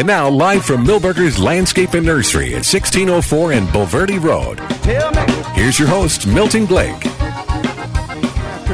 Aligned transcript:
And 0.00 0.06
now, 0.06 0.30
live 0.30 0.64
from 0.64 0.82
Milberger's 0.82 1.38
Landscape 1.38 1.92
and 1.92 2.06
Nursery 2.06 2.54
at 2.54 2.64
1604 2.64 3.52
and 3.52 3.68
Bulverde 3.68 4.18
Road. 4.18 4.58
Here's 5.54 5.78
your 5.78 5.88
host, 5.88 6.26
Milton 6.26 6.64
Blake. 6.64 7.04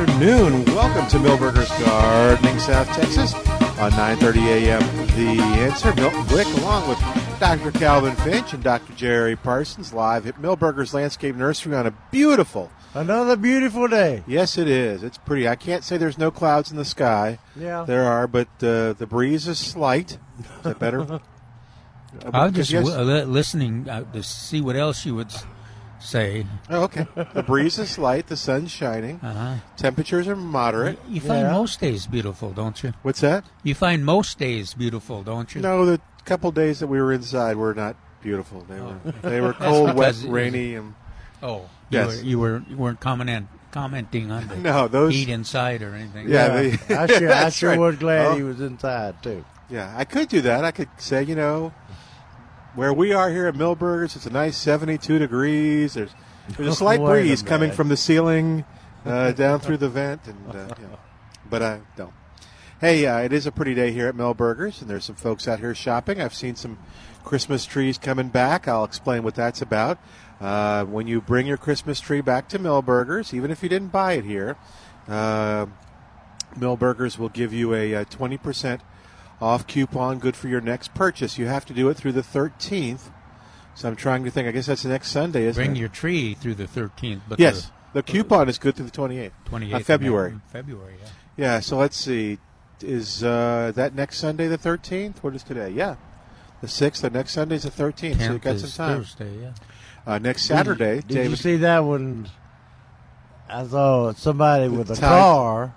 afternoon. 0.07 0.65
Welcome 0.67 1.09
to 1.09 1.19
Milberger's 1.19 1.69
Gardening, 1.85 2.61
South 2.61 2.87
Texas 2.95 3.35
on 3.35 3.91
9:30 3.91 4.47
a.m. 4.47 4.81
The 5.17 5.43
Answer. 5.63 5.93
Milton 5.97 6.23
Blake 6.27 6.47
along 6.59 6.89
with 6.89 7.01
Dr. 7.41 7.73
Calvin 7.73 8.15
Finch 8.15 8.53
and 8.53 8.63
Dr. 8.63 8.93
Jerry 8.93 9.35
Parsons, 9.35 9.93
live 9.93 10.29
at 10.29 10.41
Milberger's 10.41 10.95
Landscape 10.95 11.35
Nursery 11.35 11.75
on 11.75 11.89
a 11.89 11.95
beautiful. 12.13 12.71
Another 12.97 13.37
beautiful 13.37 13.89
day. 13.89 14.23
Yes, 14.27 14.57
it 14.59 14.69
is. 14.69 15.03
It's 15.03 15.19
pretty. 15.19 15.47
I 15.49 15.55
can't 15.57 15.85
say 15.85 15.97
there's 15.99 16.19
no 16.19 16.31
clouds 16.31 16.71
in 16.71 16.77
the 16.77 16.85
sky. 16.85 17.39
Yeah. 17.55 17.85
There 17.87 18.05
are, 18.05 18.27
but 18.27 18.49
uh, 18.63 18.95
the 18.95 19.07
breeze 19.09 19.47
is 19.49 19.59
slight. 19.59 20.13
Is 20.41 20.47
that 20.63 20.79
better? 20.79 21.21
Uh, 22.25 22.31
I 22.33 22.45
was 22.47 22.55
just 22.55 22.71
yes- 22.71 22.89
w- 22.89 23.25
listening 23.27 23.91
uh, 23.91 24.03
to 24.15 24.23
see 24.23 24.63
what 24.63 24.75
else 24.75 25.05
you 25.05 25.15
would 25.17 25.31
say. 26.01 26.47
Oh, 26.71 26.85
okay. 26.85 27.07
The 27.35 27.43
breeze 27.43 27.79
is 27.79 27.91
slight. 27.91 28.29
The 28.29 28.39
sun's 28.39 28.71
shining. 28.71 29.21
Uh-huh. 29.23 29.57
Temperatures 29.77 30.27
are 30.27 30.37
moderate. 30.37 30.99
You 31.11 31.21
find 31.21 31.43
Yeah. 31.43 31.53
most 31.53 31.79
days 31.79 32.07
beautiful, 32.07 32.53
don't 32.53 32.83
you? 32.83 32.95
What's 33.03 33.21
that? 33.21 33.45
You 33.65 33.75
find 33.75 34.03
most 34.03 34.39
days 34.39 34.73
beautiful, 34.73 35.23
don't 35.25 35.55
you? 35.55 35.61
No, 35.61 35.85
the 35.85 36.01
couple 36.25 36.51
days 36.53 36.81
that 36.81 36.87
we 36.87 37.03
were 37.03 37.13
inside 37.13 37.57
were 37.59 37.75
not 37.75 37.97
beautiful. 38.23 38.63
They 38.67 38.81
were 38.81 38.99
they 39.21 39.41
were 39.43 39.53
cold, 39.61 39.89
wet, 39.89 39.97
because 39.97 40.25
it 40.25 40.29
was- 40.29 40.33
rainy, 40.33 40.75
and 40.77 40.95
Oh, 41.43 41.69
you, 41.91 41.99
Yes. 41.99 42.07
were, 42.19 42.23
you 42.25 42.39
were 42.39 42.63
you 42.69 42.77
weren't 42.77 43.01
commenting 43.01 43.49
commenting 43.73 44.31
on 44.31 44.49
the 44.49 44.57
no, 44.57 44.89
those. 44.89 45.13
heat 45.15 45.29
inside 45.29 45.83
or 45.83 45.95
anything. 45.95 46.29
Yeah, 46.29 46.49
they- 46.49 46.95
I 46.95 47.07
sure, 47.07 47.33
I 47.33 47.49
sure 47.51 47.71
right. 47.71 47.79
was 47.79 47.97
glad 47.97 48.27
Oh. 48.27 48.35
he 48.37 48.43
was 48.43 48.61
inside 48.61 49.23
too. 49.23 49.45
Yeah, 49.69 49.93
I 49.97 50.05
could 50.05 50.29
do 50.29 50.41
that. 50.43 50.65
I 50.65 50.71
could 50.71 50.89
say, 50.99 51.23
you 51.25 51.35
know, 51.35 51.73
where 52.75 52.93
we 52.93 53.13
are 53.13 53.31
here 53.31 53.47
at 53.47 53.55
Milberger's, 53.55 54.15
it's 54.17 54.27
a 54.27 54.31
nice 54.31 54.57
72 54.57 55.19
degrees. 55.19 55.95
There's 55.95 56.11
there's 56.57 56.69
a 56.69 56.75
slight 56.77 57.01
Wait 57.01 57.07
a 57.07 57.23
breeze 57.23 57.43
coming 57.43 57.73
from 57.73 57.89
the 57.89 57.97
ceiling 57.97 58.65
uh, 59.05 59.33
down 59.33 59.61
through 59.61 59.79
the 59.79 59.89
vent, 59.89 60.27
and 60.27 60.55
uh, 60.55 60.69
yeah. 60.81 60.87
but 61.49 61.63
I 61.63 61.81
don't. 61.97 62.13
Hey, 62.81 63.07
uh, 63.07 63.19
it 63.21 63.33
is 63.33 63.47
a 63.47 63.53
pretty 63.53 63.75
day 63.75 63.91
here 63.91 64.07
at 64.07 64.15
Milberger's, 64.15 64.81
and 64.83 64.91
there's 64.91 65.05
some 65.05 65.17
folks 65.17 65.49
out 65.49 65.59
here 65.61 65.75
shopping. 65.75 66.21
I've 66.21 66.35
seen 66.35 66.57
some 66.57 66.79
Christmas 67.25 67.65
trees 67.65 67.97
coming 67.99 68.29
back. 68.29 68.69
I'll 68.69 68.85
explain 68.85 69.23
what 69.23 69.35
that's 69.35 69.63
about. 69.63 69.99
Uh, 70.41 70.85
when 70.85 71.07
you 71.07 71.21
bring 71.21 71.47
your 71.47 71.57
Christmas 71.57 71.99
tree 72.01 72.21
back 72.21 72.49
to 72.49 72.59
Milberger's, 72.59 73.33
even 73.33 73.51
if 73.51 73.63
you 73.63 73.69
didn't 73.69 73.89
buy 73.89 74.13
it 74.15 74.25
here, 74.25 74.57
uh, 75.09 75.67
Milberger's 76.57 77.19
will 77.19 77.29
give 77.31 77.53
you 77.53 77.75
a, 77.75 77.95
uh 77.95 78.05
20% 78.05 78.81
off 79.41 79.67
coupon 79.67 80.19
good 80.19 80.37
for 80.37 80.49
your 80.49 80.61
next 80.61 80.95
purchase. 80.95 81.39
You 81.39 81.47
have 81.47 81.65
to 81.67 81.75
do 81.75 81.89
it 81.89 81.95
through 81.97 82.13
the 82.13 82.23
13th. 82.23 83.11
So 83.75 83.89
I'm 83.89 83.97
trying 83.97 84.25
to 84.25 84.31
think. 84.31 84.49
I 84.49 84.53
guess 84.53 84.67
that's 84.67 84.83
the 84.85 84.89
next 84.89 85.11
Sunday, 85.11 85.45
isn't 85.45 85.63
Bring 85.63 85.77
it? 85.77 85.79
your 85.81 85.91
tree 85.91 86.33
through 86.33 86.55
the 86.55 86.65
13th, 86.65 87.21
but 87.29 87.39
yes. 87.39 87.71
The 87.93 88.03
coupon 88.03 88.49
is 88.49 88.59
good 88.59 88.75
through 88.75 88.87
the 88.87 88.91
28th. 88.91 89.33
28th 89.47 89.75
Uh, 89.75 89.79
February. 89.81 90.35
February, 90.53 90.95
yeah. 91.01 91.09
Yeah, 91.37 91.61
so 91.61 91.77
let's 91.79 91.97
see. 91.97 92.39
Is 92.81 93.23
uh, 93.25 93.73
that 93.75 93.95
next 93.95 94.19
Sunday 94.19 94.49
the 94.49 94.59
13th? 94.59 95.19
What 95.23 95.35
is 95.35 95.43
today? 95.43 95.71
Yeah. 95.71 95.97
The 96.61 96.67
6th. 96.67 97.01
The 97.01 97.11
next 97.11 97.33
Sunday 97.33 97.57
is 97.57 97.63
the 97.63 97.71
13th. 97.71 98.19
So 98.19 98.33
you 98.33 98.39
10th 98.39 98.43
got 98.43 98.59
some 98.59 98.71
time. 98.71 98.99
Thursday, 98.99 99.41
yeah. 99.41 99.53
Uh, 100.07 100.19
next 100.19 100.43
Saturday, 100.45 100.97
Did 101.01 101.11
you 101.11 101.15
David. 101.25 101.39
see 101.39 101.57
that 101.57 101.81
one? 101.81 102.29
I 103.49 103.67
saw 103.67 104.13
somebody 104.13 104.69
with 104.69 104.91
a 104.91 104.95
Tied- 104.97 105.09
car, 105.09 105.75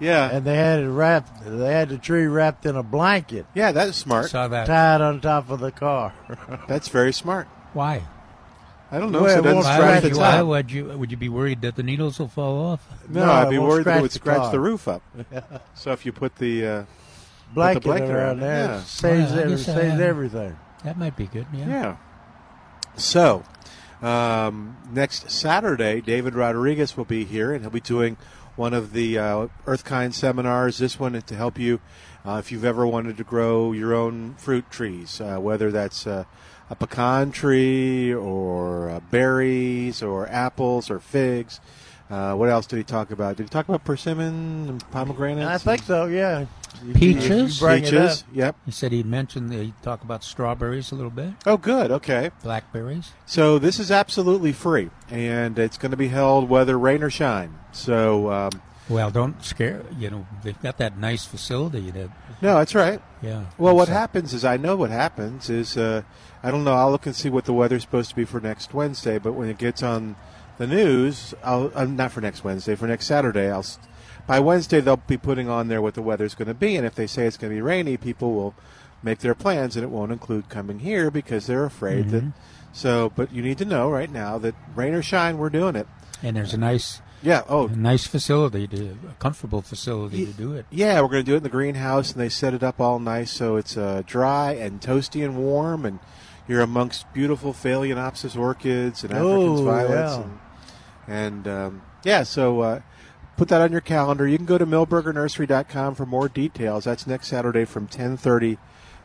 yeah. 0.00 0.30
and 0.30 0.44
they 0.44 0.56
had 0.56 0.80
it 0.80 0.88
wrapped. 0.88 1.44
They 1.44 1.72
had 1.72 1.88
the 1.88 1.98
tree 1.98 2.26
wrapped 2.26 2.64
in 2.66 2.76
a 2.76 2.82
blanket, 2.82 3.46
yeah, 3.54 3.72
that's 3.72 3.96
smart. 3.96 4.30
Saw 4.30 4.46
that. 4.48 4.66
tied 4.66 5.00
on 5.00 5.20
top 5.20 5.50
of 5.50 5.58
the 5.60 5.72
car. 5.72 6.12
That's 6.68 6.88
very 6.88 7.12
smart. 7.12 7.48
Why? 7.72 8.02
I 8.90 8.98
don't 8.98 9.10
know. 9.10 9.22
Well, 9.22 9.30
so 9.30 9.36
it 9.36 9.38
it 9.40 9.42
doesn't 9.42 9.54
won't 9.54 9.64
Why 9.66 9.76
scratch 9.76 10.02
would, 10.02 10.12
the 10.12 10.16
you, 10.16 10.20
why 10.20 10.42
would 10.42 10.70
you? 10.72 10.84
Would 10.98 11.10
you 11.10 11.16
be 11.16 11.28
worried 11.28 11.62
that 11.62 11.76
the 11.76 11.82
needles 11.82 12.18
will 12.18 12.28
fall 12.28 12.64
off? 12.72 12.86
No, 13.08 13.24
No, 13.24 13.32
I'd 13.32 13.50
be 13.50 13.58
worried 13.58 13.86
that 13.86 13.98
it 13.98 14.02
would 14.02 14.10
the 14.10 14.14
scratch 14.14 14.36
car. 14.38 14.52
the 14.52 14.60
roof 14.60 14.86
up. 14.86 15.02
so 15.74 15.92
if 15.92 16.04
you 16.04 16.12
put 16.12 16.36
the 16.36 16.66
uh, 16.66 16.84
blanket, 17.54 17.84
blanket 17.84 18.10
around 18.10 18.16
around 18.16 18.38
it, 18.38 18.40
there 18.42 18.64
yeah. 18.66 18.82
saves, 18.82 19.30
Well, 19.32 19.40
every- 19.40 19.56
guess, 19.56 19.68
uh, 19.68 19.74
saves 19.76 20.00
everything. 20.00 20.56
That 20.84 20.98
might 20.98 21.16
be 21.16 21.26
good. 21.26 21.46
Yeah. 21.54 21.66
Yeah. 21.68 21.96
So, 22.96 23.42
um, 24.02 24.76
next 24.90 25.30
Saturday, 25.30 26.00
David 26.00 26.34
Rodriguez 26.34 26.96
will 26.96 27.04
be 27.04 27.24
here, 27.24 27.52
and 27.52 27.62
he'll 27.62 27.70
be 27.70 27.80
doing 27.80 28.16
one 28.56 28.74
of 28.74 28.92
the 28.92 29.18
uh, 29.18 29.46
Earthkind 29.66 30.14
seminars. 30.14 30.78
This 30.78 30.98
one 30.98 31.20
to 31.20 31.34
help 31.34 31.58
you 31.58 31.80
uh, 32.24 32.36
if 32.38 32.52
you've 32.52 32.64
ever 32.64 32.86
wanted 32.86 33.16
to 33.16 33.24
grow 33.24 33.72
your 33.72 33.94
own 33.94 34.34
fruit 34.34 34.70
trees, 34.70 35.20
uh, 35.20 35.38
whether 35.38 35.70
that's 35.70 36.06
a 36.06 36.26
pecan 36.78 37.30
tree 37.32 38.12
or 38.12 38.90
uh, 38.90 39.00
berries 39.10 40.02
or 40.02 40.28
apples 40.28 40.90
or 40.90 40.98
figs. 40.98 41.60
Uh, 42.12 42.34
what 42.34 42.50
else 42.50 42.66
did 42.66 42.76
he 42.76 42.82
talk 42.84 43.10
about? 43.10 43.36
Did 43.36 43.44
he 43.44 43.48
talk 43.48 43.66
about 43.68 43.84
persimmon 43.84 44.68
and 44.68 44.90
pomegranates? 44.90 45.48
I 45.48 45.56
think 45.56 45.82
so. 45.84 46.04
Yeah. 46.06 46.44
Peaches? 46.94 47.60
you 47.60 47.66
bring 47.66 47.84
it 47.84 47.90
Peaches. 47.90 48.22
up. 48.22 48.28
Yep. 48.34 48.56
He 48.66 48.70
said 48.70 48.92
he 48.92 49.02
mentioned 49.02 49.50
they 49.50 49.72
talk 49.82 50.02
about 50.02 50.22
strawberries 50.22 50.92
a 50.92 50.94
little 50.94 51.10
bit, 51.10 51.30
Oh, 51.46 51.56
good. 51.56 51.90
Okay. 51.90 52.30
blackberries. 52.42 53.12
So 53.24 53.58
this 53.58 53.78
is 53.78 53.90
absolutely 53.90 54.52
free, 54.52 54.90
and 55.10 55.58
it's 55.58 55.78
going 55.78 55.92
to 55.92 55.96
be 55.96 56.08
held 56.08 56.50
whether 56.50 56.78
rain 56.78 57.02
or 57.02 57.08
shine. 57.10 57.58
So 57.72 58.30
um, 58.30 58.50
Well, 58.90 59.10
don't 59.10 59.42
scare. 59.42 59.82
You 59.98 60.10
know, 60.10 60.26
they've 60.42 60.60
got 60.60 60.76
that 60.78 60.98
nice 60.98 61.24
facility. 61.24 61.90
That 61.92 62.10
no, 62.42 62.58
that's 62.58 62.74
right. 62.74 63.00
yeah. 63.22 63.44
Well, 63.56 63.74
what 63.74 63.88
So- 63.88 63.94
happens 63.94 64.34
is 64.34 64.44
I 64.44 64.56
know 64.58 64.76
what 64.76 64.90
happens 64.90 65.48
is 65.48 65.76
uh, 65.78 66.02
I 66.42 66.50
don't 66.50 66.64
know. 66.64 66.74
I'll 66.74 66.90
look 66.90 67.06
and 67.06 67.14
see 67.16 67.30
what 67.30 67.44
the 67.46 67.52
weather's 67.54 67.82
supposed 67.82 68.10
to 68.10 68.16
be 68.16 68.24
for 68.26 68.38
next 68.40 68.74
Wednesday. 68.74 69.18
But 69.18 69.32
when 69.32 69.48
it 69.48 69.56
gets 69.56 69.82
on 69.82 70.16
the 70.62 70.74
news, 70.74 71.34
I'll 71.42 71.72
uh, 71.74 71.84
not 71.84 72.12
for 72.12 72.20
next 72.20 72.44
Wednesday, 72.44 72.74
for 72.74 72.86
next 72.86 73.06
Saturday. 73.06 73.50
I'll 73.50 73.64
by 74.26 74.38
Wednesday 74.38 74.80
they'll 74.80 74.96
be 74.96 75.16
putting 75.16 75.48
on 75.48 75.68
there 75.68 75.82
what 75.82 75.94
the 75.94 76.02
weather's 76.02 76.34
going 76.34 76.48
to 76.48 76.54
be, 76.54 76.76
and 76.76 76.86
if 76.86 76.94
they 76.94 77.06
say 77.06 77.26
it's 77.26 77.36
going 77.36 77.50
to 77.50 77.56
be 77.56 77.60
rainy, 77.62 77.96
people 77.96 78.32
will 78.32 78.54
make 79.02 79.18
their 79.18 79.34
plans, 79.34 79.76
and 79.76 79.84
it 79.84 79.88
won't 79.88 80.12
include 80.12 80.48
coming 80.48 80.78
here 80.78 81.10
because 81.10 81.46
they're 81.46 81.64
afraid 81.64 82.10
that. 82.10 82.32
So, 82.72 83.12
but 83.16 83.32
you 83.32 83.42
need 83.42 83.58
to 83.58 83.64
know 83.64 83.90
right 83.90 84.10
now 84.10 84.38
that 84.38 84.54
rain 84.74 84.94
or 84.94 85.02
shine, 85.02 85.36
we're 85.38 85.50
doing 85.50 85.74
it. 85.76 85.86
And 86.22 86.36
there's 86.36 86.54
a 86.54 86.58
nice, 86.58 87.02
Yeah. 87.20 87.42
Oh, 87.48 87.66
a 87.66 87.76
nice 87.76 88.06
facility 88.06 88.68
to, 88.68 88.96
a 89.10 89.14
comfortable 89.18 89.60
facility 89.60 90.24
to 90.26 90.32
do 90.32 90.54
it. 90.54 90.66
Yeah, 90.70 91.00
we're 91.00 91.08
going 91.08 91.24
to 91.24 91.30
do 91.30 91.34
it 91.34 91.38
in 91.38 91.42
the 91.42 91.48
greenhouse, 91.48 92.12
and 92.12 92.20
they 92.20 92.28
set 92.28 92.54
it 92.54 92.62
up 92.62 92.80
all 92.80 93.00
nice 93.00 93.32
so 93.32 93.56
it's 93.56 93.76
uh, 93.76 94.02
dry 94.06 94.52
and 94.52 94.80
toasty 94.80 95.24
and 95.24 95.36
warm, 95.36 95.84
and 95.84 95.98
you're 96.46 96.60
amongst 96.60 97.12
beautiful 97.12 97.52
Phalaenopsis 97.52 98.38
orchids 98.38 99.02
and 99.02 99.12
African 99.12 99.36
Oh, 99.36 99.64
violets, 99.64 100.14
and, 100.14 100.38
and 101.12 101.46
um, 101.46 101.82
yeah. 102.04 102.22
So 102.22 102.60
uh, 102.60 102.80
put 103.36 103.48
that 103.48 103.60
on 103.60 103.70
your 103.70 103.80
calendar. 103.82 104.26
You 104.26 104.38
can 104.38 104.46
go 104.46 104.58
to 104.58 104.66
milbergernursery.com 104.66 105.94
for 105.94 106.06
more 106.06 106.28
details. 106.28 106.84
That's 106.84 107.06
next 107.06 107.28
Saturday 107.28 107.64
from 107.66 107.86
10:30 107.86 108.58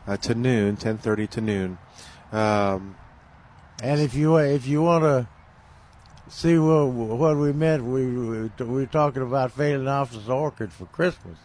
uh, 0.06 0.16
to 0.16 0.34
noon. 0.34 0.76
10:30 0.76 1.30
to 1.30 1.40
noon. 1.40 1.78
Um, 2.32 2.96
And 3.82 4.00
if 4.00 4.14
you 4.14 4.36
if 4.38 4.66
you 4.66 4.82
want 4.82 5.04
to 5.04 5.28
see 6.28 6.58
what 6.58 6.86
what 6.86 7.36
we 7.36 7.52
meant, 7.52 7.84
we 7.84 8.06
we, 8.06 8.50
we 8.58 8.64
were 8.64 8.86
talking 8.86 9.22
about 9.22 9.54
Phalaenopsis 9.54 10.28
orchids 10.28 10.74
for 10.74 10.86
Christmas. 10.86 11.38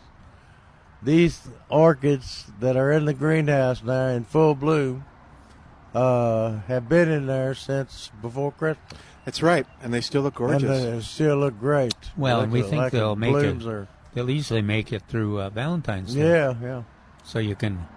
These 1.02 1.48
orchids 1.70 2.46
that 2.60 2.78
are 2.78 2.92
in 2.92 3.06
the 3.06 3.14
greenhouse 3.14 3.84
now 3.84 4.08
in 4.08 4.24
full 4.24 4.56
bloom 4.56 5.04
uh, 5.94 6.60
have 6.68 6.88
been 6.88 7.10
in 7.10 7.28
there 7.28 7.54
since 7.54 8.10
before 8.22 8.52
Christmas. 8.54 9.00
That's 9.26 9.42
right, 9.42 9.66
and 9.82 9.94
they 9.94 10.02
still 10.02 10.22
look 10.22 10.36
gorgeous. 10.36 10.64
And 10.64 10.98
they 10.98 11.02
still 11.02 11.38
look 11.38 11.58
great. 11.60 11.94
Well, 12.18 12.38
Like 12.38 12.44
and 12.44 12.52
we 12.52 12.62
the- 12.62 12.68
think 12.68 12.82
like 12.84 12.92
they'll 12.92 13.16
make 13.16 13.32
blooms 13.32 13.66
it. 13.66 13.70
Are, 13.70 13.88
They'll 14.14 14.30
easily 14.30 14.62
make 14.62 14.94
it 14.94 15.02
through 15.08 15.42
uh, 15.42 15.50
Valentine's 15.50 16.14
Day. 16.14 16.28
yeah, 16.30 16.54
yeah. 16.62 16.84
So 17.24 17.40
you 17.40 17.56
can 17.56 17.88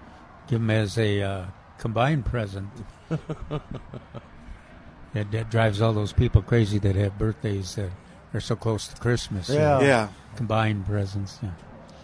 give 0.48 0.60
them 0.60 0.70
as 0.70 0.96
a 0.96 1.20
uh, 1.22 1.44
combined 1.78 2.24
present. 2.24 2.70
that, 3.08 3.60
that 5.32 5.50
drives 5.50 5.80
all 5.80 5.92
those 5.92 6.12
people 6.12 6.42
crazy 6.42 6.78
that 6.78 6.96
have 6.96 7.18
birthdays 7.18 7.74
that 7.74 7.90
are 8.34 8.40
so 8.40 8.56
close 8.56 8.88
to 8.88 8.96
Christmas. 9.00 9.48
Yeah. 9.48 9.80
yeah, 9.80 10.08
Combined 10.36 10.86
presents. 10.86 11.38
Yeah. 11.42 11.50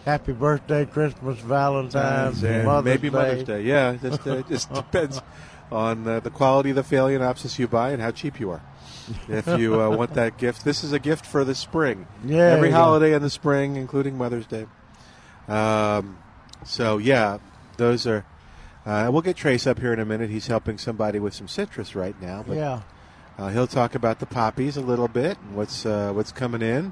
Happy 0.05 0.33
birthday, 0.33 0.85
Christmas, 0.85 1.39
Valentine's, 1.39 2.43
and 2.43 2.65
Mother's 2.65 2.83
Day. 2.83 2.91
maybe 2.91 3.09
Day. 3.09 3.15
Mother's 3.15 3.43
Day. 3.43 3.61
Yeah, 3.63 3.95
just, 4.01 4.27
uh, 4.27 4.37
it 4.37 4.47
just 4.47 4.71
depends 4.73 5.21
on 5.71 6.07
uh, 6.07 6.19
the 6.19 6.29
quality 6.29 6.71
of 6.71 6.75
the 6.75 6.83
phalaenopsis 6.83 7.57
you 7.57 7.67
buy 7.67 7.91
and 7.91 8.01
how 8.01 8.11
cheap 8.11 8.39
you 8.39 8.51
are. 8.51 8.61
If 9.29 9.47
you 9.59 9.81
uh, 9.81 9.89
want 9.89 10.13
that 10.15 10.37
gift, 10.37 10.63
this 10.63 10.83
is 10.83 10.93
a 10.93 10.99
gift 10.99 11.25
for 11.25 11.43
the 11.43 11.55
spring. 11.55 12.07
Yeah, 12.25 12.37
every 12.51 12.71
holiday 12.71 13.13
in 13.13 13.21
the 13.21 13.29
spring, 13.29 13.75
including 13.75 14.17
Mother's 14.17 14.45
Day. 14.45 14.65
Um, 15.47 16.17
so 16.65 16.97
yeah, 16.97 17.39
those 17.77 18.07
are. 18.07 18.25
Uh, 18.85 19.09
we'll 19.11 19.21
get 19.21 19.37
Trace 19.37 19.65
up 19.65 19.79
here 19.79 19.93
in 19.93 19.99
a 19.99 20.05
minute. 20.05 20.29
He's 20.29 20.47
helping 20.47 20.77
somebody 20.77 21.17
with 21.17 21.33
some 21.33 21.47
citrus 21.47 21.95
right 21.95 22.19
now, 22.21 22.43
but 22.45 22.57
Yeah. 22.57 22.81
uh, 23.37 23.47
he'll 23.47 23.67
talk 23.67 23.95
about 23.95 24.19
the 24.19 24.25
poppies 24.25 24.75
a 24.75 24.81
little 24.81 25.07
bit 25.07 25.37
and 25.41 25.55
what's 25.55 25.85
uh, 25.85 26.11
what's 26.13 26.31
coming 26.33 26.61
in. 26.61 26.91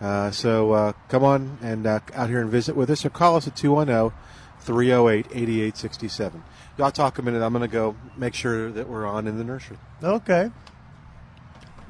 Uh, 0.00 0.30
so 0.30 0.72
uh, 0.72 0.92
come 1.08 1.24
on 1.24 1.58
and 1.62 1.86
uh, 1.86 2.00
out 2.14 2.28
here 2.28 2.40
and 2.40 2.50
visit 2.50 2.74
with 2.76 2.88
us 2.90 3.04
or 3.04 3.10
call 3.10 3.36
us 3.36 3.46
at 3.46 3.54
210 3.56 4.16
308 4.60 5.26
8867. 5.30 6.42
Y'all 6.78 6.90
talk 6.90 7.18
a 7.18 7.22
minute. 7.22 7.42
I'm 7.42 7.52
going 7.52 7.62
to 7.62 7.72
go 7.72 7.96
make 8.16 8.34
sure 8.34 8.70
that 8.72 8.88
we're 8.88 9.06
on 9.06 9.26
in 9.26 9.38
the 9.38 9.44
nursery. 9.44 9.78
Okay. 10.02 10.50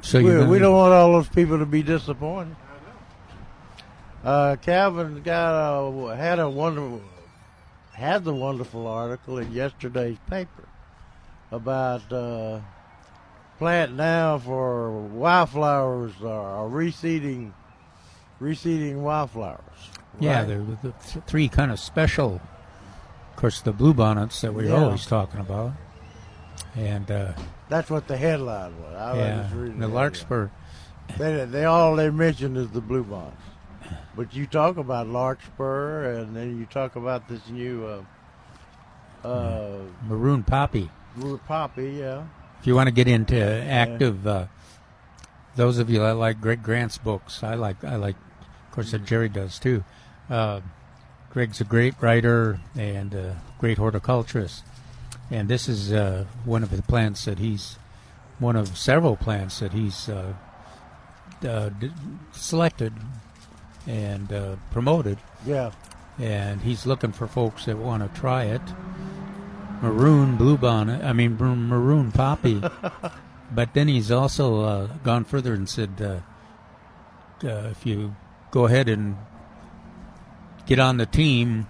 So 0.03 0.23
we, 0.23 0.47
we 0.47 0.59
don't 0.59 0.75
want 0.75 0.93
all 0.93 1.13
those 1.13 1.29
people 1.29 1.59
to 1.59 1.67
be 1.67 1.83
disappointed. 1.83 2.57
Uh, 4.25 4.57
Calvin 4.63 5.23
got 5.23 5.53
a, 5.55 6.17
had 6.17 6.39
a 6.39 6.49
wonderful 6.49 7.01
had 7.93 8.25
the 8.25 8.35
wonderful 8.35 8.87
article 8.87 9.39
in 9.39 9.51
yesterday's 9.53 10.19
paper 10.29 10.69
about 11.51 12.13
uh, 12.13 12.61
plant 13.59 13.95
now 13.95 14.37
for 14.39 14.91
wildflowers 14.91 16.13
or 16.21 16.69
reseeding 16.69 17.53
reseeding 18.41 18.97
wildflowers. 18.97 19.61
Yeah, 20.21 20.45
there 20.45 20.59
were 20.61 20.77
the 20.83 20.93
th- 20.93 21.25
three 21.27 21.49
kind 21.49 21.71
of 21.71 21.79
special. 21.81 22.41
Of 23.31 23.37
course, 23.37 23.61
the 23.61 23.73
bluebonnets 23.73 24.41
that 24.41 24.53
we're 24.55 24.67
Yeah. 24.67 24.83
always 24.85 25.07
talking 25.07 25.41
about, 25.41 25.73
and 26.75 27.11
uh, 27.11 27.33
That's 27.69 27.91
what 27.91 28.07
the 28.07 28.17
headline 28.17 28.81
was. 28.81 28.95
I 28.95 29.17
yeah, 29.17 29.43
was 29.43 29.53
reading 29.53 29.79
the 29.81 29.89
that. 29.89 29.93
larkspur. 29.95 30.49
They, 31.19 31.45
they 31.45 31.65
all 31.65 31.97
they 31.97 32.11
mentioned 32.11 32.57
is 32.57 32.69
the 32.71 32.81
blue 32.81 33.03
bonds. 33.05 33.37
But 34.17 34.35
you 34.35 34.47
talk 34.47 34.77
about 34.77 35.07
larkspur, 35.09 36.15
and 36.15 36.35
then 36.35 36.59
you 36.59 36.67
talk 36.67 36.97
about 36.97 37.29
this 37.29 37.49
new 37.49 37.85
uh, 39.25 39.27
uh, 39.27 39.79
maroon 40.07 40.43
poppy. 40.43 40.91
blue 41.17 41.39
poppy. 41.39 41.91
Yeah, 42.01 42.25
If 42.61 42.67
you 42.67 42.75
want 42.75 42.87
to 42.89 42.93
get 42.93 43.09
into 43.09 43.37
active, 43.41 44.27
uh, 44.27 44.47
those 45.55 45.79
of 45.79 45.91
you 45.91 45.99
that 46.01 46.15
like 46.15 46.41
Greg 46.41 46.63
Grant's 46.63 46.99
books, 46.99 47.43
I 47.43 47.55
like. 47.55 47.83
I 47.85 47.97
like, 47.97 48.17
of 48.69 48.73
course, 48.75 48.91
that 48.93 49.05
Jerry 49.05 49.29
does 49.29 49.59
too. 49.59 49.85
Uh, 50.31 50.61
Greg's 51.31 51.61
a 51.61 51.65
great 51.65 51.95
writer 52.01 52.61
and 52.75 53.13
a 53.15 53.41
great 53.59 53.79
horticulturist, 53.79 54.65
and 55.31 55.49
this 55.49 55.69
is 55.69 55.93
uh, 55.93 56.25
one 56.45 56.63
of 56.63 56.71
the 56.71 56.83
plants 56.83 57.25
that 57.25 57.39
he's 57.39 57.79
one 58.39 58.57
of 58.57 58.77
several 58.77 59.17
plants 59.17 59.61
that 59.61 59.73
he's 59.73 60.09
uh, 60.09 60.35
uh, 61.47 61.69
d- 61.71 61.91
selected 62.33 62.93
and 63.87 64.33
uh, 64.33 64.57
promoted 64.71 65.19
yeah. 65.47 65.71
and 66.19 66.61
he's 66.61 66.87
looking 66.87 67.13
for 67.13 67.27
folks 67.27 67.65
that 67.67 67.79
want 67.79 68.03
to 68.03 68.21
try 68.21 68.45
it. 68.45 68.63
Maroon 69.83 70.39
bluebonnet, 70.39 71.05
I 71.05 71.13
mean 71.13 71.37
mar- 71.39 71.55
maroon 71.55 72.13
poppy. 72.13 72.63
but 73.53 73.75
then 73.75 73.89
he's 73.89 74.11
also 74.11 74.63
uh, 74.63 74.87
gone 75.05 75.25
further 75.25 75.55
and 75.55 75.69
said, 75.69 75.91
uh, 76.01 77.47
uh, 77.47 77.69
if 77.71 77.85
you 77.85 78.17
go 78.51 78.67
ahead 78.67 78.89
and 78.89 79.17
get 80.67 80.79
on 80.79 80.97
the 80.97 81.07
team, 81.07 81.67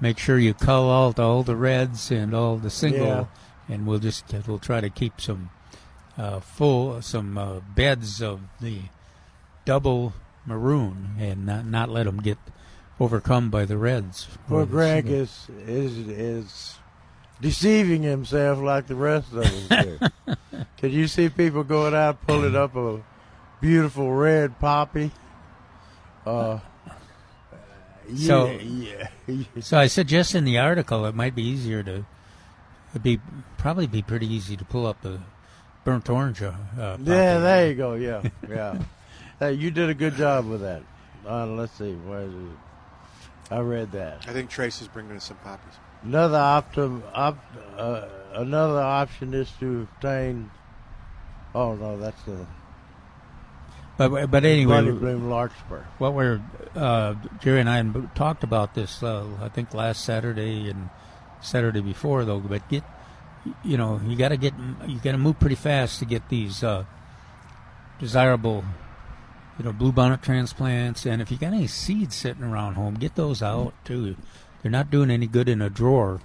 make 0.00 0.18
sure 0.18 0.38
you 0.38 0.54
cull 0.54 0.90
out 0.90 1.18
all 1.18 1.42
the 1.42 1.56
reds 1.56 2.10
and 2.10 2.34
all 2.34 2.56
the 2.56 2.70
single, 2.70 3.06
Yeah. 3.06 3.24
and 3.68 3.86
we'll 3.86 3.98
just 3.98 4.32
we'll 4.46 4.58
try 4.58 4.80
to 4.80 4.90
keep 4.90 5.20
some 5.20 5.50
uh, 6.18 6.40
full 6.40 7.00
some 7.02 7.36
uh, 7.38 7.60
beds 7.74 8.22
of 8.22 8.40
the 8.60 8.82
double 9.64 10.12
maroon 10.46 11.16
and 11.18 11.46
not 11.46 11.66
not 11.66 11.88
let 11.88 12.04
them 12.04 12.18
get 12.20 12.38
overcome 13.00 13.50
by 13.50 13.64
the 13.64 13.76
reds. 13.76 14.28
Poor 14.48 14.66
Greg 14.66 15.04
single. 15.04 15.22
is 15.22 15.48
is 15.66 15.98
is 16.08 16.74
deceiving 17.40 18.02
himself 18.02 18.58
like 18.60 18.86
the 18.86 18.94
rest 18.94 19.32
of 19.32 19.38
us 19.38 19.84
do. 19.84 19.98
Can 20.78 20.90
you 20.92 21.06
see 21.08 21.28
people 21.28 21.64
going 21.64 21.94
out 21.94 22.24
pulling 22.26 22.54
up 22.54 22.76
a 22.76 23.00
beautiful 23.60 24.12
red 24.12 24.58
poppy? 24.60 25.10
Uh, 26.26 26.58
So- 28.16 28.50
yeah, 28.50 29.08
So 29.60 29.78
I 29.78 29.86
suggest 29.86 30.34
in 30.34 30.44
the 30.44 30.58
article 30.58 31.04
it 31.06 31.14
might 31.14 31.34
be 31.34 31.42
easier 31.42 31.82
to 31.82 32.04
it'd 32.90 33.02
be 33.02 33.20
probably 33.58 33.86
be 33.86 34.02
pretty 34.02 34.26
easy 34.32 34.56
to 34.56 34.64
pull 34.64 34.86
up 34.86 35.00
the 35.02 35.20
burnt 35.84 36.08
orange. 36.08 36.42
Uh, 36.42 36.52
uh, 36.78 36.96
Yeah, 37.02 37.34
poppy. 37.34 37.42
there 37.42 37.68
you 37.68 37.74
go. 37.74 37.94
Yeah, 37.94 38.22
yeah. 38.48 38.78
hey, 39.38 39.52
you 39.54 39.70
did 39.70 39.90
a 39.90 39.94
good 39.94 40.14
job 40.16 40.46
with 40.46 40.60
that. 40.60 40.82
Uh, 41.26 41.46
let's 41.46 41.72
see, 41.72 41.92
where 41.94 42.20
is 42.20 42.32
it? 42.34 43.50
I 43.50 43.58
read 43.60 43.92
that. 43.92 44.24
I 44.28 44.32
think 44.32 44.48
Trace 44.50 44.80
is 44.80 44.88
bringing 44.88 45.16
us 45.16 45.24
some 45.24 45.36
poppies. 45.38 45.74
Another 46.02 46.38
optum, 46.38 47.02
op, 47.14 47.38
uh, 47.76 48.06
another 48.34 48.80
option 48.80 49.32
is 49.34 49.50
to 49.60 49.82
obtain. 49.94 50.50
Oh 51.54 51.74
no, 51.74 51.98
that's 51.98 52.22
the 52.24 52.46
But 53.96 54.30
but 54.30 54.44
anyway, 54.44 54.76
bunny 54.76 54.92
bloom 54.92 55.30
larkspur. 55.30 55.84
what 55.98 56.14
we're 56.14 56.40
uh, 56.74 57.14
Jerry 57.40 57.60
and 57.60 57.70
I 57.70 57.82
talked 58.14 58.42
about 58.42 58.74
this. 58.74 59.02
Uh, 59.02 59.26
I 59.40 59.48
think 59.48 59.72
last 59.72 60.04
Saturday 60.04 60.68
and 60.68 60.90
Saturday 61.40 61.80
before 61.80 62.24
though. 62.24 62.40
But 62.40 62.68
get 62.68 62.82
you 63.62 63.76
know 63.76 64.00
you 64.04 64.16
got 64.16 64.30
to 64.30 64.36
get 64.36 64.54
you 64.86 64.98
got 64.98 65.12
to 65.12 65.18
move 65.18 65.38
pretty 65.38 65.54
fast 65.54 66.00
to 66.00 66.06
get 66.06 66.28
these 66.28 66.64
uh, 66.64 66.84
desirable 68.00 68.64
you 69.58 69.64
know 69.64 69.72
bluebonnet 69.72 70.22
transplants. 70.22 71.06
And 71.06 71.22
if 71.22 71.30
you 71.30 71.36
got 71.36 71.52
any 71.52 71.68
seeds 71.68 72.16
sitting 72.16 72.42
around 72.42 72.74
home, 72.74 72.94
get 72.94 73.14
those 73.14 73.42
out 73.42 73.74
too. 73.84 74.16
They're 74.62 74.72
not 74.72 74.90
doing 74.90 75.10
any 75.10 75.28
good 75.28 75.48
in 75.48 75.62
a 75.62 75.70
drawer. 75.70 76.20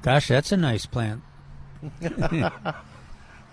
Gosh, 0.00 0.28
that's 0.28 0.52
a 0.52 0.56
nice 0.56 0.86
plant. 0.86 1.22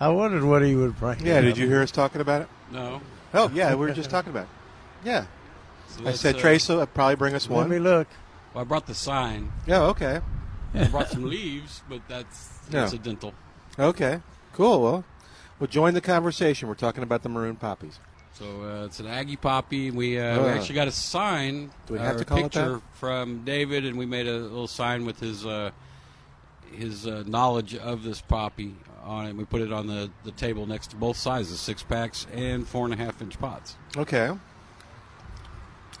I 0.00 0.08
wondered 0.08 0.44
what 0.44 0.62
he 0.62 0.74
would 0.74 0.98
bring. 0.98 1.24
Yeah, 1.24 1.40
did 1.40 1.58
you 1.58 1.66
hear 1.66 1.82
us 1.82 1.90
talking 1.90 2.20
about 2.20 2.42
it? 2.42 2.48
No. 2.70 3.00
Oh, 3.32 3.50
yeah, 3.54 3.70
we 3.74 3.86
were 3.86 3.92
just 3.92 4.10
talking 4.10 4.30
about 4.30 4.44
it. 4.44 4.48
Yeah. 5.04 5.26
So 5.88 6.06
I 6.06 6.12
said 6.12 6.36
uh, 6.36 6.38
Trace 6.38 6.68
will 6.68 6.86
probably 6.86 7.16
bring 7.16 7.34
us 7.34 7.48
one. 7.48 7.62
Let 7.62 7.70
me 7.70 7.78
look. 7.78 8.08
Well, 8.52 8.62
I 8.62 8.64
brought 8.64 8.86
the 8.86 8.94
sign. 8.94 9.52
Yeah, 9.66 9.82
okay. 9.84 10.20
I 10.74 10.84
brought 10.88 11.08
some 11.08 11.24
leaves, 11.24 11.82
but 11.88 12.00
that's 12.08 12.50
No. 12.72 12.84
incidental. 12.84 13.32
Okay. 13.78 14.20
Cool. 14.52 14.82
Well, 14.82 15.04
we'll 15.58 15.66
join 15.68 15.94
the 15.94 16.00
conversation. 16.00 16.68
We're 16.68 16.74
talking 16.74 17.02
about 17.02 17.22
the 17.22 17.28
maroon 17.28 17.56
poppies. 17.56 17.98
So 18.32 18.62
uh, 18.62 18.86
it's 18.86 18.98
an 18.98 19.06
Aggie 19.06 19.36
poppy. 19.36 19.90
We, 19.92 20.18
uh, 20.18 20.42
we 20.42 20.48
Uh. 20.48 20.54
actually 20.54 20.74
got 20.74 20.88
a 20.88 20.92
sign, 20.92 21.70
Do 21.86 21.92
we 21.94 21.98
uh, 22.00 22.02
have 22.02 22.16
or 22.16 22.18
to 22.18 22.22
a 22.22 22.24
call 22.26 22.38
it 22.38 22.42
picture 22.44 22.72
that? 22.74 22.82
from 22.94 23.44
David, 23.44 23.84
and 23.84 23.96
we 23.96 24.06
made 24.06 24.26
a 24.26 24.32
little 24.38 24.66
sign 24.66 25.04
with 25.04 25.20
his 25.20 25.46
uh, 25.46 25.70
his 26.72 27.06
uh, 27.06 27.22
knowledge 27.26 27.76
of 27.76 28.02
this 28.02 28.20
poppy 28.20 28.74
on 29.04 29.26
it. 29.26 29.36
We 29.36 29.44
put 29.44 29.60
it 29.60 29.72
on 29.72 29.86
the, 29.86 30.10
the 30.24 30.30
table 30.32 30.66
next 30.66 30.88
to 30.88 30.96
both 30.96 31.16
sizes, 31.16 31.60
six 31.60 31.82
packs 31.82 32.26
and 32.32 32.66
four 32.66 32.84
and 32.86 32.94
a 32.94 32.96
half 32.96 33.20
inch 33.22 33.38
pots. 33.38 33.76
Okay. 33.96 34.30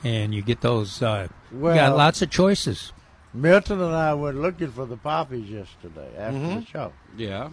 And 0.02 0.34
you 0.34 0.42
get 0.42 0.60
those. 0.60 1.02
Uh, 1.02 1.28
you 1.52 1.58
Well- 1.58 1.74
got 1.74 1.96
lots 1.96 2.22
of 2.22 2.30
choices. 2.30 2.92
Milton 3.32 3.80
and 3.80 3.94
I 3.94 4.14
went 4.14 4.40
looking 4.40 4.70
for 4.70 4.86
the 4.86 4.96
poppies 4.96 5.50
yesterday 5.50 6.08
after 6.16 6.38
Mm-hmm. 6.38 6.60
the 6.60 6.66
show. 6.66 6.92
Yeah. 7.16 7.48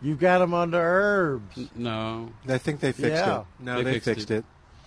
You 0.00 0.14
got 0.14 0.38
them 0.38 0.54
under 0.54 0.78
herbs. 0.80 1.68
No. 1.74 2.30
I 2.48 2.56
think 2.58 2.80
they 2.80 2.92
fixed 2.92 3.10
Yeah. 3.26 3.40
it. 3.40 3.46
No, 3.60 3.76
They 3.78 3.82
they, 3.84 3.92
fixed 3.94 4.04
fixed, 4.06 4.30
it. 4.30 4.34
it. 4.38 4.44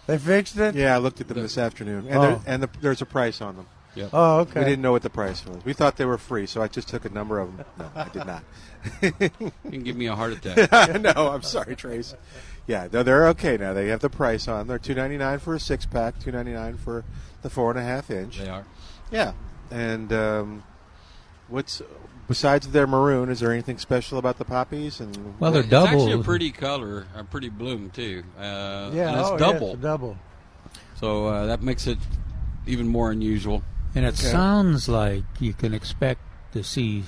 They 0.08 0.18
fixed 0.18 0.58
it. 0.58 0.74
Yeah, 0.74 0.96
I 0.96 0.98
looked 0.98 1.22
at 1.22 1.28
them 1.28 1.36
The- 1.36 1.44
this 1.44 1.58
afternoon, 1.60 2.08
and, 2.08 2.18
Oh. 2.18 2.22
there, 2.22 2.40
and 2.48 2.64
the, 2.64 2.70
there's 2.82 3.02
a 3.02 3.06
price 3.06 3.40
on 3.42 3.56
them. 3.58 3.68
Oh, 4.14 4.40
okay. 4.40 4.60
We 4.62 4.66
didn't 4.66 4.82
know 4.82 4.94
what 4.94 5.02
the 5.04 5.10
price 5.10 5.46
was. 5.46 5.64
We 5.66 5.74
thought 5.74 5.98
they 5.98 6.06
were 6.06 6.18
free, 6.18 6.46
so 6.46 6.62
I 6.62 6.70
just 6.70 6.88
took 6.88 7.04
a 7.04 7.10
number 7.10 7.40
of 7.40 7.56
them. 7.58 7.66
No, 7.78 7.92
I 7.94 8.08
did 8.08 8.26
not. 8.26 8.44
You 9.02 9.52
can 9.70 9.84
give 9.84 9.96
me 9.96 10.08
a 10.08 10.16
heart 10.16 10.34
attack. 10.34 11.02
no, 11.02 11.30
I'm 11.30 11.42
sorry, 11.44 11.76
Trace. 11.76 12.16
Yeah, 12.68 12.88
no, 12.92 13.04
they're 13.04 13.28
okay 13.30 13.58
now. 13.58 13.74
They 13.74 13.88
have 13.88 14.00
the 14.02 14.10
price 14.10 14.48
on. 14.48 14.68
They're 14.68 14.80
two 14.80 14.94
ninety 14.96 15.18
nine 15.18 15.40
for 15.40 15.56
a 15.56 15.60
six 15.60 15.86
pack, 15.86 16.20
two 16.20 16.32
ninety 16.32 16.54
nine 16.54 16.78
for 16.78 17.04
the 17.42 17.50
four 17.50 17.72
and 17.72 17.80
a 17.80 17.84
half 17.84 18.10
inch. 18.12 18.40
they 18.40 18.50
are. 18.50 18.66
Yeah, 19.12 19.34
and 19.72 20.12
um, 20.14 20.64
what's 21.48 21.82
besides 22.28 22.70
their 22.70 22.88
maroon, 22.88 23.30
is 23.30 23.40
there 23.42 23.52
anything 23.52 23.78
special 23.78 24.18
about 24.18 24.38
the 24.38 24.46
poppies? 24.46 25.00
And 25.00 25.40
Well, 25.40 25.52
they're 25.52 25.62
It's 25.62 25.70
double. 25.70 25.88
actually 25.88 26.12
a 26.14 26.24
pretty 26.24 26.52
color, 26.52 27.08
a 27.16 27.24
pretty 27.24 27.50
bloom 27.50 27.90
too. 27.90 28.24
Uh, 28.38 28.92
Yeah, 28.94 29.10
and 29.10 29.20
it's 29.20 29.30
oh, 29.30 29.34
yeah, 29.34 29.38
double, 29.38 29.68
it's 29.72 29.80
a 29.80 29.82
double. 29.82 30.18
so 30.96 31.26
uh, 31.28 31.46
that 31.48 31.62
makes 31.62 31.88
it 31.88 31.98
even 32.68 32.88
more 32.88 33.12
unusual. 33.12 33.64
And 33.96 34.06
it 34.06 34.16
sounds 34.16 34.88
like 34.88 35.24
you 35.40 35.52
can 35.54 35.74
expect 35.74 36.22
to 36.54 36.64
see 36.64 37.04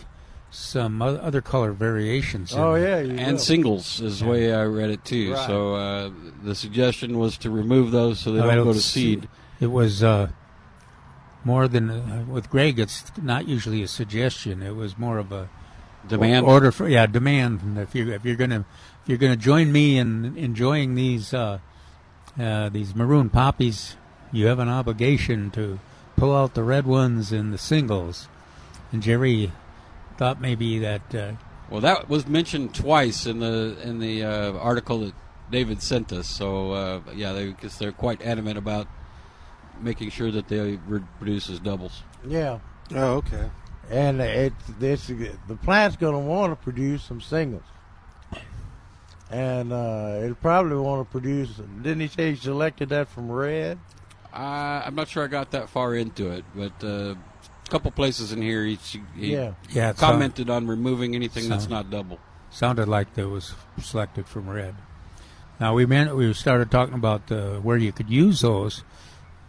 some 0.53 1.01
other 1.01 1.41
color 1.41 1.71
variations. 1.71 2.53
in 2.53 2.59
Oh 2.59 2.75
yeah, 2.75 2.99
you 2.99 3.15
and 3.17 3.33
will. 3.33 3.39
singles 3.39 3.99
is 4.01 4.19
the 4.19 4.27
way 4.27 4.53
I 4.53 4.63
read 4.65 4.89
it 4.91 5.03
too. 5.03 5.33
Right. 5.33 5.47
So 5.47 5.75
uh, 5.75 6.11
the 6.43 6.53
suggestion 6.55 7.17
was 7.17 7.37
to 7.39 7.49
remove 7.49 7.91
those 7.91 8.19
so 8.19 8.31
they 8.31 8.39
I 8.39 8.45
don't 8.47 8.57
don't 8.57 8.65
go 8.67 8.73
to 8.73 8.79
see- 8.79 9.15
seed. 9.15 9.29
It 9.59 9.67
was 9.67 10.03
uh, 10.03 10.29
more 11.43 11.67
than 11.67 11.89
uh, 11.89 12.25
with 12.27 12.49
Greg. 12.49 12.79
It's 12.79 13.03
not 13.21 13.47
usually 13.47 13.81
a 13.83 13.87
suggestion. 13.87 14.61
It 14.61 14.75
was 14.75 14.97
more 14.97 15.17
of 15.17 15.31
a 15.31 15.49
Demand. 16.07 16.45
order 16.45 16.71
for 16.71 16.87
yeah 16.89 17.05
demand. 17.05 17.77
If 17.77 17.95
you 17.95 18.11
if 18.11 18.25
you're 18.25 18.35
gonna 18.35 18.65
if 19.03 19.09
you're 19.09 19.17
gonna 19.17 19.37
join 19.37 19.71
me 19.71 19.97
in 19.97 20.35
enjoying 20.37 20.95
these 20.95 21.33
uh, 21.33 21.59
uh, 22.37 22.67
these 22.69 22.93
maroon 22.93 23.29
poppies, 23.29 23.95
you 24.31 24.47
have 24.47 24.59
an 24.59 24.67
obligation 24.67 25.49
to 25.51 25.79
pull 26.17 26.35
out 26.35 26.55
the 26.55 26.63
red 26.63 26.85
ones 26.85 27.31
and 27.31 27.53
the 27.53 27.57
singles. 27.57 28.27
And 28.91 29.01
Jerry 29.01 29.51
thought 30.17 30.39
maybe 30.41 30.79
that 30.79 31.13
uh, 31.15 31.33
Well, 31.69 31.81
that 31.81 32.09
was 32.09 32.27
mentioned 32.27 32.73
twice 32.73 33.25
in 33.25 33.39
the 33.39 33.77
in 33.83 33.99
the 33.99 34.23
uh, 34.23 34.53
article 34.53 34.99
that 34.99 35.13
David 35.51 35.81
sent 35.81 36.11
us. 36.13 36.27
So 36.27 36.71
uh, 36.71 37.01
yeah, 37.15 37.33
they 37.33 37.47
because 37.47 37.77
they're 37.77 37.91
quite 37.91 38.21
adamant 38.21 38.57
about 38.57 38.87
making 39.81 40.09
sure 40.11 40.31
that 40.31 40.47
they 40.47 40.79
reproduce 40.87 41.49
as 41.49 41.59
doubles. 41.59 42.03
yeah. 42.27 42.59
oh, 42.95 43.15
okay. 43.15 43.49
And 43.89 44.21
it 44.21 44.53
this 44.79 45.07
the 45.07 45.57
plant's 45.61 45.97
going 45.97 46.13
to 46.13 46.19
want 46.19 46.51
to 46.51 46.55
produce 46.55 47.03
some 47.03 47.19
singles, 47.19 47.63
and 49.29 49.73
uh, 49.73 50.19
it'll 50.23 50.35
probably 50.35 50.77
want 50.77 51.05
to 51.05 51.11
produce. 51.11 51.49
Didn't 51.81 51.99
he 51.99 52.07
say 52.07 52.31
he 52.31 52.35
selected 52.37 52.89
that 52.89 53.09
from 53.09 53.29
red? 53.31 53.77
Uh, 54.33 54.83
I'm 54.85 54.95
not 54.95 55.09
sure 55.09 55.23
I 55.23 55.27
got 55.27 55.51
that 55.51 55.69
far 55.69 55.93
into 55.95 56.31
it, 56.31 56.45
but 56.55 56.71
uh, 56.83 57.13
a 57.15 57.17
couple 57.73 57.89
places 57.89 58.31
in 58.31 58.39
here 58.39 58.63
he, 58.65 58.77
he 59.17 59.33
Yeah. 59.33 59.53
yeah 59.71 59.89
it 59.89 59.97
sound- 59.97 60.13
commented 60.13 60.47
on 60.49 60.67
removing 60.67 61.15
anything 61.15 61.49
that's 61.49 61.67
not 61.67 61.89
double. 61.89 62.19
sounded 62.51 62.87
like 62.87 63.15
that 63.15 63.27
was 63.27 63.55
selected 63.81 64.27
from 64.27 64.47
red. 64.47 64.75
Now 65.59 65.73
we 65.73 65.87
meant 65.87 66.15
we 66.15 66.31
started 66.33 66.69
talking 66.69 66.93
about 66.93 67.31
uh, 67.31 67.55
where 67.65 67.77
you 67.77 67.91
could 67.91 68.09
use 68.11 68.41
those. 68.41 68.83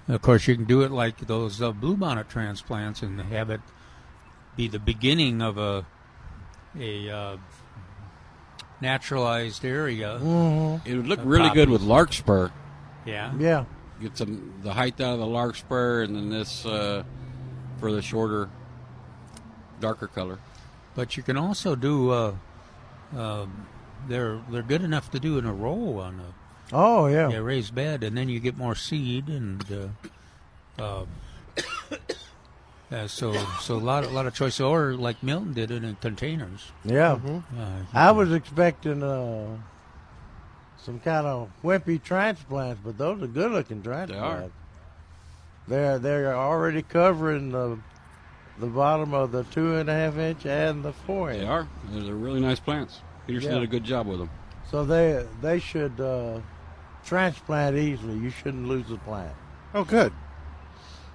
Of 0.08 0.22
course, 0.22 0.48
you 0.48 0.54
can 0.54 0.64
do 0.64 0.80
it 0.82 0.90
like 0.90 1.18
those 1.26 1.60
uh, 1.60 1.72
bluebonnet 1.72 2.28
transplants 2.28 3.02
and 3.02 3.20
have 3.20 3.50
it 3.50 3.60
be 4.56 4.68
the 4.68 4.78
beginning 4.78 5.42
of 5.42 5.58
a 5.58 5.84
a 6.78 7.10
uh, 7.10 7.36
naturalized 8.80 9.64
area. 9.64 10.18
Mm-hmm. 10.20 10.88
It 10.88 10.96
would 10.96 11.06
look 11.06 11.20
really 11.24 11.50
good 11.50 11.68
with 11.68 11.82
larkspur. 11.82 12.50
Yeah. 13.04 13.32
Yeah. 13.38 13.64
Get 14.00 14.16
some 14.16 14.54
the 14.62 14.72
height 14.72 15.00
out 15.00 15.14
of 15.14 15.18
the 15.20 15.26
larkspur, 15.26 16.02
and 16.02 16.16
then 16.16 16.30
this 16.30 16.64
uh, 16.66 17.02
for 17.78 17.92
the 17.92 18.02
shorter, 18.02 18.48
darker 19.80 20.06
color. 20.06 20.38
But 20.94 21.16
you 21.16 21.22
can 21.22 21.36
also 21.36 21.74
do. 21.74 22.10
Uh, 22.10 22.34
um 23.16 23.66
they're 24.08 24.40
they're 24.50 24.62
good 24.62 24.82
enough 24.82 25.10
to 25.12 25.20
do 25.20 25.38
in 25.38 25.46
a 25.46 25.52
row 25.52 25.98
on 25.98 26.20
a 26.20 26.34
Oh 26.72 27.06
yeah. 27.06 27.28
yeah, 27.28 27.38
raised 27.38 27.74
bed, 27.74 28.02
and 28.02 28.16
then 28.16 28.28
you 28.28 28.40
get 28.40 28.56
more 28.56 28.74
seed, 28.74 29.28
and 29.28 29.92
uh, 30.78 30.82
uh, 30.82 31.04
uh, 32.90 33.06
so 33.06 33.34
so 33.60 33.76
a 33.76 33.76
lot 33.76 34.04
a 34.04 34.08
lot 34.08 34.26
of 34.26 34.34
choice. 34.34 34.58
Or 34.60 34.94
like 34.94 35.22
Milton 35.22 35.52
did 35.52 35.70
it 35.70 35.84
in 35.84 35.96
containers. 35.96 36.72
Yeah. 36.84 37.12
Uh, 37.12 37.40
you 37.58 37.86
I 37.92 38.12
was 38.12 38.32
expecting 38.32 39.02
uh, 39.02 39.58
some 40.78 41.00
kind 41.00 41.26
of 41.26 41.50
wimpy 41.62 42.02
transplants, 42.02 42.80
but 42.82 42.96
those 42.96 43.22
are 43.22 43.26
good 43.26 43.52
looking 43.52 43.82
transplants. 43.82 44.54
They're 45.68 45.98
they're 45.98 46.34
already 46.36 46.82
covering 46.82 47.50
the 47.50 47.78
the 48.58 48.66
bottom 48.66 49.14
of 49.14 49.32
the 49.32 49.44
two 49.44 49.76
and 49.76 49.88
a 49.88 49.92
half 49.94 50.16
inch 50.16 50.46
and 50.46 50.84
the 50.84 50.92
four 50.92 51.30
inch. 51.30 51.40
They 51.40 51.46
are. 51.46 51.66
They're, 51.90 52.02
they're 52.02 52.14
really 52.14 52.40
nice 52.40 52.60
plants. 52.60 53.00
Peterson 53.26 53.50
Yeah. 53.52 53.58
did 53.60 53.64
a 53.64 53.70
good 53.70 53.84
job 53.84 54.06
with 54.06 54.18
them. 54.18 54.30
So 54.70 54.84
they 54.84 55.24
they 55.40 55.58
should 55.58 55.98
uh, 56.00 56.40
transplant 57.04 57.76
easily. 57.76 58.18
You 58.18 58.30
shouldn't 58.30 58.66
lose 58.68 58.88
the 58.88 58.98
plant. 58.98 59.32
Oh, 59.74 59.84
good. 59.84 60.12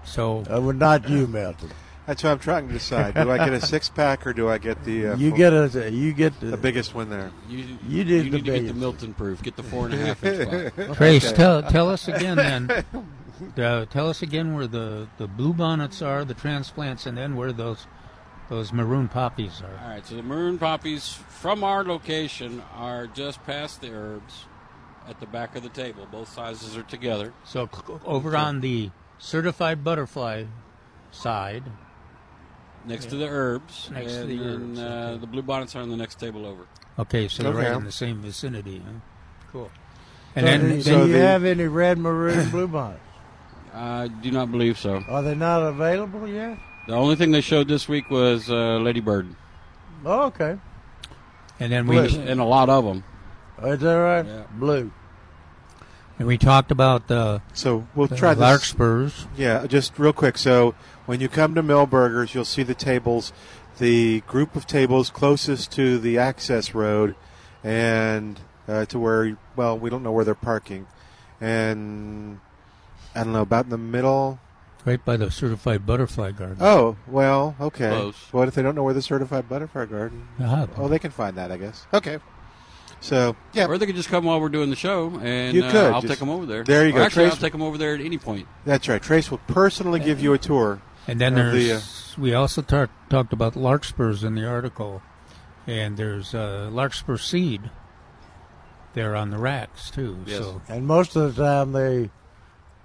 so 0.03 0.39
Uh, 0.41 0.59
well, 0.61 0.73
not 0.73 1.07
you, 1.09 1.27
Melton. 1.27 1.69
That's 2.05 2.23
what 2.23 2.31
I'm 2.31 2.39
trying 2.39 2.67
to 2.67 2.73
decide. 2.73 3.13
Do 3.13 3.29
I 3.31 3.37
get 3.37 3.53
a 3.53 3.61
six 3.61 3.87
pack 3.87 4.25
or 4.25 4.33
do 4.33 4.49
I 4.49 4.57
get 4.57 4.83
the 4.83 5.09
uh, 5.09 5.15
you 5.15 5.29
full- 5.29 5.37
get 5.37 5.53
a 5.53 5.91
you 5.91 6.11
get 6.11 6.39
the, 6.39 6.47
the 6.47 6.57
biggest 6.57 6.95
one 6.95 7.09
there? 7.11 7.31
You, 7.47 7.77
You 7.87 8.03
did 8.03 8.25
you 8.25 8.31
the 8.31 8.37
need 8.37 8.45
to 8.45 8.51
get 8.51 8.53
the 8.53 8.59
biggest. 8.61 8.75
Milton 8.75 9.13
proof. 9.13 9.43
Get 9.43 9.55
the 9.55 9.61
four 9.63 9.85
and 9.85 9.93
a 9.93 9.97
half 9.97 10.23
inch 10.23 10.75
box. 10.75 10.97
Trace, 10.97 11.31
tell 11.33 11.61
tell 11.63 11.87
us 11.89 12.07
again 12.07 12.35
then. 12.37 12.83
Uh, 13.57 13.85
tell 13.85 14.09
us 14.09 14.21
again 14.21 14.53
where 14.55 14.67
the 14.67 15.07
the 15.17 15.27
blue 15.27 15.53
bonnets 15.53 16.01
are, 16.01 16.25
the 16.25 16.33
transplants, 16.33 17.05
and 17.05 17.17
then 17.17 17.35
where 17.35 17.51
those 17.51 17.87
those 18.49 18.73
maroon 18.73 19.07
poppies 19.07 19.61
are. 19.61 19.83
All 19.85 19.89
right, 19.91 20.05
so 20.05 20.15
the 20.15 20.23
maroon 20.23 20.57
poppies 20.57 21.13
from 21.29 21.63
our 21.63 21.83
location 21.83 22.63
are 22.75 23.07
just 23.07 23.43
past 23.45 23.81
the 23.81 23.91
herbs 23.93 24.45
at 25.07 25.19
the 25.19 25.25
back 25.27 25.55
of 25.55 25.63
the 25.63 25.69
table. 25.69 26.07
Both 26.11 26.29
sizes 26.33 26.75
are 26.75 26.83
together. 26.83 27.33
So 27.45 27.69
over 28.05 28.35
on 28.35 28.61
the 28.61 28.91
certified 29.19 29.83
butterfly 29.83 30.45
side, 31.11 31.63
Next 32.85 33.07
to 33.07 33.17
the 33.17 33.27
herbs. 33.27 33.89
Next 33.91 34.13
to 34.13 34.23
the 34.25 34.37
then, 34.37 34.47
herbs, 34.71 34.79
Uh, 34.79 34.83
okay. 35.11 35.17
The 35.19 35.27
blue 35.27 35.41
bonnets 35.41 35.75
are 35.75 35.81
on 35.81 35.89
the 35.89 35.97
next 35.97 36.15
table 36.19 36.45
over. 36.45 36.63
Okay, 36.97 37.27
so 37.27 37.43
they're 37.43 37.51
Okay. 37.53 37.67
right 37.69 37.77
in 37.77 37.83
the 37.83 37.91
same 37.91 38.21
vicinity. 38.21 38.81
Huh? 38.83 38.91
Cool. 39.51 39.71
And 40.35 40.45
So 40.45 40.51
then, 40.51 40.61
do, 40.77 40.83
then 40.83 41.07
you 41.07 41.13
the- 41.13 41.19
have 41.19 41.43
any 41.43 41.67
red 41.67 41.97
maroon 41.97 42.49
blue 42.49 42.67
bonnets? 42.67 43.01
I 43.73 44.07
do 44.07 44.31
not 44.31 44.51
believe 44.51 44.77
so. 44.77 45.03
Are 45.07 45.21
they 45.21 45.35
not 45.35 45.61
available 45.63 46.27
yet? 46.27 46.57
The 46.87 46.95
only 46.95 47.15
thing 47.15 47.31
they 47.31 47.41
showed 47.41 47.67
this 47.67 47.87
week 47.87 48.09
was 48.09 48.49
uh, 48.49 48.77
Lady 48.77 48.99
Bird, 48.99 49.27
Oh, 50.05 50.23
okay. 50.27 50.57
and 51.59 51.71
then 51.71 51.85
we 51.87 51.97
and 51.99 52.39
a 52.39 52.45
lot 52.45 52.69
of 52.69 52.83
them. 52.85 53.03
Is 53.63 53.79
that 53.81 53.93
right? 53.93 54.25
Yeah. 54.25 54.43
Blue. 54.53 54.91
and 56.17 56.27
we 56.27 56.37
talked 56.37 56.71
about 56.71 57.11
uh, 57.11 57.39
So 57.53 57.87
we'll 57.93 58.07
the 58.07 58.15
try 58.15 58.33
this. 58.33 58.41
larkspurs. 58.41 59.27
Yeah, 59.37 59.67
just 59.67 59.99
real 59.99 60.13
quick. 60.13 60.37
So 60.37 60.73
when 61.05 61.19
you 61.21 61.27
come 61.29 61.53
to 61.55 61.61
Milberger's, 61.61 62.33
you'll 62.33 62.45
see 62.45 62.63
the 62.63 62.73
tables, 62.73 63.31
the 63.77 64.21
group 64.21 64.55
of 64.55 64.65
tables 64.65 65.09
closest 65.09 65.71
to 65.73 65.99
the 65.99 66.17
access 66.17 66.73
road, 66.73 67.15
and 67.63 68.39
uh, 68.67 68.85
to 68.85 68.97
where 68.97 69.37
well, 69.55 69.77
we 69.77 69.89
don't 69.91 70.01
know 70.03 70.11
where 70.13 70.25
they're 70.25 70.33
parking, 70.35 70.87
and 71.39 72.39
I 73.15 73.23
don't 73.23 73.33
know 73.33 73.41
about 73.41 73.65
in 73.65 73.69
the 73.71 73.77
middle. 73.77 74.39
Right 74.85 75.03
by 75.03 75.17
the 75.17 75.29
certified 75.29 75.85
butterfly 75.85 76.31
garden. 76.31 76.57
Oh 76.61 76.95
well, 77.07 77.55
okay. 77.59 77.89
Close. 77.89 78.15
What 78.31 78.47
if 78.47 78.55
they 78.55 78.61
don't 78.63 78.75
know 78.75 78.83
where 78.83 78.93
the 78.93 79.01
certified 79.01 79.49
butterfly 79.49 79.85
garden? 79.85 80.27
Ah, 80.39 80.67
Oh, 80.77 80.87
they 80.87 80.99
can 80.99 81.11
find 81.11 81.35
that, 81.37 81.51
I 81.51 81.57
guess. 81.57 81.85
Okay. 81.93 82.19
So 83.01 83.35
yeah, 83.53 83.65
Or 83.67 83.77
they 83.77 83.85
could 83.85 83.95
just 83.95 84.09
come 84.09 84.25
while 84.25 84.39
we're 84.41 84.49
doing 84.49 84.69
the 84.69 84.75
show, 84.75 85.19
and 85.21 85.55
You 85.55 85.63
uh, 85.65 85.71
could, 85.71 85.85
I'll 85.93 86.01
just- 86.01 86.11
take 86.11 86.19
them 86.19 86.29
over 86.29 86.45
there. 86.45 86.63
there 86.63 86.85
you 86.87 86.93
Or 86.93 86.99
go. 86.99 87.03
Actually, 87.03 87.25
Trace- 87.25 87.33
I'll 87.33 87.41
take 87.41 87.51
them 87.53 87.61
over 87.61 87.77
there 87.77 87.93
at 87.93 88.01
any 88.01 88.17
point. 88.17 88.47
that's 88.65 88.87
right. 88.87 89.01
Trace 89.01 89.29
will 89.31 89.37
personally 89.47 89.99
give 89.99 90.19
you 90.21 90.33
a 90.33 90.37
tour. 90.37 90.81
And 91.07 91.19
then 91.19 91.35
there's 91.35 91.53
the, 91.53 91.73
uh, 91.73 92.21
we 92.21 92.33
also 92.33 92.61
tar- 92.61 92.89
talked 93.09 93.33
about 93.33 93.55
larkspurs 93.55 94.23
in 94.23 94.35
the 94.35 94.45
article, 94.47 95.01
and 95.65 95.97
there's 95.97 96.33
uh, 96.35 96.69
larkspur 96.71 97.17
seed 97.17 97.69
there 98.93 99.15
on 99.15 99.29
the 99.29 99.37
racks 99.37 99.89
too. 99.91 100.17
Yes. 100.25 100.39
So 100.39 100.61
And 100.67 100.85
most 100.87 101.15
of 101.15 101.35
the 101.35 101.43
time 101.43 101.71
they 101.71 102.09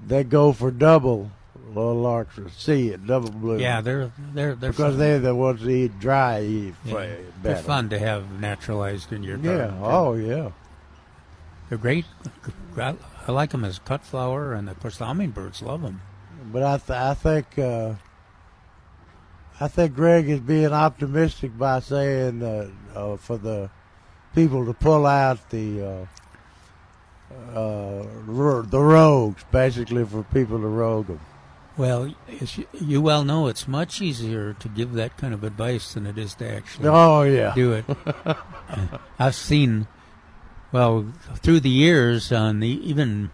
they 0.04 0.24
go 0.24 0.52
for 0.52 0.70
double 0.70 1.30
little 1.68 1.94
larks 1.96 2.38
or 2.38 2.48
see 2.50 2.88
it 2.90 3.04
double 3.06 3.30
blue. 3.30 3.58
yeah, 3.58 3.80
they're 3.80 4.12
they're 4.32 4.54
they're 4.54 4.70
because 4.70 4.92
fun. 4.94 4.98
they're 4.98 5.18
the 5.18 5.34
ones 5.34 5.60
that 5.62 5.70
eat 5.70 5.98
dry 5.98 6.42
eat 6.42 6.74
Yeah, 6.84 6.92
better. 6.92 7.18
they're 7.42 7.56
fun 7.56 7.88
to 7.90 7.98
have 7.98 8.40
naturalized 8.40 9.12
in 9.12 9.22
your 9.22 9.36
garden. 9.38 9.74
Yeah. 9.74 9.80
garden. 9.80 9.84
Oh 9.84 10.14
yeah. 10.14 10.50
They're 11.68 11.78
great. 11.78 12.04
I, 12.76 12.94
I 13.26 13.32
like 13.32 13.50
them 13.50 13.64
as 13.64 13.78
cut 13.78 14.02
flower, 14.04 14.52
and 14.52 14.68
of 14.68 14.78
course 14.80 14.98
the 14.98 15.06
hummingbirds 15.06 15.62
love 15.62 15.82
them. 15.82 16.02
But 16.52 16.62
I 16.62 16.76
th- 16.78 16.90
I 16.90 17.14
think 17.14 17.58
uh, 17.58 17.94
I 19.60 19.68
think 19.68 19.94
Greg 19.94 20.28
is 20.28 20.40
being 20.40 20.72
optimistic 20.72 21.56
by 21.56 21.80
saying 21.80 22.42
uh, 22.42 22.68
uh, 22.94 23.16
for 23.16 23.38
the 23.38 23.70
people 24.34 24.66
to 24.66 24.74
pull 24.74 25.06
out 25.06 25.48
the 25.50 26.06
uh, 27.54 28.00
uh, 28.00 28.62
the 28.62 28.80
rogues, 28.80 29.44
basically 29.50 30.04
for 30.04 30.22
people 30.24 30.58
to 30.60 30.66
rogue 30.66 31.06
them. 31.08 31.20
Well, 31.76 32.14
as 32.40 32.56
you, 32.56 32.66
you 32.80 33.00
well 33.02 33.24
know, 33.24 33.48
it's 33.48 33.66
much 33.66 34.00
easier 34.00 34.54
to 34.54 34.68
give 34.68 34.92
that 34.92 35.16
kind 35.16 35.34
of 35.34 35.42
advice 35.42 35.94
than 35.94 36.06
it 36.06 36.16
is 36.16 36.34
to 36.34 36.48
actually 36.48 36.88
Oh 36.88 37.22
yeah. 37.22 37.52
do 37.54 37.72
it. 37.72 37.84
I've 39.18 39.34
seen, 39.34 39.88
well, 40.70 41.12
through 41.36 41.60
the 41.60 41.70
years 41.70 42.30
on 42.30 42.60
the 42.60 42.68
even 42.68 43.30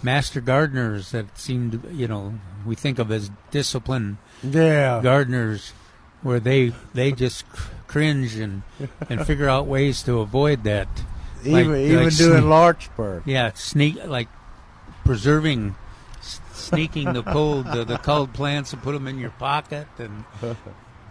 master 0.00 0.40
gardeners 0.40 1.10
that 1.10 1.36
seemed, 1.38 1.82
you 1.92 2.06
know, 2.06 2.34
we 2.64 2.76
think 2.76 3.00
of 3.00 3.10
as 3.10 3.30
disciplined 3.50 4.18
Yeah. 4.44 5.00
gardeners 5.02 5.72
where 6.22 6.38
they 6.38 6.72
they 6.94 7.10
just 7.10 7.44
cringe 7.88 8.36
and 8.36 8.62
and 9.10 9.26
figure 9.26 9.48
out 9.48 9.66
ways 9.66 10.02
to 10.04 10.20
avoid 10.20 10.62
that. 10.64 10.86
Like- 11.44 11.64
Even 11.66 11.76
even 11.76 12.04
like 12.04 12.16
doing 12.16 12.42
sne- 12.42 12.48
Larchburg. 12.48 13.22
Yeah, 13.26 13.50
sneak 13.54 14.04
like 14.04 14.28
preserving, 15.04 15.74
s- 16.20 16.40
sneaking 16.52 17.12
the 17.12 17.22
pulled 17.22 17.66
the, 17.66 17.84
the 17.84 17.98
culled 17.98 18.32
plants 18.32 18.72
and 18.72 18.82
put 18.82 18.92
them 18.92 19.06
in 19.08 19.18
your 19.18 19.30
pocket 19.30 19.86
and 19.98 20.24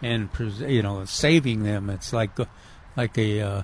and 0.02 0.32
pres- 0.32 0.60
you 0.62 0.82
know 0.82 1.04
saving 1.06 1.64
them. 1.64 1.90
It's 1.90 2.14
like 2.14 2.40
uh, 2.40 2.46
like 2.96 3.18
a 3.18 3.42
uh, 3.42 3.62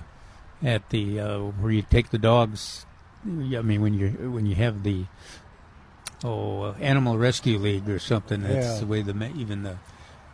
at 0.62 0.88
the 0.90 1.20
uh, 1.20 1.38
where 1.40 1.72
you 1.72 1.82
take 1.82 2.10
the 2.10 2.18
dogs. 2.18 2.84
I 3.26 3.28
mean, 3.62 3.80
when 3.82 3.94
you 3.94 4.08
when 4.30 4.46
you 4.46 4.54
have 4.56 4.82
the 4.82 5.06
oh 6.24 6.62
uh, 6.62 6.74
animal 6.80 7.18
rescue 7.18 7.58
league 7.58 7.88
or 7.88 7.98
something. 7.98 8.42
That's 8.42 8.66
Yeah. 8.74 8.80
the 8.80 8.86
way 8.86 9.02
the 9.02 9.14
even 9.36 9.62
the 9.62 9.78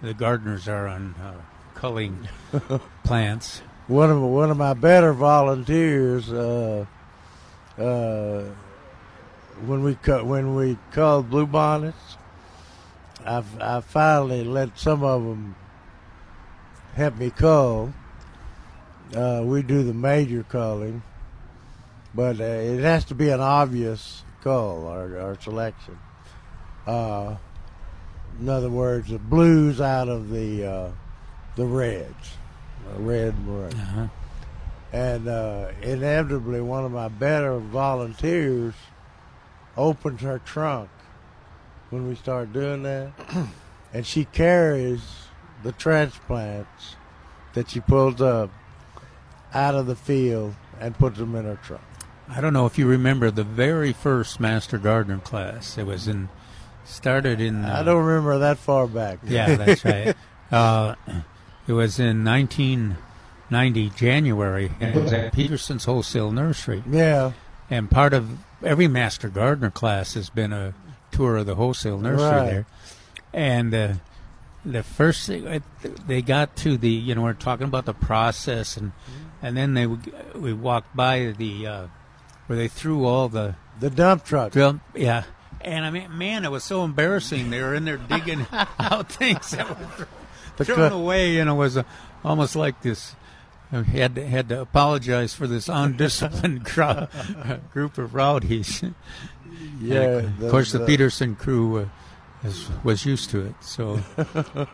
the 0.02 0.14
gardeners 0.14 0.66
are 0.68 0.86
on 0.88 1.14
uh, 1.22 1.34
culling 1.74 2.28
plants. 3.04 3.62
One 3.86 4.10
of 4.10 4.20
one 4.22 4.50
of 4.50 4.56
my 4.56 4.72
better 4.72 5.12
volunteers, 5.12 6.32
uh, 6.32 6.86
uh, 7.76 8.44
when 9.66 9.82
we 9.82 9.94
cut 9.96 10.24
when 10.24 10.54
we 10.54 10.78
culled 10.90 11.30
bluebonnets, 11.30 12.16
I 13.26 13.44
I 13.60 13.80
finally 13.80 14.42
let 14.42 14.78
some 14.78 15.04
of 15.04 15.22
them 15.22 15.54
help 16.94 17.18
me 17.18 17.28
call. 17.28 17.92
Uh, 19.14 19.42
we 19.44 19.60
do 19.60 19.82
the 19.82 19.92
major 19.92 20.44
calling, 20.44 21.02
but 22.14 22.40
uh, 22.40 22.44
it 22.44 22.80
has 22.80 23.04
to 23.06 23.14
be 23.14 23.28
an 23.28 23.40
obvious 23.40 24.22
call 24.42 24.86
our 24.86 25.18
our 25.18 25.40
selection. 25.40 25.98
Uh, 26.86 27.36
in 28.40 28.48
other 28.48 28.70
words, 28.70 29.10
the 29.10 29.18
blues 29.18 29.78
out 29.80 30.08
of 30.08 30.30
the 30.30 30.64
uh, 30.64 30.90
the 31.56 31.66
reds, 31.66 32.38
uh, 32.92 33.00
red 33.00 33.46
and. 33.46 33.74
Uh-huh. 33.74 34.06
And 34.92 35.28
uh, 35.28 35.72
inevitably, 35.82 36.60
one 36.60 36.84
of 36.84 36.92
my 36.92 37.08
better 37.08 37.58
volunteers 37.58 38.74
opens 39.76 40.20
her 40.20 40.38
trunk 40.38 40.88
when 41.90 42.08
we 42.08 42.14
start 42.14 42.52
doing 42.52 42.84
that, 42.84 43.12
and 43.92 44.06
she 44.06 44.24
carries 44.26 45.00
the 45.62 45.72
transplants 45.72 46.96
that 47.54 47.70
she 47.70 47.80
pulls 47.80 48.20
up 48.20 48.50
out 49.52 49.74
of 49.74 49.86
the 49.86 49.96
field 49.96 50.54
and 50.80 50.96
puts 50.98 51.18
them 51.18 51.34
in 51.34 51.44
her 51.44 51.58
trunk. 51.62 51.82
I 52.28 52.40
don't 52.40 52.52
know 52.52 52.66
if 52.66 52.78
you 52.78 52.86
remember 52.86 53.30
the 53.30 53.44
very 53.44 53.92
first 53.92 54.40
Master 54.40 54.78
Gardener 54.78 55.18
class. 55.18 55.76
It 55.76 55.86
was 55.86 56.08
in 56.08 56.28
started 56.84 57.40
in. 57.40 57.64
I 57.64 57.80
uh, 57.80 57.82
don't 57.82 58.04
remember 58.04 58.38
that 58.38 58.58
far 58.58 58.86
back. 58.86 59.18
Yeah, 59.24 59.56
that's 59.56 59.84
right. 59.84 60.16
Uh, 60.52 60.94
it 61.66 61.72
was 61.72 61.98
in 61.98 62.24
1990 62.24 63.90
January. 63.90 64.70
And 64.80 64.96
it 64.96 65.02
was 65.02 65.12
at 65.12 65.32
Peterson's 65.32 65.84
Wholesale 65.84 66.30
Nursery, 66.32 66.82
Yeah, 66.90 67.32
and 67.70 67.90
part 67.90 68.12
of 68.14 68.38
every 68.62 68.88
Master 68.88 69.28
Gardener 69.28 69.70
class 69.70 70.14
has 70.14 70.30
been 70.30 70.52
a 70.52 70.74
tour 71.10 71.36
of 71.38 71.46
the 71.46 71.54
wholesale 71.54 71.98
nursery 71.98 72.26
Right. 72.30 72.46
there. 72.50 72.66
And 73.32 73.74
uh, 73.74 73.92
the 74.64 74.82
first 74.82 75.26
thing 75.26 75.46
uh, 75.46 75.58
they 76.06 76.22
got 76.22 76.56
to 76.56 76.76
the, 76.76 76.88
you 76.90 77.14
know, 77.14 77.22
we're 77.22 77.32
talking 77.34 77.66
about 77.66 77.84
the 77.84 77.94
process, 77.94 78.76
and 78.76 78.92
and 79.42 79.56
then 79.56 79.74
they 79.74 79.86
would- 79.86 80.12
we 80.34 80.52
walked 80.52 80.94
by 80.96 81.34
the 81.36 81.66
uh, 81.66 81.86
where 82.46 82.56
they 82.58 82.68
threw 82.68 83.04
all 83.04 83.28
the 83.28 83.54
the 83.80 83.90
dump 83.90 84.24
truck. 84.24 84.52
Drill, 84.52 84.80
yeah. 84.94 85.24
And 85.60 85.84
I 85.86 85.90
mean, 85.90 86.16
man, 86.16 86.44
it 86.44 86.50
was 86.50 86.62
so 86.64 86.84
embarrassing. 86.84 87.50
They 87.50 87.60
were 87.62 87.74
in 87.74 87.84
there 87.86 87.96
digging 87.96 88.46
out 88.78 89.10
things 89.10 89.50
that 89.52 89.68
were 89.68 90.06
The 90.56 90.64
thrown 90.64 90.92
away, 90.92 91.38
and 91.38 91.50
it 91.50 91.54
was 91.54 91.76
uh 91.76 91.82
almost 92.24 92.56
like 92.56 92.82
this. 92.82 93.14
I 93.72 93.82
had 93.82 94.14
to, 94.14 94.26
had 94.26 94.48
to 94.50 94.60
apologize 94.60 95.34
for 95.34 95.46
this 95.46 95.68
undisciplined 95.68 96.64
crowd, 96.72 97.08
group 97.72 97.98
of 97.98 98.14
rowdies. 98.14 98.84
Yeah, 99.80 100.02
And 100.02 100.42
of 100.44 100.50
course, 100.50 100.72
the, 100.72 100.84
Peterson 100.84 101.34
crew 101.34 101.78
uh, 101.78 101.88
is, 102.44 102.68
was 102.84 103.04
used 103.04 103.30
to 103.30 103.46
it. 103.46 103.54
So 103.60 104.00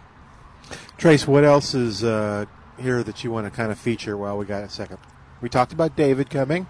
Trace, 0.99 1.27
what 1.27 1.45
else 1.45 1.75
is 1.75 2.05
uh, 2.05 2.45
here 2.79 3.03
that 3.03 3.25
you 3.25 3.31
want 3.31 3.47
to 3.47 3.51
kind 3.51 3.73
of 3.73 3.79
feature 3.79 4.17
while 4.17 4.37
we 4.37 4.45
got 4.45 4.63
a 4.63 4.69
second? 4.69 4.99
We 5.41 5.49
talked 5.49 5.73
about 5.73 5.97
David 5.97 6.29
coming 6.29 6.67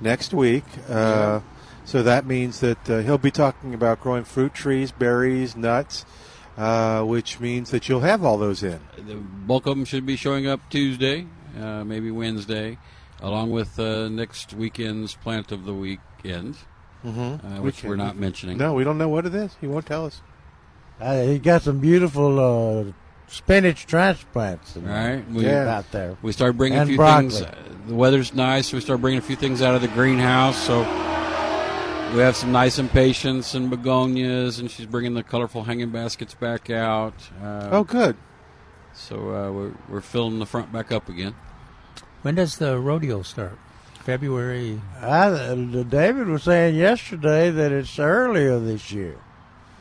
next 0.00 0.32
week. 0.32 0.64
Uh, 0.88 1.40
So 1.86 2.02
that 2.02 2.24
means 2.24 2.60
that 2.60 2.88
uh, 2.88 3.00
he'll 3.00 3.18
be 3.18 3.30
talking 3.30 3.74
about 3.74 4.00
growing 4.00 4.24
fruit 4.24 4.54
trees, 4.54 4.90
berries, 4.90 5.54
nuts, 5.54 6.06
uh, 6.56 7.02
which 7.02 7.40
means 7.40 7.70
that 7.70 7.88
you'll 7.88 8.00
have 8.00 8.24
all 8.24 8.38
those 8.38 8.62
in. 8.62 8.80
The 8.96 9.14
bulk 9.16 9.66
of 9.66 9.76
them 9.76 9.84
should 9.84 10.06
be 10.06 10.16
showing 10.16 10.46
up 10.46 10.60
Tuesday, 10.70 11.26
uh, 11.60 11.84
maybe 11.84 12.10
Wednesday, 12.10 12.78
along 13.20 13.50
with 13.50 13.78
uh, 13.78 14.08
next 14.08 14.52
weekend's 14.54 15.14
plant 15.16 15.52
of 15.52 15.64
the 15.64 15.74
weekend, 15.74 16.56
Mm-hmm. 17.04 17.46
uh, 17.46 17.60
which 17.60 17.84
we're 17.84 17.96
not 17.96 18.16
mentioning. 18.16 18.56
No, 18.56 18.72
we 18.72 18.82
don't 18.82 18.96
know 18.96 19.08
what 19.10 19.26
it 19.26 19.34
is. 19.34 19.54
He 19.60 19.66
won't 19.66 19.84
tell 19.84 20.06
us. 20.06 20.22
Uh, 20.98 21.22
he 21.24 21.38
got 21.38 21.60
some 21.60 21.78
beautiful 21.78 22.38
uh, 22.40 22.92
spinach 23.26 23.84
transplants 23.86 24.74
in 24.76 24.88
All 24.88 24.94
right, 24.94 25.30
we, 25.30 25.44
Yeah. 25.44 25.68
out 25.76 25.90
there. 25.92 26.16
we 26.22 26.32
started 26.32 26.56
bringing 26.56 26.78
And 26.78 26.88
a 26.88 26.92
few 26.92 26.96
broccoli. 26.96 27.28
things. 27.28 27.42
uh, 27.42 27.54
The 27.88 27.94
weather's 27.94 28.32
nice, 28.32 28.68
so 28.68 28.78
we 28.78 28.80
start 28.80 29.02
bringing 29.02 29.18
a 29.18 29.22
few 29.22 29.36
things 29.36 29.60
out 29.60 29.74
of 29.74 29.82
the 29.82 29.88
greenhouse. 29.88 30.56
So 30.56 30.82
we 32.14 32.20
have 32.20 32.36
some 32.36 32.52
nice 32.52 32.78
impatiens 32.78 33.54
and 33.54 33.70
begonias, 33.70 34.60
and 34.60 34.70
she's 34.70 34.86
bringing 34.86 35.14
the 35.14 35.22
colorful 35.22 35.64
hanging 35.64 35.90
baskets 35.90 36.34
back 36.34 36.70
out. 36.70 37.14
Uh, 37.42 37.68
Oh, 37.72 37.84
good. 37.84 38.16
So 38.92 39.16
uh, 39.16 39.50
we're, 39.50 39.72
we're 39.88 40.00
filling 40.00 40.38
the 40.38 40.46
front 40.46 40.72
back 40.72 40.92
up 40.92 41.08
again. 41.08 41.34
when 42.22 42.36
does 42.36 42.58
the 42.58 42.78
rodeo 42.78 43.22
start? 43.22 43.58
February. 44.04 44.80
I, 45.00 45.26
uh, 45.28 45.54
David 45.82 46.28
was 46.28 46.44
saying 46.44 46.76
yesterday 46.76 47.50
that 47.50 47.72
it's 47.72 47.98
earlier 47.98 48.58
this 48.60 48.92
year. 48.92 49.16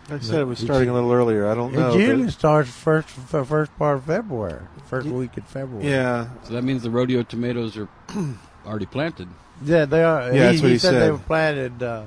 I 0.09 0.19
said 0.19 0.41
it 0.41 0.45
was 0.45 0.59
starting 0.59 0.89
a 0.89 0.93
little 0.93 1.11
earlier. 1.13 1.47
I 1.47 1.53
don't 1.55 1.73
know. 1.73 1.93
It 1.93 1.99
usually 1.99 2.29
starts 2.31 2.69
first 2.69 3.07
first 3.09 3.77
part 3.77 3.97
of 3.97 4.05
February, 4.05 4.61
first 4.87 5.07
Ye- 5.07 5.13
week 5.13 5.37
in 5.37 5.43
February. 5.43 5.87
Yeah. 5.89 6.27
So 6.43 6.53
that 6.53 6.63
means 6.63 6.83
the 6.83 6.89
rodeo 6.89 7.23
tomatoes 7.23 7.77
are 7.77 7.87
already 8.65 8.85
planted. 8.85 9.29
yeah, 9.63 9.85
they 9.85 10.03
are. 10.03 10.23
Yeah, 10.27 10.31
he, 10.33 10.39
that's 10.39 10.61
what 10.61 10.71
he 10.71 10.77
said. 10.77 11.01
They 11.01 11.11
were 11.11 11.17
planted 11.19 11.81
uh, 11.83 12.03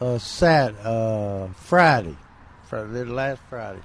uh, 0.00 0.18
Sat 0.18 0.74
uh, 0.84 1.48
Friday, 1.54 2.16
Friday, 2.64 3.04
last 3.04 3.40
Friday. 3.48 3.80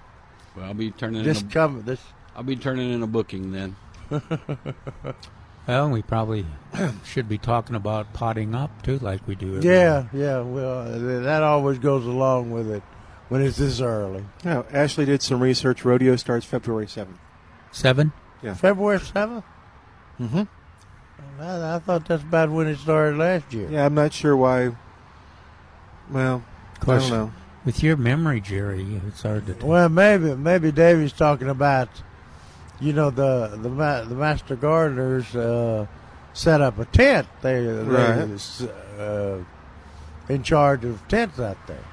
Well, 0.56 0.66
I'll 0.66 0.74
be 0.74 0.92
turning 0.92 1.24
This 1.24 1.42
in 1.42 1.48
a, 1.48 1.52
coming, 1.52 1.82
this 1.84 2.02
I'll 2.36 2.44
be 2.44 2.56
turning 2.56 2.92
in 2.92 3.04
a 3.04 3.08
booking 3.08 3.52
then. 3.52 3.76
Well, 5.68 5.90
we 5.92 6.02
probably 6.02 6.46
should 7.06 7.30
be 7.30 7.38
talking 7.38 7.76
about 7.76 8.12
potting 8.12 8.54
up 8.54 8.82
too, 8.82 9.00
like 9.00 9.26
we 9.28 9.36
do. 9.36 9.58
Every 9.58 9.70
Yeah, 9.70 10.08
yeah. 10.12 10.42
Well, 10.42 10.80
uh, 10.80 11.22
that 11.22 11.42
always 11.42 11.80
goes 11.80 12.06
along 12.06 12.52
with 12.52 12.70
it 12.70 12.84
when 13.30 13.42
it's 13.42 13.58
this 13.58 13.80
early. 13.80 14.26
No, 14.44 14.66
Ashley 14.74 15.06
did 15.06 15.22
some 15.22 15.40
research. 15.40 15.86
Rodeo 15.86 16.18
starts 16.18 16.46
February 16.46 16.88
7th. 16.88 17.18
Seven. 17.72 18.12
Yeah. 18.42 18.54
February 18.54 19.00
seventh. 19.00 19.46
Mm-hmm. 20.20 20.44
I, 21.42 21.76
I 21.76 21.80
thought 21.80 22.06
that's 22.06 22.22
about 22.22 22.52
when 22.52 22.68
it 22.68 22.78
started 22.78 23.18
last 23.18 23.52
year. 23.54 23.70
Yeah, 23.72 23.86
I'm 23.86 23.96
not 23.96 24.14
sure 24.14 24.36
why. 24.36 24.76
Well, 26.10 26.44
Of 26.74 26.80
course, 26.82 27.06
I 27.06 27.10
don't 27.10 27.18
know. 27.18 27.32
with 27.66 27.82
your 27.84 27.98
memory, 27.98 28.42
Jerry, 28.42 29.02
it's 29.08 29.22
hard 29.24 29.46
to. 29.48 29.54
Tell. 29.54 29.70
Well, 29.70 29.90
maybe 29.90 30.36
maybe 30.36 30.72
Davey's 30.72 31.14
talking 31.14 31.50
about, 31.50 31.90
you 32.80 32.94
know, 32.94 33.10
the 33.10 33.58
the 33.62 33.70
ma- 33.70 34.04
the 34.04 34.16
master 34.16 34.56
gardeners 34.56 35.36
uh, 35.36 35.88
set 36.34 36.62
up 36.62 36.78
a 36.80 36.86
tent. 36.86 37.28
They 37.42 37.66
Right. 37.66 38.26
they 38.28 38.70
uh, 39.04 39.38
in 40.30 40.44
charge 40.44 40.86
of 40.86 41.08
tents 41.08 41.40
out 41.40 41.58
there. 41.68 41.84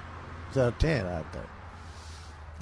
It's 0.49 0.57
a 0.57 0.73
tent 0.79 1.07
out 1.09 1.33
there. 1.33 1.46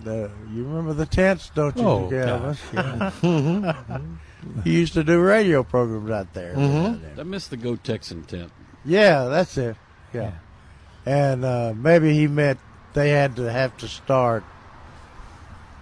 The, 0.01 0.31
you 0.53 0.63
remember 0.65 0.93
the 0.95 1.07
tents, 1.07 1.51
don't 1.55 1.77
you, 1.77 1.85
Oh, 1.85 2.09
Calvin? 2.09 2.41
gosh, 2.41 2.61
yeah. 2.73 3.11
Mhm. 3.21 4.17
he 4.65 4.71
used 4.73 4.93
to 4.93 5.03
do 5.03 5.19
radio 5.21 5.65
programs 5.65 6.09
out 6.11 6.33
there. 6.35 6.55
Mhm. 6.55 7.19
I 7.19 7.23
missed 7.25 7.51
the 7.51 7.57
Go 7.57 7.75
Texan 7.75 8.23
tent. 8.23 8.53
Yeah, 8.85 9.25
that's 9.25 9.59
it. 9.59 9.77
Yeah. 10.15 10.33
And 11.09 11.43
uh, 11.43 11.73
maybe 11.75 12.13
he 12.13 12.27
meant 12.27 12.59
they 12.93 13.09
had 13.11 13.37
to 13.37 13.51
have 13.51 13.75
to 13.79 13.89
start 13.89 14.45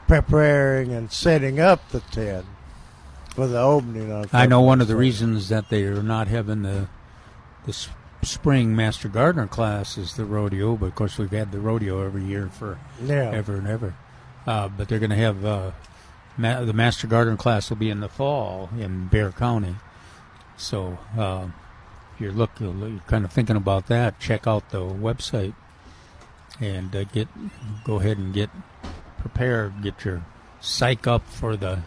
preparing 0.06 0.92
and 0.92 1.10
setting 1.10 1.58
up 1.58 1.88
the 1.90 1.98
tent 2.00 2.46
for 3.34 3.48
the 3.48 3.58
opening 3.60 4.12
on 4.12 4.26
I 4.32 4.46
know 4.46 4.60
one 4.60 4.80
of 4.80 4.86
the 4.86 4.94
reasons 4.94 5.48
that 5.48 5.68
they 5.68 5.82
are 5.82 6.02
not 6.02 6.28
having 6.28 6.62
the 6.62 6.86
the 7.64 7.76
spring 8.22 8.76
Master 8.76 9.08
Gardener 9.08 9.48
class 9.48 9.98
is 9.98 10.14
the 10.14 10.24
rodeo, 10.24 10.76
but 10.76 10.86
of 10.86 10.94
course 10.94 11.18
we've 11.18 11.32
had 11.32 11.50
the 11.50 11.58
rodeo 11.58 12.04
every 12.06 12.22
year 12.24 12.48
for 12.48 12.78
Yeah. 13.02 13.30
ever 13.32 13.56
and 13.56 13.66
ever. 13.66 13.94
Uh, 14.46 14.68
but 14.68 14.88
they're 14.88 15.00
going 15.00 15.10
to 15.10 15.16
have 15.16 15.44
uh, 15.44 15.72
ma- 16.36 16.60
the 16.62 16.72
Master 16.72 17.08
Gardener 17.08 17.36
class 17.36 17.68
will 17.68 17.76
be 17.76 17.90
in 17.90 17.98
the 17.98 18.08
fall 18.08 18.70
in 18.78 19.08
Bexar 19.08 19.32
County. 19.32 19.74
So 20.56 20.96
uh, 21.18 21.46
you're 22.18 22.32
look, 22.32 22.50
you're 22.60 23.00
kind 23.06 23.24
of 23.24 23.32
thinking 23.32 23.56
about 23.56 23.86
that. 23.88 24.18
Check 24.20 24.46
out 24.46 24.70
the 24.70 24.80
website 24.80 25.54
and 26.60 26.94
uh, 26.94 27.04
get 27.04 27.28
go 27.84 27.96
ahead 28.00 28.18
and 28.18 28.32
get 28.32 28.50
prepared. 29.18 29.82
Get 29.82 30.04
your 30.04 30.24
psych 30.60 31.06
up 31.06 31.26
for 31.28 31.56
the 31.56 31.80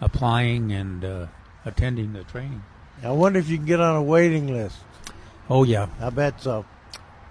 applying 0.00 0.72
and 0.72 1.04
uh, 1.04 1.26
attending 1.64 2.12
the 2.12 2.24
training. 2.24 2.62
I 3.02 3.10
wonder 3.10 3.38
if 3.38 3.48
you 3.48 3.56
can 3.56 3.66
get 3.66 3.80
on 3.80 3.96
a 3.96 4.02
waiting 4.02 4.52
list. 4.52 4.78
Oh 5.50 5.64
yeah, 5.64 5.88
I 6.00 6.10
bet 6.10 6.40
so. 6.40 6.64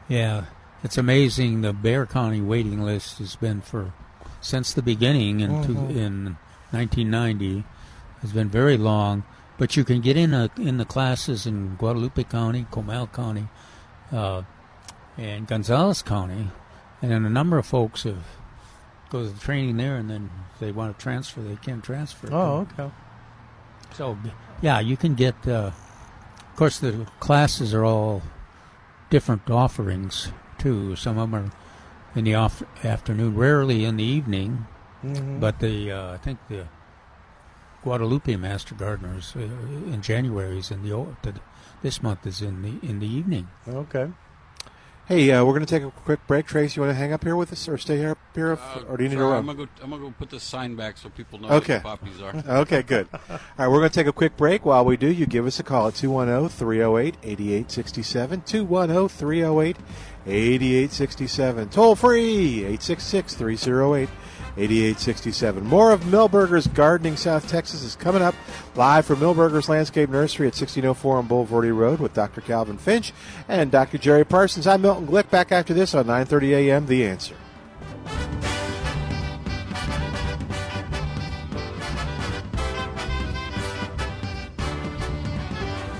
Yeah, 0.10 0.46
it's 0.84 0.98
amazing. 0.98 1.62
The 1.62 1.74
Bexar 1.74 2.08
County 2.08 2.42
waiting 2.42 2.82
list 2.82 3.20
has 3.20 3.36
been 3.36 3.62
for 3.62 3.94
since 4.42 4.74
the 4.74 4.82
beginning 4.82 5.40
in 5.40 5.52
Mhm. 5.52 5.66
two, 5.66 5.74
in 6.00 6.38
1990 6.72 7.64
has 8.22 8.32
been 8.34 8.50
very 8.50 8.78
long. 8.78 9.24
But 9.58 9.76
you 9.78 9.84
can 9.84 10.02
get 10.02 10.18
in 10.18 10.34
a, 10.34 10.50
in 10.58 10.78
the 10.78 10.86
classes 10.86 11.46
in 11.46 11.76
Guadalupe 11.76 12.24
County, 12.24 12.66
Comal 12.72 13.12
County, 13.12 13.48
uh, 14.12 14.42
and 15.18 15.46
Gonzales 15.48 16.02
County, 16.02 16.50
and 17.02 17.12
then 17.12 17.26
a 17.26 17.30
number 17.30 17.58
of 17.58 17.66
folks 17.66 18.04
have 18.04 18.26
go 19.10 19.24
to 19.24 19.30
the 19.30 19.40
training 19.40 19.78
there, 19.78 19.98
and 19.98 20.10
then 20.10 20.30
if 20.54 20.60
they 20.60 20.72
want 20.72 20.98
to 20.98 21.04
transfer, 21.04 21.42
they 21.42 21.58
can 21.58 21.82
transfer. 21.82 22.30
Oh, 22.32 22.68
okay. 22.80 22.92
So, 23.94 24.18
yeah, 24.62 24.80
you 24.80 24.96
can 24.98 25.16
get. 25.16 25.36
Uh, 25.48 25.72
of 26.40 26.56
course, 26.56 26.80
the 26.80 27.06
classes 27.20 27.74
are 27.74 27.84
all 27.86 28.22
different 29.10 29.50
offerings 29.50 30.32
too. 30.58 30.96
Some 30.96 31.18
of 31.18 31.30
them 31.32 31.36
are 31.46 31.52
in 32.16 32.24
the 32.24 32.36
off- 32.36 32.64
afternoon, 32.86 33.36
rarely 33.36 33.84
in 33.86 33.98
the 33.98 34.04
evening. 34.04 34.66
Mhm. 35.04 35.40
But 35.40 35.60
the 35.60 35.92
uh, 35.92 36.14
I 36.14 36.18
think 36.18 36.40
the 36.48 36.68
Guadalupe 37.84 38.36
Master 38.36 38.76
Gardeners 38.76 39.34
uh, 39.36 39.40
in 39.40 40.02
January 40.02 40.58
is 40.60 40.72
in 40.72 40.84
the, 40.84 40.94
o- 40.94 41.16
the 41.24 41.34
this 41.82 42.04
month 42.04 42.28
is 42.28 42.42
in 42.42 42.62
the 42.62 42.76
in 42.88 43.00
the 43.00 43.08
evening. 43.08 43.48
Okay. 43.68 44.10
Hey, 45.08 45.30
uh, 45.32 45.44
we're 45.44 45.52
going 45.54 45.66
to 45.66 45.70
take 45.70 45.84
a 45.84 45.92
quick 45.92 46.26
break. 46.26 46.46
Trace, 46.46 46.76
you 46.76 46.84
want 46.84 46.92
to 46.92 46.96
hang 46.96 47.12
up 47.12 47.24
here 47.24 47.36
with 47.36 47.52
us 47.52 47.68
or 47.68 47.78
stay 47.78 47.98
here, 47.98 48.12
up 48.12 48.18
here 48.34 48.54
if, 48.54 48.60
or 48.88 48.96
do 48.96 49.04
you 49.04 49.10
need 49.10 49.16
to 49.16 49.22
Sorry, 49.22 49.32
run? 49.34 49.40
I'm 49.40 49.46
gonna 49.48 49.58
go. 49.66 49.68
I'm 49.84 49.90
gonna 49.90 50.04
go 50.04 50.14
put 50.18 50.30
this 50.30 50.44
sign 50.44 50.76
back 50.76 50.96
so 50.98 51.10
people 51.10 51.38
know 51.40 51.50
Okay. 51.50 51.80
what 51.84 52.00
the 52.00 52.08
poppies 52.08 52.22
are. 52.22 52.36
okay, 52.62 52.82
good. 52.84 53.08
All 53.12 53.20
right, 53.58 53.68
we're 53.68 53.80
going 53.80 53.90
to 53.90 53.94
take 53.96 54.08
a 54.08 54.14
quick 54.14 54.38
break. 54.38 54.64
While 54.64 54.86
we 54.86 54.96
do, 54.96 55.12
you 55.12 55.26
give 55.26 55.46
us 55.48 55.60
a 55.60 55.64
call 55.64 55.88
at 55.88 55.96
210 55.96 56.50
308 56.50 57.16
8867. 57.24 58.42
210 58.42 59.10
308 59.10 59.78
8867. 60.28 61.70
Toll 61.70 61.96
free 61.96 62.60
866 62.60 63.34
308 63.36 64.10
8867. 64.58 65.66
More 65.66 65.92
of 65.92 66.02
Milberger's 66.02 66.68
Gardening 66.68 67.16
South 67.16 67.48
Texas 67.48 67.84
is 67.84 67.96
coming 67.96 68.22
up 68.22 68.36
live 68.76 69.06
from 69.06 69.20
Milberger's 69.20 69.70
Landscape 69.70 70.10
Nursery 70.10 70.48
at 70.48 70.54
1604 70.54 71.18
on 71.18 71.28
Bulverde 71.28 71.76
Road 71.76 72.00
with 72.00 72.14
Dr. 72.14 72.42
Calvin 72.42 72.78
Finch 72.78 73.14
and 73.48 73.72
Dr. 73.72 73.98
Jerry 73.98 74.26
Parsons. 74.26 74.68
I'm 74.68 74.82
Milton 74.82 75.08
Glick. 75.08 75.30
Back 75.30 75.52
after 75.52 75.74
this 75.74 75.96
on 75.96 76.06
9:30 76.06 76.52
a.m. 76.52 76.86
The 76.86 77.06
Answer. 77.06 77.36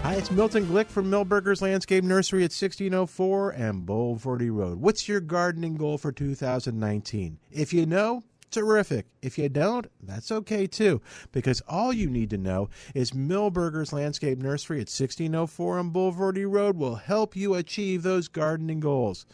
Hi, 0.04 0.18
it's 0.18 0.30
Milton 0.30 0.66
Glick 0.66 0.88
from 0.88 1.10
Milberger's 1.10 1.62
Landscape 1.62 2.04
Nursery 2.04 2.40
at 2.40 2.52
1604 2.52 3.52
and 3.52 3.88
Bulverde 3.88 4.54
Road. 4.54 4.82
What's 4.82 5.08
your 5.08 5.22
gardening 5.22 5.78
goal 5.78 5.98
for 5.98 6.12
2019? 6.12 7.38
If 7.50 7.72
you 7.72 7.86
know, 7.86 8.22
terrific. 8.52 9.08
If 9.22 9.38
you 9.38 9.50
don't, 9.50 9.88
that's 10.02 10.32
okay 10.32 10.68
too, 10.68 11.02
because 11.32 11.62
all 11.68 11.92
you 11.94 12.10
need 12.10 12.30
to 12.32 12.38
know 12.38 12.70
is 12.94 13.12
Milberger's 13.12 13.94
Landscape 13.94 14.38
Nursery 14.38 14.78
at 14.78 14.90
1604 14.90 15.80
on 15.80 15.92
Bulverde 15.92 16.50
Road 16.50 16.78
will 16.78 16.96
help 16.96 17.36
you 17.36 17.56
achieve 17.56 18.04
those 18.04 18.28
gardening 18.28 18.80
goals 18.80 19.26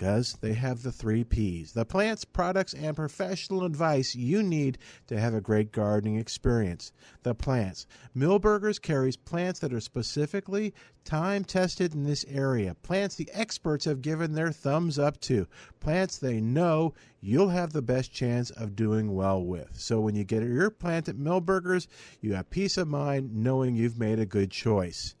because 0.00 0.38
they 0.40 0.54
have 0.54 0.82
the 0.82 0.90
three 0.90 1.22
P's 1.22 1.72
the 1.74 1.84
plants, 1.84 2.24
products, 2.24 2.72
and 2.72 2.96
professional 2.96 3.64
advice 3.64 4.14
you 4.14 4.42
need 4.42 4.78
to 5.06 5.20
have 5.20 5.34
a 5.34 5.42
great 5.42 5.72
gardening 5.72 6.16
experience. 6.16 6.90
The 7.22 7.34
plants. 7.34 7.86
Milberger's 8.16 8.78
carries 8.78 9.18
plants 9.18 9.60
that 9.60 9.74
are 9.74 9.80
specifically 9.80 10.72
time 11.04 11.44
tested 11.44 11.92
in 11.92 12.04
this 12.04 12.24
area, 12.30 12.74
plants 12.76 13.16
the 13.16 13.28
experts 13.34 13.84
have 13.84 14.00
given 14.00 14.32
their 14.32 14.52
thumbs 14.52 14.98
up 14.98 15.20
to, 15.20 15.46
plants 15.80 16.16
they 16.16 16.40
know 16.40 16.94
you'll 17.20 17.50
have 17.50 17.74
the 17.74 17.82
best 17.82 18.10
chance 18.10 18.50
of 18.52 18.74
doing 18.74 19.14
well 19.14 19.44
with. 19.44 19.78
So 19.78 20.00
when 20.00 20.14
you 20.14 20.24
get 20.24 20.42
your 20.42 20.70
plant 20.70 21.10
at 21.10 21.16
Milberger's, 21.16 21.88
you 22.22 22.32
have 22.32 22.48
peace 22.48 22.78
of 22.78 22.88
mind 22.88 23.34
knowing 23.34 23.76
you've 23.76 23.98
made 23.98 24.18
a 24.18 24.24
good 24.24 24.50
choice 24.50 25.14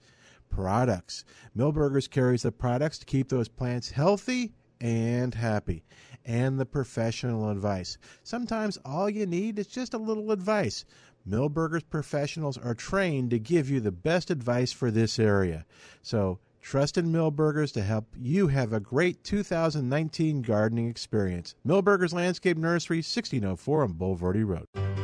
products. 0.48 1.22
Milberger's 1.56 2.08
carries 2.08 2.42
the 2.42 2.50
products 2.50 2.98
to 2.98 3.06
keep 3.06 3.28
those 3.28 3.46
plants 3.46 3.90
healthy 3.90 4.52
and 4.80 5.34
happy, 5.34 5.84
and 6.24 6.58
the 6.58 6.66
professional 6.66 7.50
advice. 7.50 7.98
Sometimes 8.22 8.78
all 8.84 9.08
you 9.10 9.26
need 9.26 9.58
is 9.58 9.66
just 9.66 9.94
a 9.94 9.98
little 9.98 10.30
advice. 10.32 10.84
Milberger's 11.28 11.82
professionals 11.82 12.56
are 12.56 12.74
trained 12.74 13.30
to 13.30 13.38
give 13.38 13.68
you 13.68 13.80
the 13.80 13.92
best 13.92 14.30
advice 14.30 14.72
for 14.72 14.90
this 14.90 15.18
area. 15.18 15.66
So 16.02 16.38
trust 16.60 16.96
in 16.96 17.12
Milberger's 17.12 17.72
to 17.72 17.82
help 17.82 18.06
you 18.18 18.48
have 18.48 18.72
a 18.72 18.80
great 18.80 19.22
2019 19.24 20.42
gardening 20.42 20.88
experience. 20.88 21.54
Milberger's 21.66 22.12
Landscape 22.12 22.56
Nursery, 22.56 22.98
1604 22.98 23.82
on 23.82 23.94
Bulverde 23.94 24.46
Road. 24.46 24.99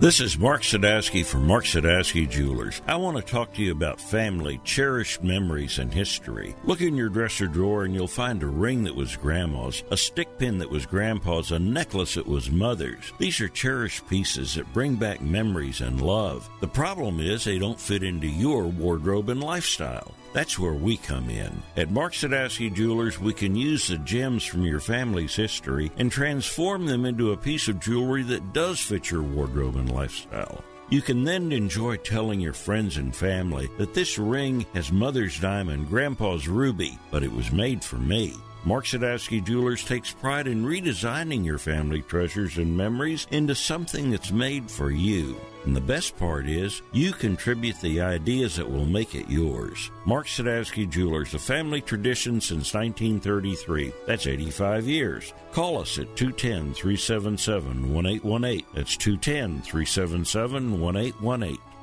This 0.00 0.18
is 0.18 0.36
Mark 0.36 0.62
Sadowski 0.62 1.24
from 1.24 1.46
Mark 1.46 1.64
Sadowski 1.64 2.28
Jewelers. 2.28 2.82
I 2.88 2.96
want 2.96 3.16
to 3.16 3.22
talk 3.22 3.54
to 3.54 3.62
you 3.62 3.70
about 3.70 4.00
family, 4.00 4.60
cherished 4.64 5.22
memories, 5.22 5.78
and 5.78 5.94
history. 5.94 6.56
Look 6.64 6.80
in 6.80 6.96
your 6.96 7.08
dresser 7.08 7.46
drawer 7.46 7.84
and 7.84 7.94
you'll 7.94 8.08
find 8.08 8.42
a 8.42 8.46
ring 8.48 8.82
that 8.84 8.96
was 8.96 9.16
grandma's, 9.16 9.84
a 9.92 9.96
stick 9.96 10.36
pin 10.36 10.58
that 10.58 10.68
was 10.68 10.84
grandpa's, 10.84 11.52
a 11.52 11.60
necklace 11.60 12.14
that 12.16 12.26
was 12.26 12.50
mother's. 12.50 13.12
These 13.18 13.40
are 13.40 13.48
cherished 13.48 14.06
pieces 14.08 14.56
that 14.56 14.72
bring 14.72 14.96
back 14.96 15.20
memories 15.20 15.80
and 15.80 16.00
love. 16.00 16.50
The 16.60 16.68
problem 16.68 17.20
is 17.20 17.44
they 17.44 17.60
don't 17.60 17.80
fit 17.80 18.02
into 18.02 18.26
your 18.26 18.64
wardrobe 18.64 19.28
and 19.28 19.42
lifestyle. 19.42 20.12
That's 20.34 20.58
where 20.58 20.74
we 20.74 20.96
come 20.96 21.30
in. 21.30 21.62
At 21.76 21.92
Mark 21.92 22.12
Sadowski 22.12 22.74
Jewelers, 22.74 23.20
we 23.20 23.32
can 23.32 23.54
use 23.54 23.86
the 23.86 23.98
gems 23.98 24.44
from 24.44 24.64
your 24.64 24.80
family's 24.80 25.36
history 25.36 25.92
and 25.96 26.10
transform 26.10 26.86
them 26.86 27.04
into 27.06 27.30
a 27.30 27.36
piece 27.36 27.68
of 27.68 27.78
jewelry 27.78 28.24
that 28.24 28.52
does 28.52 28.80
fit 28.80 29.12
your 29.12 29.22
wardrobe 29.22 29.76
and 29.76 29.92
lifestyle. 29.92 30.62
You 30.90 31.02
can 31.02 31.22
then 31.22 31.52
enjoy 31.52 31.98
telling 31.98 32.40
your 32.40 32.52
friends 32.52 32.96
and 32.96 33.14
family 33.14 33.70
that 33.78 33.94
this 33.94 34.18
ring 34.18 34.66
has 34.74 34.90
mother's 34.90 35.38
diamond, 35.38 35.88
grandpa's 35.88 36.48
ruby, 36.48 36.98
but 37.12 37.22
it 37.22 37.32
was 37.32 37.52
made 37.52 37.84
for 37.84 37.96
me. 37.96 38.34
Mark 38.66 38.86
Sadowski 38.86 39.44
Jewelers 39.44 39.84
takes 39.84 40.10
pride 40.10 40.46
in 40.46 40.64
redesigning 40.64 41.44
your 41.44 41.58
family 41.58 42.00
treasures 42.00 42.56
and 42.56 42.74
memories 42.74 43.26
into 43.30 43.54
something 43.54 44.10
that's 44.10 44.32
made 44.32 44.70
for 44.70 44.90
you. 44.90 45.36
And 45.66 45.76
the 45.76 45.82
best 45.82 46.16
part 46.18 46.48
is, 46.48 46.80
you 46.92 47.12
contribute 47.12 47.78
the 47.82 48.00
ideas 48.00 48.56
that 48.56 48.70
will 48.70 48.86
make 48.86 49.14
it 49.14 49.28
yours. 49.28 49.90
Mark 50.06 50.26
Sadowski 50.26 50.88
Jewelers, 50.88 51.34
a 51.34 51.38
family 51.38 51.82
tradition 51.82 52.40
since 52.40 52.72
1933. 52.72 53.92
That's 54.06 54.26
85 54.26 54.88
years. 54.88 55.34
Call 55.52 55.78
us 55.78 55.98
at 55.98 56.16
210 56.16 56.72
377 56.72 57.92
1818. 57.92 58.66
That's 58.74 58.96
210 58.96 59.60
377 59.60 60.80
1818. 60.80 61.73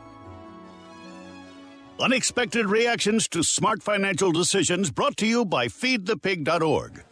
Unexpected 2.01 2.65
reactions 2.65 3.27
to 3.27 3.43
smart 3.43 3.83
financial 3.83 4.31
decisions 4.31 4.89
brought 4.89 5.15
to 5.17 5.27
you 5.27 5.45
by 5.45 5.67
feedthepig.org. 5.67 7.03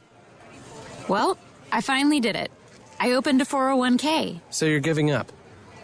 Well, 1.07 1.37
I 1.71 1.81
finally 1.81 2.19
did 2.19 2.35
it. 2.35 2.51
I 2.99 3.11
opened 3.11 3.39
a 3.39 3.45
401k. 3.45 4.41
So 4.49 4.65
you're 4.65 4.79
giving 4.79 5.11
up? 5.11 5.31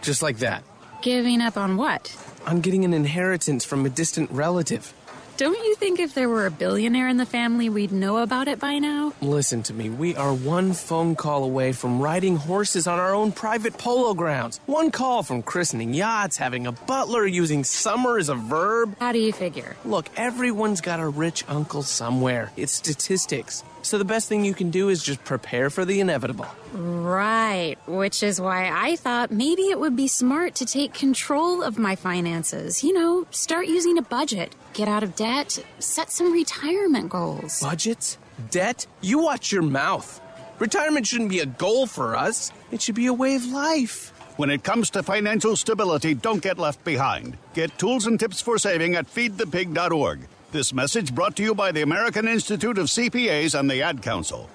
Just 0.02 0.22
like 0.22 0.38
that? 0.38 0.64
Giving 1.02 1.40
up 1.40 1.56
on 1.56 1.76
what? 1.76 2.16
On 2.46 2.60
getting 2.60 2.84
an 2.84 2.92
inheritance 2.92 3.64
from 3.64 3.86
a 3.86 3.88
distant 3.88 4.28
relative. 4.32 4.92
Don't 5.36 5.58
you 5.66 5.74
think 5.74 6.00
if 6.00 6.14
there 6.14 6.30
were 6.30 6.46
a 6.46 6.50
billionaire 6.50 7.08
in 7.08 7.18
the 7.18 7.26
family, 7.26 7.68
we'd 7.68 7.92
know 7.92 8.18
about 8.18 8.48
it 8.48 8.58
by 8.58 8.78
now? 8.78 9.12
Listen 9.20 9.62
to 9.64 9.74
me. 9.74 9.90
We 9.90 10.16
are 10.16 10.32
one 10.32 10.72
phone 10.72 11.14
call 11.14 11.44
away 11.44 11.72
from 11.72 12.00
riding 12.00 12.36
horses 12.36 12.86
on 12.86 12.98
our 12.98 13.14
own 13.14 13.32
private 13.32 13.76
polo 13.76 14.14
grounds. 14.14 14.60
One 14.64 14.90
call 14.90 15.22
from 15.22 15.42
christening 15.42 15.92
yachts, 15.92 16.38
having 16.38 16.66
a 16.66 16.72
butler, 16.72 17.26
using 17.26 17.64
summer 17.64 18.16
as 18.16 18.30
a 18.30 18.34
verb. 18.34 18.96
How 18.98 19.12
do 19.12 19.18
you 19.18 19.30
figure? 19.30 19.76
Look, 19.84 20.08
everyone's 20.16 20.80
got 20.80 21.00
a 21.00 21.06
rich 21.06 21.44
uncle 21.48 21.82
somewhere. 21.82 22.50
It's 22.56 22.72
statistics. 22.72 23.62
So 23.86 23.98
the 23.98 24.04
best 24.04 24.28
thing 24.28 24.44
you 24.44 24.52
can 24.52 24.70
do 24.70 24.88
is 24.88 25.00
just 25.00 25.22
prepare 25.22 25.70
for 25.70 25.84
the 25.84 26.00
inevitable. 26.00 26.48
Right, 26.72 27.76
which 27.86 28.24
is 28.24 28.40
why 28.40 28.68
I 28.68 28.96
thought 28.96 29.30
maybe 29.30 29.62
it 29.62 29.78
would 29.78 29.94
be 29.94 30.08
smart 30.08 30.56
to 30.56 30.66
take 30.66 30.92
control 30.92 31.62
of 31.62 31.78
my 31.78 31.94
finances. 31.94 32.82
You 32.82 32.94
know, 32.94 33.28
start 33.30 33.68
using 33.68 33.96
a 33.96 34.02
budget, 34.02 34.56
get 34.72 34.88
out 34.88 35.04
of 35.04 35.14
debt, 35.14 35.64
set 35.78 36.10
some 36.10 36.32
retirement 36.32 37.10
goals. 37.10 37.60
Budgets? 37.60 38.18
Debt? 38.50 38.88
You 39.02 39.20
watch 39.20 39.52
your 39.52 39.62
mouth. 39.62 40.20
Retirement 40.58 41.06
shouldn't 41.06 41.30
be 41.30 41.38
a 41.38 41.46
goal 41.46 41.86
for 41.86 42.16
us, 42.16 42.50
it 42.72 42.82
should 42.82 42.96
be 42.96 43.06
a 43.06 43.14
way 43.14 43.36
of 43.36 43.46
life. 43.46 44.12
When 44.36 44.50
it 44.50 44.64
comes 44.64 44.90
to 44.90 45.04
financial 45.04 45.54
stability, 45.54 46.14
don't 46.14 46.42
get 46.42 46.58
left 46.58 46.82
behind. 46.82 47.38
Get 47.54 47.78
tools 47.78 48.06
and 48.08 48.18
tips 48.18 48.40
for 48.40 48.58
saving 48.58 48.96
at 48.96 49.06
feedthepig.org. 49.06 50.26
This 50.56 50.72
message 50.72 51.14
brought 51.14 51.36
to 51.36 51.42
you 51.42 51.54
by 51.54 51.70
the 51.70 51.82
American 51.82 52.26
Institute 52.26 52.78
of 52.78 52.86
CPAs 52.86 53.54
and 53.54 53.70
the 53.70 53.82
Ad 53.82 54.00
Council. 54.00 54.48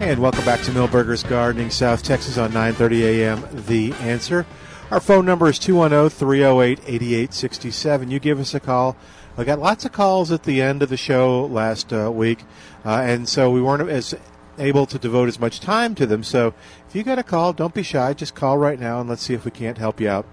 And 0.00 0.18
welcome 0.18 0.44
back 0.44 0.62
to 0.62 0.72
Milberger's 0.72 1.22
Gardening, 1.22 1.70
South 1.70 2.02
Texas 2.02 2.36
on 2.36 2.50
9:30 2.50 3.02
a.m. 3.02 3.44
The 3.52 3.92
Answer. 4.00 4.44
Our 4.90 4.98
phone 4.98 5.24
number 5.24 5.46
is 5.46 5.60
210-308-8867. 5.60 8.10
You 8.10 8.18
give 8.18 8.40
us 8.40 8.52
a 8.52 8.58
call. 8.58 8.96
I 9.38 9.44
got 9.44 9.60
lots 9.60 9.84
of 9.84 9.92
calls 9.92 10.32
at 10.32 10.42
the 10.42 10.60
end 10.60 10.82
of 10.82 10.88
the 10.88 10.96
show 10.96 11.46
last 11.46 11.92
uh, 11.92 12.10
week, 12.10 12.40
uh, 12.84 13.04
and 13.06 13.28
so 13.28 13.52
we 13.52 13.62
weren't 13.62 13.88
as 13.88 14.16
able 14.58 14.86
to 14.86 14.98
devote 14.98 15.28
as 15.28 15.38
much 15.38 15.60
time 15.60 15.94
to 15.94 16.06
them. 16.06 16.24
So 16.24 16.54
if 16.88 16.96
you 16.96 17.04
got 17.04 17.20
a 17.20 17.22
call, 17.22 17.52
don't 17.52 17.72
be 17.72 17.84
shy. 17.84 18.14
Just 18.14 18.34
call 18.34 18.58
right 18.58 18.80
now, 18.80 18.98
and 18.98 19.08
let's 19.08 19.22
see 19.22 19.34
if 19.34 19.44
we 19.44 19.52
can't 19.52 19.78
help 19.78 20.00
you 20.00 20.08
out. 20.08 20.26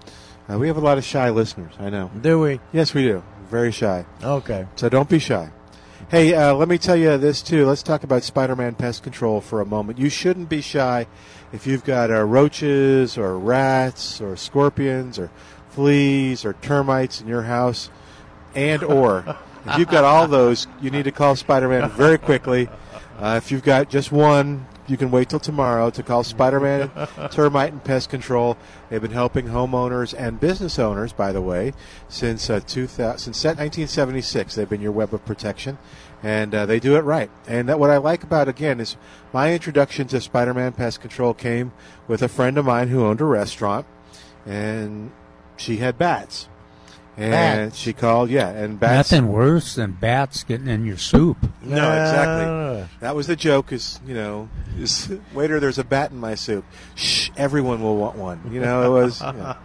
Uh, 0.50 0.58
we 0.58 0.68
have 0.68 0.76
a 0.76 0.80
lot 0.80 0.98
of 0.98 1.04
shy 1.04 1.30
listeners. 1.30 1.72
I 1.78 1.90
know. 1.90 2.10
Do 2.20 2.40
we? 2.40 2.60
Yes, 2.72 2.92
we 2.92 3.02
do. 3.02 3.22
Very 3.48 3.72
shy. 3.72 4.04
Okay. 4.22 4.66
So 4.76 4.88
don't 4.88 5.08
be 5.08 5.18
shy. 5.18 5.50
Hey, 6.10 6.34
uh, 6.34 6.54
let 6.54 6.68
me 6.68 6.76
tell 6.76 6.96
you 6.96 7.16
this 7.16 7.40
too. 7.40 7.66
Let's 7.66 7.82
talk 7.82 8.04
about 8.04 8.22
Spider-Man 8.22 8.74
pest 8.74 9.02
control 9.02 9.40
for 9.40 9.60
a 9.60 9.66
moment. 9.66 9.98
You 9.98 10.10
shouldn't 10.10 10.50
be 10.50 10.60
shy 10.60 11.06
if 11.52 11.66
you've 11.66 11.84
got 11.84 12.10
uh, 12.10 12.22
roaches 12.24 13.16
or 13.16 13.38
rats 13.38 14.20
or 14.20 14.36
scorpions 14.36 15.18
or 15.18 15.30
fleas 15.70 16.44
or 16.44 16.52
termites 16.54 17.20
in 17.20 17.26
your 17.26 17.42
house, 17.42 17.90
and 18.54 18.82
or 18.84 19.36
if 19.66 19.78
you've 19.78 19.88
got 19.88 20.04
all 20.04 20.28
those, 20.28 20.66
you 20.80 20.90
need 20.90 21.04
to 21.04 21.10
call 21.10 21.36
Spider-Man 21.36 21.90
very 21.90 22.18
quickly. 22.18 22.68
Uh, 23.18 23.40
if 23.42 23.50
you've 23.50 23.64
got 23.64 23.88
just 23.88 24.12
one, 24.12 24.66
you 24.86 24.96
can 24.96 25.10
wait 25.10 25.28
till 25.28 25.40
tomorrow 25.40 25.90
to 25.90 26.02
call 26.02 26.24
Spider-Man 26.24 26.90
Termite 27.30 27.72
and 27.72 27.82
Pest 27.82 28.10
Control. 28.10 28.56
They've 28.88 29.00
been 29.00 29.10
helping 29.10 29.46
homeowners 29.46 30.14
and 30.16 30.38
business 30.38 30.78
owners, 30.78 31.12
by 31.12 31.32
the 31.32 31.40
way, 31.40 31.72
since 32.08 32.50
uh, 32.50 32.60
2000, 32.60 33.18
since 33.18 33.44
1976. 33.44 34.54
They've 34.54 34.68
been 34.68 34.80
your 34.80 34.92
web 34.92 35.14
of 35.14 35.24
protection, 35.24 35.78
and 36.22 36.54
uh, 36.54 36.66
they 36.66 36.80
do 36.80 36.96
it 36.96 37.00
right. 37.00 37.30
And 37.46 37.68
that, 37.68 37.78
what 37.78 37.90
I 37.90 37.96
like 37.96 38.22
about 38.22 38.48
again 38.48 38.80
is 38.80 38.96
my 39.32 39.52
introduction 39.52 40.06
to 40.08 40.20
Spider-Man 40.20 40.72
Pest 40.72 41.00
Control 41.00 41.34
came 41.34 41.72
with 42.06 42.22
a 42.22 42.28
friend 42.28 42.58
of 42.58 42.66
mine 42.66 42.88
who 42.88 43.04
owned 43.04 43.20
a 43.20 43.24
restaurant, 43.24 43.86
and 44.44 45.10
she 45.56 45.78
had 45.78 45.96
bats. 45.96 46.48
And 47.16 47.70
Bats. 47.70 47.78
she 47.78 47.92
called, 47.92 48.28
yeah, 48.28 48.48
and 48.48 48.80
bats. 48.80 49.12
Nothing 49.12 49.28
worse 49.28 49.76
than 49.76 49.92
bats 49.92 50.42
getting 50.42 50.66
in 50.66 50.84
your 50.84 50.96
soup. 50.96 51.36
No, 51.62 51.76
exactly. 51.76 52.88
That 53.00 53.14
was 53.14 53.28
the 53.28 53.36
joke. 53.36 53.72
Is 53.72 54.00
you 54.04 54.14
know, 54.14 54.48
is 54.78 55.12
waiter, 55.32 55.60
there's 55.60 55.78
a 55.78 55.84
bat 55.84 56.10
in 56.10 56.18
my 56.18 56.34
soup. 56.34 56.64
Shh, 56.96 57.30
everyone 57.36 57.82
will 57.82 57.96
want 57.96 58.16
one. 58.16 58.40
You 58.50 58.60
know, 58.60 58.82
it 58.82 59.00
was, 59.00 59.20
you 59.20 59.32
know. 59.32 59.56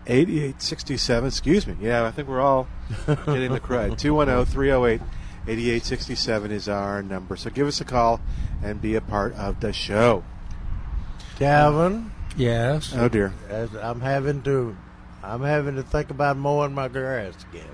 8867. 0.10 1.28
Excuse 1.28 1.68
me. 1.68 1.76
Yeah, 1.80 2.06
I 2.06 2.12
think 2.12 2.28
we're 2.28 2.42
all 2.42 2.68
getting 3.08 3.52
the 3.54 3.60
crud. 3.60 3.98
210 4.00 4.46
308 4.52 5.02
8867 5.48 6.52
is 6.52 6.68
our 6.68 7.02
number. 7.02 7.36
So 7.36 7.50
give 7.50 7.68
us 7.68 7.80
a 7.82 7.86
call 7.86 8.20
and 8.64 8.82
be 8.82 8.96
a 8.96 9.02
part 9.02 9.34
of 9.36 9.60
the 9.62 9.72
show. 9.74 10.24
Calvin. 11.38 12.12
Yes. 12.36 12.94
Oh, 12.96 13.08
dear. 13.10 13.34
As 13.50 13.74
I'm 13.76 14.02
having 14.02 14.42
to, 14.44 14.76
I'm 15.24 15.42
having 15.42 15.76
to 15.76 15.84
think 15.84 16.10
about 16.10 16.38
mowing 16.38 16.74
my 16.74 16.88
grass 16.88 17.34
again. 17.52 17.66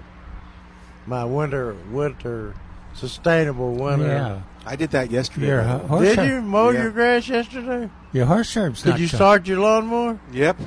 My 1.08 1.26
winter, 1.26 1.76
winter, 1.92 2.54
sustainable 2.94 3.74
winter. 3.74 4.08
Yeah. 4.08 4.42
I 4.66 4.76
did 4.76 4.92
that 4.92 5.12
yesterday. 5.12 5.48
Your 5.48 5.62
by 5.62 5.68
ho- 5.68 5.78
the 5.78 5.84
way. 5.84 5.88
horse 5.90 6.02
Did 6.08 6.16
sharp- 6.16 6.28
you 6.30 6.42
mow 6.42 6.70
Yeah. 6.70 6.82
your 6.84 6.92
grass 6.92 7.28
yesterday? 7.28 7.90
Your 8.14 8.26
horse 8.26 8.50
sharp's 8.50 8.82
Did 8.84 8.90
not 8.92 9.00
you 9.00 9.08
start 9.08 9.48
your 9.48 9.60
lawnmower? 9.60 10.20
Yep. 10.32 10.58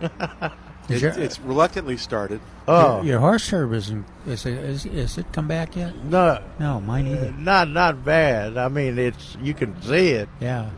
Is 0.88 1.02
It, 1.02 1.16
your- 1.16 1.24
it's 1.24 1.40
reluctantly 1.40 1.96
started. 1.96 2.40
Oh, 2.68 2.96
Your, 2.98 3.04
your 3.12 3.20
horse 3.20 3.48
herb 3.52 3.72
isn't. 3.72 4.04
Is 4.26 4.44
it, 4.46 4.54
is, 4.54 4.86
is 4.86 5.18
it 5.18 5.32
come 5.32 5.48
back 5.48 5.76
yet? 5.76 5.94
no, 6.04 6.40
No, 6.58 6.80
mine 6.80 7.06
either. 7.06 7.32
not 7.32 7.68
not 7.68 8.04
bad. 8.04 8.56
I 8.58 8.68
mean, 8.68 8.98
it's 8.98 9.36
you 9.42 9.54
can 9.54 9.80
see 9.82 10.10
it. 10.10 10.28
Yeah. 10.40 10.70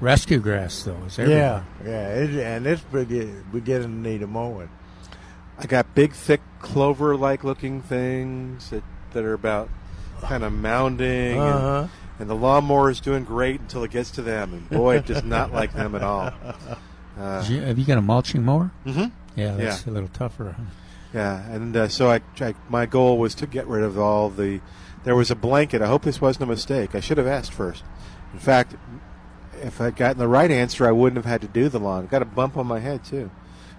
Rescue 0.00 0.40
grass, 0.40 0.82
though, 0.82 0.96
is 1.06 1.16
Yeah, 1.18 1.24
everywhere. 1.24 1.64
yeah, 1.84 2.08
it, 2.14 2.30
and 2.56 2.66
it's 2.66 2.82
begin, 2.82 3.44
beginning 3.52 4.02
to 4.02 4.10
need 4.10 4.22
a 4.22 4.26
mowing. 4.26 4.68
I 5.58 5.66
got 5.66 5.94
big, 5.94 6.12
thick, 6.12 6.40
clover-like 6.60 7.44
looking 7.44 7.82
things 7.82 8.70
that, 8.70 8.82
that 9.12 9.22
are 9.24 9.34
about 9.34 9.68
kind 10.22 10.42
of 10.42 10.52
mounding. 10.52 11.38
Uh-huh. 11.38 11.80
And, 11.82 11.90
and 12.18 12.30
the 12.30 12.34
lawnmower 12.34 12.90
is 12.90 13.00
doing 13.00 13.22
great 13.24 13.60
until 13.60 13.84
it 13.84 13.90
gets 13.92 14.10
to 14.12 14.22
them. 14.22 14.52
And 14.54 14.68
boy, 14.70 14.96
it 14.96 15.06
does 15.06 15.22
not 15.22 15.52
like 15.52 15.72
them 15.72 15.94
at 15.94 16.02
all. 16.02 16.32
Uh, 17.18 17.44
you- 17.46 17.60
have 17.60 17.78
you 17.78 17.84
got 17.84 17.98
a 17.98 18.00
mulching 18.00 18.42
mower? 18.42 18.70
Mhm. 18.86 19.12
Yeah, 19.36 19.54
that's 19.56 19.86
Yeah. 19.86 19.90
a 19.90 19.94
little 19.94 20.08
tougher. 20.10 20.56
Yeah, 21.14 21.42
and 21.50 21.76
uh, 21.76 21.88
so 21.88 22.10
I, 22.10 22.20
I, 22.40 22.54
my 22.68 22.86
goal 22.86 23.18
was 23.18 23.34
to 23.36 23.46
get 23.46 23.66
rid 23.66 23.82
of 23.82 23.98
all 23.98 24.30
the. 24.30 24.60
There 25.04 25.16
was 25.16 25.30
a 25.30 25.34
blanket. 25.34 25.82
I 25.82 25.86
hope 25.88 26.02
this 26.04 26.20
wasn't 26.20 26.44
a 26.44 26.46
mistake. 26.46 26.94
I 26.94 27.00
should 27.00 27.18
have 27.18 27.26
asked 27.26 27.52
first. 27.52 27.82
In 28.32 28.38
fact, 28.38 28.76
if 29.62 29.80
I'd 29.80 29.96
gotten 29.96 30.18
the 30.18 30.28
right 30.28 30.50
answer, 30.50 30.86
I 30.86 30.92
wouldn't 30.92 31.16
have 31.16 31.24
had 31.30 31.40
to 31.42 31.48
do 31.48 31.68
the 31.68 31.78
lawn. 31.80 32.06
Got 32.06 32.22
a 32.22 32.24
bump 32.24 32.56
on 32.56 32.66
my 32.66 32.78
head 32.78 33.04
too. 33.04 33.30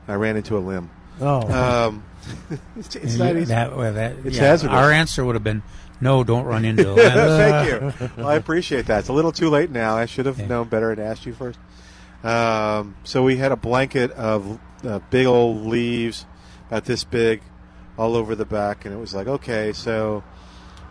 I 0.07 0.15
ran 0.15 0.35
into 0.37 0.57
a 0.57 0.59
limb. 0.59 0.89
Oh, 1.21 1.87
Um, 1.87 2.03
it's, 2.75 2.95
it's 2.95 3.15
not 3.15 3.35
easy. 3.35 3.45
that- 3.45 3.75
well, 3.75 3.93
that- 3.93 4.15
It's 4.25 4.35
yeah, 4.35 4.43
hazardous. 4.43 4.75
Our 4.75 4.91
answer 4.91 5.23
would 5.23 5.35
have 5.35 5.43
been 5.43 5.63
no. 6.01 6.23
Don't 6.25 6.43
run 6.45 6.65
into 6.65 6.91
a 6.91 6.93
limb. 6.93 7.11
Thank 7.11 7.99
you. 8.01 8.09
Well, 8.17 8.27
I 8.27 8.35
appreciate 8.35 8.87
that. 8.87 8.99
It's 8.99 9.09
a 9.09 9.13
little 9.13 9.31
too 9.31 9.49
late 9.49 9.71
now. 9.71 9.95
I 9.95 10.05
should 10.05 10.25
have 10.25 10.39
Yeah. 10.39 10.47
known 10.47 10.67
better 10.67 10.91
and 10.91 10.99
asked 10.99 11.25
you 11.25 11.33
first. 11.33 11.57
Um, 12.23 12.95
so 13.05 13.23
we 13.23 13.37
had 13.37 13.51
a 13.51 13.55
blanket 13.57 14.11
of 14.11 14.59
uh, 14.85 14.99
big 15.09 15.25
old 15.25 15.65
leaves, 15.65 16.25
about 16.67 16.85
this 16.85 17.03
big, 17.03 17.41
all 17.97 18.15
over 18.15 18.35
the 18.35 18.45
back, 18.45 18.85
and 18.85 18.93
it 18.93 18.97
was 18.97 19.13
like, 19.13 19.27
okay, 19.27 19.73
so 19.73 20.23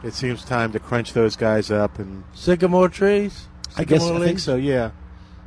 it 0.03 0.15
seems 0.15 0.45
time 0.45 0.73
to 0.73 0.79
crunch 0.79 1.13
those 1.13 1.37
guys 1.37 1.71
up, 1.71 1.99
and 1.99 2.25
sycamore 2.35 2.89
trees. 2.89 3.49
I 3.77 3.85
guess 3.85 4.03
I 4.05 4.19
think 4.19 4.39
so. 4.39 4.57
Yeah, 4.57 4.91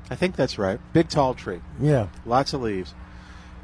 I 0.10 0.16
think 0.16 0.36
that's 0.36 0.58
right. 0.58 0.80
Big 0.94 1.10
tall 1.10 1.34
tree, 1.34 1.62
Yeah, 1.80 2.08
lots 2.26 2.54
of 2.54 2.62
leaves, 2.62 2.94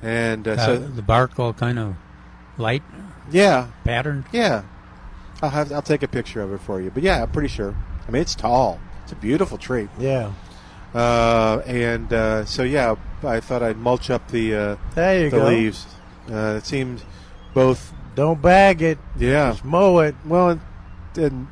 and 0.01 0.47
uh, 0.47 0.51
Uh, 0.51 0.65
so 0.65 0.77
the 0.77 1.01
bark 1.01 1.39
all 1.39 1.53
kind 1.53 1.79
of 1.79 1.95
light 2.57 2.83
yeah, 3.31 3.67
patterned. 3.83 4.25
yeah. 4.31 4.63
I'll 5.41 5.49
have 5.49 5.71
I'll 5.71 5.81
take 5.81 6.03
a 6.03 6.07
picture 6.07 6.41
of 6.41 6.53
it 6.53 6.59
for 6.61 6.79
you, 6.79 6.91
but 6.91 7.01
yeah, 7.01 7.23
I'm 7.23 7.31
pretty 7.31 7.47
sure. 7.47 7.75
I 8.07 8.11
mean, 8.11 8.21
it's 8.21 8.35
tall. 8.35 8.79
It's 9.03 9.11
a 9.11 9.15
beautiful 9.15 9.57
tree. 9.57 9.87
yeah. 9.97 10.33
Uh, 10.93 11.61
and 11.65 12.11
uh, 12.13 12.45
so 12.45 12.61
yeah, 12.63 12.95
I 13.23 13.39
thought 13.39 13.61
I'd 13.63 13.77
mulch 13.77 14.09
up 14.09 14.27
the 14.29 14.55
uh, 14.55 14.75
There 14.95 15.23
you 15.25 15.29
the 15.29 15.37
go. 15.37 15.47
leaves. 15.47 15.85
Uh, 16.29 16.55
it 16.57 16.65
seemed 16.65 17.03
both 17.53 17.93
Don't 18.15 18.41
bag 18.41 18.81
it. 18.81 18.97
yeah. 19.17 19.51
Just 19.51 19.65
mow 19.65 19.99
it. 19.99 20.15
Well, 20.25 20.49
and, 20.49 20.61
and 21.17 21.47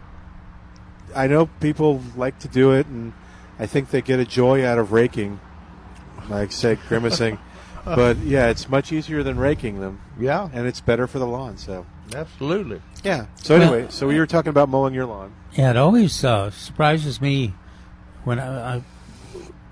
I 1.16 1.28
know 1.28 1.48
people 1.60 2.02
like 2.16 2.40
to 2.40 2.48
do 2.48 2.72
it, 2.72 2.86
and 2.88 3.14
I 3.58 3.66
think 3.66 3.90
they 3.90 4.02
get 4.02 4.20
a 4.20 4.26
joy 4.26 4.66
out 4.66 4.78
of 4.78 4.92
raking. 4.92 5.40
Like 6.30 6.52
say 6.52 6.78
grimacing, 6.88 7.40
but 7.86 8.18
yeah, 8.20 8.48
it's 8.50 8.70
much 8.70 8.92
easier 8.92 9.24
than 9.24 9.38
raking 9.40 9.80
them, 9.82 10.00
Yeah, 10.20 10.48
and 10.54 10.68
it's 10.68 10.80
better 10.80 11.08
for 11.08 11.18
the 11.18 11.26
lawn. 11.26 11.58
So 11.58 11.88
absolutely. 12.16 12.82
yeah. 13.04 13.26
So 13.42 13.58
Well- 13.58 13.74
anyway, 13.74 13.88
so 13.90 14.08
we 14.08 14.20
were 14.20 14.28
talking 14.28 14.50
about 14.52 14.70
mowing 14.70 14.94
your 14.94 15.08
lawn. 15.08 15.34
Yeah, 15.54 15.72
it 15.72 15.78
always 15.78 16.24
uh, 16.24 16.52
surprises 16.52 17.20
me 17.20 17.56
when 18.24 18.38
I, 18.40 18.76
I 18.76 18.84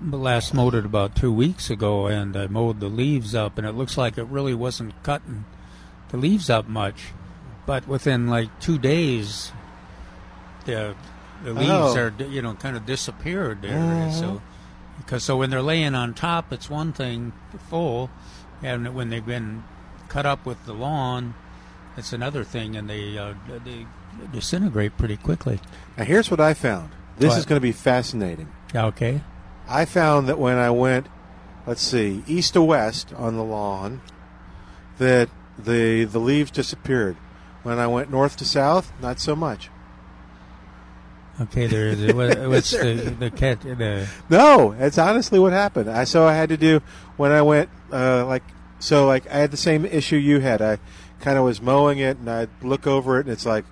last 0.02 0.54
mowed 0.54 0.74
it 0.74 0.84
about 0.84 1.14
two 1.16 1.32
weeks 1.32 1.70
ago, 1.70 2.06
and 2.06 2.36
I 2.36 2.46
mowed 2.46 2.80
the 2.80 2.88
leaves 2.88 3.34
up, 3.34 3.58
and 3.58 3.66
it 3.66 3.72
looks 3.72 3.96
like 3.96 4.16
it 4.18 4.24
really 4.24 4.54
wasn't 4.54 5.00
cutting 5.02 5.44
the 6.10 6.16
leaves 6.16 6.48
up 6.48 6.68
much, 6.68 7.08
but 7.66 7.86
within 7.88 8.28
like 8.28 8.48
two 8.60 8.78
days, 8.78 9.52
the 10.64 10.94
the 11.44 11.52
leaves 11.52 11.70
Oh. 11.70 11.96
are 11.96 12.12
you 12.28 12.42
know 12.42 12.54
kind 12.54 12.76
of 12.76 12.86
disappeared 12.86 13.62
there. 13.62 14.10
So 14.12 14.40
because 14.98 15.24
so 15.24 15.36
when 15.36 15.50
they're 15.50 15.62
laying 15.62 15.94
on 15.94 16.14
top, 16.14 16.52
it's 16.52 16.70
one 16.70 16.92
thing 16.92 17.32
full, 17.68 18.10
and 18.62 18.94
when 18.94 19.10
they've 19.10 19.24
been 19.24 19.64
cut 20.08 20.24
up 20.26 20.46
with 20.46 20.64
the 20.64 20.72
lawn, 20.72 21.34
it's 21.96 22.12
another 22.12 22.44
thing, 22.44 22.76
and 22.76 22.88
they 22.88 23.18
uh, 23.18 23.34
they 23.64 23.86
disintegrate 24.32 24.96
pretty 24.96 25.16
quickly. 25.16 25.60
Now 25.96 26.04
here's 26.04 26.30
what 26.30 26.40
I 26.40 26.54
found. 26.54 26.90
This 27.18 27.30
What? 27.30 27.38
is 27.38 27.46
going 27.46 27.56
to 27.56 27.60
be 27.60 27.72
fascinating. 27.72 28.48
Okay. 28.74 29.20
I 29.68 29.84
found 29.84 30.28
that 30.28 30.38
when 30.38 30.56
I 30.56 30.70
went, 30.70 31.06
let's 31.66 31.82
see, 31.82 32.22
east 32.26 32.54
to 32.54 32.62
west 32.62 33.12
on 33.14 33.36
the 33.36 33.44
lawn, 33.44 34.00
that 34.98 35.28
the 35.58 36.04
the 36.04 36.18
leaves 36.18 36.50
disappeared. 36.50 37.16
When 37.62 37.78
I 37.78 37.86
went 37.86 38.10
north 38.10 38.36
to 38.38 38.44
south, 38.44 38.92
not 39.00 39.20
so 39.20 39.36
much. 39.36 39.70
Okay, 41.40 41.66
there 41.66 41.88
is. 41.88 42.12
What, 42.14 42.38
what's 42.48 42.70
the 42.72 43.14
the 43.18 43.30
cat? 43.30 43.60
The 43.60 44.08
No, 44.28 44.74
that's 44.78 44.98
honestly 44.98 45.38
what 45.38 45.52
happened. 45.52 45.90
I 45.90 46.04
so 46.04 46.26
I 46.26 46.34
had 46.34 46.48
to 46.48 46.56
do 46.56 46.80
when 47.16 47.30
I 47.30 47.42
went 47.42 47.68
uh, 47.92 48.26
like 48.26 48.42
so 48.78 49.06
like 49.06 49.26
I 49.28 49.38
had 49.38 49.50
the 49.50 49.56
same 49.56 49.84
issue 49.84 50.16
you 50.16 50.40
had. 50.40 50.62
I 50.62 50.78
kind 51.20 51.38
of 51.38 51.44
was 51.44 51.60
mowing 51.60 51.98
it 51.98 52.16
and 52.18 52.30
I'd 52.30 52.50
look 52.62 52.86
over 52.86 53.18
it 53.18 53.26
and 53.26 53.32
it's 53.32 53.46
like, 53.46 53.64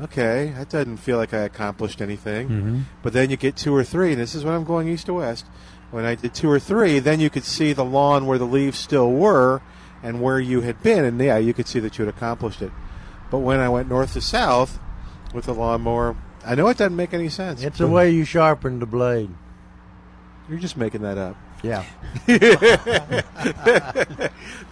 okay, 0.00 0.52
that 0.56 0.68
doesn't 0.70 0.98
feel 0.98 1.16
like 1.16 1.34
I 1.34 1.38
accomplished 1.38 2.00
anything. 2.00 2.48
Mhm. 2.48 2.82
But 3.02 3.12
then 3.12 3.30
you 3.30 3.36
get 3.36 3.56
two 3.56 3.74
or 3.74 3.84
three, 3.84 4.12
and 4.12 4.20
this 4.20 4.34
is 4.34 4.44
when 4.44 4.54
I'm 4.54 4.64
going 4.64 4.88
east 4.88 5.06
to 5.06 5.14
west. 5.14 5.46
When 5.90 6.04
I 6.04 6.14
did 6.16 6.34
two 6.34 6.50
or 6.50 6.58
three, 6.58 6.98
then 6.98 7.20
you 7.20 7.30
could 7.30 7.44
see 7.44 7.72
the 7.72 7.84
lawn 7.84 8.26
where 8.26 8.38
the 8.38 8.46
leaves 8.46 8.78
still 8.78 9.12
were 9.12 9.62
and 10.02 10.20
where 10.20 10.40
you 10.40 10.62
had 10.62 10.82
been, 10.82 11.04
and 11.04 11.20
yeah, 11.20 11.38
you 11.38 11.54
could 11.54 11.68
see 11.68 11.78
that 11.80 11.98
you 11.98 12.04
had 12.04 12.14
accomplished 12.14 12.60
it. 12.60 12.72
But 13.30 13.38
when 13.38 13.60
I 13.60 13.68
went 13.68 13.88
north 13.88 14.12
to 14.14 14.20
south 14.20 14.78
with 15.32 15.46
the 15.46 15.54
lawnmower, 15.54 16.16
I 16.44 16.54
know 16.54 16.68
it 16.68 16.76
doesn't 16.76 16.96
make 16.96 17.14
any 17.14 17.28
sense. 17.28 17.62
It's 17.62 17.78
the 17.78 17.86
way 17.86 18.10
you 18.10 18.24
sharpen 18.24 18.80
the 18.80 18.86
blade. 18.86 19.30
You're 20.48 20.58
just 20.58 20.76
making 20.76 21.02
that 21.02 21.16
up. 21.16 21.36
Yeah. 21.62 21.84
the 22.26 23.24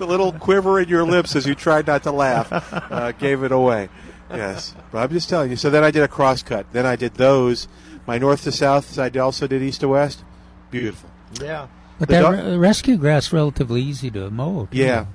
little 0.00 0.32
quiver 0.32 0.80
in 0.80 0.88
your 0.88 1.04
lips 1.04 1.34
as 1.34 1.46
you 1.46 1.54
tried 1.54 1.86
not 1.86 2.02
to 2.02 2.12
laugh 2.12 2.52
uh, 2.92 3.12
gave 3.12 3.42
it 3.42 3.52
away. 3.52 3.88
Yes, 4.36 4.74
but 4.90 4.98
I'm 4.98 5.10
just 5.10 5.28
telling 5.28 5.50
you. 5.50 5.56
So 5.56 5.70
then 5.70 5.84
I 5.84 5.90
did 5.90 6.02
a 6.02 6.08
cross 6.08 6.42
cut. 6.42 6.66
Then 6.72 6.86
I 6.86 6.96
did 6.96 7.14
those. 7.14 7.68
My 8.06 8.18
north 8.18 8.42
to 8.44 8.52
south. 8.52 8.98
I 8.98 9.08
also 9.18 9.46
did 9.46 9.62
east 9.62 9.80
to 9.80 9.88
west. 9.88 10.24
Beautiful. 10.70 11.08
Yeah. 11.40 11.68
but 11.98 12.08
The 12.08 12.14
that 12.14 12.22
dog- 12.22 12.34
re- 12.34 12.56
rescue 12.56 12.96
grass 12.96 13.32
relatively 13.32 13.82
easy 13.82 14.10
to 14.12 14.30
mow. 14.30 14.66
too. 14.70 14.78
Yeah. 14.78 15.06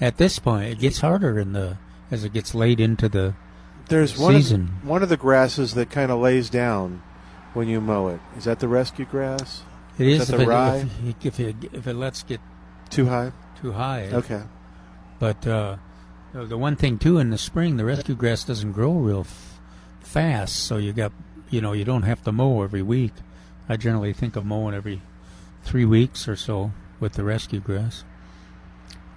At 0.00 0.18
this 0.18 0.38
point, 0.38 0.70
it 0.72 0.78
gets 0.78 1.00
harder 1.00 1.38
in 1.38 1.52
the 1.52 1.78
as 2.10 2.22
it 2.24 2.32
gets 2.32 2.54
laid 2.54 2.78
into 2.80 3.08
the 3.08 3.34
There's 3.88 4.18
one 4.18 4.34
of, 4.34 4.42
season. 4.42 4.66
one 4.82 5.02
of 5.02 5.08
the 5.08 5.16
grasses 5.16 5.74
that 5.74 5.90
kind 5.90 6.10
of 6.12 6.20
lays 6.20 6.50
down 6.50 7.02
when 7.54 7.68
you 7.68 7.80
mow 7.80 8.08
it. 8.08 8.20
Is 8.36 8.44
that 8.44 8.60
the 8.60 8.68
rescue 8.68 9.06
grass? 9.06 9.62
It 9.98 10.06
is 10.06 10.28
that 10.28 10.34
if 10.34 10.40
it, 10.42 10.48
rye? 10.48 10.86
if, 11.06 11.24
if 11.26 11.40
it 11.40 11.56
if 11.72 11.86
it 11.86 11.94
lets 11.94 12.22
get 12.22 12.40
Too 12.90 13.06
high. 13.06 13.32
too 13.62 13.72
high. 13.72 14.08
Okay. 14.12 14.42
But 15.18 15.46
uh, 15.46 15.76
the 16.36 16.44
the 16.44 16.58
one 16.58 16.76
thing 16.76 16.98
too 16.98 17.18
in 17.18 17.30
the 17.30 17.38
spring, 17.38 17.76
the 17.76 17.84
rescue 17.84 18.14
grass 18.14 18.44
doesn't 18.44 18.72
grow 18.72 18.92
real 18.92 19.20
f- 19.20 19.58
fast, 20.00 20.56
so 20.56 20.76
you 20.76 20.92
got 20.92 21.12
you 21.50 21.60
know 21.60 21.72
you 21.72 21.84
don't 21.84 22.02
have 22.02 22.22
to 22.24 22.32
mow 22.32 22.62
every 22.62 22.82
week. 22.82 23.12
I 23.68 23.76
generally 23.76 24.12
think 24.12 24.36
of 24.36 24.44
mowing 24.44 24.74
every 24.74 25.02
three 25.62 25.84
weeks 25.84 26.28
or 26.28 26.36
so 26.36 26.72
with 27.00 27.14
the 27.14 27.24
rescue 27.24 27.60
grass. 27.60 28.04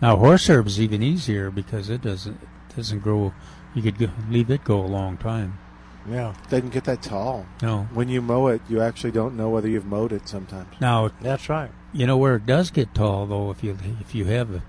Now 0.01 0.15
horse 0.15 0.49
herb 0.49 0.67
is 0.67 0.79
even 0.79 1.03
easier 1.03 1.51
because 1.51 1.89
it 1.89 2.01
doesn't 2.01 2.39
doesn't 2.75 2.99
grow. 2.99 3.33
You 3.75 3.81
could 3.81 3.99
go, 3.99 4.09
leave 4.29 4.49
it 4.49 4.63
go 4.63 4.79
a 4.79 4.87
long 4.87 5.17
time. 5.17 5.59
Yeah. 6.09 6.33
Doesn't 6.49 6.69
get 6.69 6.85
that 6.85 7.03
tall. 7.03 7.45
No. 7.61 7.87
When 7.93 8.09
you 8.09 8.21
mow 8.21 8.47
it, 8.47 8.61
you 8.67 8.81
actually 8.81 9.11
don't 9.11 9.37
know 9.37 9.49
whether 9.49 9.67
you've 9.67 9.85
mowed 9.85 10.11
it 10.11 10.27
sometimes. 10.27 10.69
Now 10.79 11.11
That's 11.21 11.49
right. 11.49 11.69
You 11.91 12.07
know 12.07 12.17
where 12.17 12.37
it 12.37 12.45
does 12.45 12.71
get 12.71 12.95
tall, 12.95 13.25
though, 13.25 13.51
if 13.51 13.63
you 13.63 13.77
if 13.99 14.15
you 14.15 14.25
have 14.25 14.53
a 14.53 14.63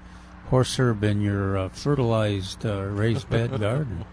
horse 0.50 0.78
herb 0.78 1.02
in 1.02 1.20
your 1.20 1.56
uh, 1.56 1.68
fertilized 1.70 2.66
uh, 2.66 2.82
raised 2.82 3.30
bed 3.30 3.50
garden, 3.60 4.04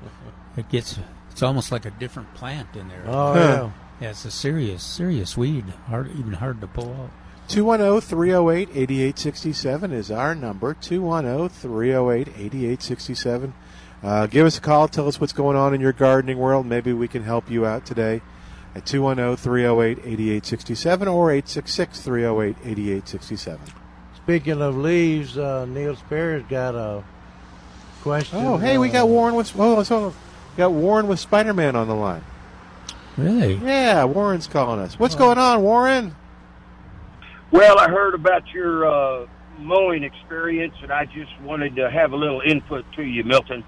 it 0.55 0.69
gets 0.69 0.99
it's 1.31 1.43
almost 1.43 1.71
like 1.71 1.85
a 1.85 1.91
different 1.91 2.33
plant 2.33 2.75
in 2.75 2.87
there. 2.87 3.03
Oh, 3.05 3.35
yeah. 3.35 3.71
yeah, 3.99 4.09
it's 4.11 4.25
a 4.25 4.31
serious 4.31 4.83
serious 4.83 5.35
weed, 5.35 5.65
hard 5.87 6.11
even 6.11 6.33
hard 6.33 6.61
to 6.61 6.67
pull 6.67 6.93
out. 6.93 7.09
210 7.47 8.01
308 8.01 8.69
8867 8.69 9.91
is 9.91 10.11
our 10.11 10.35
number. 10.35 10.73
210 10.73 11.49
308 11.49 12.27
8867. 12.27 13.53
Uh, 14.03 14.27
give 14.27 14.45
us 14.45 14.57
a 14.57 14.61
call. 14.61 14.87
Tell 14.87 15.07
us 15.07 15.19
what's 15.19 15.33
going 15.33 15.57
on 15.57 15.73
in 15.73 15.81
your 15.81 15.93
gardening 15.93 16.37
world. 16.37 16.65
Maybe 16.65 16.93
we 16.93 17.07
can 17.07 17.23
help 17.23 17.49
you 17.49 17.65
out 17.65 17.85
today 17.85 18.21
at 18.75 18.85
210 18.85 19.37
308 19.37 19.99
8867 19.99 21.07
or 21.07 21.31
866 21.31 22.01
308 22.01 22.57
8867. 22.63 23.86
Speaking 24.27 24.61
of 24.61 24.75
leaves, 24.75 25.37
uh, 25.37 25.65
Neil 25.69 25.95
Sperry's 25.95 26.43
got 26.49 26.75
a 26.75 27.01
question. 28.01 28.39
Oh, 28.45 28.57
hey, 28.57 28.77
we 28.77 28.89
uh, 28.89 28.91
got 28.91 29.07
Warren 29.07 29.35
with 29.35 29.53
oh, 29.57 29.83
so 29.83 30.07
we 30.09 30.13
got 30.57 30.73
Warren 30.73 31.07
with 31.07 31.21
Spider 31.21 31.53
Man 31.53 31.77
on 31.77 31.87
the 31.87 31.95
line. 31.95 32.21
Really? 33.15 33.53
Yeah, 33.55 34.03
Warren's 34.03 34.45
calling 34.45 34.81
us. 34.81 34.99
What's 34.99 35.15
going 35.15 35.37
on, 35.37 35.61
Warren? 35.61 36.13
Well, 37.51 37.79
I 37.79 37.87
heard 37.87 38.15
about 38.15 38.43
your 38.53 38.85
uh, 38.85 39.27
mowing 39.59 40.03
experience, 40.03 40.73
and 40.83 40.91
I 40.91 41.05
just 41.05 41.31
wanted 41.39 41.77
to 41.77 41.89
have 41.89 42.11
a 42.11 42.17
little 42.17 42.41
input 42.41 42.83
to 42.97 43.03
you, 43.03 43.23
Milton. 43.23 43.63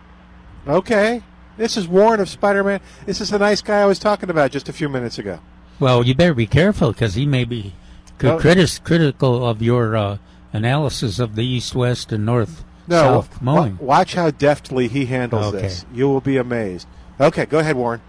Okay, 0.68 1.24
this 1.56 1.78
is 1.78 1.88
Warren 1.88 2.20
of 2.20 2.28
Spider 2.28 2.66
Man. 2.66 2.82
This 3.06 3.22
is 3.22 3.30
the 3.30 3.40
nice 3.40 3.62
guy 3.62 3.80
I 3.80 3.86
was 3.86 3.98
talking 3.98 4.30
about 4.30 4.52
just 4.52 4.68
a 4.68 4.74
few 4.74 4.90
minutes 4.90 5.18
ago. 5.18 5.40
Well, 5.80 6.06
you 6.06 6.16
better 6.16 6.34
be 6.34 6.48
careful 6.48 6.92
because 6.92 7.16
he 7.16 7.26
may 7.26 7.46
be 7.46 7.74
c- 8.20 8.28
Oh. 8.28 8.38
critis- 8.38 8.84
critical 8.84 9.48
of 9.48 9.62
your 9.62 9.96
uh, 9.96 10.18
analysis 10.54 11.20
of 11.20 11.36
the 11.36 11.46
east, 11.46 11.76
west, 11.76 12.12
and 12.12 12.26
north 12.26 12.64
No, 12.88 12.96
south 13.02 13.42
wa- 13.42 13.54
mowing. 13.56 13.78
watch 13.80 14.16
how 14.16 14.32
deftly 14.32 14.88
he 14.88 15.06
handles 15.06 15.54
Okay. 15.54 15.62
this. 15.64 15.86
You 15.94 16.08
will 16.10 16.22
be 16.22 16.38
amazed. 16.38 16.88
Okay, 17.20 17.46
go 17.46 17.60
ahead, 17.60 17.76
Warren. 17.76 18.02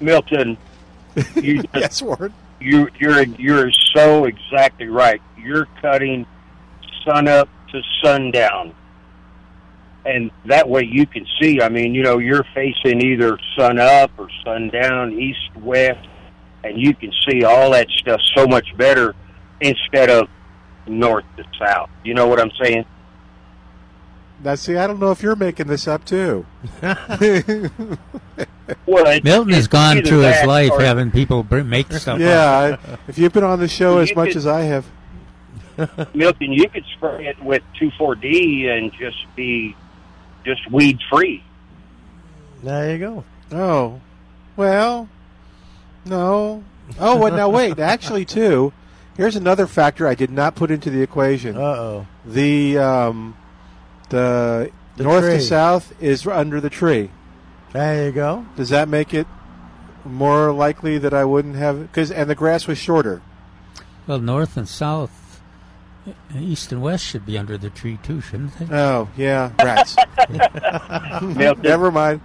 Milton, 0.00 0.56
you 1.36 1.62
just, 1.62 1.68
yes, 1.74 2.02
Warren. 2.02 2.32
you 2.60 2.88
you're 2.98 3.22
you're 3.22 3.70
so 3.94 4.24
exactly 4.24 4.86
right. 4.88 5.20
You're 5.38 5.66
cutting 5.80 6.26
sun 7.04 7.28
up 7.28 7.48
to 7.72 7.80
sundown, 8.02 8.74
and 10.04 10.30
that 10.46 10.68
way 10.68 10.82
you 10.84 11.06
can 11.06 11.26
see. 11.40 11.60
I 11.60 11.68
mean, 11.68 11.94
you 11.94 12.02
know, 12.02 12.18
you're 12.18 12.44
facing 12.54 13.00
either 13.00 13.38
sun 13.56 13.78
up 13.78 14.10
or 14.18 14.28
sundown, 14.44 15.12
east, 15.12 15.38
west, 15.56 16.06
and 16.64 16.78
you 16.80 16.94
can 16.94 17.12
see 17.28 17.44
all 17.44 17.70
that 17.70 17.88
stuff 17.98 18.20
so 18.36 18.46
much 18.46 18.76
better 18.76 19.14
instead 19.60 20.10
of 20.10 20.28
north 20.86 21.24
to 21.36 21.44
south. 21.58 21.90
You 22.04 22.14
know 22.14 22.26
what 22.26 22.40
I'm 22.40 22.50
saying? 22.62 22.84
Now, 24.42 24.56
see, 24.56 24.76
I 24.76 24.86
don't 24.86 25.00
know 25.00 25.10
if 25.10 25.22
you're 25.22 25.36
making 25.36 25.66
this 25.68 25.86
up 25.88 26.04
too. 26.04 26.44
Well, 28.86 29.06
it- 29.08 29.24
Milton 29.24 29.52
has 29.52 29.68
gone 29.68 30.02
through 30.02 30.20
his 30.20 30.42
life 30.46 30.70
or- 30.72 30.80
having 30.80 31.10
people 31.10 31.44
make 31.50 31.92
stuff 31.92 32.14
up. 32.14 32.18
yeah, 32.20 32.78
I, 32.82 32.98
if 33.08 33.18
you've 33.18 33.32
been 33.32 33.44
on 33.44 33.58
the 33.60 33.68
show 33.68 33.98
as 33.98 34.08
You 34.10 34.16
much 34.16 34.28
could- 34.28 34.36
as 34.38 34.46
I 34.46 34.62
have, 34.62 34.86
Milton, 36.14 36.52
you 36.52 36.66
could 36.70 36.84
spray 36.96 37.26
it 37.26 37.42
with 37.42 37.62
2,4-D 37.80 38.68
and 38.68 38.90
just 38.92 39.18
be 39.36 39.76
just 40.46 40.70
weed 40.70 40.98
free. 41.10 41.42
There 42.62 42.92
you 42.92 42.98
go. 42.98 43.24
oh, 43.52 44.00
well, 44.56 45.08
no. 46.06 46.64
Oh, 46.98 47.16
well, 47.18 47.34
now 47.36 47.48
wait. 47.50 47.78
Actually, 47.78 48.24
too, 48.24 48.72
here's 49.16 49.36
another 49.36 49.66
factor 49.66 50.06
I 50.06 50.14
did 50.14 50.30
not 50.30 50.54
put 50.54 50.70
into 50.70 50.90
the 50.90 51.02
equation. 51.02 51.56
Uh 51.56 51.60
oh. 51.60 52.06
The 52.24 52.78
um, 52.78 53.36
the, 54.10 54.70
The 54.96 55.02
north 55.04 55.24
tree. 55.24 55.34
to 55.34 55.40
south 55.40 55.92
is 56.02 56.26
under 56.26 56.60
the 56.60 56.70
tree. 56.70 57.10
There 57.72 58.06
you 58.06 58.12
go. 58.12 58.46
Does 58.56 58.68
that 58.70 58.88
make 58.88 59.12
it 59.14 59.26
more 60.04 60.52
likely 60.52 60.98
that 60.98 61.12
I 61.14 61.24
wouldn't 61.24 61.56
have? 61.56 61.80
Because 61.80 62.10
and 62.10 62.28
the 62.30 62.34
grass 62.34 62.66
was 62.66 62.78
shorter. 62.78 63.20
Well, 64.06 64.18
north 64.20 64.56
and 64.56 64.68
south, 64.68 65.40
uh, 66.06 66.12
east 66.38 66.70
and 66.72 66.82
west 66.82 67.04
should 67.04 67.24
be 67.26 67.38
under 67.38 67.56
the 67.58 67.70
tree 67.70 67.98
too, 68.02 68.20
shouldn't 68.20 68.56
they? 68.58 68.76
Oh 68.76 69.08
yeah, 69.16 69.50
rats. 69.58 69.96
Milton, 71.22 71.62
Never 71.62 71.90
mind. 71.90 72.20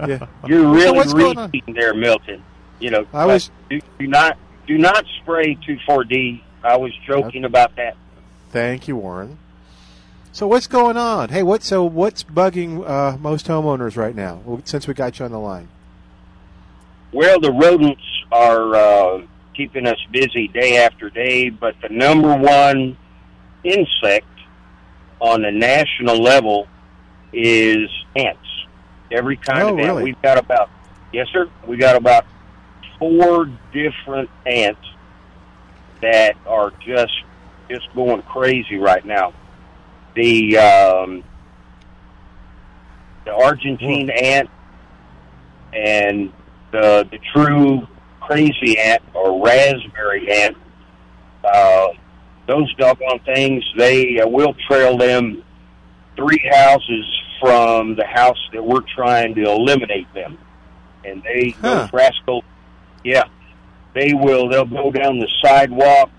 Yeah. 0.00 0.26
you're 0.46 0.62
So 0.62 0.72
really 0.72 0.96
what's 0.96 1.12
going 1.12 1.36
on? 1.38 1.50
reaching 1.52 1.74
there, 1.74 1.92
Milton. 1.94 2.42
You 2.78 2.90
know, 2.90 3.06
I 3.12 3.26
was- 3.26 3.50
do, 3.68 3.80
do 3.98 4.06
not 4.06 4.38
do 4.66 4.78
not 4.78 5.04
spray 5.22 5.56
2,4-D. 5.56 6.42
I 6.62 6.76
was 6.76 6.92
joking 7.06 7.44
about 7.44 7.76
that. 7.76 7.96
Thank 8.50 8.86
you, 8.88 8.96
Warren. 8.96 9.38
So 10.32 10.46
what's 10.46 10.66
going 10.66 10.96
on? 10.96 11.30
Hey, 11.30 11.42
what? 11.42 11.62
So 11.62 11.82
what's 11.84 12.22
bugging 12.22 12.88
uh, 12.88 13.16
most 13.18 13.46
homeowners 13.46 13.96
right 13.96 14.14
now? 14.14 14.60
Since 14.64 14.86
we 14.86 14.94
got 14.94 15.18
you 15.18 15.24
on 15.24 15.32
the 15.32 15.38
line. 15.40 15.68
Well, 17.12 17.40
the 17.40 17.50
rodents 17.50 18.02
are 18.30 18.74
uh, 18.74 19.22
keeping 19.54 19.86
us 19.88 19.98
busy 20.12 20.46
day 20.48 20.76
after 20.84 21.10
day, 21.10 21.48
but 21.50 21.74
the 21.82 21.88
number 21.88 22.36
one 22.36 22.96
insect 23.64 24.26
on 25.20 25.42
the 25.42 25.50
national 25.50 26.22
level 26.22 26.68
is 27.32 27.90
ants. 28.14 28.38
Every 29.10 29.36
kind 29.36 29.62
Oh, 29.62 29.72
of 29.72 29.78
ant. 29.80 29.88
really? 29.88 30.04
We've 30.04 30.22
got 30.22 30.38
about 30.38 30.70
yes, 31.12 31.26
sir. 31.32 31.48
We 31.66 31.76
got 31.76 31.96
about 31.96 32.24
four 33.00 33.46
different 33.72 34.30
ants 34.46 34.86
that 36.00 36.36
are 36.46 36.72
just 36.86 37.12
just 37.68 37.92
going 37.94 38.22
crazy 38.22 38.76
right 38.76 39.04
now. 39.04 39.32
The 40.14 40.58
um, 40.58 41.24
the 43.24 43.32
Argentine 43.32 44.10
ant 44.10 44.48
and 45.72 46.32
the 46.72 47.08
the 47.10 47.18
true 47.34 47.86
crazy 48.20 48.78
ant 48.78 49.02
or 49.14 49.44
raspberry 49.44 50.30
ant, 50.30 50.56
uh, 51.44 51.88
those 52.46 52.72
doggone 52.76 53.18
things, 53.20 53.64
they 53.76 54.20
uh, 54.20 54.28
will 54.28 54.54
trail 54.68 54.96
them 54.96 55.42
three 56.16 56.40
houses 56.52 57.06
from 57.40 57.96
the 57.96 58.04
house 58.06 58.38
that 58.52 58.62
we're 58.62 58.84
trying 58.94 59.34
to 59.34 59.42
eliminate 59.44 60.12
them. 60.14 60.36
And 61.04 61.22
they, 61.22 61.56
Huh. 61.60 61.88
those 61.90 61.92
rascals, 61.92 62.44
yeah, 63.04 63.24
they 63.94 64.14
will, 64.14 64.48
they'll 64.48 64.64
go 64.64 64.90
down 64.90 65.18
the 65.18 65.28
sidewalk, 65.42 66.10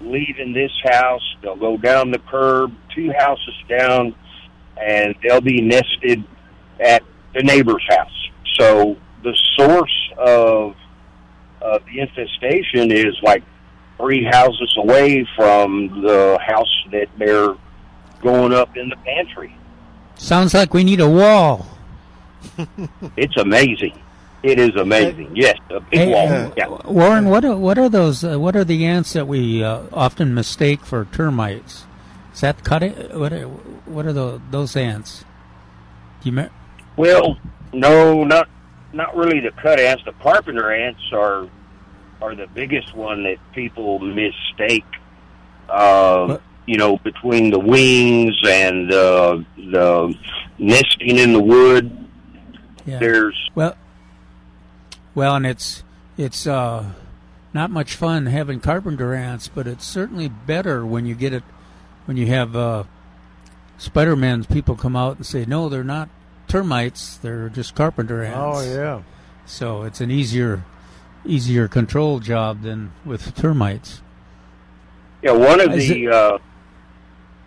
leaving 0.00 0.52
this 0.52 0.72
house, 0.84 1.22
they'll 1.42 1.56
go 1.56 1.76
down 1.76 2.10
the 2.10 2.18
curb, 2.18 2.72
two 2.94 3.12
houses 3.16 3.54
down, 3.68 4.14
and 4.80 5.14
they'll 5.22 5.40
be 5.40 5.60
nested 5.60 6.24
at 6.80 7.02
the 7.34 7.42
neighbor's 7.42 7.84
house. 7.88 8.28
So 8.54 8.96
the 9.22 9.36
source 9.56 10.10
of 10.16 10.74
uh, 11.60 11.78
the 11.86 12.00
infestation 12.00 12.92
is 12.92 13.16
like 13.22 13.42
three 13.96 14.24
houses 14.24 14.72
away 14.76 15.26
from 15.36 16.02
the 16.02 16.38
house 16.40 16.84
that 16.92 17.08
they're 17.18 17.54
going 18.20 18.52
up 18.52 18.76
in 18.76 18.88
the 18.88 18.96
pantry. 18.96 19.54
Sounds 20.16 20.54
like 20.54 20.74
we 20.74 20.84
need 20.84 21.00
a 21.00 21.08
wall. 21.08 21.66
It's 23.16 23.36
amazing. 23.36 23.98
It 24.42 24.58
is 24.60 24.74
amazing. 24.76 25.32
Yes, 25.34 25.56
a 25.70 25.80
big 25.80 25.98
Hey, 25.98 26.12
wall. 26.12 26.28
uh, 26.28 26.50
yeah. 26.56 26.68
Warren, 26.90 27.28
what 27.28 27.44
are, 27.44 27.56
what 27.56 27.76
are 27.78 27.88
those? 27.88 28.22
Uh, 28.22 28.38
what 28.38 28.54
are 28.54 28.64
the 28.64 28.84
ants 28.86 29.12
that 29.14 29.26
we 29.26 29.64
uh, 29.64 29.82
often 29.92 30.32
mistake 30.34 30.80
for 30.84 31.06
termites? 31.06 31.84
Is 32.34 32.40
that 32.42 32.62
cut? 32.62 32.82
What 33.14 33.32
are, 33.32 33.46
what 33.48 34.06
are 34.06 34.12
the, 34.12 34.40
those 34.52 34.76
ants? 34.76 35.24
Do 36.22 36.28
you 36.30 36.32
me- 36.36 36.48
Well, 36.96 37.36
no, 37.72 38.22
not 38.24 38.48
not 38.92 39.16
really 39.16 39.40
the 39.40 39.50
cut 39.50 39.80
ants. 39.80 40.04
The 40.04 40.12
carpenter 40.12 40.72
ants 40.72 41.02
are 41.12 41.48
are 42.22 42.34
the 42.36 42.46
biggest 42.54 42.94
one 42.94 43.24
that 43.24 43.38
people 43.52 43.98
mistake. 43.98 44.84
Uh, 45.68 46.38
you 46.66 46.76
know, 46.78 46.96
between 46.98 47.50
the 47.50 47.58
wings 47.58 48.36
and 48.46 48.92
uh, 48.92 49.38
the 49.56 50.14
nesting 50.58 51.18
in 51.18 51.32
the 51.32 51.40
wood, 51.42 52.06
Yeah. 52.86 52.98
there's 52.98 53.36
Well, 53.54 53.74
well, 55.18 55.34
and 55.34 55.44
it's 55.44 55.82
it's 56.16 56.46
uh, 56.46 56.92
not 57.52 57.72
much 57.72 57.96
fun 57.96 58.26
having 58.26 58.60
carpenter 58.60 59.14
ants, 59.14 59.48
but 59.48 59.66
it's 59.66 59.84
certainly 59.84 60.28
better 60.28 60.86
when 60.86 61.06
you 61.06 61.16
get 61.16 61.32
it 61.32 61.42
when 62.04 62.16
you 62.16 62.28
have 62.28 62.54
uh, 62.54 62.84
Spider-Man's 63.78 64.46
people 64.46 64.76
come 64.76 64.94
out 64.94 65.16
and 65.16 65.26
say, 65.26 65.44
no, 65.44 65.68
they're 65.68 65.82
not 65.82 66.08
termites; 66.46 67.16
they're 67.16 67.48
just 67.48 67.74
carpenter 67.74 68.22
ants. 68.22 68.38
Oh 68.38 68.60
yeah. 68.60 69.02
So 69.44 69.82
it's 69.82 70.00
an 70.00 70.12
easier 70.12 70.64
easier 71.26 71.66
control 71.66 72.20
job 72.20 72.62
than 72.62 72.92
with 73.04 73.34
termites. 73.34 74.00
Yeah, 75.20 75.32
one 75.32 75.60
of 75.60 75.74
Is 75.74 75.88
the 75.88 76.08
uh, 76.08 76.38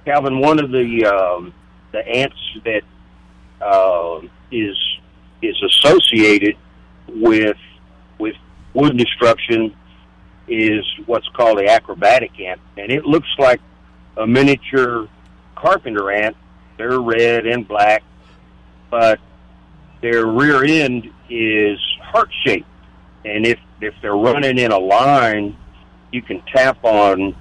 Calvin, 0.03 0.39
one 0.41 0.59
of 0.59 0.71
the 0.71 1.05
um, 1.05 1.53
the 1.93 2.05
ants 2.05 2.35
that 2.65 2.81
uh, 3.61 4.19
is 4.51 4.75
is 5.41 5.55
associated 5.63 6.57
with 7.15 7.57
with 8.19 8.35
wood 8.73 8.97
destruction 8.97 9.75
is 10.47 10.83
what's 11.05 11.27
called 11.29 11.59
the 11.59 11.69
acrobatic 11.69 12.39
ant, 12.39 12.59
and 12.77 12.91
it 12.91 13.05
looks 13.05 13.29
like 13.37 13.61
a 14.17 14.27
miniature 14.27 15.07
carpenter 15.55 16.11
ant. 16.11 16.35
They're 16.77 16.99
red 16.99 17.45
and 17.45 17.67
black, 17.67 18.03
but 18.89 19.19
their 20.01 20.25
rear 20.25 20.63
end 20.63 21.09
is 21.29 21.79
heart 22.01 22.29
shaped, 22.45 22.67
and 23.25 23.45
if 23.45 23.59
if 23.81 23.93
they're 24.01 24.15
running 24.15 24.57
in 24.57 24.71
a 24.71 24.79
line, 24.79 25.57
you 26.11 26.21
can 26.21 26.41
tap 26.53 26.83
on 26.83 27.35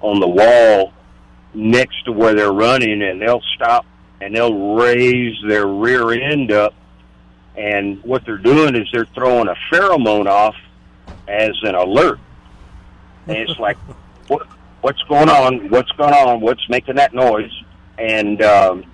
on 0.00 0.20
the 0.20 0.28
wall 0.28 0.92
next 1.54 2.04
to 2.04 2.12
where 2.12 2.34
they're 2.34 2.52
running 2.52 3.02
and 3.02 3.20
they'll 3.20 3.42
stop 3.54 3.86
and 4.20 4.34
they'll 4.34 4.74
raise 4.74 5.34
their 5.48 5.66
rear 5.66 6.12
end 6.12 6.52
up 6.52 6.74
and 7.56 8.02
what 8.04 8.24
they're 8.24 8.38
doing 8.38 8.74
is 8.74 8.88
they're 8.92 9.06
throwing 9.06 9.48
a 9.48 9.54
pheromone 9.72 10.26
off 10.26 10.56
as 11.28 11.52
an 11.62 11.74
alert 11.74 12.18
and 13.26 13.36
it's 13.36 13.58
like 13.58 13.76
what 14.28 14.46
what's 14.82 15.02
going 15.04 15.28
on 15.28 15.68
what's 15.70 15.90
going 15.92 16.14
on 16.14 16.40
what's 16.40 16.68
making 16.68 16.96
that 16.96 17.14
noise 17.14 17.52
and 17.98 18.42
um 18.42 18.84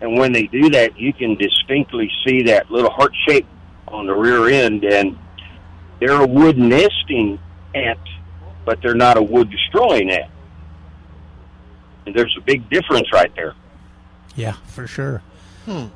and 0.00 0.16
when 0.18 0.32
they 0.32 0.46
do 0.46 0.70
that 0.70 0.98
you 0.98 1.12
can 1.12 1.34
distinctly 1.34 2.10
see 2.26 2.42
that 2.42 2.70
little 2.70 2.90
heart 2.90 3.12
shape 3.26 3.46
on 3.88 4.06
the 4.06 4.14
rear 4.14 4.48
end 4.48 4.84
and 4.84 5.18
they're 6.00 6.22
a 6.22 6.26
wood 6.26 6.58
nesting 6.58 7.38
ant 7.74 7.98
but 8.64 8.80
they're 8.82 8.94
not 8.94 9.16
a 9.16 9.22
wood 9.22 9.50
destroying 9.50 10.10
ant 10.10 10.30
and 12.08 12.16
there's 12.16 12.34
a 12.38 12.40
big 12.40 12.68
difference 12.70 13.12
right 13.12 13.30
there. 13.36 13.54
Yeah, 14.34 14.52
for 14.66 14.86
sure. 14.86 15.22
Hmm. 15.66 15.86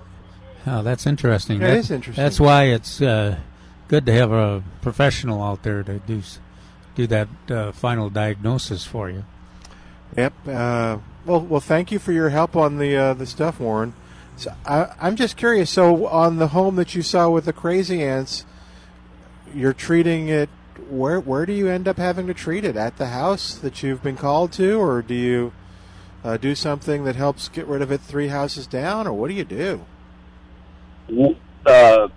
Oh, 0.67 0.83
that's 0.83 1.07
interesting. 1.07 1.59
That 1.59 1.69
That- 1.69 1.77
is 1.79 1.91
interesting. 1.91 2.23
That's 2.23 2.39
why 2.41 2.65
it's 2.65 3.01
uh, 3.03 3.37
good 3.89 4.07
to 4.07 4.13
have 4.13 4.33
a 4.33 4.63
professional 4.81 5.43
out 5.43 5.63
there 5.63 5.83
to 5.83 5.99
do 5.99 6.23
do 6.95 7.07
that 7.07 7.29
uh, 7.51 7.73
final 7.73 8.11
diagnosis 8.11 8.85
for 8.85 9.09
you. 9.09 9.25
Yep. 10.17 10.33
Uh, 10.47 10.99
well, 11.25 11.41
well, 11.41 11.61
thank 11.61 11.91
you 11.91 11.99
for 11.99 12.13
your 12.13 12.29
help 12.29 12.55
on 12.55 12.79
the 12.79 12.95
uh, 12.97 13.15
the 13.15 13.27
stuff, 13.27 13.59
Warren. 13.61 13.95
So 14.37 14.53
I, 14.67 14.89
I'm 15.01 15.17
just 15.17 15.37
curious. 15.37 15.71
So, 15.71 16.07
on 16.07 16.37
the 16.39 16.49
home 16.49 16.77
that 16.77 16.95
you 16.95 17.03
saw 17.03 17.31
with 17.31 17.45
the 17.47 17.53
crazy 17.53 18.03
ants, 18.03 18.45
you're 19.55 19.73
treating 19.73 20.29
it. 20.29 20.49
Where 20.89 21.21
where 21.21 21.47
do 21.47 21.53
you 21.53 21.69
end 21.69 21.89
up 21.89 21.97
having 21.97 22.27
to 22.27 22.35
treat 22.35 22.65
it? 22.65 22.77
At 22.77 22.99
the 22.99 23.07
house 23.09 23.55
that 23.55 23.83
you've 23.83 24.03
been 24.03 24.17
called 24.17 24.53
to, 24.53 24.79
or 24.81 25.01
do 25.03 25.15
you 25.15 25.53
uh, 26.25 26.37
do 26.37 26.55
something 26.55 27.05
that 27.05 27.17
helps 27.17 27.49
get 27.49 27.67
rid 27.67 27.83
of 27.83 27.91
it 27.91 28.01
three 28.01 28.29
houses 28.29 28.67
down, 28.67 29.07
or 29.07 29.13
what 29.13 29.29
do 29.29 29.35
you 29.35 29.45
do? 29.45 29.85
Uh, 31.67 32.09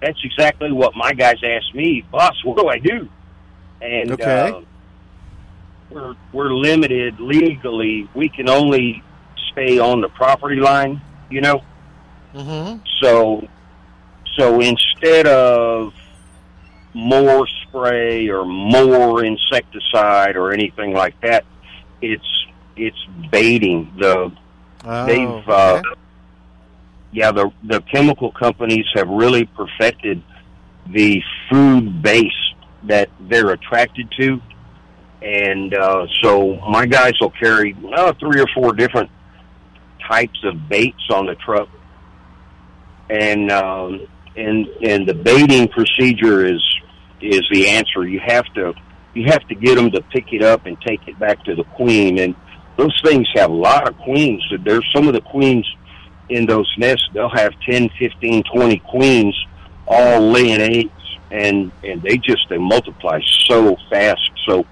that's 0.00 0.18
exactly 0.24 0.72
what 0.72 0.94
my 0.96 1.12
guys 1.12 1.36
asked 1.44 1.74
me, 1.74 2.04
boss. 2.10 2.34
What 2.44 2.58
do 2.58 2.68
I 2.68 2.78
do? 2.78 3.08
And 3.80 4.12
Okay. 4.12 4.50
uh, 4.50 4.60
we're 5.90 6.14
we're 6.32 6.52
limited 6.52 7.18
legally. 7.20 8.08
We 8.14 8.28
can 8.28 8.48
only 8.48 9.02
stay 9.52 9.78
on 9.78 10.00
the 10.00 10.08
property 10.08 10.56
line, 10.60 11.00
you 11.30 11.40
know. 11.40 11.62
Mm-hmm. 12.34 12.82
So, 13.02 13.46
so 14.38 14.60
instead 14.60 15.26
of 15.26 15.92
more 16.94 17.46
spray 17.62 18.28
or 18.28 18.44
more 18.44 19.24
insecticide 19.24 20.36
or 20.36 20.52
anything 20.52 20.92
like 20.92 21.20
that, 21.22 21.44
it's 22.00 22.46
it's 22.76 23.04
baiting. 23.30 23.92
The 23.98 24.32
Oh, 24.82 25.06
they've 25.06 25.48
uh, 25.48 25.82
yeah 27.12 27.32
the 27.32 27.50
the 27.64 27.80
chemical 27.82 28.32
companies 28.32 28.86
have 28.94 29.08
really 29.08 29.44
perfected 29.44 30.22
the 30.92 31.22
food 31.50 32.02
base 32.02 32.32
that 32.84 33.10
they're 33.28 33.50
attracted 33.50 34.10
to, 34.18 34.40
and 35.22 35.74
uh, 35.74 36.06
so 36.22 36.56
my 36.68 36.86
guys 36.86 37.12
will 37.20 37.30
carry 37.30 37.76
uh, 37.94 38.12
three 38.18 38.40
or 38.40 38.46
four 38.54 38.72
different 38.72 39.10
types 40.08 40.38
of 40.44 40.68
baits 40.68 41.02
on 41.10 41.26
the 41.26 41.34
truck, 41.34 41.68
and 43.08 43.50
um, 43.50 44.06
and 44.36 44.66
and 44.82 45.08
the 45.08 45.14
baiting 45.14 45.68
procedure 45.68 46.46
is 46.46 46.62
is 47.20 47.42
the 47.52 47.68
answer. 47.68 48.06
You 48.06 48.20
have 48.26 48.46
to 48.54 48.72
you 49.14 49.26
have 49.26 49.46
to 49.48 49.54
get 49.54 49.74
them 49.76 49.90
to 49.90 50.00
pick 50.02 50.32
it 50.32 50.42
up 50.42 50.66
and 50.66 50.80
take 50.80 51.06
it 51.06 51.18
back 51.18 51.44
to 51.44 51.54
the 51.54 51.64
queen, 51.64 52.18
and 52.18 52.34
those 52.76 52.98
things 53.04 53.28
have 53.34 53.50
a 53.50 53.54
lot 53.54 53.88
of 53.88 53.96
queens. 53.98 54.42
There's 54.64 54.86
some 54.94 55.06
of 55.06 55.14
the 55.14 55.20
queens 55.20 55.66
in 56.30 56.46
those 56.46 56.72
nests. 56.78 57.08
They'll 57.12 57.28
have 57.28 57.52
10, 57.60 57.90
15, 57.98 58.44
20 58.44 58.78
queens 58.78 59.46
all 59.86 60.30
laying 60.30 60.60
eggs, 60.60 61.18
and 61.30 61.72
and 61.82 62.00
they 62.02 62.16
just 62.16 62.48
they 62.48 62.58
multiply 62.58 63.20
so 63.48 63.76
fast. 63.90 64.30
So 64.46 64.64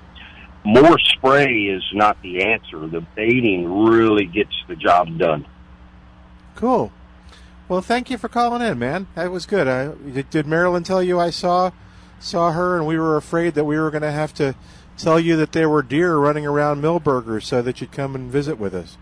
more 0.65 0.99
spray 0.99 1.65
is 1.65 1.83
not 1.93 2.21
the 2.23 2.45
answer. 2.45 2.87
The 2.87 3.01
baiting 3.15 3.87
really 3.87 4.27
gets 4.27 4.55
the 4.69 4.77
job 4.77 5.19
done. 5.19 5.47
Cool. 6.55 6.93
Well, 7.69 7.83
thank 7.83 8.11
you 8.11 8.17
for 8.17 8.29
calling 8.29 8.63
in, 8.63 8.79
man. 8.79 9.09
That 9.15 9.31
was 9.31 9.45
good. 9.45 9.69
I, 9.69 9.93
did, 10.23 10.47
Marilyn 10.47 10.85
tell 10.85 11.03
you 11.03 11.21
I 11.21 11.31
saw 11.31 11.71
saw 12.19 12.53
her, 12.53 12.77
and 12.77 12.87
we 12.87 12.99
were 12.99 13.17
afraid 13.17 13.55
that 13.55 13.65
we 13.65 13.79
were 13.79 13.91
going 13.91 14.03
to 14.03 14.11
have 14.11 14.35
to 14.35 14.55
tell 14.97 15.21
you 15.21 15.37
that 15.37 15.53
there 15.53 15.69
were 15.69 15.83
deer 15.83 16.17
running 16.17 16.47
around 16.47 16.83
Milberger's 16.83 17.47
so 17.47 17.63
that 17.63 17.81
you'd 17.81 17.93
come 17.93 18.15
and 18.15 18.31
visit 18.31 18.59
with 18.59 18.75
us. 18.75 18.97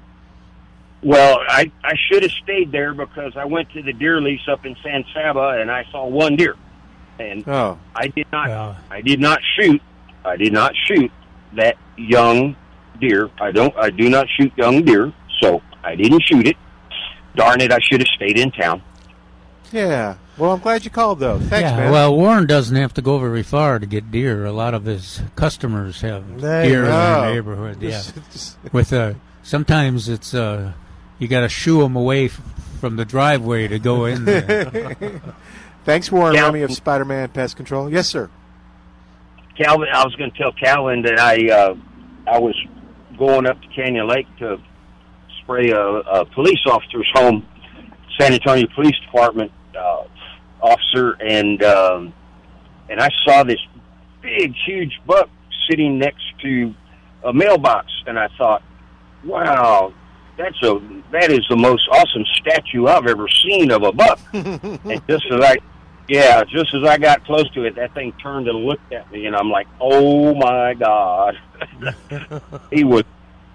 Well, 1.07 1.39
I 1.49 1.71
I 1.85 1.95
should 2.09 2.25
have 2.25 2.33
stayed 2.33 2.73
there 2.73 2.93
because 2.93 3.37
I 3.37 3.45
went 3.45 3.71
to 3.75 3.83
the 3.83 3.93
deer 3.93 4.21
lease 4.21 4.41
up 4.49 4.67
in 4.67 4.75
San 4.83 5.05
Saba 5.15 5.59
and 5.61 5.71
I 5.71 5.85
saw 5.93 6.05
one 6.07 6.35
deer, 6.35 6.57
and 7.21 7.47
Oh. 7.47 7.79
I 7.95 8.09
did 8.09 8.27
not 8.33 8.51
I 8.91 9.01
did 9.03 9.21
not 9.21 9.39
shoot 9.57 9.81
I 10.25 10.37
did 10.37 10.53
not 10.53 10.73
shoot 10.87 11.13
that 11.55 11.77
young 11.97 12.57
deer. 13.01 13.31
I 13.41 13.53
don't 13.53 13.73
I 13.77 13.91
do 13.91 14.11
not 14.11 14.27
shoot 14.37 14.53
young 14.57 14.83
deer, 14.85 15.13
so 15.41 15.63
I 15.85 15.95
didn't 15.95 16.25
shoot 16.25 16.45
it. 16.49 16.57
Darn 17.37 17.61
it! 17.61 17.71
I 17.71 17.79
should 17.81 18.01
have 18.01 18.09
stayed 18.09 18.37
in 18.37 18.51
town. 18.51 18.83
Yeah. 19.71 20.17
Well, 20.39 20.53
I'm 20.55 20.59
glad 20.61 20.85
you 20.85 20.91
called 20.91 21.21
though. 21.21 21.39
Thanks, 21.39 21.71
yeah, 21.71 21.77
man. 21.77 21.93
well, 21.93 22.17
Warren 22.17 22.47
doesn't 22.47 22.75
have 22.75 22.95
to 22.95 23.03
go 23.03 23.19
very 23.21 23.45
far 23.45 23.79
to 23.79 23.87
get 23.87 24.11
deer. 24.11 24.45
A 24.45 24.53
lot 24.53 24.75
of 24.75 24.85
his 24.87 25.23
customers 25.37 26.01
have 26.01 26.41
There 26.41 26.65
deer 26.65 26.85
in 26.87 26.91
their 26.91 27.31
neighborhood. 27.35 27.81
Yeah, 27.81 27.91
Just- 27.91 28.15
just- 28.33 28.59
with 28.73 28.93
uh, 28.93 29.15
sometimes 29.45 30.09
it's 30.09 30.35
uh, 30.35 30.73
you 31.19 31.29
got 31.29 31.41
to 31.41 31.49
shoo 31.49 31.81
them 31.81 31.97
away 31.97 32.27
f- 32.27 32.41
from 32.81 32.97
the 32.97 33.05
driveway 33.05 33.69
to 33.69 33.79
go 33.79 34.05
in 34.05 34.25
there. 34.25 35.21
Thanks, 35.85 36.11
Warren 36.11 36.35
Yeah. 36.35 36.47
Remy 36.47 36.63
of 36.63 36.73
Spider-Man 36.73 37.29
Pest 37.31 37.57
Control. 37.57 37.91
Yes, 37.91 38.09
sir. 38.09 38.29
Calvin, 39.57 39.89
I 39.93 40.05
was 40.05 40.15
going 40.17 40.31
to 40.31 40.37
tell 40.39 40.53
Calvin 40.53 41.03
that 41.03 41.19
I 41.19 41.49
uh, 41.51 41.75
I 42.27 42.39
was 42.39 42.55
going 43.17 43.47
up 43.47 43.61
to 43.63 43.69
Canyon 43.69 44.07
Lake 44.07 44.27
to 44.39 44.59
spray 45.43 45.71
a, 45.71 45.81
a 45.81 46.25
police 46.27 46.59
officer's 46.67 47.09
home, 47.15 47.47
San 48.19 48.35
Antonio 48.35 48.67
Police 48.75 48.99
Department 49.07 49.51
uh, 49.79 50.05
officer, 50.61 51.13
and 51.21 51.63
um, 51.63 52.13
and 52.91 53.01
I 53.01 53.09
saw 53.25 53.45
this 53.45 53.61
big, 54.21 54.55
huge 54.67 55.01
buck 55.07 55.31
sitting 55.71 55.99
next 55.99 56.25
to 56.43 56.75
a 57.25 57.33
mailbox, 57.33 57.87
and 58.07 58.19
I 58.19 58.29
thought, 58.37 58.63
wow. 59.25 59.95
That's 60.37 60.63
a 60.63 60.79
that 61.13 61.31
is 61.31 61.47
the 61.49 61.57
most 61.57 61.89
awesome 61.91 62.25
statue 62.35 62.87
I've 62.87 63.07
ever 63.07 63.27
seen 63.29 63.71
of 63.71 63.83
a 63.83 63.93
buck. 63.93 64.19
and 64.33 65.03
just 65.09 65.25
as 65.31 65.41
I 65.41 65.57
yeah, 66.09 66.45
just 66.45 66.73
as 66.75 66.85
I 66.85 66.99
got 66.99 67.25
close 67.25 67.51
to 67.53 67.65
it, 67.65 67.75
that 67.77 67.93
thing 67.95 68.13
turned 68.23 68.47
and 68.49 68.65
looked 68.65 68.93
at 68.93 69.11
me, 69.11 69.27
and 69.27 69.35
I'm 69.35 69.51
like, 69.51 69.67
"Oh 69.81 70.35
my 70.35 70.75
god!" 70.75 71.37
he 72.71 72.85
was, 72.85 73.03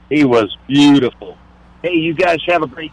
he 0.10 0.26
was 0.26 0.56
beautiful. 0.68 1.38
Hey, 1.82 1.94
you 1.94 2.14
guys 2.14 2.40
have 2.48 2.62
a 2.62 2.68
great. 2.68 2.92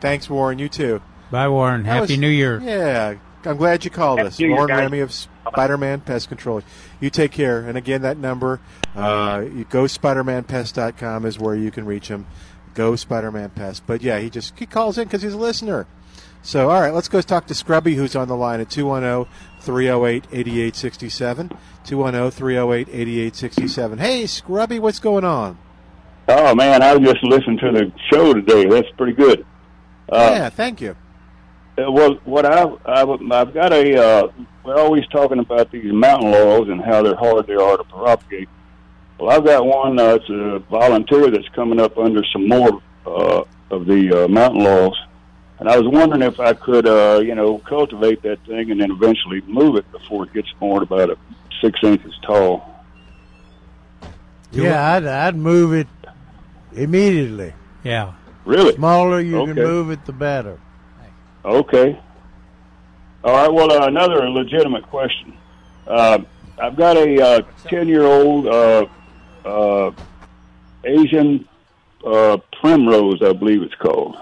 Thanks, 0.00 0.28
Warren. 0.28 0.58
You 0.58 0.68
too. 0.68 1.00
Bye, 1.30 1.48
Warren. 1.48 1.84
That 1.84 1.88
Happy 1.90 2.00
was- 2.14 2.18
New 2.18 2.28
Year. 2.28 2.60
Yeah, 2.60 3.14
I'm 3.44 3.56
glad 3.56 3.84
you 3.84 3.90
called 3.90 4.18
Happy 4.18 4.28
us. 4.28 4.38
New 4.40 4.50
Warren 4.50 4.68
guys. 4.68 4.80
Remy 4.80 5.00
of 5.00 5.12
Spider-Man 5.12 6.00
Pest 6.00 6.28
Control. 6.28 6.62
You 7.00 7.10
take 7.10 7.30
care. 7.30 7.60
And 7.60 7.78
again, 7.78 8.02
that 8.02 8.16
number, 8.18 8.60
uh, 8.96 9.44
you 9.44 9.64
go 9.64 9.84
SpidermanPest.com 9.84 11.24
is 11.24 11.38
where 11.38 11.54
you 11.54 11.70
can 11.70 11.86
reach 11.86 12.08
him. 12.08 12.26
Go 12.74 12.96
Spider-Man 12.96 13.50
Pest. 13.50 13.84
But 13.86 14.02
yeah, 14.02 14.18
he 14.18 14.30
just 14.30 14.58
he 14.58 14.66
calls 14.66 14.98
in 14.98 15.04
because 15.04 15.22
he's 15.22 15.34
a 15.34 15.38
listener. 15.38 15.86
So 16.42 16.70
all 16.70 16.80
right, 16.80 16.92
let's 16.92 17.06
go 17.08 17.20
talk 17.22 17.46
to 17.46 17.54
Scrubby, 17.54 17.94
who's 17.94 18.14
on 18.14 18.28
the 18.28 18.36
line 18.36 18.60
at 18.60 18.68
210-308-8867. 18.68 21.56
210-308-8867. 21.86 23.98
Hey, 23.98 24.26
Scrubby, 24.26 24.78
what's 24.78 24.98
going 24.98 25.24
on? 25.24 25.56
Oh 26.28 26.54
man, 26.54 26.82
I 26.82 26.98
just 26.98 27.22
listened 27.22 27.60
to 27.60 27.72
the 27.72 27.90
show 28.12 28.34
today. 28.34 28.66
That's 28.66 28.90
pretty 28.96 29.12
good. 29.12 29.46
Uh, 30.10 30.32
yeah, 30.34 30.50
thank 30.50 30.80
you. 30.80 30.96
Uh, 31.76 31.90
well, 31.90 32.14
what 32.24 32.46
I, 32.46 32.62
I 32.84 33.02
I've 33.02 33.54
got 33.54 33.72
a 33.72 34.02
uh, 34.02 34.28
we're 34.64 34.76
always 34.76 35.06
talking 35.08 35.38
about 35.38 35.70
these 35.70 35.92
mountain 35.92 36.30
laurels 36.30 36.68
and 36.68 36.82
how 36.82 37.02
they're 37.02 37.16
hard 37.16 37.46
they 37.46 37.54
are 37.54 37.76
to 37.76 37.84
propagate. 37.84 38.48
Well, 39.18 39.30
I've 39.30 39.44
got 39.44 39.64
one. 39.64 39.98
Uh, 39.98 40.14
it's 40.16 40.28
a 40.28 40.58
volunteer 40.70 41.30
that's 41.30 41.48
coming 41.50 41.80
up 41.80 41.96
under 41.98 42.22
some 42.32 42.48
more 42.48 42.82
uh, 43.06 43.44
of 43.70 43.86
the 43.86 44.24
uh, 44.24 44.28
mountain 44.28 44.62
laurels, 44.62 44.98
and 45.58 45.68
I 45.68 45.78
was 45.78 45.86
wondering 45.88 46.22
if 46.22 46.40
I 46.40 46.52
could, 46.52 46.86
uh, 46.86 47.20
you 47.24 47.34
know, 47.34 47.58
cultivate 47.58 48.22
that 48.22 48.44
thing 48.46 48.70
and 48.70 48.80
then 48.80 48.90
eventually 48.90 49.40
move 49.42 49.76
it 49.76 49.90
before 49.92 50.24
it 50.24 50.32
gets 50.32 50.48
more 50.60 50.80
to 50.80 50.84
about 50.84 51.10
a 51.10 51.16
six 51.60 51.78
inches 51.82 52.12
tall. 52.22 52.70
Yeah, 54.52 54.94
I'd, 54.94 55.06
I'd 55.06 55.36
move 55.36 55.72
it 55.72 55.88
immediately. 56.74 57.54
Yeah. 57.82 58.12
Really? 58.44 58.74
Smaller 58.74 59.20
you 59.20 59.38
Okay. 59.38 59.54
can 59.54 59.62
move 59.62 59.90
it, 59.90 60.04
the 60.06 60.12
better. 60.12 60.58
Okay. 61.44 61.98
All 63.24 63.32
right. 63.32 63.52
Well, 63.52 63.72
uh, 63.72 63.86
another 63.86 64.28
legitimate 64.28 64.84
question. 64.84 65.34
Uh, 65.86 66.20
I've 66.58 66.76
got 66.76 66.96
a 66.96 67.20
uh, 67.20 67.42
ten-year-old 67.64 68.46
uh, 69.44 69.92
Asian 70.84 71.48
uh, 72.04 72.38
primrose, 72.60 73.22
I 73.22 73.32
believe 73.32 73.62
it's 73.62 73.74
called. 73.74 74.16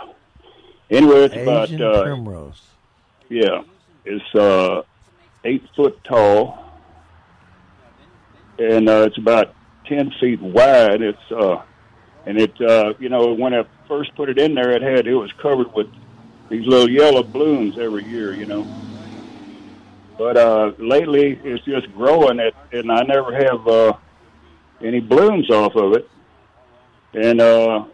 Anyway, 0.90 1.24
it's 1.24 1.34
Asian 1.34 1.48
about 1.48 1.96
uh, 1.96 2.02
primrose. 2.04 2.62
yeah, 3.28 3.62
it's 4.04 4.34
uh, 4.34 4.82
eight 5.44 5.64
foot 5.74 6.02
tall, 6.04 6.64
and 8.58 8.88
uh, 8.88 9.04
it's 9.06 9.18
about 9.18 9.54
ten 9.86 10.10
feet 10.20 10.40
wide. 10.40 11.02
It's 11.02 11.32
uh, 11.32 11.62
and 12.26 12.38
it 12.38 12.60
uh, 12.60 12.94
you 12.98 13.08
know 13.08 13.32
when 13.32 13.54
I 13.54 13.64
first 13.88 14.14
put 14.14 14.28
it 14.28 14.38
in 14.38 14.54
there, 14.54 14.70
it 14.70 14.82
had 14.82 15.06
it 15.06 15.14
was 15.14 15.32
covered 15.32 15.72
with 15.74 15.88
these 16.48 16.66
little 16.66 16.90
yellow 16.90 17.22
blooms 17.22 17.78
every 17.78 18.04
year, 18.04 18.34
you 18.34 18.46
know. 18.46 18.66
But 20.18 20.36
uh, 20.36 20.72
lately, 20.78 21.40
it's 21.42 21.64
just 21.64 21.90
growing, 21.94 22.38
it, 22.38 22.54
and 22.72 22.92
I 22.92 23.02
never 23.02 23.34
have 23.34 23.66
uh, 23.66 23.92
any 24.82 25.00
blooms 25.00 25.50
off 25.50 25.74
of 25.76 25.94
it. 25.94 26.08
And 27.14 27.40
uh, 27.40 27.84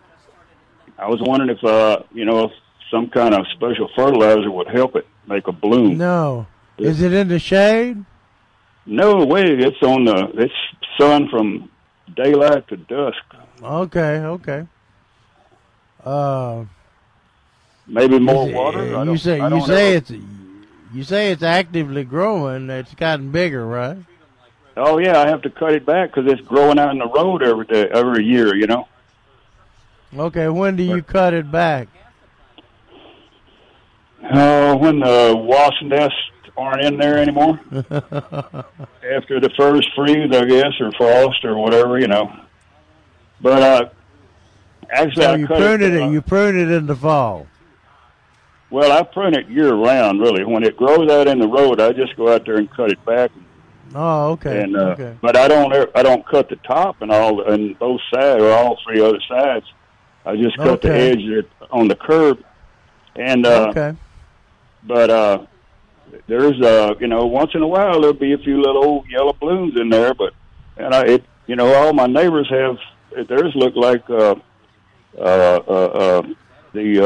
I 0.98 1.08
was 1.08 1.20
wondering 1.20 1.50
if 1.50 1.62
uh, 1.64 2.02
you 2.12 2.24
know 2.24 2.44
if 2.44 2.52
some 2.90 3.08
kind 3.08 3.34
of 3.34 3.46
special 3.54 3.88
fertilizer 3.94 4.50
would 4.50 4.68
help 4.68 4.96
it 4.96 5.06
make 5.26 5.46
a 5.48 5.52
bloom. 5.52 5.98
No. 5.98 6.46
Is 6.78 7.02
it 7.02 7.12
in 7.12 7.28
the 7.28 7.38
shade? 7.40 8.04
No 8.86 9.24
way, 9.24 9.42
it's 9.44 9.82
on 9.82 10.04
the 10.04 10.30
it's 10.34 10.54
sun 10.98 11.28
from 11.28 11.70
daylight 12.16 12.66
to 12.68 12.76
dusk. 12.76 13.22
Okay, 13.62 14.18
okay. 14.20 14.66
Uh, 16.04 16.64
Maybe 17.86 18.18
more 18.18 18.48
it- 18.48 18.54
water. 18.54 19.04
You 19.04 19.16
say 19.16 19.38
you 19.38 19.60
say 19.66 19.88
ever- 19.88 19.96
it's 19.96 20.10
you 20.94 21.02
say 21.02 21.32
it's 21.32 21.42
actively 21.42 22.04
growing. 22.04 22.70
It's 22.70 22.94
gotten 22.94 23.30
bigger, 23.32 23.66
right? 23.66 23.98
Oh 24.78 24.98
yeah, 24.98 25.20
I 25.20 25.26
have 25.26 25.42
to 25.42 25.50
cut 25.50 25.72
it 25.72 25.84
back 25.84 26.14
because 26.14 26.30
it's 26.30 26.40
growing 26.42 26.78
out 26.78 26.92
in 26.92 26.98
the 26.98 27.08
road 27.08 27.42
every 27.42 27.66
day, 27.66 27.88
every 27.92 28.24
year. 28.24 28.54
You 28.54 28.66
know. 28.66 28.88
Okay, 30.16 30.48
when 30.48 30.76
do 30.76 30.82
you 30.82 31.02
cut 31.02 31.34
it 31.34 31.50
back? 31.50 31.88
Uh, 34.22 34.76
when 34.76 35.00
the 35.00 35.34
wasp 35.36 35.82
nests 35.82 36.16
aren't 36.56 36.82
in 36.82 36.96
there 36.96 37.18
anymore, 37.18 37.60
after 37.72 39.40
the 39.40 39.50
first 39.56 39.88
freeze, 39.94 40.34
I 40.34 40.44
guess, 40.44 40.72
or 40.80 40.92
frost 40.92 41.44
or 41.44 41.56
whatever, 41.56 41.98
you 41.98 42.08
know. 42.08 42.34
But 43.40 43.62
uh, 43.62 43.88
actually, 44.90 45.22
so 45.22 45.32
I 45.32 45.36
you 45.36 45.46
prune 45.46 45.82
it. 45.82 46.02
uh, 46.02 46.08
you 46.08 46.22
prune 46.22 46.58
it 46.58 46.70
in 46.70 46.86
the 46.86 46.96
fall. 46.96 47.46
well, 48.70 48.92
I 48.92 49.02
prune 49.02 49.34
it 49.34 49.48
year 49.48 49.74
round. 49.74 50.20
Really, 50.20 50.44
when 50.44 50.62
it 50.64 50.76
grows 50.76 51.10
out 51.10 51.26
in 51.28 51.38
the 51.38 51.48
road, 51.48 51.80
I 51.80 51.92
just 51.92 52.16
go 52.16 52.32
out 52.32 52.44
there 52.44 52.56
and 52.56 52.70
cut 52.70 52.90
it 52.90 53.04
back. 53.04 53.30
Oh, 53.94 54.32
okay. 54.32 54.62
And 54.62 54.76
uh, 54.76 54.80
okay. 54.90 55.16
but 55.22 55.36
I 55.36 55.48
don't 55.48 55.72
I 55.96 56.02
don't 56.02 56.26
cut 56.26 56.48
the 56.48 56.56
top 56.56 57.00
and 57.02 57.10
all 57.10 57.42
and 57.50 57.78
both 57.78 58.00
sides 58.12 58.42
or 58.42 58.50
all 58.52 58.78
three 58.86 59.00
other 59.00 59.20
sides. 59.28 59.64
I 60.26 60.36
just 60.36 60.56
cut 60.58 60.82
the 60.82 60.88
Okay. 60.92 61.10
edge 61.12 61.24
that- 61.26 61.48
on 61.70 61.88
the 61.88 61.96
curb. 61.96 62.38
And 63.16 63.46
uh, 63.46 63.68
okay. 63.70 63.94
but 64.84 65.10
uh 65.10 65.38
there's 66.26 66.60
uh 66.62 66.94
you 67.00 67.06
know 67.08 67.26
once 67.26 67.50
in 67.54 67.62
a 67.62 67.66
while 67.66 68.00
there'll 68.00 68.12
be 68.14 68.32
a 68.32 68.38
few 68.38 68.58
little 68.60 68.82
old 68.84 69.06
yellow 69.10 69.32
blooms 69.34 69.78
in 69.78 69.90
there 69.90 70.14
but 70.14 70.32
and 70.78 70.94
i 70.94 71.02
it 71.04 71.24
you 71.46 71.54
know 71.56 71.74
all 71.74 71.92
my 71.92 72.06
neighbors 72.06 72.48
have 72.48 72.78
theirs 73.28 73.52
look 73.54 73.74
like 73.76 74.08
uh 74.08 74.34
uh 75.18 75.60
uh, 75.68 75.90
uh 76.02 76.22
the 76.72 77.04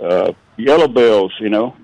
uh 0.00 0.04
uh 0.04 0.32
yellow 0.56 0.86
bells 0.88 1.32
you 1.40 1.48
know 1.48 1.74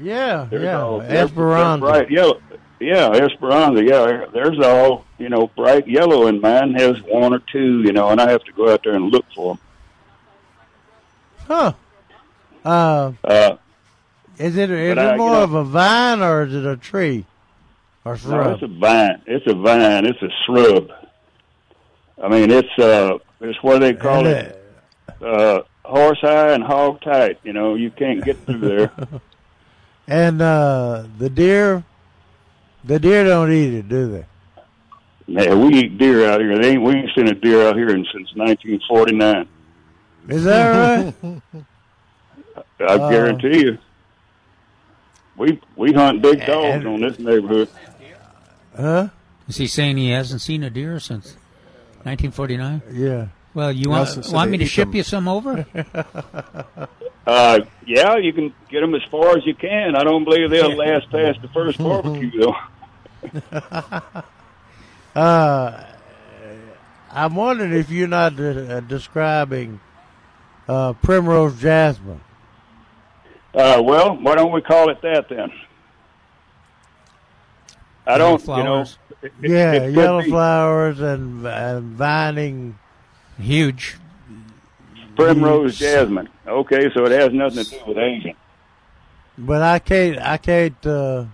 Yeah, 0.00 0.46
There's 0.50 0.62
yeah. 0.62 0.80
all- 0.82 1.02
Esperanza. 1.02 1.80
bright 1.86 2.10
yellow 2.10 2.40
yeah 2.84 3.08
esperanza 3.10 3.82
yeah 3.82 4.26
there's 4.32 4.58
all 4.60 5.04
you 5.18 5.28
know 5.28 5.46
bright 5.56 5.86
yellow 5.88 6.26
and 6.26 6.40
mine 6.40 6.74
has 6.74 6.96
one 7.02 7.32
or 7.34 7.40
two 7.52 7.82
you 7.82 7.92
know 7.92 8.08
and 8.10 8.20
i 8.20 8.30
have 8.30 8.42
to 8.44 8.52
go 8.52 8.72
out 8.72 8.82
there 8.84 8.94
and 8.94 9.06
look 9.10 9.24
for 9.34 9.54
them 9.54 9.60
Huh. 11.46 11.72
Uh, 12.64 13.12
uh 13.22 13.56
is 14.38 14.56
it 14.56 14.70
is 14.70 14.94
But 14.94 14.98
I- 14.98 15.08
it 15.08 15.12
you 15.12 15.18
more 15.18 15.30
know- 15.32 15.42
of 15.42 15.52
a 15.54 15.64
vine 15.64 16.22
or 16.22 16.44
is 16.44 16.54
it 16.54 16.64
a 16.64 16.76
tree 16.76 17.26
or 18.04 18.12
No, 18.14 18.18
shrub? 18.18 18.52
it's 18.54 18.62
a 18.62 18.66
vine. 18.66 19.22
It's 19.26 19.46
a 19.46 19.54
vine. 19.54 20.06
It's 20.06 20.22
a 20.22 20.30
shrub. 20.44 20.90
I 22.22 22.28
mean, 22.28 22.50
it's 22.50 22.78
uh, 22.78 23.18
it's 23.40 23.62
what 23.62 23.80
they 23.80 23.92
call 23.94 24.26
it, 24.26 24.58
uh, 25.22 25.60
horse 25.84 26.20
high 26.20 26.52
and 26.52 26.64
hog 26.64 27.00
tight. 27.02 27.38
You 27.44 27.52
know, 27.52 27.74
you 27.74 27.90
can't 27.90 28.24
get 28.24 28.38
through 28.46 28.58
there. 28.60 28.90
And 30.06 30.42
uh, 30.42 31.04
the 31.18 31.30
deer, 31.30 31.82
the 32.84 32.98
deer 32.98 33.24
don't 33.24 33.50
eat 33.52 33.74
it, 33.74 33.88
do 33.88 34.10
they? 34.12 34.26
Man, 35.26 35.60
we 35.66 35.74
eat 35.78 35.98
deer 35.98 36.28
out 36.30 36.40
here. 36.40 36.58
They 36.58 36.72
ain't, 36.72 36.82
we 36.82 36.92
ain't 36.92 37.10
seen 37.14 37.28
a 37.28 37.34
deer 37.34 37.66
out 37.66 37.76
here 37.76 37.88
in, 37.88 38.04
since 38.12 38.34
1949. 38.36 39.48
Is 40.28 40.44
that 40.44 41.14
right? 41.22 41.42
I 42.80 42.84
Uh, 42.84 43.10
guarantee 43.10 43.60
you. 43.64 43.78
We 45.36 45.60
we 45.76 45.92
hunt 45.92 46.22
big 46.22 46.44
dogs 46.46 46.76
And- 46.84 46.86
on 46.86 47.00
this 47.00 47.18
neighborhood. 47.18 47.68
Huh? 48.76 49.08
Is 49.48 49.56
he 49.56 49.66
saying 49.66 49.96
he 49.96 50.10
hasn't 50.10 50.40
seen 50.40 50.62
a 50.62 50.70
deer 50.70 50.98
since 51.00 51.36
1949? 52.04 52.82
Yeah. 52.92 53.26
Well, 53.54 53.70
you 53.72 53.88
want, 53.90 54.14
Nelson 54.16 54.34
want 54.34 54.50
me 54.50 54.58
to 54.58 54.66
ship 54.66 54.88
them. 54.88 54.96
you 54.96 55.02
some 55.02 55.28
over? 55.28 55.64
Uh, 57.26 57.60
yeah, 57.86 58.16
you 58.18 58.34
can 58.34 58.52
get 58.68 58.82
them 58.82 58.94
as 58.94 59.00
far 59.10 59.34
as 59.34 59.46
you 59.46 59.54
can. 59.54 59.96
I 59.96 60.04
don't 60.04 60.24
believe 60.24 60.50
they'll 60.50 60.76
last 60.76 61.08
past 61.10 61.40
the 61.40 61.48
first 61.54 61.78
barbecue, 61.78 62.30
though. 62.38 62.54
Uh, 65.14 65.84
I'm 67.12 67.36
wondering 67.36 67.72
if 67.72 67.88
you're 67.88 68.08
not 68.08 68.38
uh, 68.40 68.80
describing 68.80 69.78
uh, 70.66 70.92
primrose 70.94 71.60
jasmine. 71.60 72.20
Uh, 73.54 73.80
well, 73.84 74.16
why 74.16 74.34
don't 74.34 74.50
we 74.50 74.60
call 74.60 74.90
it 74.90 75.00
that 75.02 75.28
then? 75.28 75.52
I 78.06 78.18
don't, 78.18 78.44
you 78.44 78.64
know. 78.64 78.80
It- 78.80 79.32
it- 79.40 79.50
Yeah, 79.50 79.72
it 79.74 79.80
could 79.86 79.94
yellow 79.94 80.22
be 80.22 80.30
flowers 80.30 80.98
and, 80.98 81.46
and 81.46 81.96
vining. 81.96 82.76
Huge. 83.38 83.96
Primrose 85.14 85.78
jasmine. 85.78 86.28
Okay, 86.44 86.90
so 86.92 87.04
it 87.06 87.12
has 87.12 87.32
nothing 87.32 87.62
to 87.64 87.70
do 87.70 87.84
with 87.86 87.98
Asian. 87.98 88.34
But 89.38 89.62
I 89.62 89.78
can't. 89.78 90.18
I 90.18 90.38
can't. 90.38 90.84
Uh, 90.86 91.26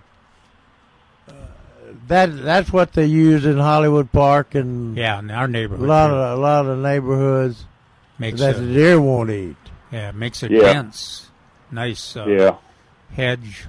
that 2.11 2.43
that's 2.43 2.71
what 2.71 2.93
they 2.93 3.05
use 3.05 3.45
in 3.45 3.57
Hollywood 3.57 4.11
Park 4.11 4.53
and 4.55 4.95
Yeah, 4.97 5.19
in 5.19 5.31
our 5.31 5.45
a 5.45 5.47
neighborhood. 5.47 5.87
lot 5.87 6.07
too. 6.09 6.13
of 6.13 6.37
a 6.37 6.41
lot 6.41 6.65
of 6.67 6.77
neighborhoods 6.79 7.65
makes 8.19 8.39
that 8.39 8.55
a, 8.57 8.59
the 8.59 8.73
deer 8.73 9.01
won't 9.01 9.29
eat. 9.31 9.55
yeah, 9.91 10.09
it 10.09 10.15
makes 10.15 10.43
a 10.43 10.49
Yeah. 10.51 10.73
dense, 10.73 11.29
nice 11.71 12.15
uh, 12.15 12.25
Yeah. 12.27 12.55
hedge, 13.15 13.67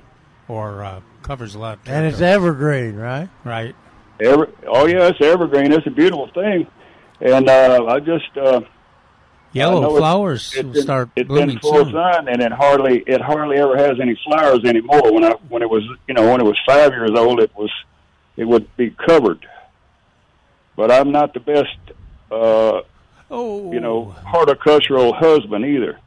or 0.48 0.84
uh, 0.84 1.00
covers 1.22 1.54
a 1.54 1.58
lot. 1.58 1.78
Of 1.78 1.88
And 1.88 2.06
it's 2.06 2.20
evergreen, 2.20 2.96
right? 2.96 3.28
right. 3.44 3.74
Ever, 4.20 4.48
oh 4.68 4.86
yeah, 4.86 5.08
it's 5.08 5.20
evergreen. 5.20 5.72
It's 5.72 5.86
a 5.86 5.90
beautiful 5.90 6.28
thing, 6.34 6.66
and 7.20 7.48
uh, 7.48 7.86
I 7.88 7.98
just 8.00 8.36
uh, 8.36 8.60
I 8.60 8.68
Yellow 9.52 9.80
know 9.80 9.86
it's- 9.88 9.98
flowers 9.98 10.52
it's 10.56 10.62
will 10.64 10.76
in- 10.76 10.82
start 10.82 11.10
it's 11.16 11.28
blooming 11.28 11.50
in 11.56 11.58
full 11.60 11.84
soon. 11.84 11.92
sun, 11.92 12.28
and 12.28 12.40
it 12.42 12.52
hardly 12.52 13.02
it 13.06 13.20
hardly 13.20 13.56
ever 13.58 13.76
has 13.76 13.98
any 14.00 14.18
flowers 14.24 14.60
anymore. 14.64 15.12
When 15.12 15.24
I 15.24 15.32
when 15.48 15.62
it 15.62 15.70
was 15.70 15.82
you 16.08 16.14
know 16.14 16.30
when 16.30 16.40
it 16.40 16.44
was 16.44 16.58
five 16.66 16.90
years 16.92 17.10
old, 17.16 17.40
it 17.40 17.50
was 17.56 17.70
it 18.36 18.44
would 18.44 18.74
be 18.76 18.90
covered. 18.90 19.46
But 20.76 20.90
I'm 20.90 21.12
not 21.12 21.34
the 21.34 21.40
best, 21.40 21.76
uh, 22.30 22.80
oh, 23.30 23.72
you 23.72 23.80
know, 23.80 24.04
horticultural 24.26 25.12
husband 25.12 25.64
either. 25.64 25.98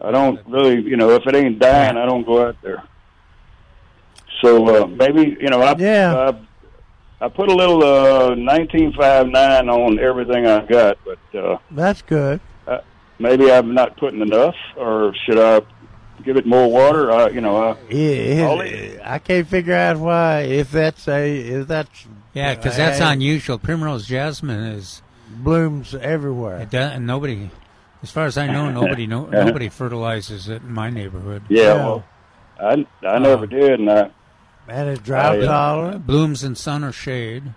I 0.00 0.10
don't 0.10 0.40
really, 0.46 0.80
you 0.80 0.96
know, 0.96 1.10
if 1.10 1.26
it 1.26 1.34
ain't 1.34 1.58
dying, 1.58 1.96
I 1.96 2.04
don't 2.06 2.24
go 2.24 2.46
out 2.46 2.56
there. 2.62 2.82
So 4.40 4.84
uh, 4.84 4.86
maybe 4.86 5.36
you 5.40 5.48
know, 5.48 5.60
I 5.62 5.74
Yeah. 5.76 6.32
I, 7.20 7.24
I 7.24 7.28
put 7.28 7.48
a 7.48 7.54
little 7.54 7.82
uh, 7.82 8.28
1959 8.36 9.68
on 9.68 9.98
everything 9.98 10.46
I 10.46 10.64
got, 10.64 10.98
but 11.04 11.18
uh, 11.38 11.58
That's 11.72 12.00
good. 12.02 12.40
uh, 12.68 12.78
maybe 13.18 13.50
I'm 13.50 13.74
not 13.74 13.96
putting 13.96 14.20
enough, 14.20 14.54
or 14.76 15.12
should 15.24 15.38
I 15.38 15.60
give 16.24 16.36
it 16.36 16.46
more 16.46 16.70
water? 16.70 17.10
Uh, 17.10 17.28
you 17.28 17.40
know, 17.40 17.56
uh, 17.70 17.76
Yeah, 17.90 18.60
it- 18.62 19.00
I 19.04 19.18
can't 19.18 19.46
figure 19.46 19.74
out 19.74 19.96
why 19.98 20.40
if 20.40 20.70
that's 20.70 21.06
a 21.08 21.38
if 21.38 21.68
that's 21.68 22.06
Yeah, 22.34 22.54
because 22.54 22.76
that's 22.76 23.00
uh, 23.00 23.06
unusual. 23.06 23.58
Primrose 23.58 24.06
jasmine 24.06 24.60
is 24.60 25.02
blooms 25.30 25.94
everywhere. 25.94 26.58
it 26.60 26.70
does, 26.70 26.92
and 26.94 27.06
nobody, 27.06 27.50
as 28.02 28.10
far 28.10 28.26
as 28.26 28.36
I 28.38 28.46
know, 28.46 28.70
nobody 28.70 29.06
no, 29.06 29.26
nobody 29.32 29.68
fertilizes 29.68 30.48
it 30.48 30.62
in 30.62 30.72
my 30.72 30.90
neighborhood. 30.90 31.42
yeah, 31.48 31.62
Yeah. 31.62 31.74
well, 31.74 32.04
I 32.60 32.86
I 33.06 33.18
never 33.18 33.46
did, 33.46 33.80
and 33.80 33.90
I 33.90 34.10
And 34.68 34.88
it's 34.90 35.00
drought 35.00 35.36
Oh, 35.36 35.40
yeah. 35.40 35.46
tolerant. 35.46 36.06
blooms 36.06 36.44
in 36.44 36.54
sun 36.54 36.84
or 36.84 36.92
shade. 36.92 37.54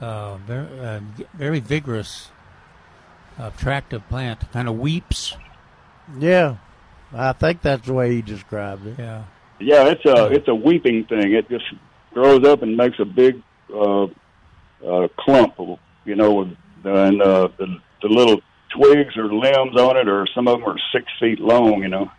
Uh, 0.00 0.36
very, 0.46 0.80
uh, 0.80 1.00
very 1.34 1.60
vigorous, 1.60 2.28
attractive 3.38 4.06
plant. 4.08 4.40
Kind 4.52 4.68
of 4.68 4.78
weeps. 4.78 5.34
Yeah, 6.18 6.56
I 7.14 7.32
think 7.32 7.62
that's 7.62 7.86
the 7.86 7.92
way 7.92 8.14
he 8.14 8.22
described 8.22 8.86
it. 8.86 8.96
Yeah. 8.98 9.24
yeah, 9.60 9.84
it's 9.84 10.04
a 10.04 10.26
it's 10.26 10.48
a 10.48 10.54
weeping 10.54 11.04
thing. 11.04 11.32
It 11.32 11.48
just 11.48 11.64
grows 12.12 12.44
up 12.44 12.62
and 12.62 12.76
makes 12.76 12.98
a 12.98 13.04
big 13.04 13.42
uh, 13.72 14.04
uh, 14.86 15.08
clump, 15.18 15.54
you 16.04 16.16
know, 16.16 16.32
with 16.34 16.56
and 16.84 17.22
uh, 17.22 17.48
the 17.56 17.78
the 18.02 18.08
little 18.08 18.40
twigs 18.70 19.16
or 19.16 19.32
limbs 19.32 19.76
on 19.76 19.96
it, 19.96 20.08
or 20.08 20.26
some 20.34 20.48
of 20.48 20.58
them 20.60 20.68
are 20.68 20.76
six 20.92 21.06
feet 21.20 21.38
long. 21.40 21.82
You 21.82 21.88
know, 21.88 22.10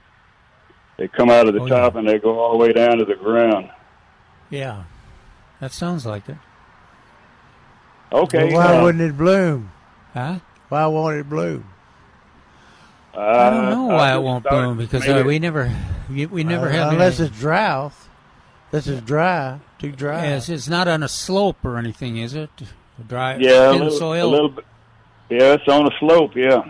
they 0.98 1.08
come 1.08 1.30
out 1.30 1.48
of 1.48 1.54
the 1.54 1.62
Oh, 1.62 1.68
top 1.68 1.96
and 1.96 2.08
they 2.08 2.18
go 2.18 2.40
all 2.40 2.54
the 2.54 2.58
way 2.58 2.74
down 2.74 2.98
to 2.98 3.06
the 3.06 3.16
ground. 3.16 3.70
Yeah. 4.50 4.84
That 5.60 5.72
sounds 5.72 6.06
like 6.06 6.28
it. 6.30 6.38
Okay, 8.12 8.46
But 8.50 8.54
why 8.54 8.78
uh, 8.78 8.84
wouldn't 8.84 9.04
it 9.04 9.18
bloom? 9.18 9.72
Huh? 10.14 10.40
Why 10.70 10.86
won't 10.88 11.18
it 11.18 11.30
bloom? 11.30 11.66
I 13.18 13.50
don't 13.50 13.70
know 13.70 13.92
Uh, 13.92 13.96
why 13.96 14.16
it 14.16 14.22
won't 14.22 14.44
thought 14.44 14.52
bloom 14.52 14.78
because 14.78 15.08
uh, 15.08 15.24
we 15.26 15.40
never 15.40 15.72
we, 16.10 16.26
we 16.26 16.44
never 16.44 16.68
Uh, 16.68 16.72
have 16.72 16.94
unless 16.94 17.20
any, 17.20 17.30
it's 17.30 17.40
drought. 17.40 17.94
This 18.72 18.88
is 18.88 19.02
dry, 19.02 19.60
too 19.80 19.92
dry. 19.92 20.26
Yeah, 20.26 20.38
it's, 20.38 20.50
it's 20.50 20.68
not 20.68 20.88
on 20.88 21.02
a 21.04 21.08
slope 21.08 21.64
or 21.64 21.78
anything, 21.78 22.18
is 22.18 22.34
it? 22.34 22.50
Dry, 23.08 23.38
yeah, 23.38 23.70
a 23.70 23.72
thin 23.72 23.84
little, 23.84 23.98
soil 23.98 24.30
a 24.30 24.32
little 24.32 24.50
bit. 24.50 24.66
Yeah, 25.30 25.54
it's 25.54 25.68
on 25.68 25.88
a 25.88 25.98
slope. 26.00 26.36
Yeah, 26.36 26.64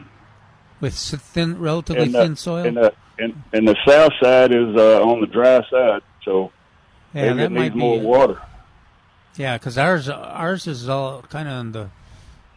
with 0.80 0.94
thin, 0.96 1.60
relatively 1.60 2.04
and 2.04 2.14
the, 2.14 2.22
thin 2.22 2.36
soil. 2.36 2.66
And 2.66 2.78
the 2.78 2.94
and, 3.18 3.44
and 3.54 3.68
the 3.68 3.76
south 3.88 4.12
side 4.22 4.52
is 4.52 4.76
uh, 4.76 5.02
on 5.04 5.22
the 5.22 5.28
dry 5.28 5.62
side, 5.70 6.02
so 6.24 6.52
yeah, 7.14 7.34
maybe 7.34 7.38
that 7.38 7.46
it 7.46 7.52
might 7.52 7.62
needs 7.62 7.74
be. 7.76 7.80
more 7.80 8.00
water. 8.00 8.42
Yeah, 9.38 9.58
because 9.58 9.78
ours 9.78 10.08
ours 10.10 10.68
is 10.68 10.88
all 10.88 11.22
kind 11.24 11.48
of 11.48 11.60
in 11.60 11.72
the 11.72 11.90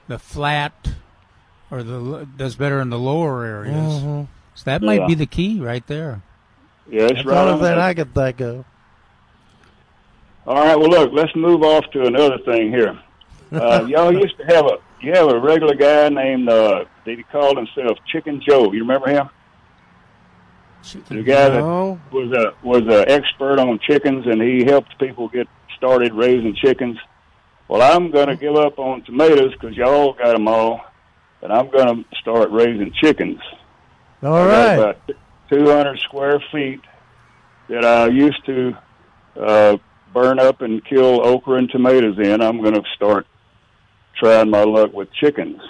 the 0.09 0.19
flat 0.19 0.91
or 1.71 1.83
the 1.83 2.27
does 2.37 2.57
better 2.57 2.81
in 2.81 2.91
the 2.91 2.99
lower 2.99 3.45
areas. 3.45 4.03
Mhm. 4.03 4.27
So 4.55 4.63
that 4.65 4.83
might 4.83 5.01
Yeah. 5.01 5.07
be 5.07 5.15
the 5.15 5.27
key 5.27 5.61
right 5.61 5.87
there. 5.87 6.23
Yeah, 6.91 7.03
it's 7.03 7.13
That's 7.15 7.27
right. 7.27 7.35
the 7.45 7.51
only 7.53 7.65
thing 7.69 7.79
I 7.79 7.95
can 7.95 8.09
think 8.09 8.41
of. 8.41 8.65
All 10.47 10.55
right. 10.55 10.79
Well, 10.79 10.89
look, 10.89 11.11
let's 11.13 11.35
move 11.37 11.63
off 11.63 11.85
to 11.93 12.07
another 12.07 12.39
thing 12.39 12.71
here. 12.71 12.99
Uh, 13.53 13.85
y'all 13.89 14.13
used 14.13 14.37
to 14.39 14.45
have 14.47 14.65
a 14.67 14.79
you 15.01 15.13
have 15.13 15.29
a 15.29 15.39
regular 15.39 15.75
guy 15.75 16.09
named 16.09 16.49
uh, 16.49 16.85
that 17.05 17.17
he 17.17 17.23
called 17.25 17.57
himself 17.57 17.99
Chicken 18.07 18.41
Joe. 18.47 18.73
You 18.73 18.81
remember 18.81 19.09
him? 19.11 19.29
The 21.09 21.23
guy 21.23 21.49
No. 21.51 21.99
that 22.11 22.13
was 22.17 22.33
a 22.33 22.55
was 22.67 22.83
an 22.83 23.05
expert 23.09 23.59
on 23.61 23.79
chickens, 23.79 24.27
and 24.27 24.41
he 24.41 24.65
helped 24.65 24.99
people 24.99 25.29
get 25.29 25.47
started 25.77 26.15
raising 26.15 26.55
chickens. 26.55 26.97
Well, 27.69 27.83
I'm 27.83 28.11
going 28.11 28.29
to 28.29 28.37
give 28.37 28.57
up 28.57 28.79
on 28.79 29.03
tomatoes 29.03 29.53
because 29.53 29.77
y'all 29.77 30.15
got 30.15 30.33
them 30.33 30.49
all, 30.49 30.81
and 31.43 31.53
I'm 31.53 31.71
going 31.71 32.05
to 32.05 32.17
start 32.19 32.51
raising 32.51 32.93
chickens. 32.93 33.41
All 34.23 34.47
right. 34.47 34.75
About 34.75 35.01
200 35.51 35.99
square 36.01 36.43
feet 36.53 36.81
that 37.69 37.85
I 37.85 38.09
used 38.09 38.45
to 38.47 38.77
uh, 39.37 39.77
burn 40.13 40.39
up 40.39 40.63
and 40.63 40.85
kill 40.85 41.27
okra 41.27 41.59
and 41.59 41.71
tomatoes 41.71 42.19
in. 42.19 42.41
I'm 42.41 42.61
going 42.61 42.75
to 42.75 42.83
start 42.95 43.27
trying 44.17 44.51
my 44.51 44.65
luck 44.65 44.93
with 44.93 45.13
chickens. 45.13 45.61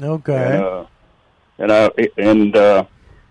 Okay. 0.00 0.54
And, 0.56 0.64
uh, 0.64 0.86
and 1.58 1.72
I 1.72 1.90
and 2.16 2.56
uh, 2.56 2.84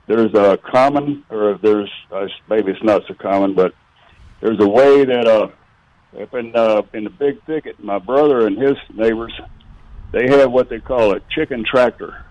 there's 0.07 0.33
a 0.33 0.57
common, 0.57 1.23
or 1.29 1.57
there's 1.61 1.89
uh, 2.11 2.27
maybe 2.49 2.71
it's 2.71 2.83
not 2.83 3.03
so 3.07 3.13
common, 3.13 3.53
but 3.53 3.73
there's 4.41 4.59
a 4.59 4.67
way 4.67 5.05
that 5.05 5.27
uh, 5.27 5.47
up 6.21 6.33
in 6.33 6.55
uh, 6.55 6.81
in 6.93 7.05
the 7.05 7.09
big 7.09 7.43
thicket, 7.45 7.81
my 7.81 7.99
brother 7.99 8.47
and 8.47 8.57
his 8.57 8.75
neighbors, 8.93 9.33
they 10.11 10.27
have 10.29 10.51
what 10.51 10.69
they 10.69 10.79
call 10.79 11.13
a 11.13 11.19
chicken 11.29 11.63
tractor. 11.63 12.25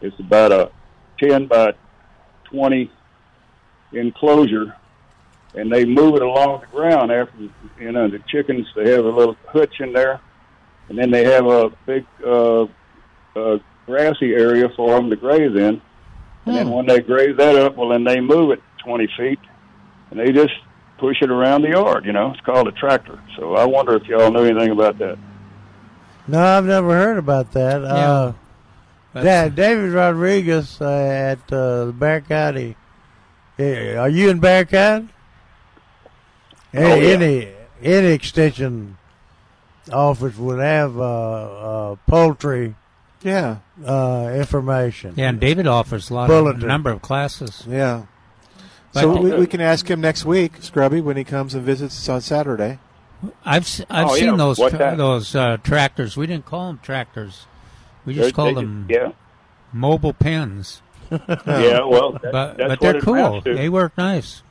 It's 0.00 0.18
about 0.18 0.52
a 0.52 0.70
ten 1.18 1.46
by 1.46 1.74
twenty 2.44 2.90
enclosure, 3.92 4.74
and 5.54 5.72
they 5.72 5.84
move 5.84 6.16
it 6.16 6.22
along 6.22 6.60
the 6.60 6.66
ground 6.66 7.10
after 7.10 7.48
you 7.78 7.92
know 7.92 8.08
the 8.08 8.20
chickens. 8.28 8.66
They 8.76 8.90
have 8.90 9.04
a 9.04 9.10
little 9.10 9.36
hutch 9.48 9.80
in 9.80 9.92
there, 9.92 10.20
and 10.88 10.98
then 10.98 11.10
they 11.10 11.24
have 11.24 11.46
a 11.46 11.70
big 11.86 12.06
uh, 12.24 12.66
uh, 13.36 13.58
grassy 13.86 14.34
area 14.34 14.68
for 14.76 14.94
them 14.96 15.10
to 15.10 15.16
graze 15.16 15.56
in. 15.56 15.80
And 16.46 16.54
then 16.54 16.70
when 16.70 16.86
they 16.86 17.00
graze 17.00 17.36
that 17.38 17.56
up, 17.56 17.76
well, 17.76 17.88
then 17.88 18.04
they 18.04 18.20
move 18.20 18.50
it 18.50 18.60
20 18.84 19.08
feet, 19.16 19.38
and 20.10 20.20
they 20.20 20.30
just 20.30 20.52
push 20.98 21.22
it 21.22 21.30
around 21.30 21.62
the 21.62 21.70
yard. 21.70 22.04
You 22.04 22.12
know, 22.12 22.32
it's 22.32 22.40
called 22.42 22.68
a 22.68 22.72
tractor. 22.72 23.18
So 23.36 23.56
I 23.56 23.64
wonder 23.64 23.96
if 23.96 24.04
y'all 24.04 24.30
knew 24.30 24.44
anything 24.44 24.70
about 24.70 24.98
that. 24.98 25.18
No, 26.26 26.42
I've 26.42 26.64
never 26.64 26.90
heard 26.90 27.18
about 27.18 27.52
that. 27.52 27.84
Uh, 27.84 28.32
Da- 29.14 29.48
David 29.48 29.90
Rodriguez 29.92 30.80
uh, 30.80 30.88
at 30.90 31.52
uh, 31.52 31.86
Bexar 31.92 32.26
County. 32.28 32.76
Eh, 33.58 33.94
Are 33.96 34.08
you 34.08 34.30
in 34.30 34.40
Bexar 34.40 34.70
County? 34.70 35.08
Oh, 36.76 36.80
Any, 36.80 37.02
yeah. 37.06 37.12
any 37.14 37.48
any 37.82 38.06
extension 38.08 38.96
office 39.92 40.36
would 40.36 40.58
have 40.60 40.98
uh, 40.98 41.02
uh, 41.92 41.96
poultry 42.08 42.74
Yeah. 43.22 43.58
uh, 43.84 44.32
information. 44.34 45.14
Yeah, 45.16 45.28
and 45.28 45.38
David 45.38 45.66
offers 45.66 46.10
a 46.10 46.14
lot 46.14 46.26
Bulletin. 46.28 46.62
of 46.62 46.66
number 46.68 46.90
of 46.90 47.02
classes. 47.02 47.64
Yeah. 47.68 48.04
But- 48.92 49.00
so 49.02 49.20
we, 49.20 49.32
we 49.32 49.46
can 49.46 49.60
ask 49.60 49.88
him 49.88 50.00
next 50.00 50.24
week, 50.24 50.54
Scrubby, 50.62 51.00
when 51.00 51.16
he 51.16 51.24
comes 51.24 51.54
and 51.54 51.62
visits 51.64 51.96
us 51.96 52.08
on 52.08 52.20
Saturday. 52.22 52.78
I've 53.44 53.62
s- 53.64 53.82
I've 53.90 54.10
Oh, 54.10 54.14
seen 54.14 54.24
yeah. 54.26 54.36
those 54.36 54.58
tra- 54.58 54.94
those 54.96 55.34
uh, 55.34 55.56
tractors. 55.62 56.16
We 56.16 56.26
didn't 56.26 56.46
call 56.46 56.68
them 56.68 56.80
tractors. 56.82 57.46
We 58.04 58.14
just 58.14 58.24
They're- 58.26 58.32
call 58.32 58.46
they 58.46 58.54
them 58.54 58.86
yeah. 58.90 59.12
mobile 59.72 60.12
pens. 60.12 60.82
Yeah, 61.10 61.84
well, 61.84 62.12
that- 62.12 62.32
but, 62.32 62.56
that's 62.56 62.68
but 62.68 62.80
they're 62.80 63.00
cool. 63.00 63.40
They 63.42 63.68
work 63.68 63.96
nice. 63.98 64.42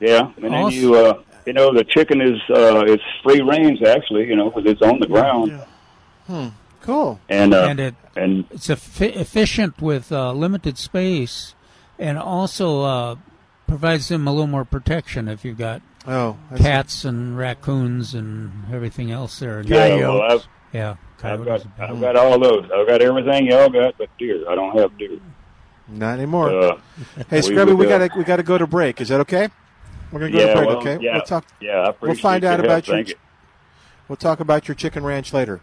Yeah, 0.00 0.30
and 0.42 0.52
then 0.52 0.70
you, 0.70 0.94
uh, 0.94 1.22
you 1.46 1.52
know, 1.52 1.72
the 1.72 1.84
chicken 1.84 2.20
is 2.20 2.40
uh, 2.50 2.84
it's 2.86 3.02
free 3.22 3.40
range 3.40 3.82
actually, 3.82 4.26
you 4.26 4.36
know, 4.36 4.50
because 4.50 4.70
it's 4.70 4.82
on 4.82 4.98
the 5.00 5.06
ground, 5.06 5.58
Hmm. 6.26 6.48
Cool. 6.82 7.18
and 7.28 7.54
uh, 7.54 7.66
and 7.68 7.80
it 7.80 7.94
and 8.16 8.44
it's 8.50 8.68
effi- 8.68 9.06
efficient 9.14 9.80
with 9.80 10.10
uh, 10.12 10.32
limited 10.32 10.76
space, 10.78 11.54
and 11.98 12.18
also 12.18 12.82
uh, 12.82 13.14
provides 13.66 14.08
them 14.08 14.26
a 14.26 14.30
little 14.32 14.46
more 14.46 14.64
protection 14.64 15.28
if 15.28 15.44
you've 15.44 15.58
got 15.58 15.80
Oh, 16.06 16.36
I 16.50 16.56
see. 16.56 16.62
cats 16.62 17.04
and 17.04 17.36
raccoons 17.36 18.14
and 18.14 18.72
everything 18.72 19.10
else 19.10 19.38
there. 19.40 19.62
yeah, 19.62 19.96
well, 19.96 20.22
I've, 20.22 20.46
yeah, 20.72 20.96
I've 21.22 21.44
got 21.44 21.66
I've 21.78 22.00
got 22.00 22.16
all 22.16 22.38
those. 22.38 22.64
I've 22.74 22.86
got 22.86 23.02
everything 23.02 23.46
y'all 23.46 23.68
got, 23.68 23.98
but 23.98 24.08
deer. 24.18 24.48
I 24.48 24.54
don't 24.54 24.76
have 24.78 24.96
deer. 24.98 25.18
Not 25.88 26.14
anymore. 26.18 26.50
Uh, 26.50 26.78
hey, 27.30 27.40
Scrubby, 27.42 27.70
we, 27.72 27.76
would, 27.78 27.92
uh, 27.92 27.98
got 27.98 28.12
to 28.12 28.18
we 28.18 28.24
got 28.24 28.36
to 28.36 28.42
go 28.42 28.58
to 28.58 28.66
break. 28.66 29.00
Is 29.00 29.08
that 29.08 29.20
okay? 29.20 29.48
We're 30.12 30.20
gonna 30.20 30.32
go 30.32 30.38
Yeah, 30.38 30.46
to 30.46 30.54
break. 30.54 30.68
well, 30.68 30.76
okay. 30.78 30.98
yeah, 31.00 31.12
we'll 31.14 31.22
talk. 31.22 31.44
yeah, 31.60 31.88
I 31.88 31.94
We'll 32.00 32.14
find 32.14 32.44
out 32.44 32.60
about 32.60 32.70
help. 32.70 32.86
your. 32.86 32.96
Thank 32.96 33.08
you. 33.10 33.14
We'll 34.08 34.16
talk 34.16 34.38
about 34.40 34.68
your 34.68 34.74
chicken 34.76 35.04
ranch 35.04 35.32
later. 35.32 35.60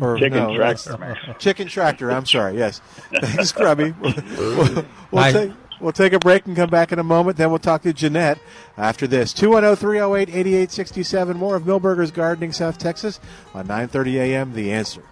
Or 0.00 0.18
Chicken 0.18 0.38
no, 0.38 0.54
tractor, 0.54 0.98
man. 0.98 1.16
Chicken 1.38 1.68
tractor. 1.68 2.12
I'm 2.12 2.26
sorry. 2.26 2.58
Yes. 2.58 2.80
Thanks, 3.20 3.48
Scrubby. 3.48 3.94
We'll, 4.00 4.14
we'll, 4.36 4.84
we'll 5.10 5.22
I- 5.24 5.32
take. 5.32 5.52
We'll 5.80 5.92
take 5.92 6.12
a 6.12 6.18
break 6.18 6.46
and 6.46 6.56
come 6.56 6.70
back 6.70 6.92
in 6.92 6.98
a 6.98 7.04
moment. 7.04 7.36
Then 7.36 7.50
we'll 7.50 7.58
talk 7.58 7.82
to 7.82 7.92
Jeanette 7.92 8.38
after 8.76 9.06
this. 9.06 9.32
210 9.32 9.76
308 9.76 10.28
8867. 10.28 11.36
More 11.36 11.56
of 11.56 11.64
Milberger's 11.64 12.10
Gardening, 12.10 12.52
South 12.52 12.78
Texas 12.78 13.20
on 13.54 13.66
930 13.66 14.18
a.m. 14.18 14.52
The 14.54 14.72
Answer. 14.72 15.02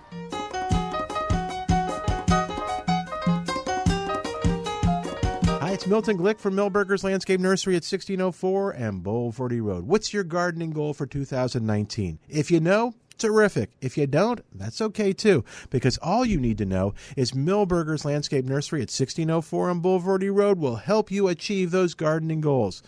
It's 5.84 5.90
Milton 5.90 6.16
Glick 6.16 6.38
from 6.38 6.54
Milberger's 6.54 7.04
Landscape 7.04 7.40
Nursery 7.40 7.74
at 7.74 7.84
1604 7.84 8.70
and 8.70 9.04
Bulverde 9.04 9.60
Road. 9.60 9.86
What's 9.86 10.14
your 10.14 10.24
gardening 10.24 10.70
goal 10.70 10.94
for 10.94 11.04
2019? 11.04 12.20
If 12.26 12.50
you 12.50 12.58
know, 12.58 12.94
terrific. 13.18 13.70
If 13.80 13.96
you 13.96 14.06
don't, 14.06 14.40
that's 14.54 14.80
okay 14.80 15.12
too, 15.12 15.44
because 15.70 15.98
all 15.98 16.24
you 16.24 16.38
need 16.38 16.58
to 16.58 16.66
know 16.66 16.94
is 17.16 17.32
Milberger's 17.32 18.04
Landscape 18.04 18.44
Nursery 18.44 18.80
at 18.80 18.90
1604 18.90 19.70
on 19.70 19.80
Bulverde 19.80 20.34
Road 20.34 20.58
will 20.58 20.76
help 20.76 21.10
you 21.10 21.28
achieve 21.28 21.70
those 21.70 21.94
gardening 21.94 22.40
goals. 22.40 22.82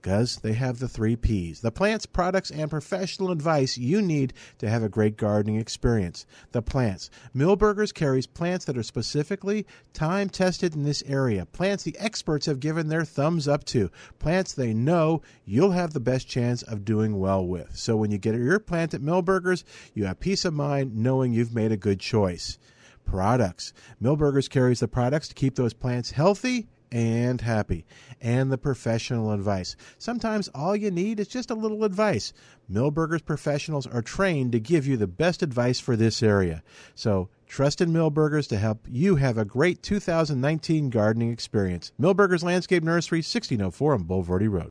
Because 0.00 0.36
they 0.38 0.54
have 0.54 0.78
the 0.78 0.88
three 0.88 1.14
P's 1.14 1.60
the 1.60 1.70
plants, 1.70 2.06
products, 2.06 2.50
and 2.50 2.70
professional 2.70 3.30
advice 3.30 3.76
you 3.76 4.00
need 4.00 4.32
to 4.56 4.70
have 4.70 4.82
a 4.82 4.88
great 4.88 5.18
gardening 5.18 5.56
experience. 5.56 6.24
The 6.52 6.62
plants. 6.62 7.10
Milberger's 7.36 7.92
carries 7.92 8.26
plants 8.26 8.64
that 8.64 8.78
are 8.78 8.82
specifically 8.82 9.66
time 9.92 10.30
tested 10.30 10.74
in 10.74 10.84
this 10.84 11.02
area. 11.06 11.44
Plants 11.44 11.84
the 11.84 11.98
experts 11.98 12.46
have 12.46 12.60
given 12.60 12.88
their 12.88 13.04
thumbs 13.04 13.46
up 13.46 13.64
to. 13.66 13.90
Plants 14.18 14.54
they 14.54 14.72
know 14.72 15.20
you'll 15.44 15.72
have 15.72 15.92
the 15.92 16.00
best 16.00 16.26
chance 16.26 16.62
of 16.62 16.86
doing 16.86 17.18
well 17.18 17.46
with. 17.46 17.76
So 17.76 17.94
when 17.96 18.10
you 18.10 18.16
get 18.16 18.34
your 18.34 18.58
plant 18.58 18.94
at 18.94 19.02
Milberger's, 19.02 19.64
you 19.92 20.06
have 20.06 20.18
peace 20.18 20.46
of 20.46 20.54
mind 20.54 20.96
knowing 20.96 21.34
you've 21.34 21.54
made 21.54 21.72
a 21.72 21.76
good 21.76 22.00
choice. 22.00 22.58
Products. 23.04 23.74
Milberger's 24.02 24.48
carries 24.48 24.80
the 24.80 24.88
products 24.88 25.28
to 25.28 25.34
keep 25.34 25.56
those 25.56 25.74
plants 25.74 26.12
healthy 26.12 26.68
and 26.92 27.40
happy, 27.40 27.84
and 28.20 28.50
the 28.50 28.58
professional 28.58 29.32
advice. 29.32 29.76
Sometimes 29.98 30.48
all 30.54 30.74
you 30.74 30.90
need 30.90 31.20
is 31.20 31.28
just 31.28 31.50
a 31.50 31.54
little 31.54 31.84
advice. 31.84 32.32
Milberger's 32.70 33.22
professionals 33.22 33.86
are 33.86 34.02
trained 34.02 34.52
to 34.52 34.60
give 34.60 34.86
you 34.86 34.96
the 34.96 35.06
best 35.06 35.42
advice 35.42 35.80
for 35.80 35.96
this 35.96 36.22
area. 36.22 36.62
So 36.94 37.28
trust 37.46 37.80
in 37.80 37.92
Milberger's 37.92 38.46
to 38.48 38.58
help 38.58 38.86
you 38.88 39.16
have 39.16 39.38
a 39.38 39.44
great 39.44 39.82
2019 39.82 40.90
gardening 40.90 41.32
experience. 41.32 41.92
Milberger's 42.00 42.42
Landscape 42.44 42.82
Nursery, 42.82 43.18
1604 43.18 43.94
on 43.94 44.04
Bulverde 44.04 44.50
Road. 44.50 44.70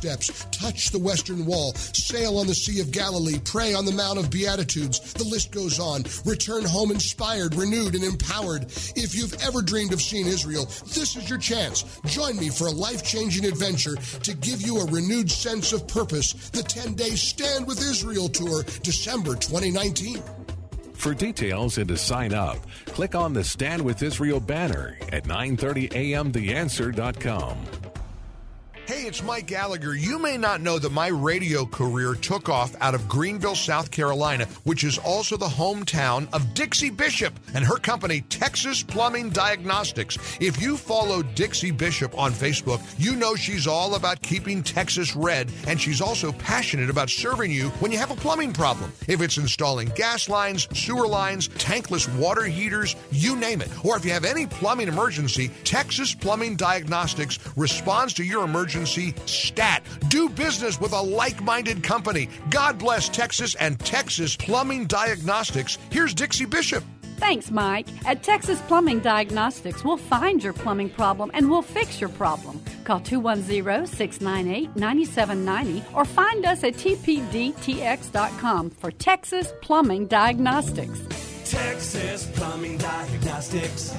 steps, 0.00 0.46
touch 0.50 0.90
the 0.90 0.98
Western 0.98 1.44
Wall, 1.44 1.74
sail 1.74 2.38
on 2.38 2.46
the 2.46 2.54
Sea 2.54 2.80
of 2.80 2.90
Galilee, 2.90 3.38
pray 3.44 3.74
on 3.74 3.84
the 3.84 3.92
Mount 3.92 4.18
of 4.18 4.30
Beatitudes. 4.30 5.12
The 5.12 5.24
list 5.24 5.52
goes 5.52 5.78
on. 5.78 6.04
Return 6.24 6.64
home 6.64 6.90
inspired, 6.90 7.54
renewed, 7.54 7.94
and 7.94 8.02
empowered. 8.02 8.62
If 8.96 9.14
you've 9.14 9.34
ever 9.42 9.60
dreamed 9.60 9.92
of 9.92 10.00
seeing 10.00 10.26
Israel, 10.26 10.64
this 10.94 11.16
is 11.16 11.28
your 11.28 11.38
chance. 11.38 11.84
Join 12.06 12.38
me 12.38 12.48
for 12.48 12.68
a 12.68 12.72
life 12.72 13.04
changing 13.04 13.44
adventure 13.44 13.96
to 13.96 14.34
give 14.34 14.62
you 14.62 14.78
a 14.78 14.86
renewed 14.86 15.30
sense 15.30 15.74
of 15.74 15.86
purpose. 15.86 16.32
The 16.50 16.62
10 16.62 16.94
day 16.94 17.10
Stand 17.10 17.66
with 17.66 17.80
Israel 17.80 18.30
tour, 18.30 18.62
December 18.82 19.34
2019. 19.34 20.22
For 20.94 21.12
details 21.14 21.76
and 21.76 21.88
to 21.88 21.98
sign 21.98 22.32
up, 22.32 22.56
click 22.86 23.14
on 23.14 23.34
the 23.34 23.44
Stand 23.44 23.82
with 23.82 24.02
Israel 24.02 24.40
banner 24.40 24.96
at 25.12 25.24
930amtheanswer.com. 25.24 27.89
Hey, 28.90 29.06
it's 29.06 29.22
Mike 29.22 29.46
Gallagher. 29.46 29.94
You 29.94 30.18
may 30.18 30.36
not 30.36 30.60
know 30.60 30.76
that 30.80 30.90
my 30.90 31.06
radio 31.06 31.64
career 31.64 32.14
took 32.14 32.48
off 32.48 32.74
out 32.80 32.92
of 32.92 33.08
Greenville, 33.08 33.54
South 33.54 33.92
Carolina, 33.92 34.46
which 34.64 34.82
is 34.82 34.98
also 34.98 35.36
the 35.36 35.46
hometown 35.46 36.26
of 36.32 36.54
Dixie 36.54 36.90
Bishop 36.90 37.32
and 37.54 37.64
her 37.64 37.76
company, 37.76 38.22
Texas 38.22 38.82
Plumbing 38.82 39.30
Diagnostics. 39.30 40.18
If 40.40 40.60
you 40.60 40.76
follow 40.76 41.22
Dixie 41.22 41.70
Bishop 41.70 42.18
on 42.18 42.32
Facebook, 42.32 42.82
you 42.98 43.14
know 43.14 43.36
she's 43.36 43.68
all 43.68 43.94
about 43.94 44.22
keeping 44.22 44.60
Texas 44.60 45.14
red, 45.14 45.52
and 45.68 45.80
she's 45.80 46.00
also 46.00 46.32
passionate 46.32 46.90
about 46.90 47.10
serving 47.10 47.52
you 47.52 47.68
when 47.78 47.92
you 47.92 47.98
have 47.98 48.10
a 48.10 48.16
plumbing 48.16 48.52
problem. 48.52 48.92
If 49.06 49.20
it's 49.20 49.38
installing 49.38 49.92
gas 49.94 50.28
lines, 50.28 50.66
sewer 50.76 51.06
lines, 51.06 51.46
tankless 51.50 52.12
water 52.18 52.42
heaters, 52.42 52.96
you 53.12 53.36
name 53.36 53.60
it. 53.60 53.70
Or 53.86 53.96
if 53.96 54.04
you 54.04 54.10
have 54.10 54.24
any 54.24 54.48
plumbing 54.48 54.88
emergency, 54.88 55.52
Texas 55.62 56.12
Plumbing 56.12 56.56
Diagnostics 56.56 57.38
responds 57.56 58.14
to 58.14 58.24
your 58.24 58.42
emergency 58.42 58.79
stat. 58.86 59.84
Do 60.08 60.28
business 60.28 60.80
with 60.80 60.92
a 60.92 61.00
like 61.00 61.42
minded 61.42 61.82
company. 61.82 62.28
God 62.50 62.78
bless 62.78 63.08
Texas 63.08 63.54
and 63.56 63.78
Texas 63.80 64.36
Plumbing 64.36 64.86
Diagnostics. 64.86 65.78
Here's 65.90 66.14
Dixie 66.14 66.46
Bishop. 66.46 66.84
Thanks, 67.20 67.50
Mike. 67.50 67.86
At 68.06 68.22
Texas 68.22 68.62
Plumbing 68.62 69.00
Diagnostics, 69.00 69.84
we'll 69.84 69.98
find 69.98 70.42
your 70.42 70.54
plumbing 70.54 70.88
problem 70.88 71.30
and 71.34 71.50
we'll 71.50 71.60
fix 71.60 72.00
your 72.00 72.08
problem. 72.08 72.62
Call 72.84 73.00
210 73.00 73.86
698 73.86 74.74
9790 74.74 75.84
or 75.94 76.06
find 76.06 76.46
us 76.46 76.64
at 76.64 76.74
tpdtx.com 76.74 78.70
for 78.70 78.90
Texas 78.90 79.52
Plumbing 79.60 80.06
Diagnostics. 80.06 81.00
Texas 81.44 82.26
Plumbing 82.34 82.78
Diagnostics. 82.78 83.94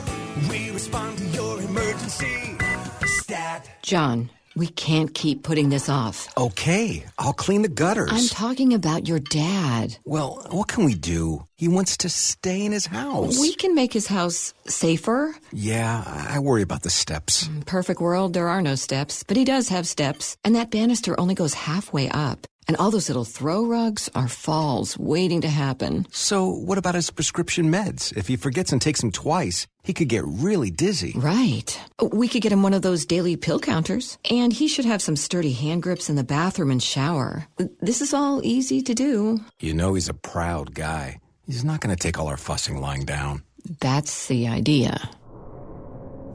We 0.49 0.71
respond 0.71 1.19
to 1.19 1.25
your 1.25 1.61
emergency. 1.61 2.57
Stat. 3.05 3.69
John, 3.83 4.31
we 4.55 4.67
can't 4.67 5.13
keep 5.13 5.43
putting 5.43 5.69
this 5.69 5.89
off. 5.89 6.27
Okay, 6.37 7.05
I'll 7.17 7.33
clean 7.33 7.61
the 7.61 7.69
gutters. 7.69 8.09
I'm 8.11 8.27
talking 8.27 8.73
about 8.73 9.07
your 9.07 9.19
dad. 9.19 9.97
well, 10.05 10.45
what 10.51 10.67
can 10.67 10.85
we 10.85 10.93
do? 10.95 11.45
He 11.57 11.67
wants 11.67 11.97
to 11.97 12.09
stay 12.09 12.65
in 12.65 12.71
his 12.71 12.87
house. 12.87 13.39
We 13.39 13.53
can 13.53 13.75
make 13.75 13.93
his 13.93 14.07
house 14.07 14.53
safer. 14.67 15.35
Yeah, 15.53 16.03
I 16.05 16.39
worry 16.39 16.63
about 16.63 16.81
the 16.83 16.89
steps. 16.89 17.47
Mm, 17.47 17.65
perfect 17.65 18.01
world, 18.01 18.33
there 18.33 18.47
are 18.49 18.61
no 18.61 18.75
steps, 18.75 19.23
but 19.23 19.37
he 19.37 19.43
does 19.45 19.69
have 19.69 19.87
steps, 19.87 20.37
and 20.43 20.55
that 20.55 20.71
banister 20.71 21.19
only 21.19 21.35
goes 21.35 21.53
halfway 21.53 22.09
up. 22.09 22.47
And 22.67 22.77
all 22.77 22.91
those 22.91 23.09
little 23.09 23.25
throw 23.25 23.65
rugs 23.65 24.09
are 24.15 24.27
falls 24.27 24.97
waiting 24.97 25.41
to 25.41 25.47
happen. 25.47 26.05
So, 26.11 26.47
what 26.47 26.77
about 26.77 26.95
his 26.95 27.09
prescription 27.09 27.71
meds? 27.71 28.15
If 28.15 28.27
he 28.27 28.35
forgets 28.35 28.71
and 28.71 28.81
takes 28.81 29.01
them 29.01 29.11
twice, 29.11 29.67
he 29.83 29.93
could 29.93 30.07
get 30.09 30.23
really 30.25 30.69
dizzy. 30.71 31.13
Right. 31.15 31.79
We 32.11 32.27
could 32.27 32.41
get 32.41 32.51
him 32.51 32.63
one 32.63 32.73
of 32.73 32.81
those 32.81 33.05
daily 33.05 33.35
pill 33.35 33.59
counters. 33.59 34.17
And 34.29 34.53
he 34.53 34.67
should 34.67 34.85
have 34.85 35.01
some 35.01 35.15
sturdy 35.15 35.53
hand 35.53 35.83
grips 35.83 36.09
in 36.09 36.15
the 36.15 36.23
bathroom 36.23 36.71
and 36.71 36.81
shower. 36.81 37.47
This 37.81 38.01
is 38.01 38.13
all 38.13 38.45
easy 38.45 38.81
to 38.83 38.93
do. 38.93 39.39
You 39.59 39.73
know 39.73 39.95
he's 39.95 40.09
a 40.09 40.13
proud 40.13 40.73
guy. 40.73 41.19
He's 41.47 41.65
not 41.65 41.81
going 41.81 41.95
to 41.95 42.01
take 42.01 42.19
all 42.19 42.27
our 42.27 42.37
fussing 42.37 42.79
lying 42.79 43.05
down. 43.05 43.43
That's 43.79 44.27
the 44.27 44.47
idea. 44.47 45.09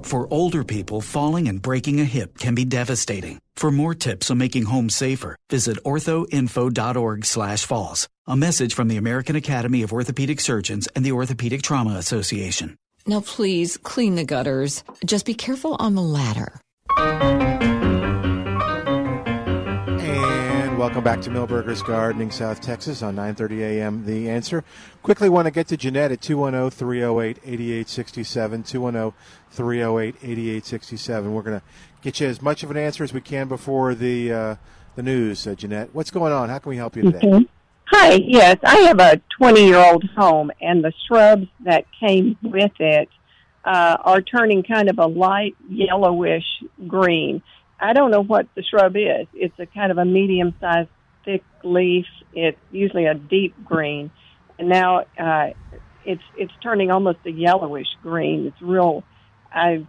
For 0.07 0.33
older 0.33 0.63
people, 0.63 1.01
falling 1.01 1.49
and 1.49 1.61
breaking 1.61 2.01
a 2.01 2.05
hip 2.05 2.39
can 2.39 2.55
be 2.55 2.65
devastating. 2.65 3.41
For 3.57 3.73
more 3.73 3.93
tips 3.93 4.31
on 4.31 4.39
making 4.39 4.67
home 4.67 4.89
safer, 4.89 5.35
visit 5.51 5.79
orthoinfo.org/falls. 5.85 8.09
A 8.29 8.37
message 8.37 8.75
from 8.75 8.87
the 8.87 8.99
American 8.99 9.35
Academy 9.35 9.83
of 9.83 9.93
Orthopedic 9.93 10.41
Surgeons 10.41 10.87
and 10.95 11.05
the 11.05 11.11
Orthopedic 11.11 11.63
Trauma 11.63 11.97
Association. 11.97 12.77
Now, 13.09 13.21
please 13.21 13.77
clean 13.77 14.15
the 14.15 14.25
gutters. 14.25 14.85
Just 15.05 15.27
be 15.27 15.35
careful 15.35 15.75
on 15.81 15.97
the 15.97 16.03
ladder. 16.03 16.61
Welcome 20.77 21.03
back 21.03 21.23
to 21.23 21.31
Milberger's 21.31 21.83
Gardening, 21.83 22.31
South 22.31 22.61
Texas 22.61 23.03
on 23.03 23.17
9:30 23.17 23.61
a.m. 23.61 24.05
The 24.05 24.29
answer. 24.29 24.63
Quickly 25.03 25.31
want 25.31 25.47
to 25.47 25.51
get 25.51 25.69
to 25.69 25.77
Jeanette 25.79 26.13
at 26.13 26.21
210-308-8867. 26.21 29.15
210-308-8867. 29.55 31.33
We're 31.33 31.41
going 31.41 31.61
to 31.61 31.65
get 32.03 32.21
you 32.21 32.27
as 32.27 32.43
much 32.43 32.63
of 32.63 32.71
an 32.71 32.77
answer 32.77 33.05
as 33.05 33.15
we 33.15 33.23
can 33.23 33.49
before 33.49 33.95
the 33.95 34.31
uh, 34.31 34.57
the 34.97 35.03
news. 35.03 35.47
Uh, 35.47 35.55
Jeanette, 35.55 35.95
what's 35.95 36.11
going 36.11 36.35
on? 36.35 36.51
How 36.51 36.59
can 36.59 36.69
we 36.69 36.77
help 36.77 36.95
you 36.95 37.11
today? 37.11 37.49
Hi, 37.93 38.13
yes, 38.13 38.59
I 38.63 38.77
have 38.81 39.01
a 39.01 39.19
20 39.39 39.65
year 39.65 39.79
old 39.79 40.05
home, 40.15 40.51
and 40.61 40.85
the 40.85 40.93
shrubs 41.09 41.47
that 41.61 41.87
came 41.99 42.37
with 42.43 42.73
it 42.81 43.09
uh, 43.65 43.97
are 44.05 44.21
turning 44.21 44.63
kind 44.63 44.91
of 44.91 44.99
a 44.99 45.07
light 45.07 45.57
yellowish 45.71 46.45
green. 46.87 47.43
I 47.79 47.93
don't 47.93 48.11
know 48.11 48.23
what 48.23 48.47
the 48.55 48.63
shrub 48.63 48.97
is. 48.97 49.27
It's 49.35 49.59
a 49.59 49.67
kind 49.67 49.93
of 49.93 49.99
a 49.99 50.05
medium 50.05 50.55
sized 50.61 50.89
thick 51.25 51.43
leaf. 51.63 52.07
It's 52.33 52.59
usually 52.71 53.07
a 53.07 53.15
deep 53.15 53.55
green, 53.65 54.11
and 54.59 54.69
now 54.69 55.05
uh, 55.19 55.51
it's 56.05 56.23
it's 56.37 56.53
turning 56.63 56.91
almost 56.91 57.19
a 57.27 57.31
yellowish 57.31 57.89
green. 58.03 58.47
It's 58.47 58.63
real. 58.63 59.05
I 59.53 59.87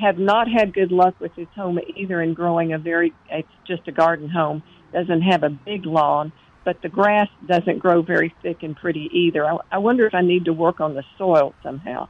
have 0.00 0.18
not 0.18 0.48
had 0.48 0.74
good 0.74 0.90
luck 0.90 1.14
with 1.20 1.34
this 1.36 1.46
home 1.54 1.78
either 1.96 2.20
in 2.20 2.34
growing 2.34 2.72
a 2.72 2.78
very. 2.78 3.12
It's 3.30 3.48
just 3.66 3.86
a 3.86 3.92
garden 3.92 4.28
home. 4.28 4.62
Doesn't 4.92 5.22
have 5.22 5.42
a 5.42 5.50
big 5.50 5.86
lawn, 5.86 6.32
but 6.64 6.82
the 6.82 6.88
grass 6.88 7.28
doesn't 7.46 7.78
grow 7.78 8.02
very 8.02 8.34
thick 8.42 8.62
and 8.62 8.76
pretty 8.76 9.08
either. 9.12 9.44
I, 9.44 9.58
I 9.72 9.78
wonder 9.78 10.06
if 10.06 10.14
I 10.14 10.22
need 10.22 10.46
to 10.46 10.52
work 10.52 10.80
on 10.80 10.94
the 10.94 11.04
soil 11.18 11.54
somehow. 11.62 12.08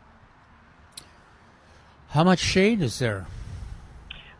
How 2.08 2.24
much 2.24 2.38
shade 2.38 2.80
is 2.80 2.98
there? 3.00 3.26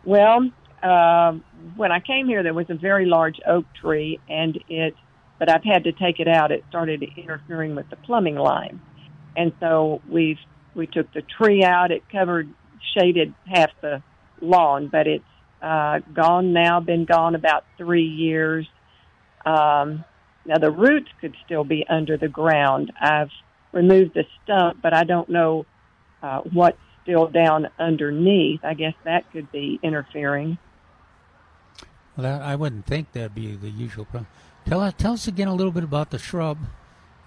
Well, 0.05 0.50
uh, 0.82 1.32
when 1.76 1.92
I 1.92 2.00
came 2.00 2.26
here, 2.26 2.42
there 2.42 2.55
was 2.55 2.66
a 2.68 2.74
very 2.74 3.07
large 3.07 3.40
oak 3.46 3.64
tree, 3.80 4.20
and 4.28 4.59
it, 4.68 4.94
but 5.38 5.50
I've 5.50 5.64
had 5.64 5.84
to 5.84 5.92
take 5.92 6.20
it 6.20 6.28
out. 6.28 6.52
It 6.52 6.64
started 6.68 7.02
interfering 7.16 7.74
with 7.74 7.88
the 7.88 7.96
plumbing 7.96 8.36
line, 8.36 8.80
and 9.36 9.52
so 9.61 10.02
we've 10.09 10.38
we 10.74 10.86
took 10.86 11.12
the 11.12 11.22
tree 11.22 11.64
out. 11.64 11.90
It 11.90 12.02
covered, 12.11 12.52
shaded 12.98 13.32
half 13.46 13.70
the 13.80 14.02
lawn, 14.40 14.88
but 14.88 15.07
it's 15.07 15.24
uh, 15.62 16.00
gone 16.12 16.52
now. 16.52 16.80
Been 16.80 17.07
gone 17.07 17.34
about 17.34 17.64
three 17.78 18.07
years. 18.07 18.66
Um, 19.46 20.05
now 20.44 20.59
the 20.59 20.70
roots 20.70 21.09
could 21.20 21.34
still 21.46 21.64
be 21.64 21.86
under 21.88 22.18
the 22.18 22.28
ground. 22.28 22.92
I've 23.00 23.30
removed 23.72 24.14
the 24.14 24.24
stump, 24.42 24.82
but 24.82 24.92
I 24.92 25.05
don't 25.05 25.30
know 25.30 25.64
uh, 26.22 26.40
what's 26.52 26.78
still 27.05 27.28
down 27.28 27.68
underneath. 27.78 28.64
I 28.64 28.74
guess 28.74 28.94
that 29.05 29.30
could 29.30 29.52
be 29.52 29.78
interfering. 29.82 30.59
Well, 32.16 32.24
that, 32.24 32.42
I 32.42 32.57
wouldn't 32.57 32.86
think 32.86 33.12
that'd 33.12 33.34
be 33.34 33.55
the 33.55 33.70
usual 33.70 34.05
problem. 34.05 34.26
Tell 34.66 34.80
us, 34.80 34.94
tell 34.98 35.12
us 35.12 35.28
again 35.28 35.46
a 35.48 35.55
little 35.55 35.72
bit 35.72 35.84
about 35.84 36.11
the 36.11 36.18
shrub. 36.18 36.59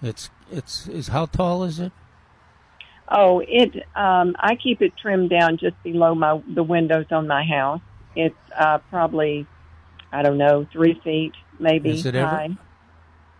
It's 0.02 0.30
it's 0.50 0.86
is 0.88 1.08
how 1.08 1.26
tall 1.26 1.64
is 1.64 1.78
it? 1.80 1.92
Oh, 3.08 3.40
it. 3.46 3.74
Um, 3.96 4.36
I 4.38 4.54
keep 4.56 4.82
it 4.82 4.92
trimmed 4.96 5.30
down 5.30 5.56
just 5.56 5.80
below 5.82 6.14
my 6.14 6.40
the 6.46 6.62
windows 6.62 7.06
on 7.10 7.26
my 7.26 7.44
house. 7.44 7.80
It's 8.14 8.36
uh, 8.56 8.78
probably, 8.90 9.46
I 10.12 10.22
don't 10.22 10.38
know, 10.38 10.66
three 10.72 11.00
feet 11.04 11.32
maybe 11.60 11.90
Is 11.90 12.06
it 12.06 12.14
ever- 12.14 12.26
high. 12.28 12.50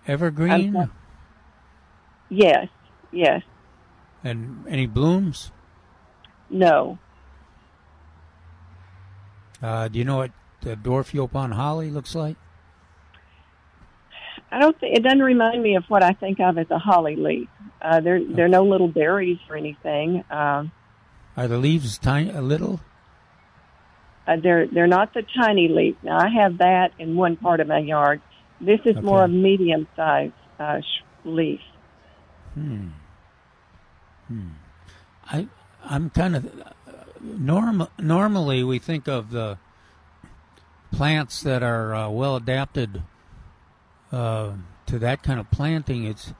Evergreen 0.06 0.76
I'm- 0.76 0.92
Yes, 2.30 2.68
yes, 3.10 3.42
and 4.22 4.66
any 4.68 4.84
blooms? 4.86 5.50
No. 6.50 6.98
Uh, 9.62 9.88
do 9.88 9.98
you 9.98 10.04
know 10.04 10.18
what 10.18 10.30
the 10.62 10.76
dwarf 10.76 11.12
Yaupon 11.12 11.52
holly 11.52 11.90
looks 11.90 12.14
like? 12.14 12.36
I 14.50 14.60
don't 14.60 14.78
think 14.80 14.96
it 14.96 15.02
doesn't 15.02 15.22
remind 15.22 15.62
me 15.62 15.76
of 15.76 15.84
what 15.88 16.02
I 16.02 16.12
think 16.12 16.40
of 16.40 16.56
as 16.56 16.70
a 16.70 16.78
holly 16.78 17.16
leaf. 17.16 17.48
Uh, 17.82 18.00
there, 18.00 18.24
there 18.24 18.46
are 18.46 18.48
no 18.48 18.64
little 18.64 18.88
berries 18.88 19.38
or 19.50 19.56
anything. 19.56 20.24
Um, 20.30 20.72
Are 21.36 21.46
the 21.48 21.58
leaves 21.58 21.98
tiny, 21.98 22.30
a 22.30 22.40
little? 22.40 22.80
uh, 24.26 24.36
they're 24.42 24.66
they're 24.66 24.86
not 24.86 25.12
the 25.14 25.22
tiny 25.36 25.68
leaf. 25.68 25.96
Now 26.02 26.18
I 26.18 26.28
have 26.28 26.58
that 26.58 26.92
in 26.98 27.16
one 27.16 27.36
part 27.36 27.60
of 27.60 27.66
my 27.68 27.78
yard. 27.78 28.20
This 28.60 28.80
is 28.84 28.96
more 29.02 29.24
a 29.24 29.28
medium 29.28 29.86
sized 29.96 30.32
uh, 30.58 30.80
leaf. 31.24 31.60
Hmm. 32.54 32.88
Hmm. 34.28 34.48
I 35.26 35.48
I'm 35.88 36.10
kind 36.10 36.36
of 36.36 36.74
norm 37.22 37.88
normally 37.98 38.62
we 38.62 38.78
think 38.78 39.08
of 39.08 39.30
the 39.30 39.58
plants 40.92 41.42
that 41.42 41.62
are 41.62 41.94
uh, 41.94 42.08
well 42.10 42.36
adapted 42.36 43.02
uh, 44.12 44.52
to 44.86 44.98
that 44.98 45.22
kind 45.22 45.40
of 45.40 45.50
planting. 45.50 46.04
It's 46.04 46.32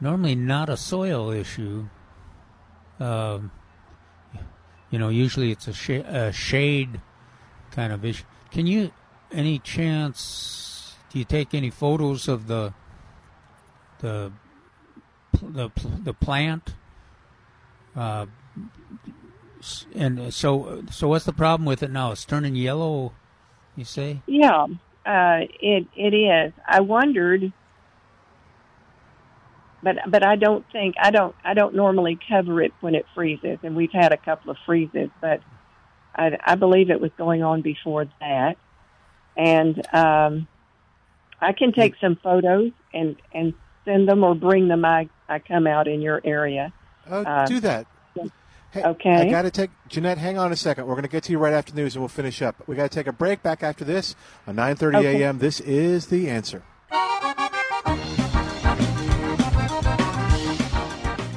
normally 0.00 0.34
not 0.34 0.68
a 0.68 0.76
soil 0.76 1.30
issue. 1.30 1.86
Um, 2.98 3.50
you 4.90 4.98
know, 4.98 5.08
usually 5.08 5.50
it's 5.50 5.68
a, 5.68 5.72
sh- 5.72 6.04
a 6.04 6.32
shade 6.32 7.00
kind 7.70 7.92
of 7.92 8.04
issue. 8.04 8.24
Can 8.50 8.66
you, 8.66 8.92
any 9.30 9.58
chance, 9.58 10.94
do 11.10 11.18
you 11.18 11.24
take 11.24 11.54
any 11.54 11.70
photos 11.70 12.28
of 12.28 12.46
the 12.46 12.74
the 14.00 14.32
the 15.40 15.70
the 16.02 16.12
plant? 16.12 16.74
Uh, 17.94 18.26
and 19.94 20.32
so 20.32 20.82
so 20.90 21.08
what's 21.08 21.24
the 21.24 21.32
problem 21.32 21.66
with 21.66 21.82
it 21.82 21.90
now? 21.90 22.12
It's 22.12 22.24
turning 22.24 22.56
yellow. 22.56 23.12
You 23.76 23.84
say? 23.84 24.22
Yeah, 24.26 24.66
uh, 25.06 25.40
it 25.60 25.86
it 25.96 26.14
is. 26.14 26.52
I 26.66 26.80
wondered, 26.80 27.52
but 29.82 29.96
but 30.08 30.24
I 30.24 30.36
don't 30.36 30.64
think 30.72 30.96
I 31.00 31.10
don't 31.10 31.34
I 31.44 31.54
don't 31.54 31.74
normally 31.74 32.18
cover 32.28 32.60
it 32.62 32.72
when 32.80 32.94
it 32.94 33.06
freezes, 33.14 33.58
and 33.62 33.76
we've 33.76 33.92
had 33.92 34.12
a 34.12 34.16
couple 34.16 34.50
of 34.50 34.56
freezes, 34.66 35.10
but 35.20 35.40
I, 36.14 36.38
I 36.44 36.54
believe 36.56 36.90
it 36.90 37.00
was 37.00 37.10
going 37.16 37.42
on 37.42 37.62
before 37.62 38.06
that, 38.20 38.56
and 39.36 39.94
um, 39.94 40.48
I 41.40 41.52
can 41.52 41.72
take 41.72 41.94
some 42.00 42.16
photos 42.16 42.72
and 42.92 43.16
and 43.32 43.54
send 43.84 44.08
them 44.08 44.24
or 44.24 44.34
bring 44.34 44.68
them. 44.68 44.84
I 44.84 45.08
I 45.28 45.38
come 45.38 45.66
out 45.66 45.88
in 45.88 46.02
your 46.02 46.20
area. 46.24 46.72
Uh, 47.10 47.16
Uh, 47.26 47.46
do 47.46 47.60
that. 47.60 47.86
Hey, 48.70 48.82
Okay. 48.84 49.14
I 49.14 49.30
got 49.30 49.42
to 49.42 49.50
take 49.50 49.70
Jeanette. 49.88 50.16
Hang 50.16 50.38
on 50.38 50.50
a 50.50 50.56
second. 50.56 50.86
We're 50.86 50.94
going 50.94 51.02
to 51.02 51.08
get 51.10 51.24
to 51.24 51.32
you 51.32 51.38
right 51.38 51.52
after 51.52 51.74
news, 51.74 51.94
and 51.94 52.00
we'll 52.02 52.08
finish 52.08 52.40
up. 52.40 52.56
We 52.66 52.74
got 52.74 52.90
to 52.90 52.94
take 52.94 53.06
a 53.06 53.12
break. 53.12 53.42
Back 53.42 53.62
after 53.62 53.84
this 53.84 54.14
on 54.46 54.56
9:30 54.56 54.96
Okay. 54.96 55.22
a.m. 55.22 55.38
This 55.38 55.60
is 55.60 56.06
the 56.06 56.30
answer. 56.30 56.62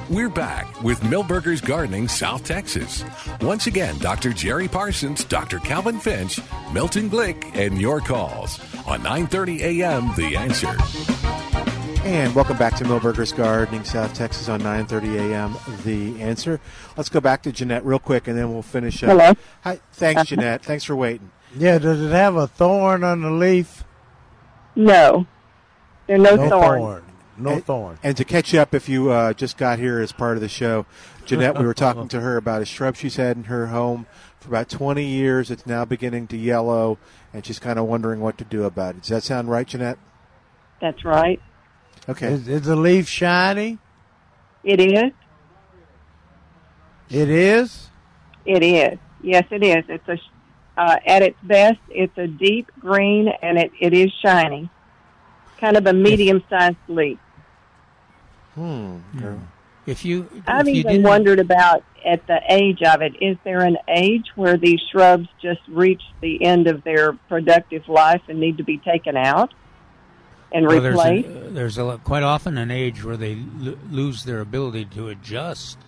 We're 0.08 0.28
back 0.30 0.82
with 0.82 1.00
Milberger's 1.00 1.60
Gardening, 1.60 2.08
South 2.08 2.44
Texas. 2.44 3.04
Once 3.42 3.66
again, 3.66 3.98
Dr. 3.98 4.32
Jerry 4.32 4.68
Parsons, 4.68 5.24
Dr. 5.24 5.58
Calvin 5.58 5.98
Finch, 5.98 6.40
Milton 6.72 7.10
Glick, 7.10 7.54
and 7.56 7.78
your 7.80 8.00
calls 8.00 8.58
on 8.86 9.02
9:30 9.02 9.60
a.m. 9.60 10.14
The 10.16 10.36
Answer. 10.36 10.74
And 12.06 12.36
welcome 12.36 12.56
back 12.56 12.76
to 12.76 12.84
Milberger's 12.84 13.32
Gardening, 13.32 13.82
South 13.82 14.14
Texas 14.14 14.48
on 14.48 14.60
9:30 14.60 15.32
a.m. 15.32 15.56
The 15.82 16.22
answer. 16.22 16.60
Let's 16.96 17.08
go 17.08 17.18
back 17.18 17.42
to 17.42 17.50
Jeanette 17.50 17.84
real 17.84 17.98
quick, 17.98 18.28
and 18.28 18.38
then 18.38 18.52
we'll 18.52 18.62
finish 18.62 19.02
up. 19.02 19.10
Hello. 19.10 19.32
Hi. 19.64 19.80
Thanks, 19.92 20.26
Jeanette. 20.26 20.62
Thanks 20.64 20.84
for 20.84 20.94
waiting. 20.94 21.32
Yeah, 21.56 21.78
does 21.78 22.00
it 22.00 22.12
have 22.12 22.36
a 22.36 22.46
thorn 22.46 23.02
on 23.02 23.22
the 23.22 23.30
leaf? 23.32 23.82
No, 24.76 25.26
there 26.06 26.14
are 26.14 26.20
no, 26.20 26.36
No 26.36 26.48
thorns. 26.48 26.80
thorn. 26.80 27.04
No 27.38 27.50
and, 27.50 27.66
thorn. 27.66 27.98
And 28.04 28.16
to 28.16 28.24
catch 28.24 28.54
up, 28.54 28.72
if 28.72 28.88
you 28.88 29.10
uh, 29.10 29.32
just 29.32 29.56
got 29.56 29.80
here 29.80 29.98
as 29.98 30.12
part 30.12 30.36
of 30.36 30.42
the 30.42 30.48
show, 30.48 30.86
Jeanette, 31.24 31.58
we 31.58 31.66
were 31.66 31.74
talking 31.74 32.06
to 32.06 32.20
her 32.20 32.36
about 32.36 32.62
a 32.62 32.66
shrub 32.66 32.94
she's 32.94 33.16
had 33.16 33.36
in 33.36 33.44
her 33.44 33.66
home 33.66 34.06
for 34.38 34.46
about 34.50 34.68
20 34.68 35.04
years. 35.04 35.50
It's 35.50 35.66
now 35.66 35.84
beginning 35.84 36.28
to 36.28 36.36
yellow, 36.36 36.98
and 37.34 37.44
she's 37.44 37.58
kind 37.58 37.80
of 37.80 37.86
wondering 37.86 38.20
what 38.20 38.38
to 38.38 38.44
do 38.44 38.62
about 38.62 38.94
it. 38.94 39.00
Does 39.00 39.10
that 39.10 39.22
sound 39.24 39.50
right, 39.50 39.66
Jeanette? 39.66 39.98
That's 40.80 41.04
right. 41.04 41.40
Okay. 42.08 42.32
Is, 42.32 42.48
is 42.48 42.62
the 42.62 42.76
leaf 42.76 43.08
shiny? 43.08 43.78
It 44.62 44.80
is. 44.80 45.12
It 47.08 47.30
is. 47.30 47.88
It 48.44 48.62
is. 48.62 48.98
Yes, 49.22 49.44
it 49.50 49.62
is. 49.62 49.84
It's 49.88 50.08
a 50.08 50.18
uh, 50.76 50.96
at 51.06 51.22
its 51.22 51.38
best, 51.42 51.78
it's 51.88 52.16
a 52.18 52.26
deep 52.26 52.70
green 52.78 53.28
and 53.42 53.58
it, 53.58 53.72
it 53.80 53.94
is 53.94 54.12
shiny. 54.22 54.68
Kind 55.58 55.76
of 55.76 55.86
a 55.86 55.92
medium 55.92 56.44
sized 56.50 56.76
leaf. 56.88 57.18
Hmm. 58.54 58.98
If 59.86 60.04
you, 60.04 60.28
I've 60.46 60.68
you 60.68 60.74
even 60.76 60.92
didn't, 60.92 61.06
wondered 61.06 61.38
about 61.38 61.84
at 62.04 62.26
the 62.26 62.40
age 62.48 62.82
of 62.82 63.02
it. 63.02 63.14
Is 63.22 63.36
there 63.44 63.60
an 63.60 63.78
age 63.88 64.26
where 64.34 64.56
these 64.56 64.80
shrubs 64.90 65.28
just 65.40 65.60
reach 65.68 66.02
the 66.20 66.44
end 66.44 66.66
of 66.66 66.82
their 66.84 67.12
productive 67.28 67.88
life 67.88 68.22
and 68.28 68.40
need 68.40 68.58
to 68.58 68.64
be 68.64 68.78
taken 68.78 69.16
out 69.16 69.54
and 70.52 70.66
well, 70.66 70.80
there's, 70.80 70.98
a, 70.98 71.22
there's 71.50 71.78
a, 71.78 72.00
quite 72.04 72.22
often 72.22 72.56
an 72.58 72.70
age 72.70 73.02
where 73.02 73.16
they 73.16 73.36
lo- 73.58 73.78
lose 73.90 74.24
their 74.24 74.40
ability 74.40 74.84
to 74.86 75.08
adjust. 75.08 75.78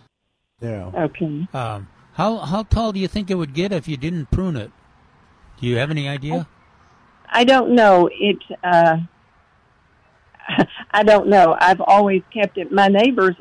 Yeah. 0.61 0.91
Okay. 0.95 1.47
Um, 1.55 1.89
how 2.15 2.39
how 2.39 2.65
tall 2.65 2.93
do 2.93 2.99
you 2.99 3.09
think 3.09 3.31
it 3.31 3.37
would 3.37 3.55
get 3.55 3.73
if 3.73 3.87
you 3.87 3.97
didn't 3.97 4.31
prune 4.31 4.57
it? 4.57 4.73
Do 5.61 5.67
you 5.67 5.77
have 5.77 5.91
any 5.91 6.09
idea? 6.09 6.49
I 7.29 7.45
don't 7.45 7.75
know. 7.75 8.09
It. 8.13 8.39
Uh, 8.63 8.99
I 10.91 11.03
don't 11.03 11.29
know. 11.29 11.57
I've 11.59 11.81
always 11.81 12.23
kept 12.33 12.59
it. 12.59 12.73
My 12.73 12.89
neighbors 12.89 13.37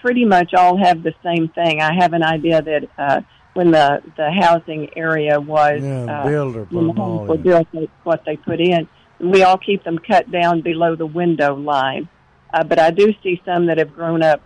pretty 0.00 0.24
much 0.24 0.54
all 0.54 0.76
have 0.76 1.02
the 1.02 1.14
same 1.22 1.48
thing. 1.48 1.80
I 1.80 1.94
have 1.94 2.12
an 2.12 2.22
idea 2.22 2.62
that 2.62 2.88
uh, 2.98 3.20
when 3.54 3.70
the 3.70 4.02
the 4.16 4.30
housing 4.30 4.90
area 4.96 5.40
was 5.40 5.80
Yeah, 5.82 6.20
uh, 6.20 6.28
builder 6.28 6.64
put 6.66 6.72
when 6.72 6.86
the 6.88 6.92
homes 6.92 7.28
were 7.28 7.38
built, 7.38 7.68
that's 7.72 7.86
what 8.02 8.24
they 8.26 8.36
put 8.36 8.60
in. 8.60 8.88
We 9.20 9.42
all 9.42 9.58
keep 9.58 9.84
them 9.84 9.98
cut 9.98 10.30
down 10.30 10.60
below 10.60 10.96
the 10.96 11.06
window 11.06 11.54
line, 11.54 12.08
uh, 12.52 12.64
but 12.64 12.78
I 12.78 12.90
do 12.90 13.14
see 13.22 13.40
some 13.44 13.66
that 13.66 13.78
have 13.78 13.94
grown 13.94 14.22
up 14.22 14.42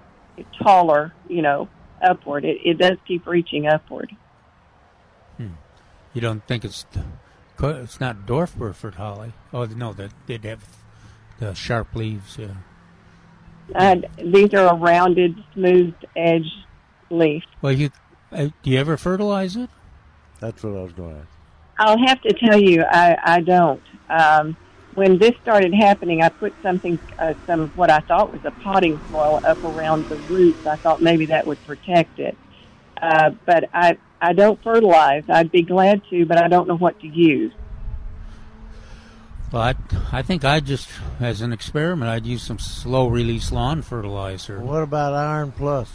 taller. 0.62 1.12
You 1.28 1.42
know, 1.42 1.68
upward. 2.02 2.44
It, 2.44 2.58
it 2.64 2.78
does 2.78 2.98
keep 3.06 3.26
reaching 3.26 3.66
upward. 3.66 4.14
You 6.18 6.20
don't 6.20 6.44
think 6.46 6.64
it's 6.64 6.84
it's 7.60 8.00
not 8.00 8.26
dwarf 8.26 8.56
Burford 8.56 8.96
holly? 8.96 9.32
Oh 9.52 9.64
no, 9.66 9.92
that 9.92 10.12
they'd 10.26 10.44
have 10.44 10.64
the 11.38 11.54
sharp 11.54 11.94
leaves. 11.94 12.38
Yeah. 12.38 12.54
And 13.74 14.06
these 14.16 14.54
are 14.54 14.66
a 14.66 14.74
rounded, 14.74 15.36
smoothed 15.54 16.06
edge 16.16 16.50
leaf. 17.10 17.44
Well, 17.60 17.72
you 17.72 17.90
uh, 18.32 18.48
do 18.62 18.70
you 18.70 18.78
ever 18.78 18.96
fertilize 18.96 19.54
it? 19.56 19.70
That's 20.40 20.62
what 20.62 20.76
I 20.76 20.82
was 20.82 20.92
going 20.92 21.14
to 21.14 21.20
ask. 21.20 21.28
I'll 21.78 22.06
have 22.06 22.20
to 22.22 22.32
tell 22.32 22.60
you, 22.60 22.82
I, 22.82 23.16
I 23.22 23.40
don't. 23.40 23.82
Um, 24.10 24.56
when 24.94 25.18
this 25.18 25.34
started 25.42 25.72
happening, 25.74 26.22
I 26.22 26.28
put 26.28 26.52
something, 26.62 26.98
uh, 27.18 27.34
some 27.46 27.68
what 27.76 27.90
I 27.90 28.00
thought 28.00 28.32
was 28.32 28.44
a 28.44 28.50
potting 28.50 29.00
soil 29.10 29.40
up 29.44 29.62
around 29.62 30.08
the 30.08 30.16
roots. 30.16 30.66
I 30.66 30.76
thought 30.76 31.00
maybe 31.00 31.26
that 31.26 31.46
would 31.46 31.64
protect 31.66 32.18
it, 32.18 32.36
uh, 33.00 33.30
but 33.46 33.68
I 33.72 33.98
I 34.20 34.32
don't 34.32 34.60
fertilize. 34.62 35.22
I'd 35.28 35.52
be 35.52 35.62
glad 35.62 36.02
to, 36.10 36.26
but 36.26 36.38
I 36.42 36.48
don't 36.48 36.66
know 36.66 36.76
what 36.76 36.98
to 37.00 37.06
use. 37.06 37.52
Well, 39.52 39.62
I, 39.62 39.74
I 40.12 40.22
think 40.22 40.44
I 40.44 40.60
just, 40.60 40.88
as 41.20 41.40
an 41.40 41.52
experiment, 41.54 42.10
I'd 42.10 42.26
use 42.26 42.42
some 42.42 42.58
slow 42.58 43.08
release 43.08 43.50
lawn 43.50 43.80
fertilizer. 43.80 44.60
What 44.60 44.82
about 44.82 45.14
Iron 45.14 45.52
Plus? 45.52 45.90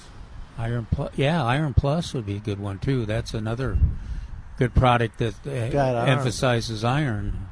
Iron 0.58 0.88
Plus, 0.90 1.12
yeah, 1.16 1.44
Iron 1.44 1.74
Plus 1.74 2.14
would 2.14 2.26
be 2.26 2.38
a 2.38 2.40
good 2.40 2.60
one 2.60 2.80
too. 2.80 3.06
That's 3.06 3.34
another 3.34 3.78
good 4.58 4.74
product 4.74 5.18
that 5.20 5.36
uh, 5.46 5.70
Got 5.70 5.96
iron. 5.96 6.10
emphasizes 6.10 6.84
iron. 6.84 7.50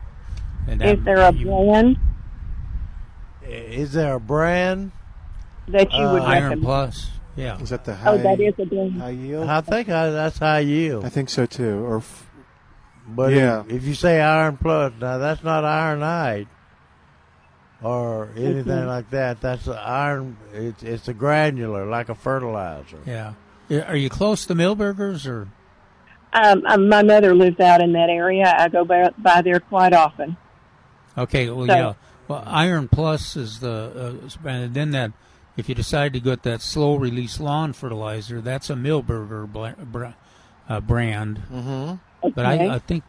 And 0.67 0.81
Is 0.81 1.03
there 1.03 1.21
a 1.21 1.31
brand 1.31 1.97
Is 3.43 3.93
there 3.93 4.15
a 4.15 4.19
brand? 4.19 4.91
that 5.67 5.91
you 5.93 6.03
would 6.03 6.21
Uh, 6.21 6.25
Iron 6.25 6.43
recommend? 6.43 6.61
Plus? 6.63 7.11
Yeah. 7.35 7.57
Is 7.59 7.69
that 7.69 7.85
the 7.85 7.95
high, 7.95 8.11
Oh, 8.11 8.17
that 8.17 8.39
is 8.39 8.53
a 8.59 8.65
brand. 8.65 9.01
high 9.01 9.09
yield? 9.11 9.47
I 9.49 9.61
think 9.61 9.89
I, 9.89 10.09
that's 10.09 10.37
high 10.39 10.59
yield. 10.59 11.05
I 11.05 11.09
think 11.09 11.29
so 11.29 11.45
too. 11.45 11.83
Or 11.85 11.97
f- 11.97 12.29
But 13.07 13.33
Yeah. 13.33 13.61
if, 13.61 13.71
if 13.77 13.83
you 13.85 13.93
say 13.93 14.19
Iron 14.21 14.57
Plus, 14.57 14.93
now 14.99 15.17
that's 15.17 15.43
not 15.43 15.63
ironite 15.65 16.47
or 17.81 18.29
anything 18.35 18.63
Mhm. 18.65 18.87
like 18.87 19.09
that. 19.11 19.41
That's 19.41 19.67
a 19.67 19.79
iron. 19.79 20.37
It's 20.53 20.83
it's 20.83 21.07
a 21.07 21.13
granular, 21.13 21.85
like 21.85 22.09
a 22.09 22.15
fertilizer. 22.15 22.99
Yeah. 23.05 23.33
Yeah, 23.69 23.89
Are 23.89 23.95
you 23.95 24.09
close 24.09 24.45
to 24.47 24.55
Milberger's 24.55 25.25
or? 25.25 25.47
Um, 26.33 26.63
um, 26.65 26.89
my 26.89 27.01
mother 27.03 27.33
lives 27.33 27.59
out 27.59 27.81
in 27.81 27.93
that 27.93 28.09
area. 28.09 28.53
I 28.57 28.67
go 28.69 28.83
by, 28.85 29.09
by 29.17 29.41
there 29.41 29.59
quite 29.59 29.93
often. 29.93 30.37
Okay, 31.17 31.49
well, 31.49 31.67
So- 31.67 31.73
yeah. 31.73 31.93
Well, 32.27 32.43
Iron 32.45 32.87
Plus 32.87 33.35
is 33.35 33.59
the, 33.59 34.19
uh, 34.45 34.47
and 34.47 34.73
then 34.73 34.91
that, 34.91 35.11
if 35.57 35.67
you 35.67 35.75
decide 35.75 36.13
to 36.13 36.19
get 36.21 36.43
that 36.43 36.61
slow 36.61 36.95
release 36.95 37.41
lawn 37.41 37.73
fertilizer, 37.73 38.39
that's 38.39 38.69
a 38.69 38.75
Milberger 38.75 39.51
bla- 39.51 39.75
bra- 39.77 40.13
uh, 40.69 40.79
brand. 40.79 41.41
Mm-hmm. 41.51 42.29
But 42.29 42.45
I, 42.45 42.75
I 42.75 42.79
think, 42.79 43.03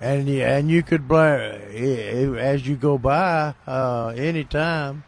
And 0.00 0.28
you, 0.28 0.42
and 0.44 0.70
you 0.70 0.84
could 0.84 1.10
as 1.10 2.68
you 2.68 2.76
go 2.76 2.96
by 2.98 3.54
uh, 3.66 4.08
anytime. 4.16 5.02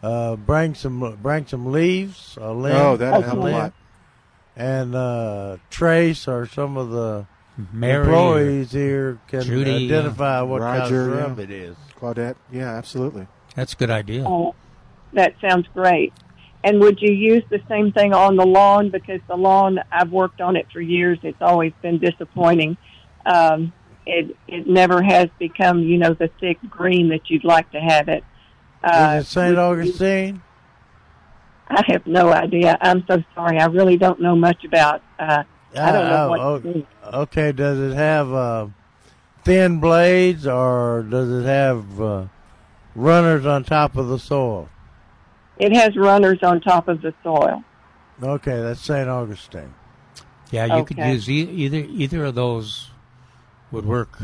Uh, 0.00 0.36
bring 0.36 0.74
some 0.74 1.18
bring 1.22 1.46
some 1.46 1.72
leaves. 1.72 2.36
A 2.38 2.52
limb, 2.52 2.76
Oh, 2.76 2.96
that'd 2.96 3.24
help 3.24 3.38
a 3.38 3.40
lot. 3.40 3.72
And 4.54 4.94
uh, 4.94 5.56
Trace 5.70 6.28
or 6.28 6.46
some 6.46 6.76
of 6.76 6.90
the 6.90 7.26
Mary 7.72 8.04
employees 8.04 8.72
here 8.72 9.18
can 9.28 9.42
Judy, 9.42 9.86
identify 9.86 10.42
what 10.42 10.60
Roger, 10.60 10.80
kind 11.08 11.12
of 11.12 11.26
shrub 11.26 11.38
yeah. 11.38 11.44
it 11.44 11.50
is. 11.50 11.76
Claudette. 12.00 12.34
Yeah, 12.52 12.74
absolutely. 12.74 13.26
that's 13.54 13.72
a 13.74 13.76
good 13.76 13.90
idea. 13.90 14.24
Oh, 14.26 14.54
that 15.12 15.34
sounds 15.40 15.66
great. 15.72 16.12
And 16.64 16.80
would 16.80 17.00
you 17.00 17.12
use 17.12 17.44
the 17.50 17.60
same 17.68 17.92
thing 17.92 18.12
on 18.14 18.36
the 18.36 18.44
lawn? 18.46 18.88
Because 18.90 19.20
the 19.28 19.36
lawn, 19.36 19.78
I've 19.92 20.10
worked 20.10 20.40
on 20.40 20.56
it 20.56 20.66
for 20.72 20.80
years. 20.80 21.18
It's 21.22 21.40
always 21.42 21.72
been 21.82 21.98
disappointing. 21.98 22.76
Um, 23.26 23.72
it 24.06 24.36
it 24.48 24.66
never 24.66 25.02
has 25.02 25.28
become, 25.38 25.80
you 25.80 25.98
know, 25.98 26.14
the 26.14 26.28
thick 26.40 26.58
green 26.68 27.10
that 27.10 27.30
you'd 27.30 27.44
like 27.44 27.70
to 27.72 27.80
have 27.80 28.08
it. 28.08 28.24
Uh, 28.82 29.18
is 29.20 29.26
it 29.26 29.30
St. 29.30 29.56
Augustine? 29.58 30.42
I 31.68 31.82
have 31.88 32.06
no 32.06 32.30
idea. 32.32 32.76
I'm 32.80 33.04
so 33.06 33.22
sorry. 33.34 33.58
I 33.58 33.66
really 33.66 33.96
don't 33.96 34.20
know 34.20 34.34
much 34.36 34.64
about. 34.64 35.02
Uh, 35.18 35.44
I 35.76 35.92
don't 35.92 36.08
know 36.08 36.26
Uh, 36.26 36.28
what. 36.28 36.40
oh, 36.40 36.58
to 36.60 36.72
do. 36.74 36.86
Okay, 37.12 37.52
does 37.52 37.78
it 37.78 37.94
have 37.94 38.32
uh, 38.32 38.66
thin 39.44 39.80
blades 39.80 40.46
or 40.46 41.02
does 41.08 41.30
it 41.30 41.46
have 41.46 42.00
uh, 42.00 42.24
runners 42.94 43.46
on 43.46 43.64
top 43.64 43.96
of 43.96 44.08
the 44.08 44.18
soil? 44.18 44.68
It 45.58 45.74
has 45.74 45.96
runners 45.96 46.38
on 46.42 46.60
top 46.60 46.88
of 46.88 47.00
the 47.02 47.14
soil. 47.22 47.62
Okay, 48.22 48.60
that's 48.60 48.80
St. 48.80 49.08
Augustine. 49.08 49.74
Yeah, 50.50 50.76
you 50.78 50.84
could 50.84 50.98
use 50.98 51.28
e- 51.28 51.48
either 51.50 51.78
either 51.78 52.24
of 52.26 52.34
those 52.34 52.90
would 53.72 53.84
work 53.86 54.18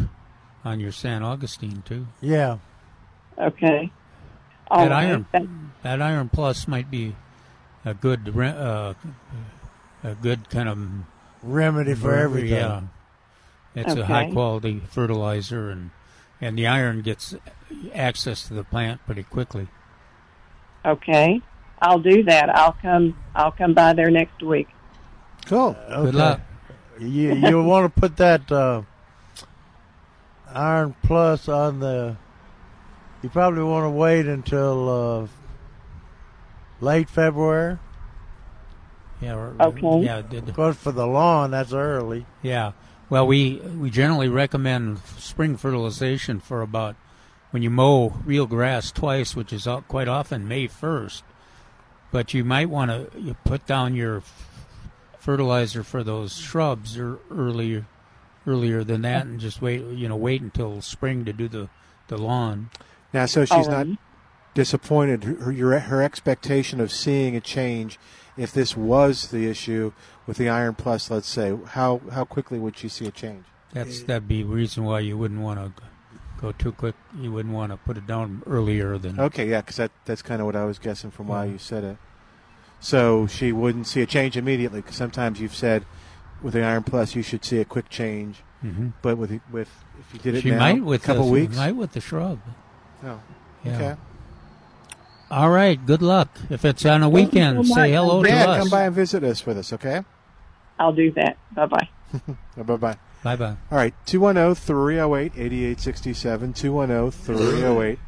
on 0.65 0.79
your 0.79 0.93
San 0.93 1.23
Augustine 1.23 1.83
too. 1.85 2.07
Yeah. 2.21 2.59
Okay. 3.39 3.91
All 4.71 4.85
that 4.85 4.91
right. 4.91 5.07
iron, 5.07 5.27
That- 5.33 5.47
that 5.83 6.03
iron 6.03 6.29
plus 6.29 6.69
might 6.69 6.91
be 6.91 7.17
a 7.85 7.95
good, 7.95 8.37
uh, 8.37 8.95
a 10.05 10.15
good 10.15 10.51
kind 10.51 10.69
of 10.69 10.79
Remedy 11.43 11.95
for 11.95 12.15
everything. 12.15 12.51
Yeah, 12.51 12.83
it's 13.75 13.95
a 13.95 14.07
high 14.07 14.31
quality 14.31 14.83
fertilizer, 14.91 15.71
and 15.71 15.91
and 16.41 16.59
the 16.59 16.67
iron 16.67 17.03
gets 17.03 17.35
access 17.95 18.47
to 18.49 18.55
the 18.55 18.65
plant 18.65 19.01
pretty 19.07 19.23
quickly. 19.23 19.69
Okay. 20.85 21.41
I'll 21.83 21.99
do 21.99 22.23
that. 22.25 22.51
I'll 22.55 22.73
come. 22.73 23.17
I'll 23.35 23.53
come 23.53 23.75
by 23.75 23.93
there 23.95 24.11
next 24.11 24.43
week. 24.43 24.69
Cool. 25.47 25.77
Good 25.89 26.15
luck. 26.15 26.41
You 26.99 27.35
you 27.35 27.63
want 27.65 27.95
to 27.95 28.01
put 28.01 28.17
that 28.19 28.51
uh, 28.53 28.83
Iron 30.53 30.95
Plus 31.03 31.49
on 31.49 31.81
the. 31.81 32.17
You 33.23 33.29
probably 33.29 33.63
want 33.63 33.85
to 33.85 33.91
wait 33.91 34.27
until 34.27 34.89
uh, 34.89 35.27
late 36.81 37.09
February. 37.09 37.79
Yeah. 39.21 39.35
or- 39.35 39.55
Okay. 39.61 40.01
Yeah. 40.05 40.23
did- 40.23 40.49
Of 40.49 40.55
course, 40.57 40.77
for 40.77 40.93
the 40.93 41.07
lawn, 41.07 41.51
that's 41.51 41.73
early. 41.73 42.27
Yeah. 42.43 42.73
Well, 43.09 43.27
we 43.27 43.57
we 43.79 43.91
generally 43.91 44.29
recommend 44.29 44.99
spring 45.19 45.57
fertilization 45.57 46.39
for 46.41 46.63
about 46.63 46.95
when 47.51 47.63
you 47.63 47.71
mow 47.71 48.15
real 48.25 48.47
grass 48.47 48.93
twice, 48.93 49.35
which 49.35 49.53
is 49.53 49.67
quite 49.89 50.07
often 50.09 50.47
May 50.47 50.69
first. 50.69 51.25
But 52.13 52.35
you 52.35 52.45
might 52.45 52.69
want 52.71 52.91
to 52.91 53.21
you 53.21 53.35
put 53.45 53.67
down 53.67 53.95
your 53.95 54.23
fertilizer 55.19 55.83
for 55.83 56.03
those 56.03 56.37
shrubs 56.39 56.97
or 56.97 57.19
earlier 57.31 57.87
earlier 58.47 58.83
than 58.83 59.03
that, 59.03 59.27
and 59.27 59.39
just 59.41 59.61
wait 59.61 59.83
you 59.83 60.09
know 60.09 60.17
wait 60.17 60.41
until 60.41 60.81
spring 60.81 61.25
to 61.25 61.33
do 61.33 61.49
the 61.49 61.69
the 62.09 62.17
lawn. 62.17 62.71
Now, 63.13 63.27
so 63.27 63.45
she's 63.45 63.67
All 63.69 63.85
not 63.85 63.99
disappointed. 64.55 65.25
Her, 65.25 65.51
your, 65.53 65.79
her 65.79 66.03
expectation 66.03 66.81
of 66.81 66.91
seeing 66.93 67.35
a 67.37 67.41
change, 67.41 67.99
if 68.37 68.53
this 68.53 68.77
was 68.77 69.29
the 69.29 69.49
issue 69.49 69.93
with 70.27 70.37
the 70.37 70.49
Iron 70.49 70.75
Plus, 70.75 71.11
let's 71.11 71.29
say, 71.29 71.57
how 71.69 72.01
how 72.13 72.25
quickly 72.25 72.59
would 72.59 72.77
she 72.77 72.89
see 72.89 73.07
a 73.07 73.11
change? 73.11 73.45
That's 73.73 74.03
that'd 74.03 74.27
be 74.29 74.43
reason 74.45 74.85
why 74.85 75.01
you 75.01 75.17
wouldn't 75.17 75.41
want 75.41 75.61
to 75.77 75.83
go 76.41 76.53
too 76.53 76.73
quick. 76.73 76.95
You 77.19 77.31
wouldn't 77.33 77.55
want 77.55 77.71
to 77.73 77.77
put 77.77 77.97
it 77.97 78.07
down 78.07 78.43
earlier 78.47 78.99
than 78.99 79.21
Okay, 79.21 79.49
yeah, 79.49 79.61
because 79.61 79.77
that, 79.77 79.93
that's 80.07 80.23
kind 80.23 80.41
of 80.41 80.47
what 80.47 80.57
I 80.57 80.65
was 80.65 80.79
guessing 80.79 81.11
from 81.11 81.29
why 81.29 81.45
you 81.45 81.59
said 81.59 81.85
it. 81.85 81.97
So 82.81 83.27
she 83.27 83.53
wouldn't 83.53 83.87
see 83.87 84.01
a 84.01 84.07
change 84.07 84.37
immediately, 84.37 84.81
because 84.81 84.97
sometimes 84.97 85.41
you've 85.41 85.55
said 85.55 85.85
with 86.43 86.55
the 86.55 86.63
Iron 86.63 86.83
Plus 86.83 87.15
you 87.15 87.23
should 87.23 87.45
see 87.45 87.59
a 87.61 87.65
quick 87.65 87.91
change, 87.91 88.43
Mhm. 88.65 88.95
but 89.03 89.19
with 89.19 89.39
with 89.53 89.69
if 90.01 90.15
you 90.15 90.21
did 90.21 90.35
it 90.37 90.43
she 90.43 90.51
now, 90.51 90.59
might 90.59 90.83
with 90.83 91.03
a 91.03 91.07
couple 91.07 91.27
the, 91.27 91.31
weeks. 91.33 91.57
might 91.57 91.77
with 91.77 91.93
the 91.93 92.01
shrub. 92.01 92.41
Oh, 93.05 93.21
Yeah. 93.65 93.75
okay. 93.77 93.97
All 95.31 95.51
right. 95.51 95.85
Good 95.85 96.03
luck. 96.03 96.29
If 96.51 96.65
it's 96.65 96.85
on 96.85 97.03
a 97.03 97.07
Thank 97.11 97.15
weekend, 97.15 97.67
so 97.67 97.75
say 97.75 97.81
much. 97.83 97.91
hello 97.91 98.23
to 98.23 98.33
us. 98.33 98.59
come 98.59 98.71
by 98.71 98.85
and 98.85 98.95
visit 98.95 99.23
us 99.25 99.47
with 99.47 99.59
us, 99.59 99.73
okay? 99.73 100.03
I'll 100.79 100.93
do 100.93 101.13
that. 101.13 101.37
Bye 101.55 101.67
bye. 101.67 101.89
bye 102.57 102.77
bye. 102.77 102.97
Bye 103.23 103.37
bye. 103.37 103.57
All 103.71 103.79
right, 103.79 103.95
210 104.07 104.55
308 104.57 105.33
8867. 105.37 106.53
210 106.55 107.11
308 107.37 107.99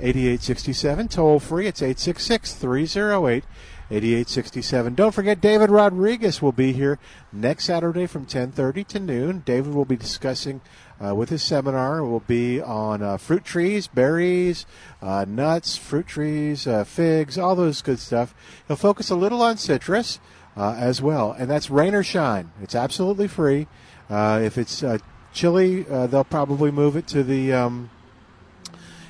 8867. 0.00 1.08
Toll 1.08 1.38
free, 1.38 1.66
it's 1.66 1.82
866 1.82 2.54
308 2.54 3.44
8867. 3.92 4.94
Don't 4.94 5.14
forget, 5.14 5.40
David 5.40 5.70
Rodriguez 5.70 6.40
will 6.40 6.52
be 6.52 6.72
here 6.72 6.98
next 7.32 7.66
Saturday 7.66 8.06
from 8.06 8.22
1030 8.22 8.84
to 8.84 9.00
noon. 9.00 9.42
David 9.44 9.74
will 9.74 9.84
be 9.84 9.96
discussing 9.96 10.60
uh, 11.02 11.14
with 11.14 11.30
his 11.30 11.42
seminar, 11.42 11.98
it 11.98 12.06
will 12.06 12.20
be 12.20 12.60
on 12.60 13.02
uh, 13.02 13.16
fruit 13.16 13.44
trees, 13.44 13.88
berries, 13.88 14.66
uh, 15.00 15.24
nuts, 15.26 15.76
fruit 15.76 16.06
trees, 16.06 16.66
uh, 16.66 16.84
figs, 16.84 17.36
all 17.36 17.56
those 17.56 17.82
good 17.82 17.98
stuff. 17.98 18.34
He'll 18.68 18.76
focus 18.76 19.10
a 19.10 19.16
little 19.16 19.42
on 19.42 19.56
citrus 19.56 20.20
uh, 20.56 20.74
as 20.78 21.02
well, 21.02 21.32
and 21.32 21.50
that's 21.50 21.70
rain 21.70 21.94
or 21.94 22.04
shine. 22.04 22.52
It's 22.62 22.74
absolutely 22.74 23.26
free. 23.26 23.66
Uh, 24.08 24.40
if 24.44 24.56
it's 24.56 24.84
chilly, 25.32 25.82
they'll 25.82 26.24
probably 26.24 26.70
move 26.70 26.96
it 26.96 27.06
to 27.08 27.24
the. 27.24 27.52
Um, 27.52 27.90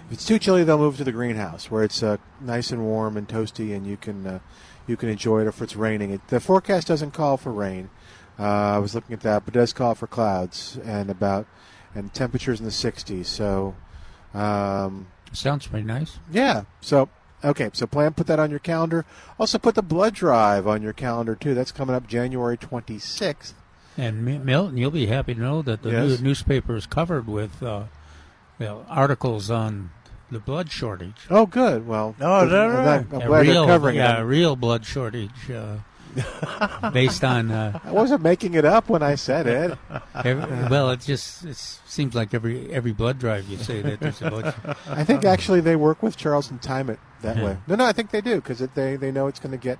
if 0.07 0.13
it's 0.13 0.25
too 0.25 0.39
chilly, 0.39 0.65
they'll 0.65 0.79
move 0.79 0.97
to 0.99 1.05
the 1.05 1.13
greenhouse 1.13 1.71
where 1.71 1.85
it's 1.85 2.03
nice 2.41 2.71
and 2.71 2.85
warm 2.85 3.17
and 3.17 3.29
toasty, 3.29 3.75
and 3.75 3.87
you 3.87 3.97
can 3.97 4.41
you 4.87 4.97
can 4.97 5.09
enjoy 5.09 5.43
it. 5.43 5.47
If 5.47 5.61
it's 5.63 5.77
raining, 5.77 6.11
it, 6.11 6.29
the 6.29 6.41
forecast 6.41 6.89
doesn't 6.89 7.13
call 7.13 7.37
for 7.37 7.53
rain. 7.53 7.91
Uh, 8.39 8.43
I 8.45 8.79
was 8.79 8.95
looking 8.95 9.13
at 9.15 9.21
that, 9.21 9.45
but 9.45 9.55
it 9.55 9.59
does 9.59 9.73
call 9.73 9.95
for 9.95 10.07
clouds 10.07 10.79
and 10.85 11.11
about 11.11 11.47
and 11.95 12.13
temperatures 12.15 12.59
in 12.61 12.65
the 12.65 12.73
60s. 12.73 13.27
So, 13.27 13.75
um, 14.35 15.09
Sounds 15.33 15.67
pretty 15.67 15.87
nice. 15.87 16.19
yeah. 16.31 16.65
So, 16.81 17.09
okay. 17.45 17.71
So, 17.73 17.87
plan 17.87 18.13
put 18.15 18.27
that 18.27 18.39
on 18.39 18.51
your 18.51 18.59
calendar. 18.59 19.05
Also, 19.39 19.59
put 19.59 19.75
the 19.75 19.83
blood 19.83 20.15
drive 20.15 20.67
on 20.67 20.83
your 20.83 20.93
calendar 20.93 21.35
too. 21.35 21.55
That's 21.55 21.73
coming 21.73 21.95
up 21.95 22.07
January 22.07 22.57
26th. 22.57 23.53
And 23.99 24.25
Milton, 24.25 24.79
you'll 24.79 24.91
be 24.91 25.07
happy 25.07 25.35
to 25.35 25.41
know 25.41 25.61
that 25.63 25.83
the 25.83 25.91
Yes. 25.91 26.19
new 26.21 26.29
newspaper 26.29 26.75
is 26.77 26.87
covered 26.87 27.27
with 27.29 27.63
uh, 27.63 27.85
well, 28.59 28.87
articles 28.89 29.51
on 29.51 29.91
the 30.33 30.41
blood 30.41 30.71
shortage. 30.71 31.15
Oh, 31.31 31.47
good. 31.47 31.87
Well, 31.87 32.15
Oh, 32.21 32.45
is 32.45 32.51
that 32.51 32.61
I'm, 32.69 32.75
right? 32.87 33.07
I'm 33.13 33.21
A 33.23 33.27
glad 33.27 33.47
real, 33.47 33.67
they're 33.67 33.75
covering 33.75 33.97
yeah, 33.97 34.17
it. 34.19 34.23
a 34.23 34.25
real 34.25 34.57
blood 34.57 34.85
shortage 34.85 35.51
uh, 35.51 35.77
based 36.93 37.25
on. 37.25 37.51
Uh, 37.51 37.79
I 37.85 37.91
wasn't 37.93 38.23
making 38.23 38.55
it 38.55 38.65
up 38.65 38.89
when 38.89 39.03
I 39.03 39.15
said 39.15 39.47
it. 39.47 39.79
every, 40.15 40.69
well, 40.69 40.91
it 40.91 41.01
just 41.01 41.45
it 41.45 41.57
seems 41.57 42.15
like 42.15 42.35
every 42.35 42.71
every 42.73 42.93
blood 42.93 43.19
drive 43.19 43.47
you 43.49 43.57
say 43.57 43.81
that 43.83 44.01
there's 44.01 44.21
a 44.23 44.31
blood. 44.31 44.55
I 44.89 45.05
think 45.05 45.25
actually 45.25 45.61
they 45.61 45.77
work 45.77 46.03
with 46.03 46.17
Charles 46.17 46.51
and 46.51 46.61
time 46.61 46.91
it 46.91 46.99
that 47.23 47.37
Yeah. 47.37 47.45
way. 47.45 47.57
No, 47.67 47.77
no, 47.77 47.85
I 47.85 47.93
think 47.93 48.11
they 48.11 48.21
do 48.21 48.37
because 48.37 48.59
they 48.59 48.97
they 48.97 49.11
know 49.11 49.27
it's 49.27 49.41
going 49.41 49.53
to 49.53 49.59
get 49.59 49.79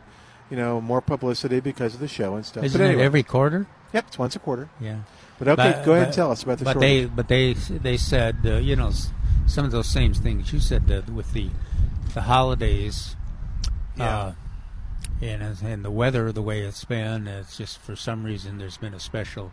you 0.51 0.57
know 0.57 0.81
more 0.81 1.01
publicity 1.01 1.61
because 1.61 1.95
of 1.95 2.01
the 2.01 2.09
show 2.09 2.35
and 2.37 2.47
stuff. 2.47 2.65
Isn't 2.65 2.81
but 2.81 2.91
it 2.91 2.99
every 3.01 3.23
quarter? 3.23 3.67
Yep, 3.93 4.05
it's 4.09 4.19
once 4.19 4.35
a 4.37 4.39
quarter. 4.39 4.71
Yeah. 4.81 5.01
But 5.39 5.49
okay, 5.49 5.73
But- 5.77 5.85
go 5.85 5.93
ahead 5.93 6.03
but- 6.05 6.07
and 6.09 6.15
tell 6.15 6.31
us 6.31 6.43
about 6.43 6.59
the 6.59 6.65
But 6.65 6.73
shortage. 6.75 6.89
they, 6.89 7.05
but 7.07 7.29
they, 7.29 7.53
they 7.53 7.97
said, 7.99 8.37
uh, 8.47 8.53
you 8.57 8.75
know, 8.77 8.89
s- 8.89 9.11
some 9.53 9.67
of 9.67 9.71
those 9.71 9.87
same 9.89 10.15
things 10.15 10.51
you 10.51 10.61
said 10.61 10.89
with 11.15 11.35
the, 11.35 11.51
the 12.15 12.23
holidays, 12.23 13.17
uh, 14.01 14.33
and 15.21 15.43
and 15.63 15.85
the 15.85 15.91
weather 15.91 16.33
the 16.33 16.41
way 16.41 16.63
it's 16.63 16.87
been, 16.87 17.29
it's 17.29 17.59
just 17.59 17.79
for 17.79 17.95
some 17.95 18.25
reason 18.25 18.57
there's 18.57 18.79
been 18.79 18.95
a 18.95 19.01
special 19.01 19.53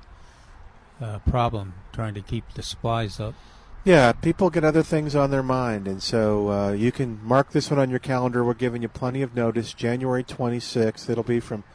uh, 1.01 1.19
problem 1.19 1.73
trying 1.91 2.13
to 2.13 2.21
keep 2.21 2.45
the 2.53 2.63
supplies 2.63 3.19
up. 3.19 3.35
Yeah, 3.83 4.13
people 4.13 4.49
get 4.49 4.63
other 4.63 4.83
things 4.83 5.15
on 5.15 5.31
their 5.31 5.43
mind, 5.43 5.85
and 5.85 6.01
so 6.01 6.49
uh, 6.49 6.71
you 6.71 6.93
can 6.93 7.19
mark 7.21 7.51
this 7.51 7.69
one 7.69 7.79
on 7.79 7.89
your 7.89 7.99
calendar. 7.99 8.43
We're 8.43 8.53
giving 8.53 8.81
you 8.81 8.87
plenty 8.87 9.21
of 9.21 9.35
notice. 9.35 9.73
January 9.73 10.23
26th. 10.23 11.09
It'll 11.09 11.23
be 11.23 11.39
from, 11.39 11.65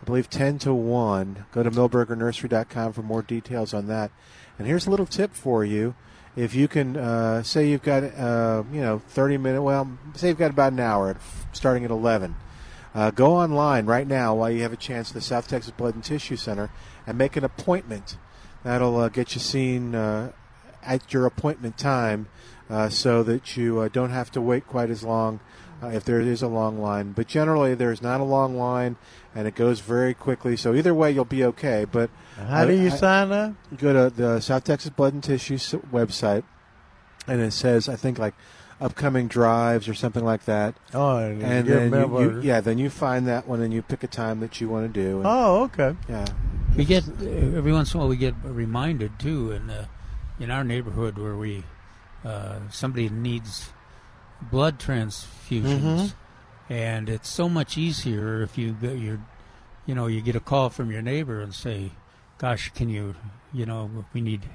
I 0.00 0.04
believe, 0.04 0.30
10 0.30 0.58
to 0.60 0.74
1. 0.74 1.46
Go 1.52 1.62
to 1.62 1.70
milbergernursery.com 1.70 2.92
for 2.92 3.02
more 3.02 3.22
details 3.22 3.74
on 3.74 3.88
that. 3.88 4.10
And 4.58 4.66
here's 4.66 4.86
a 4.86 4.90
little 4.90 5.06
tip 5.06 5.34
for 5.34 5.64
you. 5.64 5.94
If 6.36 6.54
you 6.54 6.66
can, 6.66 6.96
uh, 6.96 7.44
say 7.44 7.68
you've 7.68 7.82
got, 7.82 8.02
uh, 8.02 8.64
you 8.72 8.80
know, 8.80 8.98
30 9.08 9.38
minutes, 9.38 9.62
well, 9.62 9.98
say 10.14 10.28
you've 10.28 10.38
got 10.38 10.50
about 10.50 10.72
an 10.72 10.80
hour 10.80 11.16
starting 11.52 11.84
at 11.84 11.90
11. 11.90 12.34
Uh, 12.92 13.10
go 13.10 13.34
online 13.34 13.86
right 13.86 14.06
now 14.06 14.34
while 14.34 14.50
you 14.50 14.62
have 14.62 14.72
a 14.72 14.76
chance 14.76 15.08
to 15.08 15.14
the 15.14 15.20
South 15.20 15.46
Texas 15.46 15.72
Blood 15.76 15.94
and 15.94 16.02
Tissue 16.02 16.36
Center 16.36 16.70
and 17.06 17.16
make 17.16 17.36
an 17.36 17.44
appointment. 17.44 18.16
That'll 18.64 18.96
uh, 18.96 19.08
get 19.08 19.34
you 19.34 19.40
seen 19.40 19.94
uh, 19.94 20.32
at 20.82 21.12
your 21.12 21.26
appointment 21.26 21.78
time 21.78 22.28
uh, 22.68 22.88
so 22.88 23.22
that 23.22 23.56
you 23.56 23.88
don't 23.90 24.10
have 24.10 24.30
to 24.32 24.40
wait 24.40 24.66
quite 24.66 24.90
as 24.90 25.04
long 25.04 25.40
uh, 25.84 25.90
if 25.90 26.04
there 26.04 26.20
is 26.20 26.42
a 26.42 26.48
long 26.48 26.80
line. 26.80 27.12
But 27.12 27.26
generally, 27.26 27.74
there's 27.74 28.00
not 28.02 28.20
a 28.20 28.24
long 28.24 28.56
line 28.56 28.96
and 29.34 29.46
it 29.48 29.54
goes 29.54 29.80
very 29.80 30.14
quickly. 30.14 30.56
So 30.56 30.74
either 30.74 30.94
way, 30.94 31.10
you'll 31.10 31.24
be 31.24 31.44
okay. 31.44 31.84
But 31.90 32.10
How 32.36 32.64
do 32.64 32.72
you 32.72 32.86
I- 32.86 32.90
sign 32.90 33.32
up? 33.32 33.54
Go 33.76 33.92
to 33.92 34.14
the 34.14 34.40
South 34.40 34.64
Texas 34.64 34.90
Blood 34.90 35.12
and 35.14 35.22
Tissue 35.24 35.58
website, 35.92 36.44
and 37.26 37.40
it 37.40 37.52
says 37.52 37.88
I 37.88 37.96
think 37.96 38.18
like 38.18 38.34
upcoming 38.80 39.28
drives 39.28 39.88
or 39.88 39.94
something 39.94 40.24
like 40.24 40.44
that. 40.46 40.74
Oh, 40.92 41.16
and 41.18 41.40
you 41.40 41.46
and 41.46 41.66
get 41.66 41.74
then 41.74 41.90
them 41.90 42.12
you, 42.12 42.20
you, 42.36 42.40
yeah, 42.42 42.60
then 42.60 42.78
you 42.78 42.90
find 42.90 43.26
that 43.28 43.46
one 43.48 43.60
and 43.62 43.72
you 43.72 43.82
pick 43.82 44.02
a 44.02 44.08
time 44.08 44.40
that 44.40 44.60
you 44.60 44.68
want 44.68 44.92
to 44.92 45.00
do. 45.02 45.18
And, 45.18 45.26
Oh, 45.26 45.62
okay. 45.64 45.96
yeah. 46.08 46.26
We 46.76 46.84
get 46.84 47.04
every 47.22 47.72
once 47.72 47.94
in 47.94 47.98
a 47.98 48.00
while 48.00 48.08
we 48.08 48.16
get 48.16 48.34
reminded 48.42 49.18
too, 49.18 49.52
in 49.52 49.70
uh, 49.70 49.86
in 50.40 50.50
our 50.50 50.64
neighborhood 50.64 51.18
where 51.18 51.36
we 51.36 51.62
uh, 52.24 52.58
somebody 52.70 53.08
needs 53.08 53.70
blood 54.50 54.78
Mhm. 55.62 56.12
and 56.68 57.08
it's 57.08 57.28
so 57.28 57.48
much 57.48 57.76
easier 57.78 58.42
if 58.42 58.56
you 58.58 58.72
go, 58.72 58.92
you 58.92 59.22
you 59.86 59.94
know 59.94 60.06
you 60.06 60.20
get 60.20 60.34
a 60.36 60.40
call 60.40 60.70
from 60.70 60.90
your 60.90 61.02
neighbor 61.02 61.40
and 61.40 61.54
say, 61.54 61.92
"Gosh, 62.38 62.70
can 62.74 62.88
you 62.88 63.14
you 63.52 63.66
know 63.66 64.04
we 64.12 64.20
need 64.20 64.48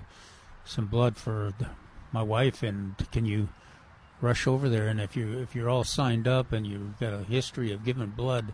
some 0.66 0.88
blood 0.88 1.18
for 1.18 1.54
the, 1.58 1.68
my 2.12 2.24
wife, 2.24 2.64
and 2.64 2.96
can 3.12 3.26
you?" 3.26 3.50
rush 4.22 4.46
over 4.48 4.68
there 4.68 4.90
and 4.90 5.00
if 5.00 5.16
you 5.16 5.40
if 5.40 5.56
you're 5.56 5.70
all 5.70 5.86
signed 5.86 6.28
up 6.28 6.52
and 6.52 6.68
you've 6.68 7.00
got 7.00 7.14
a 7.14 7.24
history 7.24 7.72
of 7.72 7.86
giving 7.86 8.06
blood 8.08 8.54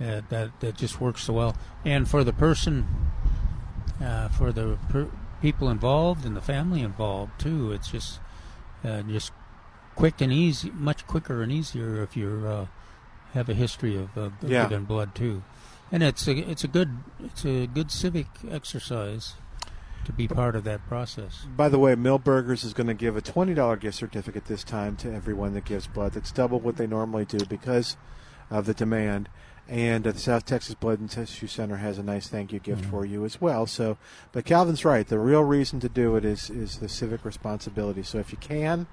uh, 0.00 0.20
that 0.30 0.50
that 0.58 0.76
just 0.76 1.00
works 1.00 1.22
so 1.22 1.32
well 1.32 1.56
and 1.84 2.08
for 2.10 2.24
the 2.24 2.32
person 2.32 2.84
uh, 4.02 4.26
for 4.30 4.50
the 4.50 4.76
per- 4.88 5.08
people 5.40 5.68
involved 5.70 6.24
and 6.26 6.36
the 6.36 6.40
family 6.40 6.80
involved 6.80 7.30
too 7.38 7.70
it's 7.70 7.88
just 7.88 8.18
uh, 8.84 9.00
just 9.02 9.30
quick 9.96 10.20
and 10.20 10.32
easy 10.32 10.70
much 10.70 11.06
quicker 11.06 11.42
and 11.42 11.50
easier 11.50 12.02
if 12.02 12.16
you 12.16 12.44
uh, 12.46 12.66
have 13.32 13.48
a 13.48 13.54
history 13.54 13.96
of, 13.96 14.16
of 14.16 14.32
Yeah. 14.42 14.68
giving 14.68 14.84
blood 14.84 15.14
too 15.14 15.42
and 15.90 16.02
it's 16.02 16.26
a 16.28 16.32
it's 16.36 16.62
a 16.64 16.68
good 16.68 16.98
it's 17.24 17.44
a 17.44 17.66
good 17.66 17.90
civic 17.90 18.26
exercise 18.50 19.34
to 20.04 20.12
be 20.12 20.28
part 20.28 20.54
of 20.54 20.62
that 20.64 20.86
process 20.86 21.46
By 21.56 21.68
the 21.68 21.80
way, 21.80 21.96
Milberger's 21.96 22.62
is 22.62 22.72
going 22.74 22.86
to 22.86 22.94
give 22.94 23.16
a 23.16 23.20
twenty 23.20 23.54
dollar 23.54 23.76
gift 23.76 23.96
certificate 23.96 24.44
this 24.44 24.62
time 24.62 24.94
to 24.98 25.12
everyone 25.12 25.52
that 25.54 25.64
gives 25.64 25.88
blood. 25.88 26.12
That's 26.12 26.30
double 26.30 26.60
what 26.60 26.76
they 26.76 26.86
normally 26.86 27.24
do 27.24 27.38
because 27.46 27.96
of 28.48 28.66
the 28.66 28.74
demand. 28.74 29.28
And 29.68 30.06
uh, 30.06 30.12
the 30.12 30.20
South 30.20 30.44
Texas 30.44 30.76
Blood 30.76 31.00
and 31.00 31.10
Tissue 31.10 31.48
Center 31.48 31.78
has 31.78 31.98
a 31.98 32.04
nice 32.04 32.28
thank 32.28 32.52
you 32.52 32.60
gift 32.60 32.84
for 32.84 33.04
you 33.04 33.24
as 33.24 33.40
well. 33.40 33.66
So, 33.66 33.98
but 34.30 34.44
Calvin's 34.44 34.84
right. 34.84 35.04
The 35.08 35.18
real 35.18 35.42
reason 35.42 35.80
to 35.80 35.88
do 35.88 36.14
it 36.14 36.24
is 36.24 36.50
is 36.50 36.78
the 36.78 36.88
civic 36.88 37.24
responsibility. 37.24 38.04
So 38.04 38.18
if 38.18 38.30
you 38.30 38.38
can, 38.38 38.86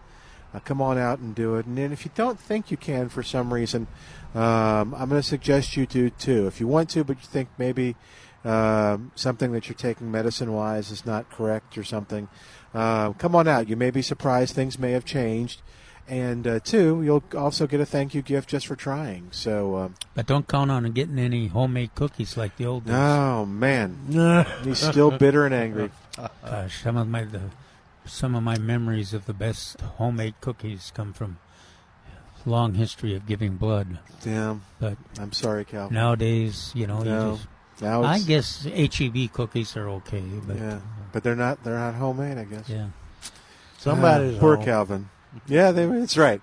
uh, 0.54 0.60
come 0.60 0.82
on 0.82 0.98
out 0.98 1.20
and 1.20 1.34
do 1.36 1.56
it. 1.56 1.66
And 1.66 1.78
then 1.78 1.92
if 1.92 2.06
you 2.06 2.12
don't 2.16 2.40
think 2.40 2.72
you 2.72 2.78
can 2.78 3.10
for 3.10 3.24
some 3.24 3.54
reason, 3.54 3.88
um, 4.36 4.94
I'm 4.96 5.10
going 5.10 5.22
to 5.22 5.24
suggest 5.24 5.78
you 5.78 5.86
do 5.86 6.10
too. 6.10 6.48
If 6.48 6.60
you 6.60 6.68
want 6.68 6.90
to, 6.92 7.04
but 7.04 7.18
you 7.18 7.28
think 7.28 7.50
maybe 7.58 7.96
um, 8.44 9.12
something 9.16 9.52
that 9.54 9.68
you're 9.68 9.76
taking 9.76 10.12
medicine 10.12 10.54
wise 10.54 10.92
is 10.92 11.06
not 11.06 11.30
correct 11.30 11.78
or 11.78 11.84
something, 11.84 12.28
uh, 12.74 13.12
come 13.14 13.36
on 13.36 13.48
out. 13.48 13.68
You 13.68 13.76
may 13.76 13.92
be 13.92 14.02
surprised. 14.02 14.56
Things 14.56 14.80
may 14.80 14.92
have 14.92 15.06
changed. 15.06 15.62
And 16.08 16.46
uh, 16.46 16.60
two, 16.60 17.02
you'll 17.02 17.24
also 17.36 17.66
get 17.66 17.80
a 17.80 17.86
thank 17.86 18.14
you 18.14 18.22
gift 18.22 18.50
just 18.50 18.68
for 18.68 18.76
trying. 18.76 19.30
So, 19.32 19.78
um, 19.78 19.96
but 20.16 20.26
don't 20.26 20.48
count 20.48 20.70
on 20.70 20.92
getting 20.92 21.18
any 21.18 21.48
homemade 21.48 21.96
cookies 21.96 22.36
like 22.36 22.58
the 22.58 22.66
old 22.66 22.86
days 22.86 22.94
oh 22.94 23.46
man, 23.46 24.46
he's 24.64 24.80
still 24.80 25.12
bitter 25.12 25.46
and 25.46 25.56
angry. 25.56 25.92
Gosh, 26.44 26.84
some 26.84 26.98
of 26.98 27.08
my 27.08 27.24
the, 27.24 27.40
some 28.06 28.36
of 28.36 28.44
my 28.44 28.58
memories 28.58 29.14
of 29.14 29.26
the 29.26 29.34
best 29.34 29.80
homemade 29.82 30.36
cookies 30.42 30.92
come 30.94 31.14
from 31.14 31.38
long 32.46 32.74
history 32.74 33.16
of 33.16 33.26
giving 33.26 33.56
blood. 33.56 34.00
Damn. 34.22 34.64
but 34.80 34.98
I'm 35.20 35.32
sorry, 35.32 35.64
Cal. 35.66 35.90
Nowadays, 35.90 36.72
you 36.76 36.88
know, 36.88 37.02
No. 37.02 37.32
you 37.32 37.38
just, 37.38 37.48
Now 37.82 38.04
I 38.04 38.20
guess 38.20 38.66
HEB 38.66 39.32
cookies 39.32 39.76
are 39.78 39.88
okay, 39.90 40.24
but 40.46 40.58
yeah, 40.58 40.80
but 41.12 41.24
they're 41.24 41.36
not. 41.36 41.64
They're 41.64 41.78
not 41.78 41.96
homemade, 41.96 42.38
I 42.38 42.44
guess. 42.44 42.68
Yeah. 42.70 42.88
Somebody's 43.78 44.38
Ah, 44.38 44.40
poor 44.40 44.56
home. 44.58 44.66
Calvin. 44.66 45.10
Yeah, 45.48 45.72
they, 45.72 45.86
that's 45.86 46.18
right. 46.18 46.42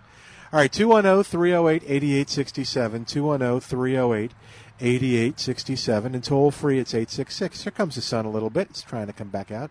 All 0.52 0.58
right, 0.58 0.72
210 0.72 1.22
308 1.24 1.82
8867. 1.86 3.04
210 3.04 3.60
308 3.60 4.32
8867. 4.80 6.14
And 6.14 6.24
toll 6.24 6.50
free, 6.50 6.78
it's 6.78 6.94
866. 6.94 7.62
Here 7.62 7.70
comes 7.70 7.94
the 7.94 8.00
sun 8.02 8.24
a 8.26 8.30
little 8.30 8.50
bit. 8.50 8.68
It's 8.70 8.82
trying 8.82 9.06
to 9.06 9.12
come 9.12 9.28
back 9.28 9.50
out. 9.50 9.70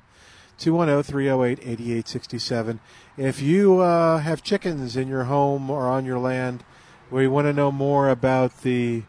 210 0.59 1.03
308 1.03 1.59
8867. 1.59 2.79
If 3.17 3.41
you 3.41 3.79
uh, 3.79 4.19
have 4.19 4.43
chickens 4.43 4.95
in 4.95 5.07
your 5.07 5.23
home 5.23 5.69
or 5.69 5.87
on 5.87 6.05
your 6.05 6.19
land, 6.19 6.63
We 7.11 7.27
want 7.27 7.47
to 7.47 7.53
know 7.53 7.71
more 7.71 8.09
about 8.09 8.61
the 8.61 9.03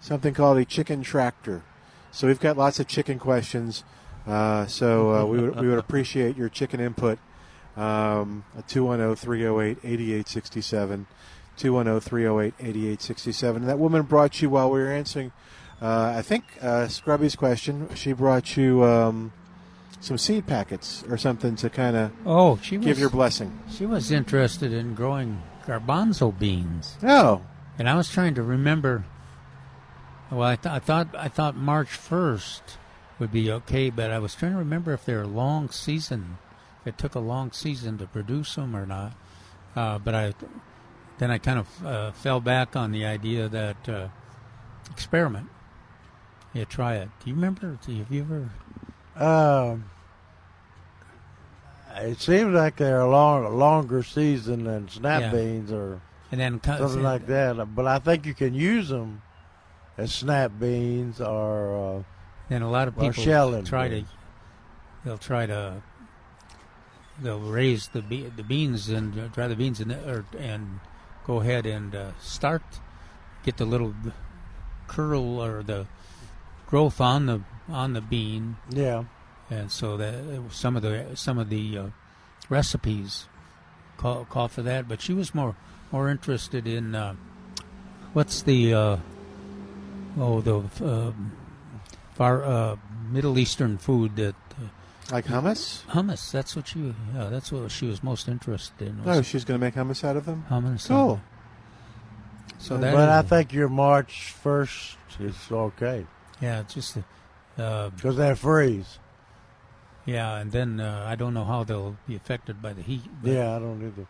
something 0.00 0.32
called 0.32 0.56
a 0.58 0.64
chicken 0.64 1.02
tractor. 1.02 1.62
So 2.10 2.26
we've 2.26 2.40
got 2.40 2.56
lots 2.56 2.80
of 2.80 2.86
chicken 2.86 3.18
questions. 3.18 3.84
Uh, 4.26 4.66
so 4.66 5.12
uh, 5.12 5.24
we, 5.30 5.40
would, 5.40 5.60
we 5.60 5.68
would 5.68 5.78
appreciate 5.78 6.36
your 6.36 6.48
chicken 6.48 6.80
input. 6.80 7.18
Um, 7.76 8.44
210 8.68 9.16
308 9.16 9.78
8867. 9.84 11.06
210 11.56 12.00
308 12.00 12.54
8867. 12.58 13.66
That 13.66 13.78
woman 13.78 14.02
brought 14.02 14.40
you 14.40 14.50
while 14.50 14.70
we 14.70 14.80
were 14.80 14.92
answering, 14.92 15.32
uh, 15.80 16.14
I 16.16 16.22
think, 16.22 16.44
uh, 16.62 16.88
Scrubby's 16.88 17.36
question. 17.36 17.88
She 17.94 18.12
brought 18.12 18.56
you 18.56 18.84
um, 18.84 19.32
some 20.02 20.18
seed 20.18 20.46
packets 20.46 21.04
or 21.08 21.16
something 21.16 21.54
to 21.56 21.70
kind 21.70 21.96
of 21.96 22.12
Oh, 22.26 22.58
she 22.62 22.76
give 22.76 22.88
was, 22.88 23.00
your 23.00 23.08
blessing. 23.10 23.58
She 23.70 23.86
was 23.86 24.10
interested 24.10 24.72
in 24.72 24.94
growing 24.94 25.40
garbanzo 25.64 26.36
beans. 26.36 26.96
Oh. 27.02 27.42
And 27.78 27.88
I 27.88 27.94
was 27.94 28.10
trying 28.10 28.34
to 28.34 28.42
remember. 28.42 29.04
Well, 30.30 30.42
I, 30.42 30.56
th- 30.56 30.72
I 30.74 30.78
thought 30.78 31.08
I 31.14 31.28
thought 31.28 31.56
March 31.56 31.90
first 31.90 32.78
would 33.18 33.30
be 33.32 33.50
okay, 33.50 33.90
but 33.90 34.10
I 34.10 34.18
was 34.18 34.34
trying 34.34 34.52
to 34.52 34.58
remember 34.58 34.92
if 34.92 35.04
they're 35.04 35.22
a 35.22 35.26
long 35.26 35.70
season. 35.70 36.38
If 36.80 36.88
it 36.88 36.98
took 36.98 37.14
a 37.14 37.20
long 37.20 37.52
season 37.52 37.98
to 37.98 38.06
produce 38.06 38.56
them 38.56 38.74
or 38.74 38.84
not. 38.86 39.12
Uh, 39.76 39.98
but 39.98 40.14
I 40.14 40.34
then 41.18 41.30
I 41.30 41.38
kind 41.38 41.60
of 41.60 41.86
uh, 41.86 42.12
fell 42.12 42.40
back 42.40 42.74
on 42.74 42.90
the 42.90 43.04
idea 43.06 43.48
that 43.48 43.88
uh, 43.88 44.08
experiment. 44.90 45.48
Yeah, 46.52 46.64
try 46.64 46.96
it. 46.96 47.08
Do 47.22 47.30
you 47.30 47.36
remember? 47.36 47.78
Have 47.86 48.10
you 48.10 48.20
ever? 48.22 48.50
Um, 49.24 49.84
it 51.96 52.20
seems 52.20 52.54
like 52.54 52.76
they're 52.76 53.00
a 53.00 53.10
long, 53.10 53.56
longer 53.58 54.02
season 54.02 54.64
than 54.64 54.88
snap 54.88 55.20
Yeah. 55.20 55.30
beans 55.32 55.72
or 55.72 56.00
And 56.30 56.40
then 56.40 56.60
something 56.64 57.02
like 57.02 57.26
that. 57.26 57.74
But 57.74 57.86
I 57.86 57.98
think 57.98 58.24
you 58.26 58.34
can 58.34 58.54
use 58.54 58.88
them 58.88 59.22
as 59.98 60.12
snap 60.12 60.52
beans 60.58 61.20
or 61.20 61.98
uh, 61.98 62.02
Then 62.48 62.62
a 62.62 62.70
lot 62.70 62.88
of 62.88 62.94
people 62.98 63.12
try 63.64 63.88
beans. 63.88 64.08
to. 64.08 64.16
They'll 65.04 65.18
try 65.18 65.46
to. 65.46 65.82
They'll 67.20 67.38
raise 67.40 67.88
the 67.88 68.00
be- 68.02 68.32
the 68.34 68.42
beans 68.42 68.88
and 68.88 69.18
uh, 69.18 69.26
dry 69.28 69.46
the 69.48 69.54
beans 69.56 69.80
and 69.80 69.92
or, 69.92 70.24
and 70.38 70.80
go 71.26 71.40
ahead 71.40 71.66
and 71.66 71.94
uh, 71.94 72.12
start 72.20 72.62
get 73.44 73.58
the 73.58 73.64
little 73.66 73.94
curl 74.88 75.40
or 75.40 75.62
the 75.62 75.86
growth 76.66 77.00
on 77.00 77.26
the 77.26 77.40
on 77.68 77.92
the 77.92 78.00
bean. 78.00 78.56
Yeah. 78.70 79.04
And 79.52 79.70
so 79.70 79.96
that 79.96 80.14
uh, 80.14 80.48
some 80.50 80.76
of 80.76 80.82
the 80.82 81.06
some 81.14 81.38
of 81.38 81.48
the 81.50 81.78
uh, 81.78 81.86
recipes 82.48 83.26
call 83.96 84.24
call 84.24 84.48
for 84.48 84.62
that, 84.62 84.88
but 84.88 85.00
she 85.00 85.12
was 85.12 85.34
more 85.34 85.56
more 85.90 86.08
interested 86.08 86.66
in 86.66 86.94
uh, 86.94 87.14
what's 88.12 88.42
the 88.42 88.74
uh, 88.74 88.96
oh 90.18 90.40
the 90.40 90.56
um 90.84 91.32
far 92.14 92.44
uh, 92.44 92.76
Middle 93.10 93.38
Eastern 93.38 93.78
food 93.78 94.16
that 94.16 94.34
uh, 94.52 94.68
like 95.10 95.26
hummus. 95.26 95.84
Hummus. 95.86 96.30
That's 96.30 96.56
what 96.56 96.68
she. 96.68 96.94
Yeah, 97.14 97.28
that's 97.28 97.52
what 97.52 97.70
she 97.70 97.86
was 97.86 98.02
most 98.02 98.28
interested 98.28 98.88
in. 98.88 99.04
was 99.04 99.18
Oh, 99.18 99.22
she's 99.22 99.44
going 99.44 99.60
to 99.60 99.64
make 99.64 99.74
hummus 99.74 100.04
out 100.04 100.16
of 100.16 100.24
them? 100.24 100.46
Hummus. 100.48 100.88
Cool. 100.88 101.20
So 102.58 102.78
that 102.78 102.94
but 102.94 103.08
I 103.08 103.22
think 103.22 103.52
your 103.52 103.68
March 103.68 104.32
first 104.32 104.96
is 105.18 105.36
okay 105.50 106.06
yeah, 106.42 106.60
it's 106.60 106.74
just 106.74 106.98
uh, 107.56 107.90
because 107.90 108.16
they 108.16 108.34
freeze. 108.34 108.98
Yeah, 110.04 110.36
and 110.36 110.52
then 110.52 110.80
uh, 110.80 111.04
I 111.08 111.14
don't 111.14 111.34
know 111.34 111.44
how 111.44 111.64
they'll 111.64 111.96
be 112.06 112.16
affected 112.16 112.60
by 112.62 112.72
the 112.72 112.82
heat. 112.82 113.02
But, 113.22 113.30
Yeah, 113.32 113.56
I 113.56 113.58
don't 113.58 113.82
either. 113.86 114.06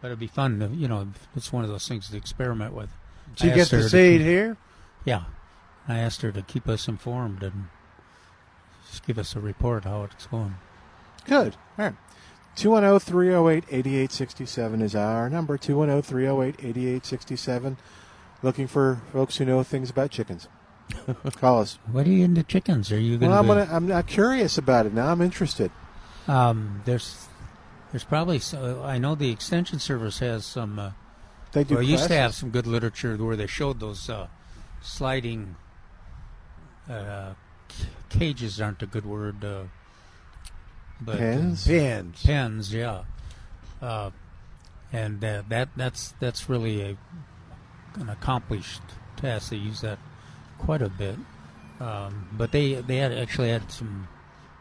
but 0.00 0.08
it'd 0.08 0.18
be 0.18 0.26
fun. 0.26 0.58
To, 0.60 0.68
you 0.68 0.88
know, 0.88 1.08
it's 1.36 1.52
one 1.52 1.64
of 1.64 1.70
those 1.70 1.86
things 1.88 2.08
to 2.10 2.16
experiment 2.16 2.74
with. 2.74 2.90
Did 3.36 3.44
you 3.46 3.52
I 3.52 3.54
get 3.56 3.68
the 3.70 3.78
to 3.82 3.88
seed 3.88 4.20
keep- 4.20 4.26
here? 4.26 4.56
Yeah, 5.04 5.24
I 5.88 5.98
asked 5.98 6.22
her 6.22 6.32
to 6.32 6.42
keep 6.42 6.68
us 6.68 6.86
informed 6.88 7.42
and 7.42 7.68
just 8.88 9.06
give 9.06 9.18
us 9.18 9.34
a 9.36 9.40
report 9.40 9.84
how 9.84 10.02
it's 10.04 10.26
going. 10.26 10.56
Good. 11.26 11.56
All 11.78 11.84
right. 11.86 11.94
210 12.56 12.98
308 12.98 13.64
8867 13.70 14.82
is 14.82 14.94
our 14.96 15.30
number. 15.30 15.56
210 15.56 16.02
308 16.02 16.56
8867. 16.58 17.76
Looking 18.42 18.66
for 18.66 19.00
folks 19.12 19.36
who 19.36 19.44
know 19.44 19.62
things 19.62 19.90
about 19.90 20.10
chickens. 20.10 20.48
Call 21.36 21.60
us. 21.60 21.78
What 21.90 22.06
are 22.06 22.10
you 22.10 22.24
into 22.24 22.42
chickens? 22.42 22.90
Are 22.92 22.98
you 22.98 23.18
going 23.18 23.30
Well, 23.30 23.40
I'm, 23.40 23.46
gonna, 23.46 23.68
I'm 23.70 23.86
not 23.86 24.06
curious 24.06 24.58
about 24.58 24.86
it 24.86 24.92
now. 24.94 25.08
I'm 25.08 25.20
interested. 25.20 25.70
Um, 26.28 26.82
there's, 26.84 27.28
there's 27.92 28.04
probably. 28.04 28.38
So, 28.38 28.82
I 28.84 28.98
know 28.98 29.14
the 29.14 29.30
extension 29.30 29.78
service 29.78 30.18
has 30.20 30.44
some. 30.44 30.78
Uh, 30.78 30.90
They 31.52 31.64
do 31.64 31.74
Well, 31.74 31.82
used 31.82 32.08
to 32.08 32.14
have 32.14 32.34
some 32.34 32.50
good 32.50 32.66
literature 32.66 33.16
where 33.16 33.36
they 33.36 33.46
showed 33.46 33.80
those 33.80 34.08
uh, 34.08 34.28
sliding 34.82 35.56
uh, 36.88 37.34
c- 37.70 37.84
cages. 38.08 38.60
Aren't 38.60 38.82
a 38.82 38.86
good 38.86 39.06
word. 39.06 39.44
Uh, 39.44 39.62
but 41.00 41.18
Pens? 41.18 41.66
Pens. 41.66 42.22
Pens. 42.22 42.74
Yeah. 42.74 43.02
Uh, 43.80 44.10
and 44.92 45.24
uh, 45.24 45.42
that 45.48 45.68
that's 45.76 46.14
that's 46.20 46.48
really 46.48 46.82
a 46.82 46.96
an 47.94 48.08
accomplished 48.08 48.82
task. 49.16 49.50
They 49.50 49.56
use 49.56 49.80
that 49.80 49.98
quite 50.60 50.82
a 50.82 50.88
bit. 50.88 51.16
Um, 51.80 52.28
but 52.32 52.52
they 52.52 52.74
they 52.74 52.96
had 52.96 53.12
actually 53.12 53.48
had 53.50 53.70
some 53.72 54.06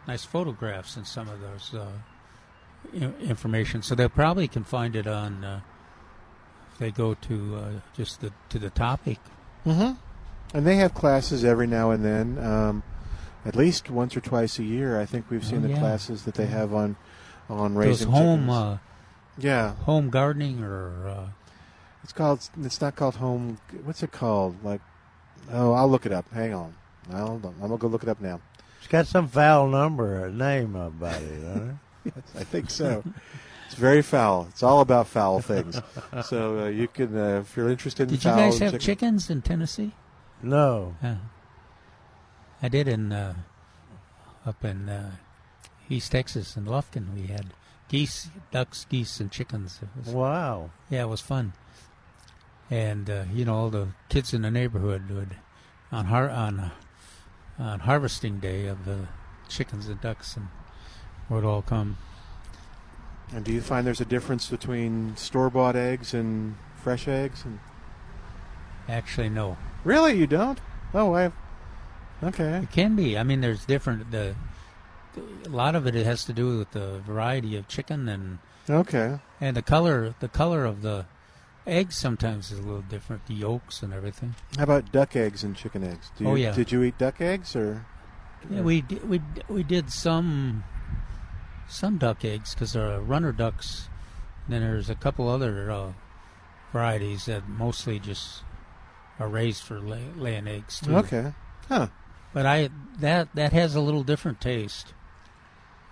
nice 0.08 0.24
photographs 0.26 0.96
in 0.98 1.06
some 1.06 1.28
of 1.30 1.40
those 1.42 1.74
uh, 1.74 3.12
information. 3.22 3.82
So 3.82 3.96
they 3.96 4.08
probably 4.08 4.48
can 4.48 4.64
find 4.64 4.96
it 4.96 5.08
on. 5.08 5.44
Uh, 5.44 5.62
if 6.72 6.78
they 6.80 6.92
go 6.92 7.14
to 7.14 7.56
uh, 7.56 7.72
just 7.96 8.22
the 8.22 8.32
to 8.50 8.60
the 8.60 8.70
topic. 8.70 9.20
Mm-hmm. 9.66 9.94
And 10.54 10.66
they 10.66 10.78
have 10.78 10.94
classes 10.94 11.44
every 11.46 11.68
now 11.68 11.92
and 11.92 12.04
then, 12.04 12.40
um, 12.44 12.82
at 13.46 13.56
least 13.56 13.90
once 13.92 14.18
or 14.18 14.22
twice 14.22 14.58
a 14.58 14.64
year. 14.64 15.00
I 15.00 15.06
think 15.06 15.30
we've 15.30 15.46
seen 15.46 15.64
Oh, 15.64 15.68
the 15.68 15.76
classes 15.76 16.24
that 16.24 16.36
they 16.36 16.48
have 16.48 16.74
on 16.74 16.96
on 17.50 17.74
Those 17.76 17.86
raising 17.86 18.12
home. 18.12 18.40
chickens. 18.48 18.58
Uh, 18.58 18.78
yeah, 19.38 19.76
home 19.84 20.10
gardening 20.10 20.64
or. 20.64 21.08
Uh, 21.08 21.28
it's 22.04 22.14
called. 22.14 22.50
It's 22.64 22.80
not 22.82 22.96
called 22.96 23.16
home. 23.16 23.60
What's 23.84 24.02
it 24.02 24.12
called? 24.12 24.64
Like, 24.64 24.82
oh, 25.52 25.74
I'll 25.74 25.90
look 25.90 26.06
it 26.06 26.12
up. 26.12 26.26
Hang 26.34 26.54
on. 26.54 26.74
I'll, 27.12 27.42
I'm 27.44 27.60
gonna 27.60 27.78
go 27.78 27.88
look 27.88 28.04
it 28.04 28.10
up 28.10 28.22
now. 28.22 28.40
It's 28.80 28.88
got 28.88 29.08
some 29.08 29.28
foul 29.28 29.68
number 29.68 30.24
or 30.26 30.30
name 30.30 30.76
about 30.76 31.22
it, 31.22 31.42
doesn't 31.42 31.80
it? 32.06 32.14
I 32.38 32.44
think 32.44 32.70
so. 32.70 33.04
It's 33.66 33.76
very 33.76 34.02
foul. 34.02 34.48
It's 34.50 34.64
all 34.64 34.82
about 34.82 35.08
foul 35.08 35.42
things. 35.42 35.80
So 36.26 36.60
uh, 36.62 36.66
you 36.68 36.88
can, 36.88 37.16
uh, 37.16 37.40
if 37.42 37.56
you're 37.56 37.70
interested 37.70 38.04
in 38.04 38.16
Did 38.16 38.24
you 38.24 38.32
guys 38.32 38.60
have 38.60 38.72
chicken- 38.74 38.80
chickens 38.86 39.30
in 39.30 39.42
Tennessee? 39.42 39.92
No. 40.42 40.96
Yeah. 41.04 41.18
I 42.62 42.68
did 42.70 42.88
in 42.88 43.12
uh, 43.12 43.36
up 44.46 44.64
in 44.66 44.90
uh, 44.90 45.12
East 45.90 46.12
Texas 46.12 46.56
in 46.58 46.66
Lufkin. 46.66 47.14
We 47.14 47.28
had 47.28 47.48
geese, 47.90 48.30
ducks, 48.52 48.86
geese, 48.90 49.20
and 49.20 49.32
chickens. 49.32 49.80
It 49.82 49.90
was, 50.06 50.14
Wow. 50.14 50.72
Yeah, 50.90 51.04
it 51.04 51.08
was 51.10 51.22
fun. 51.22 51.54
And 52.70 53.10
uh, 53.10 53.24
you 53.34 53.46
know, 53.46 53.56
all 53.56 53.70
the 53.70 53.90
kids 54.10 54.34
in 54.34 54.42
the 54.44 54.52
neighborhood 54.52 55.10
would 55.10 55.36
on 55.92 56.06
har- 56.06 56.30
on 56.30 56.60
uh, 56.60 56.70
on 57.58 57.80
harvesting 57.82 58.40
day 58.40 58.68
of 58.68 58.86
the 58.86 59.08
chickens 59.48 59.88
and 59.88 60.00
ducks 60.00 60.36
and 60.38 60.48
would 61.30 61.44
all 61.44 61.62
come. 61.62 61.98
And 63.34 63.44
do 63.46 63.52
you 63.52 63.62
find 63.62 63.86
there's 63.86 64.02
a 64.02 64.06
difference 64.06 64.50
between 64.50 65.16
store 65.18 65.50
bought 65.50 65.76
eggs 65.76 66.14
and 66.14 66.56
fresh 66.82 67.08
eggs? 67.08 67.44
And 67.46 67.60
Actually, 68.88 69.30
no. 69.30 69.58
really, 69.84 70.18
you 70.18 70.26
don't? 70.28 70.60
Oh, 70.94 71.14
I. 71.14 71.32
Okay. 72.24 72.58
It 72.64 72.72
can 72.72 72.96
be. 72.96 73.18
I 73.18 73.24
mean, 73.24 73.42
there's 73.42 73.66
different. 73.66 74.10
The, 74.12 74.36
the 75.14 75.50
a 75.50 75.52
lot 75.52 75.76
of 75.76 75.86
it 75.88 75.94
has 75.94 76.26
to 76.26 76.34
do 76.34 76.58
with 76.58 76.72
the 76.72 77.00
variety 77.00 77.56
of 77.56 77.68
chicken 77.68 78.10
and 78.10 78.40
Okay. 78.70 79.20
and 79.40 79.56
the 79.56 79.62
color. 79.62 80.16
The 80.20 80.28
color 80.28 80.66
of 80.66 80.82
the 80.82 81.06
eggs 81.70 81.96
sometimes 81.96 82.52
is 82.52 82.60
a 82.60 82.62
little 82.64 82.82
different. 82.82 83.26
The 83.28 83.34
yolks 83.36 83.82
and 83.84 83.94
everything. 83.94 84.36
How 84.58 84.64
about 84.64 84.92
duck 84.92 85.16
eggs 85.16 85.44
and 85.44 85.56
chicken 85.56 85.84
eggs? 85.84 86.12
Do 86.18 86.24
you, 86.26 86.30
Oh, 86.30 86.36
yeah. 86.36 86.52
Did 86.54 86.72
you 86.72 86.84
eat 86.84 86.98
duck 86.98 87.22
eggs 87.22 87.56
or? 87.56 87.86
Yeah, 88.50 88.62
we 88.62 88.82
di- 88.82 89.00
we 89.00 89.22
we 89.50 89.64
did 89.64 89.92
some 89.92 90.64
some 91.68 91.98
duck 91.98 92.24
eggs 92.26 92.54
because 92.54 92.74
there 92.74 92.90
are 92.92 93.00
runner 93.02 93.32
ducks. 93.32 93.90
And 94.46 94.54
then 94.56 94.62
there's 94.62 94.90
a 94.90 94.96
couple 94.96 95.28
other 95.28 95.70
uh, 95.72 95.92
varieties 96.72 97.26
that 97.26 97.48
mostly 97.48 98.00
just 98.00 98.44
are 99.20 99.28
raised 99.28 99.62
for 99.64 99.80
lay, 99.80 100.06
laying 100.16 100.48
eggs 100.48 100.80
too. 100.80 100.96
Okay. 100.96 101.34
Huh. 101.68 101.88
But 102.34 102.46
I 102.46 102.70
that 103.00 103.30
that 103.36 103.54
has 103.54 103.76
a 103.76 103.82
little 103.82 104.04
different 104.04 104.40
taste, 104.40 104.94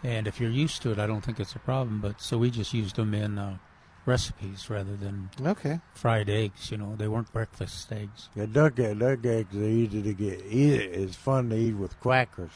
and 0.04 0.28
if 0.28 0.40
you're 0.40 0.50
used 0.52 0.82
to 0.84 0.92
it, 0.92 1.00
I 1.00 1.06
don't 1.08 1.22
think 1.22 1.40
it's 1.40 1.56
a 1.56 1.60
problem. 1.60 2.00
But 2.00 2.22
so 2.22 2.38
we 2.38 2.50
just 2.50 2.74
used 2.74 2.96
them 2.96 3.14
in 3.14 3.38
uh, 3.38 3.58
recipes 4.08 4.70
rather 4.70 4.96
than 4.96 5.30
Okay. 5.46 5.80
fried 5.94 6.30
eggs. 6.30 6.72
You 6.72 6.78
know, 6.78 6.96
they 6.98 7.08
weren't 7.08 7.32
breakfast 7.32 7.92
eggs. 7.92 8.30
Yeah, 8.36 8.46
duck, 8.52 8.80
egg- 8.80 9.00
duck 9.00 9.24
eggs 9.26 9.56
are 9.56 9.64
easy 9.64 10.02
to 10.02 10.14
get. 10.14 10.44
Eat, 10.50 10.74
it's 10.82 11.16
fun 11.16 11.50
to 11.50 11.56
eat 11.56 11.74
with 11.76 12.00
crackers. 12.00 12.52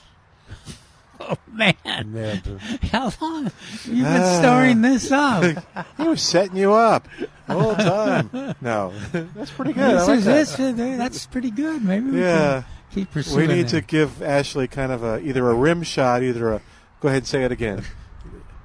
Oh 1.23 1.37
man! 1.53 1.75
Yeah, 1.85 2.37
How 2.91 3.11
long 3.21 3.43
you've 3.85 4.05
been 4.07 4.21
Ah. 4.23 4.39
storing 4.39 4.81
this 4.81 5.11
up? 5.11 5.43
he 5.97 6.07
was 6.07 6.19
setting 6.19 6.57
you 6.57 6.73
up. 6.73 7.07
Full 7.45 7.75
time. 7.75 8.55
No, 8.59 8.91
that's 9.11 9.51
pretty 9.51 9.73
good. 9.73 9.83
I 9.83 9.93
This 9.93 10.07
like 10.07 10.17
is- 10.17 10.25
that. 10.57 10.57
this 10.75 10.97
that's 10.97 11.25
pretty 11.27 11.51
good. 11.51 11.83
Maybe 11.83 12.09
we 12.09 12.21
yeah. 12.21 12.63
can 12.63 12.65
keep 12.91 13.09
We 13.09 13.21
pursuing 13.21 13.49
need 13.49 13.67
to 13.67 13.81
give 13.81 14.23
Ashley 14.23 14.67
kind 14.67 14.91
of 14.91 15.03
a 15.03 15.19
either 15.19 15.47
a 15.47 15.53
rim 15.53 15.83
shot, 15.83 16.23
either 16.23 16.53
a. 16.53 16.61
Go 17.01 17.09
ahead 17.09 17.19
and 17.19 17.27
say 17.27 17.43
it 17.43 17.51
again. 17.51 17.83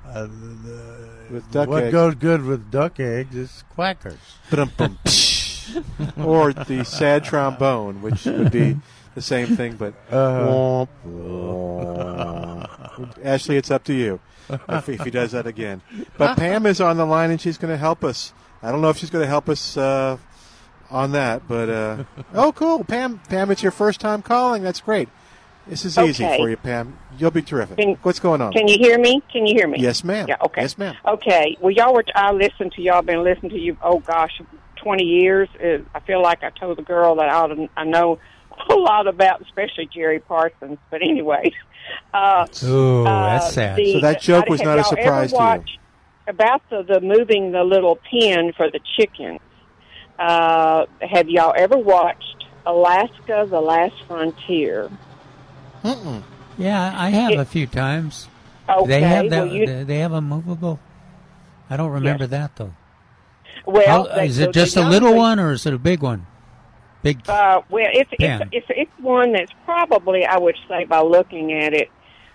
Uh, 0.09 0.27
With 1.31 1.51
duck 1.51 1.69
what 1.69 1.85
eggs. 1.85 1.93
goes 1.93 2.15
good 2.15 2.45
with 2.45 2.71
duck 2.71 3.01
eggs 3.01 3.35
is 3.35 3.65
quackers. 3.75 4.19
Or 6.17 6.53
the 6.53 6.85
sad 6.85 7.25
trombone, 7.25 8.01
which 8.01 8.25
would 8.25 8.53
be 8.53 8.77
the 9.17 9.21
same 9.21 9.57
thing, 9.57 9.75
but 9.77 9.95
Uh-huh. 10.13 10.87
Ashley, 13.25 13.57
it's 13.57 13.71
up 13.71 13.85
to 13.85 13.93
you 13.93 14.21
if, 14.69 14.89
if 14.89 15.01
he 15.03 15.11
does 15.11 15.33
that 15.33 15.47
again. 15.47 15.83
But 16.17 16.37
Pam 16.37 16.67
is 16.67 16.81
on 16.81 16.97
the 16.97 17.05
line 17.05 17.31
and 17.31 17.41
she's 17.41 17.59
going 17.59 17.73
to 17.73 17.79
help 17.79 18.05
us. 18.05 18.33
I 18.63 18.71
don't 18.71 18.81
know 18.81 18.91
if 18.91 18.97
she's 18.97 19.11
going 19.11 19.25
to 19.25 19.29
help 19.29 19.49
us 19.49 19.77
uh, 19.77 20.17
on 20.91 21.13
that, 21.13 21.47
but 21.49 21.69
uh, 21.69 22.05
oh, 22.35 22.53
cool, 22.53 22.85
Pam. 22.85 23.21
Pam, 23.29 23.51
it's 23.51 23.63
your 23.63 23.73
first 23.73 24.01
time 24.01 24.23
calling. 24.23 24.63
That's 24.63 24.81
great. 24.81 25.09
This 25.67 25.85
is 25.85 25.99
easy 25.99 26.25
for 26.37 26.49
you, 26.49 26.57
Pam. 26.57 26.97
You'll 27.19 27.31
be 27.33 27.43
terrific. 27.43 27.77
Can- 27.79 27.97
What's 28.03 28.21
going 28.21 28.41
on? 28.41 28.53
Can 28.53 28.69
you 28.69 28.79
hear 28.79 28.99
me? 28.99 29.21
Can 29.33 29.47
you 29.47 29.55
hear 29.55 29.67
me? 29.67 29.79
Yes, 29.81 30.05
ma'am. 30.05 30.27
Yeah. 30.29 30.37
Okay. 30.45 30.63
Yes, 30.63 30.79
ma'am. 30.79 30.95
Okay. 31.07 31.57
Well, 31.61 31.73
y'all 31.73 31.93
were. 31.93 32.05
I 32.15 32.33
listened 32.33 32.73
to 32.73 32.83
y'all. 32.83 33.03
Been 33.03 33.25
listening 33.25 33.51
to 33.51 33.59
you. 33.59 33.77
Oh 33.83 33.99
gosh, 33.99 34.41
twenty 34.77 35.05
years. 35.05 35.49
Uh, 35.63 35.79
I 35.95 36.01
feel 36.01 36.23
like 36.23 36.43
I 36.45 36.51
told 36.51 36.79
the 36.79 36.83
girl 36.83 37.17
that 37.17 37.29
I, 37.29 37.35
ought 37.35 37.71
I 37.77 37.85
know 37.85 38.19
a 38.71 38.75
lot 38.75 39.07
about, 39.09 39.41
especially 39.43 39.89
Jerry 39.93 40.21
Parsons. 40.21 40.79
But 40.91 41.03
anyway. 41.03 41.53
Uh, 42.13 42.47
Ooh, 42.65 43.07
uh, 43.07 43.39
that's 43.39 43.53
sad. 43.55 43.77
the- 43.77 43.93
So 43.95 44.01
that 44.01 44.21
joke 44.21 44.49
was 44.49 44.61
not 44.63 44.79
a 44.79 44.85
surprise 44.85 45.33
to 45.33 45.65
you. 45.67 45.79
About 46.29 46.61
the, 46.71 46.83
the 46.83 47.01
moving 47.01 47.53
the 47.53 47.63
little 47.63 47.97
pen 48.11 48.53
for 48.57 48.69
the 48.71 48.81
chickens. 48.97 49.39
Uh, 50.19 50.87
have 51.01 51.29
y'all 51.29 51.55
ever 51.57 51.77
watched 51.77 52.45
Alaska: 52.65 53.47
The 53.49 53.61
Last 53.61 53.95
Frontier? 54.09 54.91
Mm-mm. 55.95 56.23
Yeah, 56.59 56.93
I 56.97 57.11
have 57.11 57.39
a 57.39 57.45
few 57.45 57.67
times. 57.67 58.29
Okay, 58.69 58.87
they 58.87 59.01
have 59.03 59.31
that. 59.31 59.45
well, 59.47 59.55
you- 59.55 59.85
they- 59.85 59.99
have 59.99 60.13
a 60.13 60.21
movable. 60.21 60.79
I 61.71 61.77
don't 61.77 61.91
remember 61.93 62.27
that 62.27 62.57
though. 62.57 62.73
Well, 63.65 63.87
How- 64.09 64.15
they- 64.17 64.27
is 64.27 64.39
it 64.39 64.53
just 64.53 64.77
a 64.77 64.89
little 64.89 65.15
one 65.15 65.39
or 65.39 65.53
is 65.53 65.67
it 65.67 65.75
a 65.75 65.79
big 65.79 66.03
one? 66.03 66.27
Big. 67.03 67.19
Uh, 67.29 67.61
well, 67.71 67.87
it's, 67.93 68.11
it's 68.19 68.45
it's 68.53 68.67
it's 68.71 68.91
one 69.01 69.33
that's 69.33 69.53
probably 69.65 70.25
I 70.25 70.39
would 70.39 70.57
say 70.69 70.85
by 70.85 71.01
looking 71.01 71.53
at 71.53 71.73
it. 71.75 71.89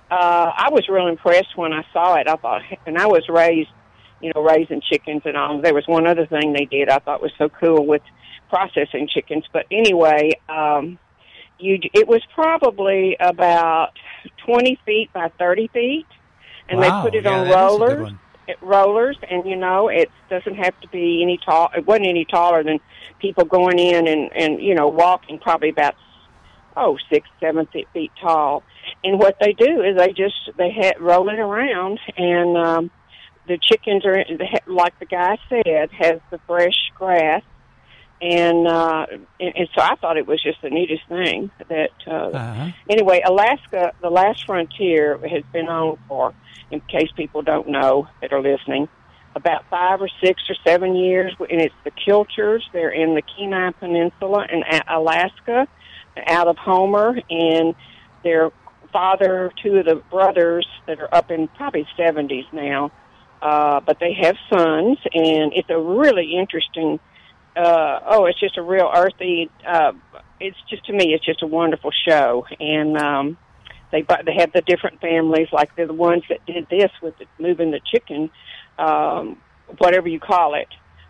Uh, 0.09 0.51
I 0.55 0.69
was 0.71 0.87
real 0.89 1.07
impressed 1.07 1.57
when 1.57 1.73
I 1.73 1.83
saw 1.93 2.15
it. 2.15 2.27
I 2.27 2.35
thought, 2.35 2.61
and 2.85 2.97
I 2.97 3.07
was 3.07 3.27
raised, 3.29 3.69
you 4.21 4.31
know, 4.35 4.41
raising 4.41 4.81
chickens 4.81 5.21
and 5.25 5.35
all. 5.35 5.59
There 5.61 5.73
was 5.73 5.87
one 5.87 6.05
other 6.07 6.25
thing 6.25 6.53
they 6.53 6.65
did 6.65 6.89
I 6.89 6.99
thought 6.99 7.21
was 7.21 7.31
so 7.37 7.49
cool 7.49 7.85
with 7.85 8.01
processing 8.49 9.07
chickens. 9.07 9.45
But 9.51 9.65
anyway, 9.71 10.31
um, 10.47 10.99
you 11.61 11.79
it 11.93 12.07
was 12.07 12.21
probably 12.33 13.17
about 13.19 13.91
twenty 14.45 14.79
feet 14.85 15.11
by 15.13 15.29
thirty 15.39 15.69
feet, 15.73 16.07
and 16.69 16.81
Wow, 16.81 16.83
they 16.83 16.91
put 17.01 17.15
it 17.15 17.25
yeah, 17.25 17.31
on 17.31 17.47
that 17.49 17.61
is 17.61 17.75
a 17.77 17.81
good 17.81 17.99
rollers 17.99 18.13
rollers 18.61 19.17
and 19.29 19.45
you 19.45 19.55
know 19.55 19.87
it 19.87 20.11
doesn't 20.29 20.55
have 20.55 20.77
to 20.81 20.87
be 20.89 21.21
any 21.23 21.39
tall 21.45 21.69
it 21.77 21.85
wasn't 21.85 22.05
any 22.05 22.25
taller 22.25 22.63
than 22.63 22.79
people 23.19 23.45
going 23.45 23.79
in 23.79 24.07
and 24.07 24.31
and 24.35 24.61
you 24.61 24.75
know 24.75 24.87
walking 24.87 25.39
probably 25.39 25.69
about 25.69 25.95
oh 26.75 26.97
six 27.11 27.29
seven 27.39 27.67
feet, 27.67 27.87
feet 27.93 28.11
tall. 28.21 28.63
And 29.03 29.19
what 29.19 29.35
they 29.39 29.53
do 29.53 29.81
is 29.81 29.97
they 29.97 30.13
just 30.13 30.35
they 30.57 30.71
ha 30.71 30.93
roll 30.99 31.29
it 31.29 31.39
around 31.39 31.99
and 32.17 32.57
um 32.57 32.91
the 33.47 33.57
chickens 33.61 34.05
are 34.05 34.23
like 34.67 34.97
the 34.99 35.05
guy 35.05 35.37
said 35.49 35.89
has 35.91 36.19
the 36.29 36.39
fresh 36.47 36.91
grass 36.95 37.43
and 38.21 38.67
uh 38.67 39.05
and, 39.39 39.53
and 39.55 39.69
so 39.75 39.81
i 39.81 39.95
thought 39.95 40.15
it 40.15 40.27
was 40.27 40.41
just 40.43 40.61
the 40.61 40.69
neatest 40.69 41.01
thing 41.09 41.49
that 41.69 41.89
uh 42.07 42.29
Uh-huh. 42.31 42.69
anyway, 42.89 43.21
Alaska, 43.25 43.93
the 44.01 44.09
last 44.09 44.45
frontier 44.45 45.17
has 45.27 45.43
been 45.51 45.67
on 45.67 45.97
for, 46.07 46.33
in 46.69 46.79
case 46.81 47.09
people 47.15 47.41
don't 47.41 47.67
know 47.67 48.07
that 48.21 48.31
are 48.31 48.41
listening, 48.41 48.87
about 49.35 49.63
five 49.69 50.01
or 50.01 50.09
six 50.23 50.41
or 50.49 50.55
seven 50.65 50.95
years, 50.95 51.33
and 51.39 51.59
it's 51.61 51.75
the 51.83 51.91
Kilchers. 51.91 52.61
They're 52.73 52.91
in 52.91 53.15
the 53.15 53.21
Kenai 53.23 53.71
Peninsula 53.71 54.45
in 54.51 54.63
Alaska, 54.87 55.67
out 56.27 56.47
of 56.47 56.57
Homer, 56.57 57.19
and 57.29 57.75
their 58.23 58.51
father, 58.91 59.51
two 59.63 59.77
of 59.77 59.85
the 59.85 59.95
brothers 60.11 60.67
that 60.85 60.99
are 60.99 61.13
up 61.13 61.31
in 61.31 61.47
probably 61.49 61.87
seventies 61.97 62.45
now, 62.51 62.91
uh, 63.41 63.79
but 63.79 63.97
they 63.99 64.13
have 64.13 64.35
sons, 64.53 64.97
and 65.13 65.53
it's 65.55 65.69
a 65.69 65.79
really 65.79 66.35
interesting. 66.37 66.99
Uh, 67.55 67.99
oh, 68.05 68.25
it's 68.25 68.39
just 68.39 68.57
a 68.57 68.61
real 68.61 68.89
earthy. 68.93 69.49
Uh, 69.67 69.91
it's 70.39 70.57
just 70.69 70.85
to 70.85 70.93
me, 70.93 71.13
it's 71.13 71.25
just 71.25 71.43
a 71.43 71.47
wonderful 71.47 71.91
show, 72.07 72.45
and 72.59 72.97
um, 72.97 73.37
they 73.91 74.01
they 74.01 74.33
have 74.37 74.53
the 74.53 74.61
different 74.61 75.01
families, 75.01 75.47
like 75.51 75.75
they're 75.75 75.87
the 75.87 75.93
ones 75.93 76.23
that 76.29 76.45
did 76.45 76.67
this 76.69 76.91
with 77.01 77.17
the, 77.17 77.25
moving 77.39 77.71
the 77.71 77.81
chicken, 77.91 78.29
um, 78.79 79.37
whatever 79.77 80.07
you 80.07 80.19
call 80.19 80.55
it. 80.55 80.67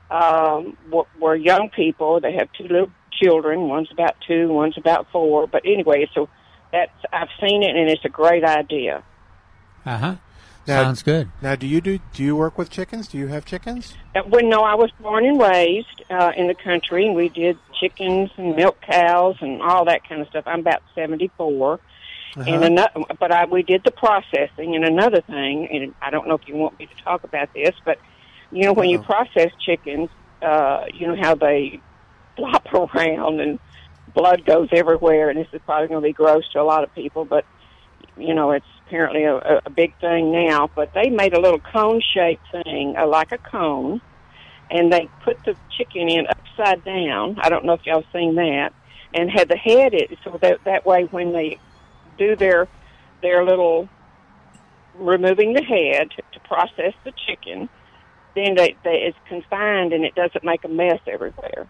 Um, 0.10 0.76
were 1.20 1.36
young 1.36 1.70
people. 1.70 2.20
They 2.20 2.34
have 2.34 2.50
two 2.58 2.64
little 2.64 2.92
children. 3.22 3.70
One's 3.70 3.90
about 3.92 4.16
two, 4.28 4.50
one's 4.50 4.78
about 4.78 5.08
four. 5.12 5.48
But 5.48 5.62
anyway, 5.66 6.10
so 6.14 6.28
that's 6.72 6.92
I've 7.14 7.30
seen 7.40 7.64
it, 7.64 7.76
and 7.76 7.90
it's 7.90 8.04
a 8.04 8.10
great 8.10 8.44
idea. 8.44 9.04
Uh 9.86 9.98
huh. 9.98 10.16
Now- 10.68 10.84
Sounds 10.84 11.04
good. 11.04 11.30
Now, 11.42 11.56
do 11.56 11.66
you 11.68 11.82
do 11.82 12.00
do 12.14 12.24
you 12.24 12.36
work 12.36 12.58
with 12.58 12.70
chickens? 12.70 13.08
Do 13.08 13.18
you 13.18 13.28
have 13.28 13.46
chickens? 13.46 13.96
Uh, 14.16 14.22
Well, 14.28 14.44
no, 14.44 14.62
I 14.62 14.76
was 14.76 14.92
born 15.00 15.26
and 15.26 15.42
raised 15.42 16.04
uh, 16.10 16.32
in 16.36 16.48
the 16.48 16.54
country, 16.56 17.06
and 17.08 17.16
we 17.16 17.30
did 17.30 17.58
chickens 17.80 18.30
and 18.38 18.56
milk 18.56 18.80
cows 18.82 19.38
and 19.42 19.62
all 19.62 19.86
that 19.86 20.08
kind 20.08 20.22
of 20.22 20.28
stuff. 20.28 20.44
I'm 20.46 20.60
about 20.60 20.82
74. 20.96 21.80
And 22.36 22.48
Uh-huh. 22.48 22.64
another, 22.66 22.92
but 23.20 23.32
I, 23.32 23.46
we 23.46 23.64
did 23.64 23.84
the 23.84 23.92
processing. 23.92 24.76
And 24.76 24.86
another 24.86 25.22
thing, 25.22 25.68
and 25.72 25.94
I 26.02 26.12
don't 26.12 26.28
know 26.28 26.36
if 26.36 26.48
you 26.48 26.56
want 26.56 26.78
me 26.80 26.86
to 26.86 27.04
talk 27.04 27.24
about 27.24 27.52
this, 27.54 27.74
but 27.84 27.98
you 28.52 28.64
know, 28.66 28.74
when 28.74 28.90
you 28.90 29.00
process 29.00 29.52
chickens, 29.66 30.10
uh, 30.42 30.86
you 30.94 31.08
know 31.08 31.16
how 31.20 31.36
they 31.36 31.80
flop 32.38 32.68
around 32.74 33.40
and 33.42 33.60
blood 34.14 34.46
goes 34.46 34.70
everywhere. 34.72 35.30
And 35.30 35.40
this 35.40 35.48
is 35.54 35.62
probably 35.66 35.88
going 35.88 36.02
to 36.02 36.08
be 36.08 36.14
gross 36.14 36.48
to 36.54 36.62
a 36.62 36.64
lot 36.64 36.84
of 36.84 36.94
people, 36.94 37.26
but 37.26 37.46
you 38.18 38.34
know, 38.34 38.52
it's 38.52 38.66
apparently 38.92 39.24
a, 39.24 39.38
a- 39.66 39.70
big 39.70 39.98
thing 40.00 40.32
now. 40.32 40.70
But 40.76 40.94
they 40.94 41.10
made 41.10 41.34
a 41.34 41.40
little 41.40 41.60
cone-shaped 41.60 42.44
thing, 42.52 42.96
uh, 42.98 43.08
like 43.08 43.32
a 43.32 43.38
cone, 43.38 44.02
and 44.70 44.92
they 44.92 45.10
put 45.24 45.38
the 45.46 45.56
chicken 45.78 46.10
in 46.10 46.28
upside 46.28 46.84
down. 46.84 47.38
I 47.42 47.50
don't 47.50 47.64
know 47.66 47.74
if 47.74 47.86
y'all 47.86 48.04
seen 48.12 48.36
that, 48.36 48.74
and 49.14 49.32
had 49.32 49.48
the 49.48 49.56
head 49.56 49.94
it 49.94 50.18
so 50.24 50.38
that 50.42 50.64
that 50.66 50.86
way 50.86 51.04
when 51.06 51.32
they 51.32 51.58
do 52.18 52.36
their 52.36 52.68
their 53.22 53.46
little 53.46 53.88
removing 54.96 55.54
the 55.54 55.64
head 55.64 56.10
to 56.34 56.40
process 56.42 56.94
the 57.06 57.14
chicken, 57.28 57.70
then 58.36 58.56
they, 58.56 58.76
they 58.84 59.04
it's 59.08 59.18
confined 59.30 59.94
and 59.94 60.04
it 60.04 60.16
doesn't 60.16 60.44
make 60.44 60.64
a 60.66 60.68
mess 60.68 61.00
everywhere. 61.08 61.68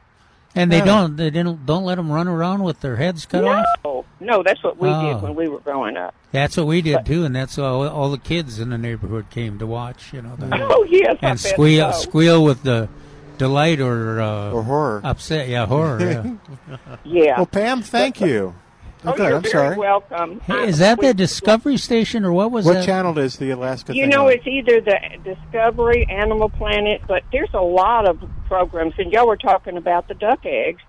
And 0.56 0.72
they 0.72 0.80
No. 0.80 0.86
don't. 0.86 1.15
They 1.15 1.30
don't. 1.30 1.65
Don't 1.65 1.86
let 1.86 1.95
them 1.95 2.11
run 2.11 2.28
around 2.28 2.64
with 2.64 2.82
their 2.82 2.98
heads 2.98 3.26
cut 3.26 3.45
off. 3.45 3.65
No, 3.86 4.06
no, 4.19 4.44
that's 4.44 4.61
what 4.64 4.78
we 4.78 4.90
Oh. 4.90 5.14
did 5.14 5.22
when 5.22 5.34
we 5.36 5.48
were 5.48 5.60
growing 5.60 5.95
up. 5.95 6.14
That's 6.34 6.57
what 6.57 6.68
we 6.68 6.82
did 6.82 7.06
too, 7.06 7.23
and 7.23 7.34
that's 7.36 7.57
all, 7.57 7.88
all 7.88 8.10
the 8.11 8.18
kids 8.18 8.60
in 8.60 8.69
the 8.69 8.78
neighborhood 8.78 9.30
came 9.30 9.60
to 9.60 9.65
watch. 9.68 10.11
You 10.14 10.22
know, 10.22 10.36
the, 10.38 10.49
Oh, 10.69 10.84
yes, 10.90 11.18
I 11.22 11.28
and 11.30 11.41
bet 11.41 11.53
squeal, 11.53 11.94
so. 11.94 12.02
squeal 12.02 12.44
with 12.44 12.64
the 12.64 12.90
delight 13.38 13.80
or 13.80 14.19
uh, 14.22 14.52
or 14.52 14.64
horror, 14.64 15.02
upset. 15.03 15.48
Yeah, 15.48 15.65
horror. 15.68 15.99
Yeah. 15.99 16.78
Yeah. 17.03 17.38
Well, 17.38 17.45
Pam, 17.45 17.82
thank 17.82 18.19
you. 18.22 18.53
Oh, 19.03 19.11
Okay, 19.11 19.23
you're 19.23 19.36
I'm 19.38 19.41
very 19.41 19.52
sorry. 19.52 19.78
welcome. 19.78 20.40
Hey, 20.41 20.53
um, 20.64 20.69
is 20.69 20.78
that 20.78 20.99
the 20.99 21.14
Discovery 21.14 21.78
Station 21.78 22.23
or 22.23 22.32
what 22.34 22.52
was 22.52 22.65
what 22.65 22.73
that? 22.76 22.86
channel 22.86 23.18
is 23.18 23.38
the 23.38 23.49
Alaska? 23.49 23.95
You 23.95 24.06
know, 24.07 24.28
on? 24.28 24.34
it's 24.34 24.45
either 24.45 24.80
the 24.80 24.99
Discovery, 25.23 26.06
Animal 26.10 26.49
Planet, 26.49 27.02
but 27.07 27.23
there's 27.32 27.53
a 27.53 27.61
lot 27.61 28.07
of 28.07 28.22
programs. 28.48 28.94
And 28.99 29.11
y'all 29.11 29.28
were 29.28 29.38
talking 29.38 29.78
about 29.78 30.07
the 30.07 30.14
duck 30.14 30.45
eggs. 30.45 30.82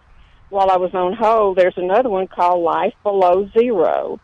While 0.50 0.70
I 0.70 0.76
was 0.76 0.92
on 0.92 1.14
hold, 1.14 1.56
there's 1.56 1.78
another 1.78 2.10
one 2.10 2.26
called 2.26 2.62
Life 2.62 2.92
Below 3.02 3.48
Zero, 3.58 4.20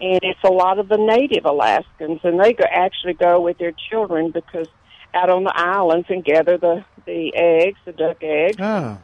and 0.00 0.20
it's 0.22 0.38
a 0.44 0.52
lot 0.52 0.78
of 0.78 0.88
the 0.88 0.96
native 0.96 1.44
Alaskans, 1.44 2.20
and 2.22 2.38
they 2.38 2.52
go, 2.52 2.64
actually 2.70 3.14
go 3.14 3.40
with 3.40 3.58
their 3.58 3.72
children 3.90 4.30
because 4.30 4.68
out 5.14 5.28
on 5.28 5.42
the 5.42 5.52
islands 5.56 6.06
and 6.08 6.24
gather 6.24 6.56
the 6.56 6.84
the 7.04 7.34
eggs, 7.34 7.78
the 7.84 7.92
duck 7.92 8.18
eggs. 8.22 8.56
Oh. 8.60 8.98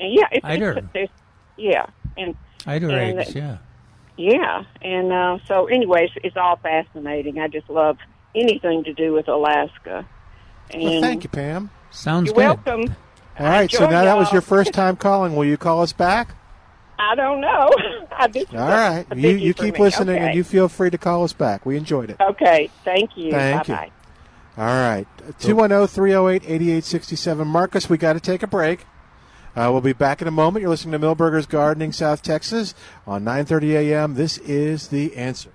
And 0.00 0.14
yeah, 0.14 0.24
it's, 0.32 0.44
Eider. 0.44 0.72
it's, 0.72 0.86
it's 0.94 1.12
yeah, 1.58 1.86
and 2.16 2.34
Eider 2.66 2.88
and, 2.88 3.20
eggs. 3.20 3.34
Yeah. 3.34 3.58
Yeah, 4.16 4.64
and 4.82 5.12
uh, 5.12 5.38
so, 5.46 5.66
anyways, 5.66 6.10
it's 6.22 6.36
all 6.36 6.56
fascinating. 6.56 7.38
I 7.38 7.48
just 7.48 7.68
love 7.68 7.98
anything 8.34 8.84
to 8.84 8.92
do 8.94 9.12
with 9.12 9.28
Alaska. 9.28 10.06
And 10.70 10.82
Well, 10.82 11.00
thank 11.02 11.24
you, 11.24 11.30
Pam. 11.30 11.70
Sounds 11.90 12.30
good. 12.32 12.38
You're 12.40 12.46
welcome. 12.54 12.94
All 13.38 13.46
right, 13.46 13.70
so 13.70 13.84
Enjoy, 13.84 13.90
now 13.92 14.04
that 14.04 14.16
was 14.16 14.32
your 14.32 14.42
first 14.42 14.72
time 14.72 14.96
calling. 14.96 15.34
Will 15.34 15.44
you 15.44 15.56
call 15.56 15.82
us 15.82 15.92
back? 15.92 16.34
I 16.98 17.16
don't 17.16 17.40
know. 17.40 17.70
I 18.16 18.28
just 18.28 18.54
All 18.54 18.68
right, 18.68 19.04
you 19.16 19.30
you 19.30 19.52
keep 19.54 19.74
me. 19.74 19.80
listening, 19.80 20.16
Okay. 20.16 20.26
and 20.26 20.34
you 20.36 20.44
feel 20.44 20.68
free 20.68 20.90
to 20.90 20.98
call 20.98 21.24
us 21.24 21.32
back. 21.32 21.66
We 21.66 21.76
enjoyed 21.76 22.10
it. 22.10 22.16
Okay, 22.20 22.70
thank 22.84 23.16
you. 23.16 23.32
Thank 23.32 23.66
Bye-bye. 23.66 23.84
you. 23.86 24.62
All 24.62 24.66
right. 24.66 25.06
210 25.40 25.88
308 25.88 26.42
8867. 26.44 27.48
Marcus, 27.48 27.90
we 27.90 27.98
got 27.98 28.12
to 28.12 28.20
take 28.20 28.44
a 28.44 28.46
break. 28.46 28.86
Uh, 29.56 29.68
we'll 29.70 29.80
be 29.80 29.92
back 29.92 30.20
in 30.20 30.26
a 30.26 30.32
moment. 30.32 30.62
You're 30.62 30.70
listening 30.70 30.98
to 31.00 31.06
Milberger's 31.06 31.46
Gardening, 31.46 31.92
South 31.92 32.22
Texas 32.22 32.74
on 33.06 33.24
9:30 33.24 33.74
a.m. 33.74 34.14
This 34.14 34.38
is 34.38 34.88
the 34.88 35.14
answer. 35.16 35.50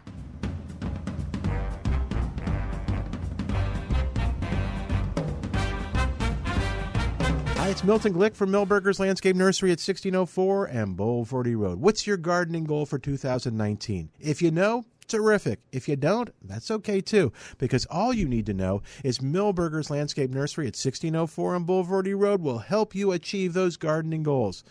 Hi, 7.57 7.67
it's 7.67 7.83
Milton 7.83 8.13
Glick 8.13 8.35
from 8.35 8.51
Milberger's 8.51 9.01
Landscape 9.01 9.35
Nursery 9.35 9.69
at 9.69 9.81
1604 9.81 10.67
and 10.67 10.97
Bulverde 10.97 11.57
Road. 11.57 11.81
What's 11.81 12.07
your 12.07 12.15
gardening 12.15 12.63
goal 12.63 12.85
for 12.85 12.97
2019? 12.97 14.11
If 14.17 14.41
you 14.41 14.49
know, 14.49 14.85
terrific. 15.09 15.59
If 15.71 15.89
you 15.89 15.95
don't, 15.95 16.29
that's 16.41 16.71
okay 16.71 17.01
too, 17.01 17.33
because 17.57 17.85
all 17.87 18.13
you 18.13 18.27
need 18.27 18.45
to 18.45 18.53
know 18.53 18.81
is 19.03 19.19
Milberger's 19.19 19.89
Landscape 19.89 20.29
Nursery 20.29 20.65
at 20.65 20.77
1604 20.77 21.55
on 21.55 21.65
Bulverde 21.65 22.17
Road 22.17 22.41
will 22.41 22.59
help 22.59 22.95
you 22.95 23.11
achieve 23.11 23.53
those 23.53 23.75
gardening 23.75 24.23
goals. 24.23 24.63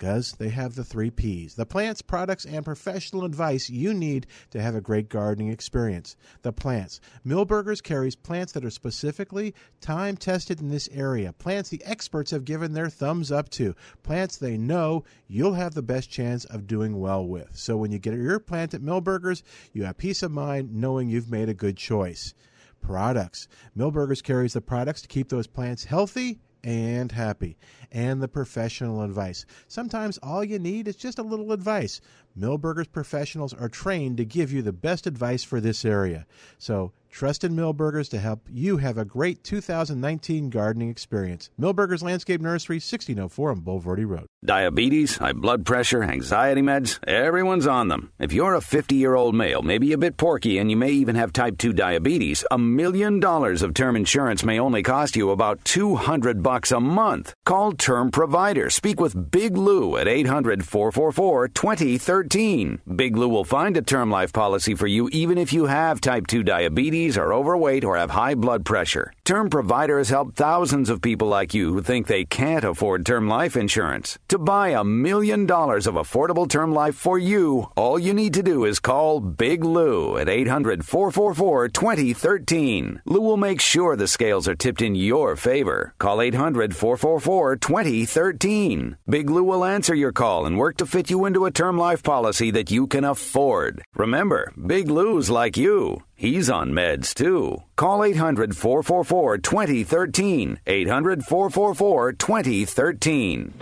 Because 0.00 0.32
they 0.38 0.48
have 0.48 0.76
the 0.76 0.82
three 0.82 1.10
P's 1.10 1.56
the 1.56 1.66
plants, 1.66 2.00
products, 2.00 2.46
and 2.46 2.64
professional 2.64 3.22
advice 3.22 3.68
you 3.68 3.92
need 3.92 4.26
to 4.48 4.58
have 4.58 4.74
a 4.74 4.80
great 4.80 5.10
gardening 5.10 5.50
experience. 5.50 6.16
The 6.40 6.54
plants. 6.54 7.02
Milberger's 7.22 7.82
carries 7.82 8.16
plants 8.16 8.52
that 8.52 8.64
are 8.64 8.70
specifically 8.70 9.54
time 9.82 10.16
tested 10.16 10.58
in 10.58 10.70
this 10.70 10.88
area. 10.90 11.34
Plants 11.34 11.68
the 11.68 11.84
experts 11.84 12.30
have 12.30 12.46
given 12.46 12.72
their 12.72 12.88
thumbs 12.88 13.30
up 13.30 13.50
to. 13.50 13.74
Plants 14.02 14.38
they 14.38 14.56
know 14.56 15.04
you'll 15.28 15.52
have 15.52 15.74
the 15.74 15.82
best 15.82 16.10
chance 16.10 16.46
of 16.46 16.66
doing 16.66 16.98
well 16.98 17.26
with. 17.26 17.50
So 17.52 17.76
when 17.76 17.92
you 17.92 17.98
get 17.98 18.14
your 18.14 18.40
plant 18.40 18.72
at 18.72 18.80
Milberger's, 18.80 19.42
you 19.74 19.84
have 19.84 19.98
peace 19.98 20.22
of 20.22 20.30
mind 20.30 20.74
knowing 20.74 21.10
you've 21.10 21.30
made 21.30 21.50
a 21.50 21.54
good 21.54 21.76
choice. 21.76 22.32
Products. 22.80 23.48
Milberger's 23.76 24.22
carries 24.22 24.54
the 24.54 24.62
products 24.62 25.02
to 25.02 25.08
keep 25.08 25.28
those 25.28 25.46
plants 25.46 25.84
healthy 25.84 26.38
and 26.62 27.12
happy. 27.12 27.56
And 27.90 28.22
the 28.22 28.28
professional 28.28 29.02
advice. 29.02 29.46
Sometimes 29.68 30.18
all 30.22 30.44
you 30.44 30.58
need 30.58 30.88
is 30.88 30.96
just 30.96 31.18
a 31.18 31.22
little 31.22 31.52
advice. 31.52 32.00
Milberger's 32.38 32.88
professionals 32.88 33.52
are 33.54 33.68
trained 33.68 34.16
to 34.18 34.24
give 34.24 34.52
you 34.52 34.62
the 34.62 34.72
best 34.72 35.06
advice 35.06 35.42
for 35.42 35.60
this 35.60 35.84
area. 35.84 36.26
So 36.58 36.92
trust 37.10 37.44
in 37.44 37.54
Milberger's 37.54 38.08
to 38.10 38.18
help 38.18 38.40
you 38.50 38.78
have 38.78 38.96
a 38.96 39.04
great 39.04 39.44
2019 39.44 40.50
gardening 40.50 40.88
experience. 40.88 41.50
Milberger's 41.60 42.02
Landscape 42.02 42.40
Nursery, 42.40 42.76
1604 42.76 43.50
on 43.50 43.60
Bulverde 43.60 44.06
Road. 44.06 44.26
Diabetes, 44.44 45.18
high 45.18 45.34
blood 45.34 45.66
pressure, 45.66 46.02
anxiety 46.02 46.62
meds, 46.62 46.98
everyone's 47.06 47.66
on 47.66 47.88
them. 47.88 48.10
If 48.18 48.32
you're 48.32 48.54
a 48.54 48.62
50 48.62 48.94
year 48.94 49.14
old 49.14 49.34
male, 49.34 49.60
maybe 49.60 49.92
a 49.92 49.98
bit 49.98 50.16
porky, 50.16 50.56
and 50.56 50.70
you 50.70 50.76
may 50.76 50.90
even 50.92 51.14
have 51.16 51.32
type 51.32 51.58
2 51.58 51.74
diabetes, 51.74 52.44
a 52.50 52.56
million 52.56 53.20
dollars 53.20 53.62
of 53.62 53.74
term 53.74 53.96
insurance 53.96 54.42
may 54.42 54.58
only 54.58 54.82
cost 54.82 55.16
you 55.16 55.30
about 55.30 55.62
200 55.64 56.42
bucks 56.42 56.72
a 56.72 56.80
month. 56.80 57.34
Call 57.44 57.72
Term 57.72 58.10
Provider. 58.10 58.70
Speak 58.70 58.98
with 58.98 59.30
Big 59.30 59.58
Lou 59.58 59.98
at 59.98 60.08
800 60.08 60.64
444 60.64 61.48
2013. 61.48 62.80
Big 62.96 63.16
Lou 63.16 63.28
will 63.28 63.44
find 63.44 63.76
a 63.76 63.82
term 63.82 64.10
life 64.10 64.32
policy 64.32 64.74
for 64.74 64.86
you 64.86 65.08
even 65.10 65.36
if 65.36 65.52
you 65.52 65.66
have 65.66 66.00
type 66.00 66.26
2 66.26 66.42
diabetes, 66.42 66.99
are 67.18 67.32
overweight, 67.32 67.84
or 67.84 67.96
have 67.96 68.10
high 68.10 68.34
blood 68.34 68.64
pressure. 68.64 69.12
Term 69.30 69.48
Provider 69.48 69.98
has 69.98 70.08
helped 70.08 70.34
thousands 70.34 70.90
of 70.90 71.00
people 71.00 71.28
like 71.28 71.54
you 71.54 71.72
who 71.72 71.82
think 71.82 72.08
they 72.08 72.24
can't 72.24 72.64
afford 72.64 73.06
term 73.06 73.28
life 73.28 73.56
insurance. 73.56 74.18
To 74.26 74.38
buy 74.38 74.70
a 74.70 74.82
million 74.82 75.46
dollars 75.46 75.86
of 75.86 75.94
affordable 75.94 76.48
term 76.48 76.74
life 76.74 76.96
for 76.96 77.16
you, 77.16 77.68
all 77.76 77.96
you 77.96 78.12
need 78.12 78.34
to 78.34 78.42
do 78.42 78.64
is 78.64 78.80
call 78.80 79.20
Big 79.20 79.62
Lou 79.62 80.18
at 80.18 80.28
800 80.28 80.84
444 80.84 81.68
2013. 81.68 83.02
Lou 83.04 83.20
will 83.20 83.36
make 83.36 83.60
sure 83.60 83.94
the 83.94 84.08
scales 84.08 84.48
are 84.48 84.56
tipped 84.56 84.82
in 84.82 84.96
your 84.96 85.36
favor. 85.36 85.94
Call 85.98 86.20
800 86.20 86.74
444 86.74 87.54
2013. 87.54 88.96
Big 89.08 89.30
Lou 89.30 89.44
will 89.44 89.64
answer 89.64 89.94
your 89.94 90.10
call 90.10 90.44
and 90.44 90.58
work 90.58 90.76
to 90.78 90.86
fit 90.86 91.08
you 91.08 91.24
into 91.24 91.44
a 91.44 91.52
term 91.52 91.78
life 91.78 92.02
policy 92.02 92.50
that 92.50 92.72
you 92.72 92.88
can 92.88 93.04
afford. 93.04 93.80
Remember, 93.94 94.52
Big 94.66 94.90
Lou's 94.90 95.30
like 95.30 95.56
you. 95.56 96.02
He's 96.16 96.50
on 96.50 96.72
meds 96.72 97.14
too. 97.14 97.62
Call 97.80 98.04
800 98.04 98.54
444 98.54 99.38
2013. 99.38 100.60
800 100.66 101.24
444 101.24 102.12
2013. 102.12 103.54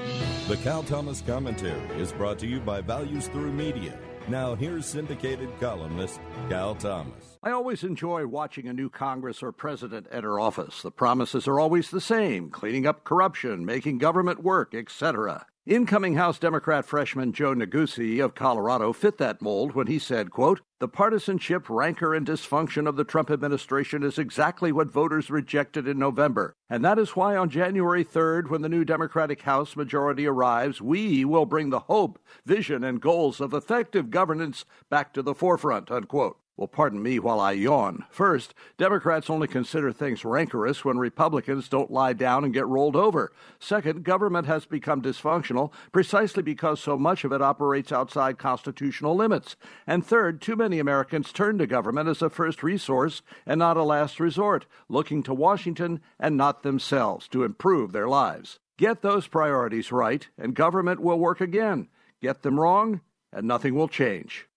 The 0.48 0.56
Cal 0.56 0.82
Thomas 0.82 1.20
Commentary 1.20 1.80
is 2.00 2.10
brought 2.10 2.40
to 2.40 2.48
you 2.48 2.58
by 2.58 2.80
Values 2.80 3.28
Through 3.28 3.52
Media. 3.52 3.96
Now, 4.26 4.56
here's 4.56 4.86
syndicated 4.86 5.48
columnist 5.60 6.18
Cal 6.48 6.74
Thomas. 6.74 7.38
I 7.44 7.52
always 7.52 7.84
enjoy 7.84 8.26
watching 8.26 8.66
a 8.66 8.72
new 8.72 8.90
Congress 8.90 9.40
or 9.40 9.52
president 9.52 10.08
enter 10.10 10.40
office. 10.40 10.82
The 10.82 10.90
promises 10.90 11.46
are 11.46 11.60
always 11.60 11.88
the 11.92 12.00
same 12.00 12.50
cleaning 12.50 12.88
up 12.88 13.04
corruption, 13.04 13.64
making 13.64 13.98
government 13.98 14.42
work, 14.42 14.74
etc. 14.74 15.46
Incoming 15.68 16.14
House 16.14 16.38
Democrat 16.38 16.86
freshman 16.86 17.34
Joe 17.34 17.54
Neguse 17.54 18.24
of 18.24 18.34
Colorado 18.34 18.94
fit 18.94 19.18
that 19.18 19.42
mold 19.42 19.74
when 19.74 19.86
he 19.86 19.98
said, 19.98 20.30
quote, 20.30 20.62
The 20.80 20.88
partisanship, 20.88 21.68
rancor, 21.68 22.14
and 22.14 22.26
dysfunction 22.26 22.88
of 22.88 22.96
the 22.96 23.04
Trump 23.04 23.30
administration 23.30 24.02
is 24.02 24.18
exactly 24.18 24.72
what 24.72 24.90
voters 24.90 25.28
rejected 25.28 25.86
in 25.86 25.98
November. 25.98 26.54
And 26.70 26.82
that 26.86 26.98
is 26.98 27.14
why 27.14 27.36
on 27.36 27.50
January 27.50 28.02
3rd, 28.02 28.48
when 28.48 28.62
the 28.62 28.70
new 28.70 28.82
Democratic 28.82 29.42
House 29.42 29.76
majority 29.76 30.26
arrives, 30.26 30.80
we 30.80 31.26
will 31.26 31.44
bring 31.44 31.68
the 31.68 31.80
hope, 31.80 32.18
vision, 32.46 32.82
and 32.82 32.98
goals 32.98 33.38
of 33.38 33.52
effective 33.52 34.08
governance 34.08 34.64
back 34.88 35.12
to 35.12 35.20
the 35.20 35.34
forefront, 35.34 35.90
unquote. 35.90 36.38
Well, 36.58 36.66
pardon 36.66 37.00
me 37.00 37.20
while 37.20 37.38
I 37.38 37.52
yawn. 37.52 38.04
First, 38.10 38.52
Democrats 38.78 39.30
only 39.30 39.46
consider 39.46 39.92
things 39.92 40.24
rancorous 40.24 40.84
when 40.84 40.98
Republicans 40.98 41.68
don't 41.68 41.92
lie 41.92 42.14
down 42.14 42.42
and 42.42 42.52
get 42.52 42.66
rolled 42.66 42.96
over. 42.96 43.30
Second, 43.60 44.02
government 44.02 44.48
has 44.48 44.66
become 44.66 45.00
dysfunctional 45.00 45.72
precisely 45.92 46.42
because 46.42 46.80
so 46.80 46.98
much 46.98 47.22
of 47.22 47.30
it 47.30 47.40
operates 47.40 47.92
outside 47.92 48.38
constitutional 48.38 49.14
limits. 49.14 49.54
And 49.86 50.04
third, 50.04 50.42
too 50.42 50.56
many 50.56 50.80
Americans 50.80 51.30
turn 51.30 51.58
to 51.58 51.66
government 51.68 52.08
as 52.08 52.22
a 52.22 52.28
first 52.28 52.64
resource 52.64 53.22
and 53.46 53.60
not 53.60 53.76
a 53.76 53.84
last 53.84 54.18
resort, 54.18 54.66
looking 54.88 55.22
to 55.22 55.34
Washington 55.34 56.00
and 56.18 56.36
not 56.36 56.64
themselves 56.64 57.28
to 57.28 57.44
improve 57.44 57.92
their 57.92 58.08
lives. 58.08 58.58
Get 58.76 59.02
those 59.02 59.28
priorities 59.28 59.92
right, 59.92 60.26
and 60.36 60.56
government 60.56 60.98
will 60.98 61.20
work 61.20 61.40
again. 61.40 61.86
Get 62.20 62.42
them 62.42 62.58
wrong, 62.58 63.00
and 63.32 63.46
nothing 63.46 63.76
will 63.76 63.86
change. 63.86 64.48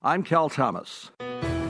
I'm 0.00 0.22
Cal 0.22 0.48
Thomas. 0.48 1.10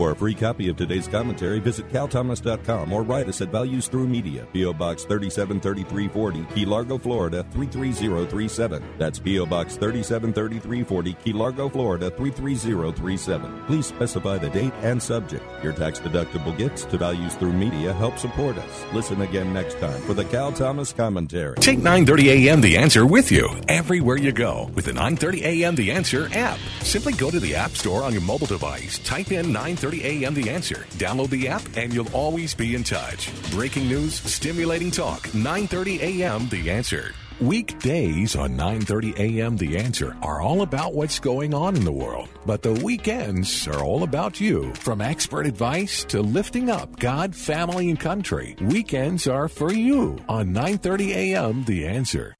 For 0.00 0.12
a 0.12 0.16
free 0.16 0.32
copy 0.32 0.70
of 0.70 0.78
today's 0.78 1.06
commentary, 1.06 1.58
visit 1.58 1.86
calthomas.com 1.90 2.90
or 2.90 3.02
write 3.02 3.28
us 3.28 3.42
at 3.42 3.50
Values 3.50 3.86
Through 3.86 4.08
Media, 4.08 4.46
P.O. 4.50 4.72
Box 4.72 5.04
373340, 5.04 6.54
Key 6.54 6.64
Largo, 6.64 6.96
Florida 6.96 7.42
33037. 7.52 8.82
That's 8.96 9.18
P.O. 9.18 9.44
Box 9.44 9.76
373340, 9.76 11.12
Key 11.22 11.34
Largo, 11.34 11.68
Florida 11.68 12.10
33037. 12.12 13.64
Please 13.66 13.84
specify 13.84 14.38
the 14.38 14.48
date 14.48 14.72
and 14.80 15.02
subject. 15.02 15.44
Your 15.62 15.74
tax 15.74 16.00
deductible 16.00 16.56
gifts 16.56 16.86
to 16.86 16.96
Values 16.96 17.34
Through 17.34 17.52
Media 17.52 17.92
help 17.92 18.16
support 18.16 18.56
us. 18.56 18.84
Listen 18.94 19.20
again 19.20 19.52
next 19.52 19.78
time 19.80 20.00
for 20.00 20.14
the 20.14 20.24
Cal 20.24 20.50
Thomas 20.50 20.94
Commentary. 20.94 21.56
Take 21.56 21.76
930 21.76 22.48
AM 22.48 22.62
The 22.62 22.78
Answer 22.78 23.04
with 23.04 23.30
you 23.30 23.50
everywhere 23.68 24.16
you 24.16 24.32
go 24.32 24.70
with 24.72 24.86
the 24.86 24.94
930 24.94 25.44
AM 25.44 25.74
The 25.74 25.90
Answer 25.90 26.30
app. 26.32 26.58
Simply 26.80 27.12
go 27.12 27.30
to 27.30 27.38
the 27.38 27.54
App 27.54 27.72
Store 27.72 28.02
on 28.02 28.14
your 28.14 28.22
mobile 28.22 28.46
device, 28.46 28.98
type 29.00 29.30
in 29.30 29.52
930 29.52 29.89
AM 29.98 30.34
The 30.34 30.48
Answer, 30.48 30.86
download 30.98 31.30
the 31.30 31.48
app, 31.48 31.62
and 31.76 31.92
you'll 31.92 32.12
always 32.14 32.54
be 32.54 32.74
in 32.74 32.84
touch. 32.84 33.30
Breaking 33.50 33.88
news, 33.88 34.14
stimulating 34.14 34.90
talk, 34.90 35.34
930 35.34 36.00
AM 36.02 36.48
The 36.48 36.70
Answer. 36.70 37.12
Weekdays 37.40 38.36
on 38.36 38.54
9:30 38.54 39.18
a.m. 39.18 39.56
The 39.56 39.78
Answer 39.78 40.14
are 40.20 40.42
all 40.42 40.60
about 40.60 40.92
what's 40.92 41.18
going 41.18 41.54
on 41.54 41.74
in 41.74 41.84
the 41.84 41.92
world, 41.92 42.28
but 42.44 42.60
the 42.60 42.74
weekends 42.74 43.66
are 43.66 43.82
all 43.82 44.02
about 44.02 44.40
you. 44.40 44.74
From 44.74 45.00
expert 45.00 45.46
advice 45.46 46.04
to 46.04 46.20
lifting 46.20 46.68
up 46.68 46.98
God, 47.00 47.34
family, 47.34 47.88
and 47.88 47.98
country, 47.98 48.56
weekends 48.60 49.26
are 49.26 49.48
for 49.48 49.72
you 49.72 50.18
on 50.28 50.52
9:30 50.52 51.14
a.m. 51.14 51.64
The 51.64 51.86
Answer. 51.86 52.36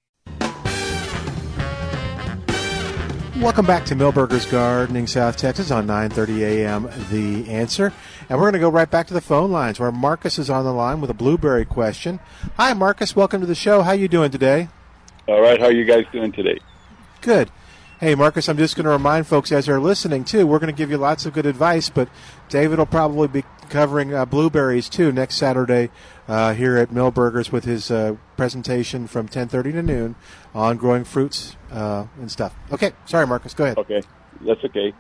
Welcome 3.41 3.65
back 3.65 3.87
to 3.87 3.97
Milberger's 3.97 4.45
Gardening, 4.45 5.07
South 5.07 5.39
Texas 5.39 5.71
on 5.71 5.87
9:30 5.87 6.41
a.m. 6.43 6.91
The 7.11 7.51
Answer, 7.51 7.91
and 8.29 8.39
we're 8.39 8.45
going 8.45 8.53
to 8.53 8.59
go 8.59 8.69
right 8.69 8.89
back 8.89 9.07
to 9.07 9.15
the 9.15 9.23
phone 9.23 9.51
lines 9.51 9.81
where 9.81 9.91
Marcus 9.91 10.39
is 10.39 10.51
on 10.51 10.67
the 10.67 10.75
line 10.75 11.01
with 11.01 11.09
a 11.09 11.15
blueberry 11.15 11.65
question. 11.65 12.21
Hi, 12.59 12.75
Marcus. 12.75 13.17
Welcome 13.17 13.41
to 13.41 13.47
the 13.47 13.55
show. 13.55 13.81
How 13.81 13.93
you 13.93 14.09
doing 14.09 14.31
today? 14.31 14.69
All 15.27 15.41
right, 15.41 15.59
how 15.59 15.67
are 15.67 15.73
you 15.73 15.87
guys 15.87 16.05
doing 16.13 16.33
today? 16.33 16.59
Good. 17.23 17.51
Hey, 17.99 18.15
Marcus, 18.15 18.47
I'm 18.47 18.59
just 18.59 18.77
going 18.77 18.85
to 18.85 18.91
remind 18.91 19.27
folks 19.27 19.51
as 19.53 19.67
they're 19.67 19.81
listening, 19.81 20.25
too, 20.25 20.47
we're 20.47 20.59
going 20.59 20.73
to 20.73 20.79
give 20.79 20.91
you 20.91 20.99
lots 20.99 21.25
of 21.25 21.33
good 21.33 21.47
advice, 21.47 21.89
but 21.89 22.09
David 22.51 22.79
will 22.79 22.87
probably 22.87 23.29
be 23.29 23.45
covering 23.71 24.13
uh, 24.13 24.27
blueberries, 24.27 24.89
too, 24.89 25.13
next 25.13 25.37
Saturday 25.37 25.91
uh, 26.31 26.55
here 26.55 26.77
at 26.77 26.91
Milberger's 26.91 27.51
with 27.51 27.65
his 27.65 27.91
uh, 27.91 28.15
presentation 28.37 29.09
from 29.09 29.27
10.30 29.27 29.73
to 29.73 29.83
noon 29.83 30.15
on 30.55 30.77
growing 30.77 31.03
fruits 31.03 31.57
uh, 31.73 32.07
and 32.21 32.31
stuff. 32.31 32.55
Okay, 32.71 32.93
sorry, 33.05 33.27
Marcus, 33.27 33.53
go 33.53 33.65
ahead. 33.65 33.79
Okay, 33.79 34.01
that's 34.43 34.65
okay. 34.65 34.95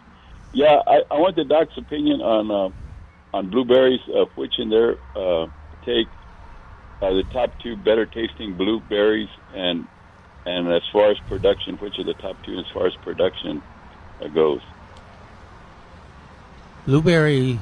Yeah, 0.52 0.82
I, 0.85 1.02
I 1.09 1.19
want 1.19 1.36
the 1.36 1.44
doc's 1.44 1.78
opinion 1.78 2.20
on 2.20 2.51
uh, 2.51 3.36
on 3.36 3.48
blueberries, 3.48 4.01
uh, 4.09 4.24
which 4.35 4.59
in 4.59 4.70
their 4.70 4.97
uh, 5.15 5.47
take 5.85 6.09
are 7.01 7.15
the 7.15 7.23
top 7.32 7.57
two 7.61 7.77
better 7.77 8.05
tasting 8.05 8.55
blueberries 8.55 9.28
and 9.55 9.86
and 10.44 10.69
as 10.73 10.82
far 10.93 11.12
as 11.12 11.19
production, 11.28 11.77
which 11.77 12.01
are 12.01 12.05
the 12.05 12.15
top 12.15 12.36
two 12.44 12.59
as 12.59 12.66
far 12.74 12.89
as 12.89 12.94
production 12.97 13.62
uh, 14.20 14.27
goes? 14.27 14.61
Blueberry. 16.86 17.61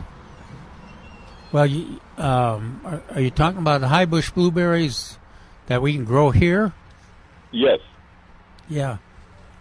Well, 1.53 1.67
you, 1.67 2.01
um, 2.19 2.81
are, 2.85 3.03
are 3.15 3.21
you 3.21 3.31
talking 3.31 3.59
about 3.61 3.81
the 3.81 3.89
high 3.89 4.05
bush 4.05 4.31
blueberries 4.31 5.19
that 5.67 5.81
we 5.81 5.95
can 5.95 6.05
grow 6.05 6.31
here? 6.31 6.73
Yes. 7.51 7.81
Yeah. 8.69 8.99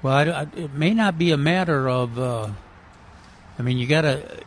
Well, 0.01 0.14
I, 0.14 0.23
I- 0.41 0.47
it 0.55 0.73
may 0.73 0.93
not 0.93 1.18
be 1.18 1.31
a 1.31 1.38
matter 1.38 1.88
of. 1.89 2.19
Uh, 2.19 2.49
I 3.57 3.61
mean, 3.61 3.77
you 3.77 3.88
got 3.88 4.01
to. 4.01 4.43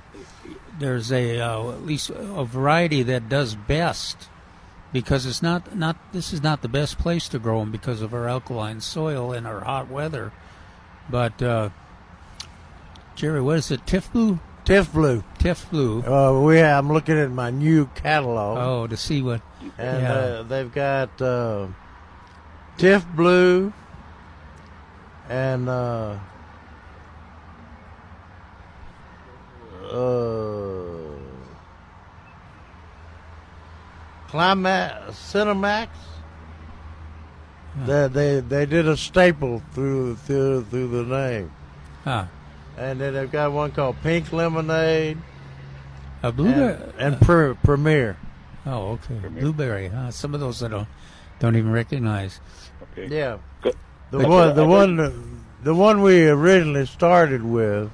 There's 0.79 1.11
a 1.13 1.41
uh, 1.41 1.71
at 1.73 1.85
least 1.85 2.11
a 2.11 2.45
variety 2.45 3.03
that 3.05 3.29
does 3.29 3.55
best 3.55 4.29
because 4.93 5.27
it's 5.27 5.43
not 5.43 5.77
not 5.77 5.97
this 6.13 6.33
is 6.33 6.43
not 6.43 6.63
the 6.63 6.69
best 6.69 6.99
place 6.99 7.29
to 7.31 7.39
grow 7.39 7.61
them 7.61 7.71
because 7.71 8.01
of 8.01 8.15
our 8.15 8.27
alkaline 8.29 8.81
soil 8.81 9.33
and 9.33 9.47
our 9.47 9.61
hot 9.61 9.91
weather. 9.91 10.33
But 11.11 11.43
uh, 11.43 11.71
Jerry, 13.15 13.41
what 13.43 13.59
is 13.59 13.71
it? 13.71 13.85
Tifblue. 13.85 14.41
Tifblue. 14.65 15.25
Tiff 15.39 15.69
blue. 15.71 16.03
Uh, 16.03 16.41
we 16.41 16.61
I'm 16.61 16.93
looking 16.93 17.19
at 17.19 17.31
my 17.31 17.51
new 17.51 17.87
catalog. 17.95 18.59
Oh, 18.59 18.87
to 18.87 18.97
see 18.97 19.23
what. 19.23 19.43
And 19.79 20.03
yeah. 20.03 20.13
uh, 20.13 20.43
they've 20.43 20.73
got 20.73 21.21
uh, 21.21 21.67
Tiff 22.77 23.05
Blue 23.15 23.73
and 25.29 25.69
uh, 25.69 26.19
uh, 29.91 30.87
Climax 34.29 35.17
Cinemax. 35.33 35.89
They, 37.87 38.09
they 38.09 38.41
they 38.41 38.67
did 38.67 38.89
a 38.89 38.97
staple 38.97 39.63
through 39.73 40.17
through 40.17 40.65
through 40.65 40.89
the 40.89 41.05
name. 41.05 41.53
Ah. 42.05 42.29
And 42.81 42.99
then 42.99 43.13
they've 43.13 43.31
got 43.31 43.53
one 43.53 43.73
called 43.73 43.97
Pink 44.03 44.33
Lemonade. 44.33 45.19
A 46.23 46.33
blueberry 46.33 46.75
and, 46.99 47.15
and 47.15 47.21
Pre- 47.21 47.55
Premier. 47.63 48.17
Oh, 48.65 48.93
okay. 49.11 49.29
Blueberry. 49.29 49.89
Huh? 49.89 50.11
Some 50.11 50.35
of 50.35 50.41
those 50.41 50.63
I 50.63 50.69
don't 50.69 50.89
don't 51.41 51.57
even 51.57 51.73
recognize. 51.73 52.41
Okay. 52.93 53.07
Yeah. 53.15 53.39
Good. 53.63 53.77
The 54.11 54.19
Thank 54.21 54.31
one, 54.31 54.55
the 54.57 54.65
I 54.65 54.67
one, 54.67 55.43
the 55.63 55.75
one 55.75 56.01
we 56.03 56.27
originally 56.29 56.87
started 56.87 57.43
with, 57.45 57.91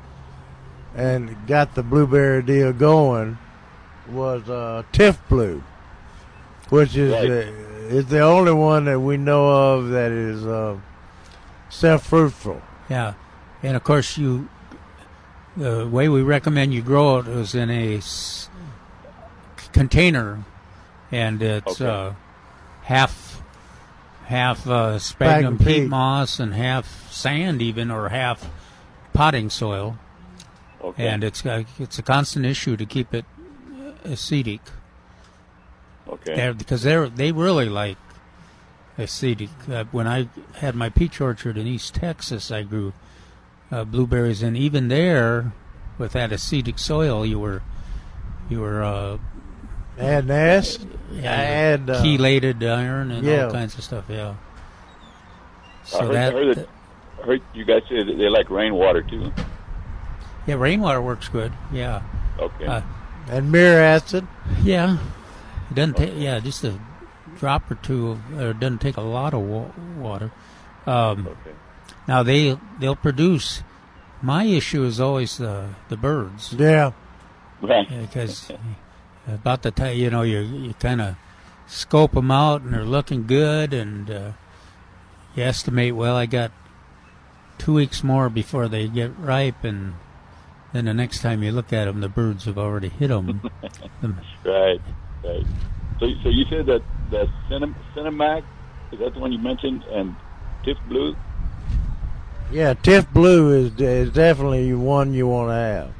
and 0.95 1.37
got 1.47 1.75
the 1.75 1.83
blueberry 1.83 2.43
deal 2.43 2.73
going, 2.73 3.39
was 4.09 4.49
uh, 4.49 4.83
Tifblue, 4.93 5.63
which 6.71 6.97
is 6.97 7.13
Right. 7.13 7.31
uh, 7.31 7.95
is 7.95 8.07
the 8.07 8.21
only 8.21 8.53
one 8.53 8.85
that 8.87 8.99
we 9.01 9.17
know 9.17 9.49
of 9.75 9.89
that 9.91 10.11
is 10.11 10.45
uh, 10.47 10.77
self 11.71 12.07
fruitful. 12.07 12.63
Yeah, 12.89 13.15
and 13.65 13.77
of 13.77 13.83
course 13.85 14.17
you. 14.17 14.49
The 15.57 15.87
way 15.87 16.09
we 16.09 16.23
recommend 16.23 16.75
you 16.75 16.83
grow 16.83 17.19
it 17.19 17.27
is 17.29 17.55
in 17.55 17.71
a 17.71 17.97
s- 17.97 18.49
container, 19.73 20.45
and 21.11 21.41
it's 21.43 21.81
Okay. 21.81 21.91
uh, 21.91 22.13
half 22.83 23.43
half 24.27 24.67
uh, 24.67 24.99
sphagnum 24.99 25.57
Sphagnum 25.57 25.59
peat. 25.59 25.67
peat 25.83 25.89
moss 25.89 26.39
and 26.41 26.53
half 26.53 27.11
sand, 27.13 27.63
even 27.63 27.91
or 27.91 28.09
half 28.11 28.51
potting 29.13 29.49
soil. 29.51 29.97
Okay. 30.83 31.07
And 31.09 31.25
it's 31.25 31.45
uh, 31.47 31.63
it's 31.79 31.99
a 31.99 32.03
constant 32.03 32.45
issue 32.45 32.77
to 32.77 32.85
keep 32.85 33.15
it 33.15 33.25
acidic. 34.05 34.61
Okay. 36.09 36.37
They're, 36.37 36.55
because 36.55 36.83
they're 36.83 37.09
they 37.09 37.33
really 37.33 37.69
like 37.69 37.97
acidic. 38.99 39.49
Uh, 39.71 39.85
when 39.91 40.07
I 40.07 40.29
had 40.57 40.75
my 40.75 40.89
peach 40.91 41.21
orchard 41.21 41.57
in 41.57 41.67
East 41.67 41.95
Texas, 41.95 42.51
I 42.51 42.63
grew 42.63 42.93
uh, 43.71 43.85
blueberries, 43.85 44.43
and 44.43 44.57
even 44.57 44.89
there, 44.89 45.53
with 45.99 46.13
that 46.13 46.31
acidic 46.31 46.79
soil, 46.79 47.25
you 47.27 47.39
were 47.39 47.63
you 48.49 48.61
were 48.61 48.83
uh, 48.83 49.19
Add 49.99 50.27
nest, 50.27 50.87
yeah, 51.11 51.33
add 51.33 51.89
uh, 51.91 52.03
chelated 52.03 52.63
iron 52.63 53.11
and 53.11 53.25
yeah. 53.27 53.45
all 53.47 53.51
kinds 53.51 53.77
of 53.79 53.83
stuff. 53.85 54.05
Yeah. 54.09 54.35
I 54.35 55.87
So 55.89 56.01
heard, 56.07 56.15
that, 56.15 56.35
I 56.35 56.37
heard, 56.37 56.57
that, 56.57 56.69
I 57.23 57.27
heard 57.27 57.43
you 57.55 57.65
guys 57.65 57.83
say 57.89 58.03
that 58.03 58.17
they 58.19 58.29
like 58.29 58.51
rainwater 58.51 59.03
too. 59.03 59.33
yeah, 60.47 60.55
rainwater 60.57 61.01
works 61.01 61.29
good. 61.29 61.53
Yeah. 61.73 62.03
Okay. 62.39 62.67
Uh, 62.67 62.83
and 63.29 63.51
mirror 63.51 63.81
acid. 63.81 64.27
Yeah, 64.63 64.99
it 65.71 65.75
doesn't 65.75 65.97
take. 65.97 66.13
Yeah, 66.17 66.39
just 66.41 66.63
a 66.65 66.79
drop 67.39 67.71
or 67.71 67.77
two. 67.77 68.11
Of, 68.11 68.39
or 68.39 68.51
it 68.51 68.61
doesn't 68.61 68.81
take 68.83 68.99
a 68.99 69.01
lot 69.03 69.33
of 69.33 69.41
wa- 69.41 69.71
water. 69.97 70.31
Um, 70.87 71.29
Now 72.07 72.23
they 72.23 72.59
they'll 72.79 72.97
produce. 72.97 73.63
My 74.23 74.45
issue 74.45 74.85
is 74.85 75.01
always 75.01 75.39
the 75.39 75.71
the 75.89 75.97
birds. 75.97 76.53
Yeah. 76.53 76.93
Right. 77.61 77.89
Because 77.89 78.51
about 79.27 79.63
the 79.63 79.71
time 79.71 79.97
you 79.97 80.11
know 80.11 80.23
you 80.23 80.41
you 80.41 80.75
kind 80.75 81.01
of 81.01 81.17
scope 81.67 82.13
them 82.13 82.31
out 82.31 82.63
and 82.63 82.73
they're 82.73 82.85
looking 82.85 83.27
good 83.27 83.75
and 83.75 84.11
uh, 84.11 84.33
you 85.35 85.43
estimate 85.43 85.95
well 85.97 86.17
I 86.17 86.27
got 86.27 86.53
two 87.59 87.75
weeks 87.75 88.05
more 88.05 88.29
before 88.29 88.69
they 88.69 88.87
get 88.87 89.19
ripe 89.19 89.65
and 89.65 89.95
then 90.73 90.85
the 90.85 90.95
next 90.95 91.23
time 91.23 91.43
you 91.43 91.51
look 91.51 91.73
at 91.73 91.87
them 91.87 92.01
the 92.01 92.09
birds 92.09 92.45
have 92.45 92.59
already 92.59 92.89
hit 92.89 93.09
them. 93.09 93.51
Right. 94.45 94.81
Right. 95.25 95.47
So, 95.99 96.07
so 96.23 96.29
you 96.29 96.45
said 96.49 96.67
that 96.67 96.83
that 97.11 97.27
Cinem- 97.51 97.75
Cinemac 97.95 98.45
is 98.93 99.01
that 99.01 99.15
the 99.15 99.19
one 99.19 99.33
you 99.33 99.39
mentioned 99.39 99.83
and 99.91 100.15
Tiff 100.65 100.79
Blue? 100.89 101.17
Yeah, 102.51 102.75
Tifblue 102.75 103.55
is 103.67 103.81
is 103.81 104.11
definitely 104.13 104.73
one 104.73 105.13
you 105.13 105.27
want 105.27 105.49
to 105.49 105.55
have. 105.55 105.95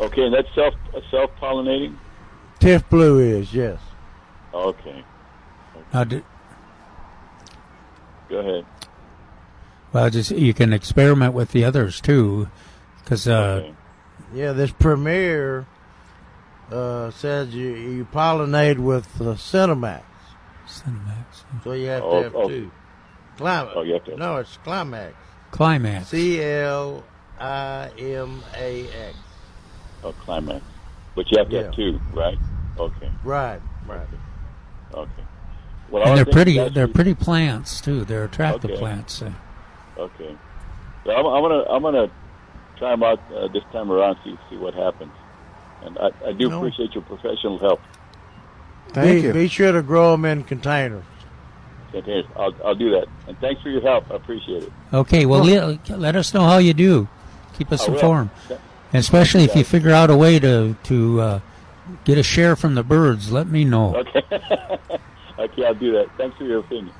Okay, 0.00 0.24
and 0.24 0.34
that's 0.34 0.52
self 0.54 0.74
self 1.10 1.30
pollinating. 1.40 1.96
Tifblue 2.60 3.40
is 3.40 3.54
yes. 3.54 3.78
Okay. 4.52 5.04
Now, 5.94 6.04
do, 6.04 6.22
Go 8.28 8.38
ahead. 8.38 8.66
Well, 9.92 10.08
just 10.10 10.30
you 10.30 10.54
can 10.54 10.72
experiment 10.72 11.34
with 11.34 11.52
the 11.52 11.64
others 11.64 12.00
too, 12.00 12.48
because 13.02 13.28
uh, 13.28 13.72
Yeah, 14.34 14.52
this 14.52 14.70
Premier 14.72 15.66
uh, 16.70 17.10
says 17.10 17.54
you, 17.54 17.74
you 17.74 18.06
pollinate 18.12 18.78
with 18.78 19.20
uh, 19.20 19.34
Cinemax. 19.34 20.02
Cinemax. 20.66 21.24
So 21.64 21.72
you 21.72 21.86
have 21.88 22.00
to 22.02 22.06
Oh, 22.06 22.22
have 22.22 22.34
oh. 22.34 22.48
two. 22.48 22.70
Climax. 23.36 23.72
Oh, 23.76 23.82
you 23.82 23.94
have 23.94 24.04
to 24.04 24.10
have 24.12 24.20
no, 24.20 24.36
it's 24.36 24.56
Climax. 24.64 25.14
Climax. 25.52 26.08
C 26.08 26.42
L 26.42 27.04
I 27.38 27.90
M 27.98 28.42
A 28.56 28.88
X. 28.88 29.16
Oh, 30.02 30.12
climax. 30.12 30.64
But 31.14 31.30
you 31.30 31.38
have 31.38 31.48
to 31.50 31.62
have 31.64 31.74
two, 31.74 32.00
right? 32.12 32.38
Okay. 32.78 33.10
Right, 33.22 33.60
right. 33.86 34.06
Okay. 34.92 35.10
Well, 35.90 36.08
and 36.08 36.16
they're 36.18 36.24
pretty. 36.24 36.56
They're 36.70 36.88
for- 36.88 36.94
pretty 36.94 37.14
plants 37.14 37.80
too. 37.80 38.04
They're 38.04 38.24
attractive 38.24 38.70
Okay. 38.72 38.80
plants. 38.80 39.22
uh. 39.22 39.30
Okay. 39.98 40.34
So 41.04 41.10
I'm, 41.12 41.26
I'm 41.26 41.42
gonna 41.42 41.64
I'm 41.68 41.82
gonna 41.82 42.10
try 42.78 42.90
them 42.90 43.02
out 43.02 43.20
uh, 43.32 43.48
this 43.48 43.62
time 43.72 43.92
around. 43.92 44.16
See 44.24 44.36
see 44.50 44.56
what 44.56 44.74
happens. 44.74 45.12
And 45.82 45.98
I, 45.98 46.10
I 46.28 46.32
do 46.32 46.48
No. 46.48 46.58
appreciate 46.58 46.94
your 46.94 47.02
professional 47.04 47.58
help. 47.58 47.80
Thank 48.90 49.20
be, 49.22 49.26
you. 49.26 49.32
Be 49.32 49.48
sure 49.48 49.72
to 49.72 49.82
grow 49.82 50.12
them 50.12 50.24
in 50.24 50.44
containers. 50.44 51.04
Okay, 51.94 52.24
I'll 52.36 52.54
I'll 52.64 52.74
do 52.74 52.90
that. 52.92 53.06
And 53.28 53.38
thanks 53.38 53.62
for 53.62 53.68
your 53.68 53.82
help. 53.82 54.10
I 54.10 54.14
appreciate 54.16 54.64
it. 54.64 54.72
Okay, 54.92 55.26
well, 55.26 55.44
let, 55.44 55.88
let 55.90 56.16
us 56.16 56.32
know 56.32 56.42
how 56.42 56.58
you 56.58 56.72
do. 56.74 57.08
Keep 57.58 57.72
us 57.72 57.86
informed, 57.86 58.30
Th- 58.48 58.58
and 58.92 59.00
especially 59.00 59.44
if 59.44 59.54
you 59.54 59.62
figure 59.64 59.90
out 59.90 60.10
a 60.10 60.16
way 60.16 60.38
to 60.38 60.74
to 60.84 61.20
uh, 61.20 61.40
get 62.04 62.16
a 62.18 62.22
share 62.22 62.56
from 62.56 62.74
the 62.74 62.82
birds. 62.82 63.30
Let 63.30 63.46
me 63.46 63.64
know. 63.64 63.96
Okay. 63.96 64.22
okay, 65.38 65.64
I'll 65.64 65.74
do 65.74 65.92
that. 65.92 66.06
Thanks 66.16 66.36
for 66.38 66.44
your 66.44 66.60
opinion. 66.60 66.94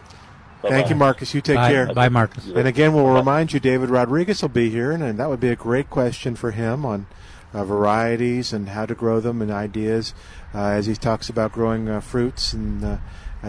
Thank 0.63 0.91
you, 0.91 0.95
Marcus. 0.97 1.35
You 1.35 1.41
take 1.41 1.57
Bye- 1.57 1.71
care. 1.73 1.93
bye, 1.93 2.09
Marcus. 2.09 2.47
And 2.47 2.69
again, 2.69 2.93
we'll 2.95 3.13
remind 3.13 3.53
you, 3.53 3.59
David 3.59 3.91
Rodriguez 3.91 4.43
will 4.43 4.49
be 4.49 4.71
here, 4.71 4.93
and, 4.93 5.03
and 5.03 5.19
that 5.19 5.29
would 5.29 5.41
be 5.41 5.49
a 5.49 5.57
great 5.57 5.91
question 5.91 6.37
for 6.37 6.53
him 6.53 6.87
on 6.87 7.07
uh, 7.53 7.65
varieties 7.65 8.53
and 8.53 8.69
how 8.69 8.87
to 8.87 8.95
grow 8.95 9.19
them 9.21 9.43
and 9.43 9.51
ideas 9.51 10.15
uh, 10.55 10.59
as 10.67 10.87
he 10.87 10.95
talks 10.95 11.29
about 11.29 11.53
growing 11.53 11.89
uh, 11.89 12.01
fruits. 12.01 12.53
And 12.53 12.85
uh, 12.85 12.97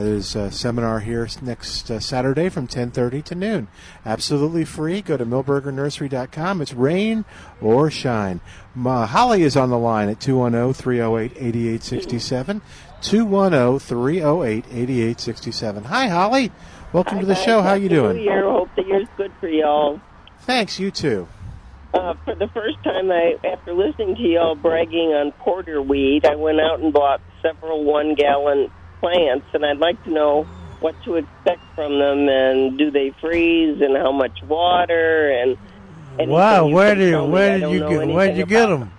there's 0.01 0.35
a 0.35 0.51
seminar 0.51 1.01
here 1.01 1.27
next 1.41 1.91
uh, 1.91 1.99
Saturday 1.99 2.49
from 2.49 2.67
10:30 2.67 3.23
to 3.25 3.35
noon. 3.35 3.67
Absolutely 4.05 4.65
free. 4.65 5.01
Go 5.01 5.17
to 5.17 5.25
milbergernursery.com. 5.25 6.61
It's 6.61 6.73
rain 6.73 7.25
or 7.61 7.91
shine. 7.91 8.39
Ma 8.73 9.05
Holly 9.05 9.43
is 9.43 9.55
on 9.55 9.69
the 9.69 9.77
line 9.77 10.09
at 10.09 10.19
210-308-8867. 10.19 12.61
210-308-8867. 13.01 15.85
Hi, 15.85 16.07
Holly. 16.07 16.51
Welcome 16.91 17.19
to 17.19 17.25
the 17.25 17.35
show. 17.35 17.61
How 17.61 17.73
you 17.73 17.83
Happy 17.83 17.95
New 17.95 18.01
doing? 18.01 18.23
Year. 18.23 18.49
Hope 18.49 18.69
the 18.75 18.83
year's 18.83 19.07
good 19.15 19.31
for 19.39 19.47
y'all. 19.47 20.01
Thanks. 20.41 20.79
You 20.79 20.89
too. 20.89 21.27
Uh, 21.93 22.15
for 22.25 22.33
the 22.33 22.47
first 22.47 22.83
time, 22.83 23.11
I 23.11 23.35
after 23.45 23.73
listening 23.73 24.15
to 24.15 24.23
y'all 24.23 24.55
bragging 24.55 25.13
on 25.13 25.31
porter 25.33 25.79
weed, 25.79 26.25
I 26.25 26.33
went 26.35 26.59
out 26.59 26.79
and 26.79 26.91
bought 26.91 27.21
several 27.43 27.83
one 27.83 28.15
gallon 28.15 28.71
plants, 29.07 29.45
and 29.53 29.65
I'd 29.65 29.79
like 29.79 30.01
to 30.05 30.09
know 30.11 30.43
what 30.79 30.95
to 31.03 31.15
expect 31.15 31.61
from 31.75 31.99
them, 31.99 32.29
and 32.29 32.77
do 32.77 32.89
they 32.89 33.09
freeze, 33.19 33.81
and 33.81 33.97
how 33.97 34.11
much 34.13 34.41
water, 34.43 35.29
and 35.29 35.57
anything 36.13 36.29
Wow, 36.29 36.67
you 36.67 36.75
where 36.75 36.89
can 36.91 36.97
did 36.99 37.11
tell 37.11 37.25
me. 37.27 37.33
where 37.33 37.51
did 37.53 37.61
don't 37.61 37.73
you 37.73 37.79
know 37.81 37.89
get 37.89 38.07
where'd 38.07 38.29
anything 38.29 38.37
you 38.39 38.45
get 38.45 38.63
about 38.71 38.79
them? 38.79 38.91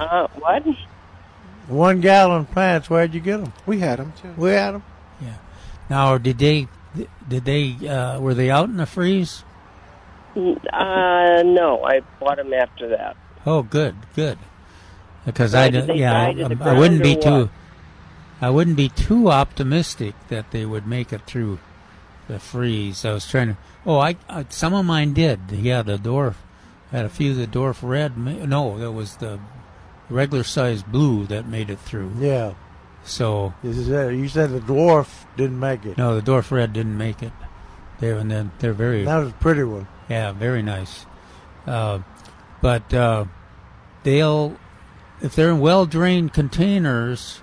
Uh, 0.00 0.28
what? 0.38 0.62
One 1.68 2.00
gallon 2.00 2.46
plants. 2.46 2.88
Where'd 2.88 3.12
you 3.12 3.20
get 3.20 3.38
them? 3.42 3.52
We 3.66 3.80
had 3.80 3.98
them 3.98 4.12
too. 4.22 4.32
We 4.38 4.50
had 4.52 4.72
them. 4.72 4.82
Yeah. 5.20 5.34
Now, 5.90 6.16
did 6.16 6.38
they 6.38 6.68
did 7.28 7.44
they 7.44 7.76
uh, 7.86 8.18
were 8.20 8.32
they 8.34 8.50
out 8.50 8.68
in 8.70 8.78
the 8.78 8.86
freeze? 8.86 9.44
Uh, 10.36 11.42
no, 11.44 11.82
I 11.84 12.00
bought 12.20 12.36
them 12.36 12.54
after 12.54 12.88
that. 12.88 13.16
Oh, 13.44 13.62
good, 13.62 13.96
good. 14.14 14.38
Because 15.26 15.52
Why 15.52 15.64
I 15.64 15.70
did 15.70 15.78
don't- 15.80 15.96
they 15.96 16.00
yeah, 16.02 16.12
die 16.32 16.44
I, 16.44 16.48
the 16.54 16.64
I 16.64 16.78
wouldn't 16.78 17.02
be 17.02 17.14
ground 17.16 17.26
or 17.42 17.46
too 17.46 17.50
I 18.40 18.50
wouldn't 18.50 18.76
be 18.76 18.88
too 18.88 19.30
optimistic 19.30 20.14
that 20.28 20.50
they 20.52 20.64
would 20.64 20.86
make 20.86 21.12
it 21.12 21.22
through 21.26 21.58
the 22.28 22.38
freeze. 22.38 23.04
I 23.04 23.12
was 23.12 23.26
trying 23.28 23.48
to. 23.48 23.56
Oh, 23.86 23.98
I, 23.98 24.16
I 24.28 24.46
some 24.48 24.74
of 24.74 24.84
mine 24.84 25.12
did. 25.12 25.40
Yeah, 25.50 25.82
the 25.82 25.96
dwarf 25.96 26.34
had 26.90 27.04
a 27.04 27.08
few 27.08 27.32
of 27.32 27.36
the 27.38 27.46
dwarf 27.46 27.78
red. 27.82 28.16
No, 28.16 28.78
that 28.78 28.92
was 28.92 29.16
the 29.16 29.40
regular 30.08 30.44
size 30.44 30.82
blue 30.82 31.26
that 31.26 31.46
made 31.48 31.68
it 31.70 31.78
through. 31.80 32.12
Yeah. 32.18 32.54
So 33.04 33.54
You 33.62 33.72
said, 33.72 34.14
you 34.14 34.28
said 34.28 34.50
the 34.50 34.60
dwarf 34.60 35.24
didn't 35.36 35.58
make 35.58 35.84
it. 35.86 35.96
no, 35.96 36.18
the 36.20 36.30
dwarf 36.30 36.50
red 36.50 36.72
didn't 36.72 36.98
make 36.98 37.22
it. 37.22 37.32
They're 38.00 38.18
and 38.18 38.30
then 38.30 38.52
they're 38.58 38.72
very. 38.72 39.04
That 39.04 39.18
was 39.18 39.30
a 39.30 39.34
pretty 39.34 39.64
one. 39.64 39.88
Yeah, 40.08 40.32
very 40.32 40.62
nice. 40.62 41.06
Uh, 41.66 42.00
but 42.62 42.92
uh, 42.94 43.24
they'll, 44.04 44.56
if 45.20 45.34
they're 45.34 45.50
in 45.50 45.60
well 45.60 45.84
drained 45.86 46.32
containers, 46.32 47.40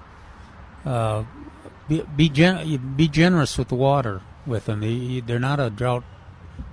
uh, 0.86 1.24
be 1.88 2.04
be, 2.16 2.30
gen- 2.30 2.94
be 2.96 3.08
generous 3.08 3.58
with 3.58 3.68
the 3.70 3.76
water 3.76 4.22
with 4.46 4.66
them. 4.66 4.82
They, 4.82 5.20
they're 5.22 5.40
not 5.40 5.60
a 5.60 5.70
drought 5.70 6.04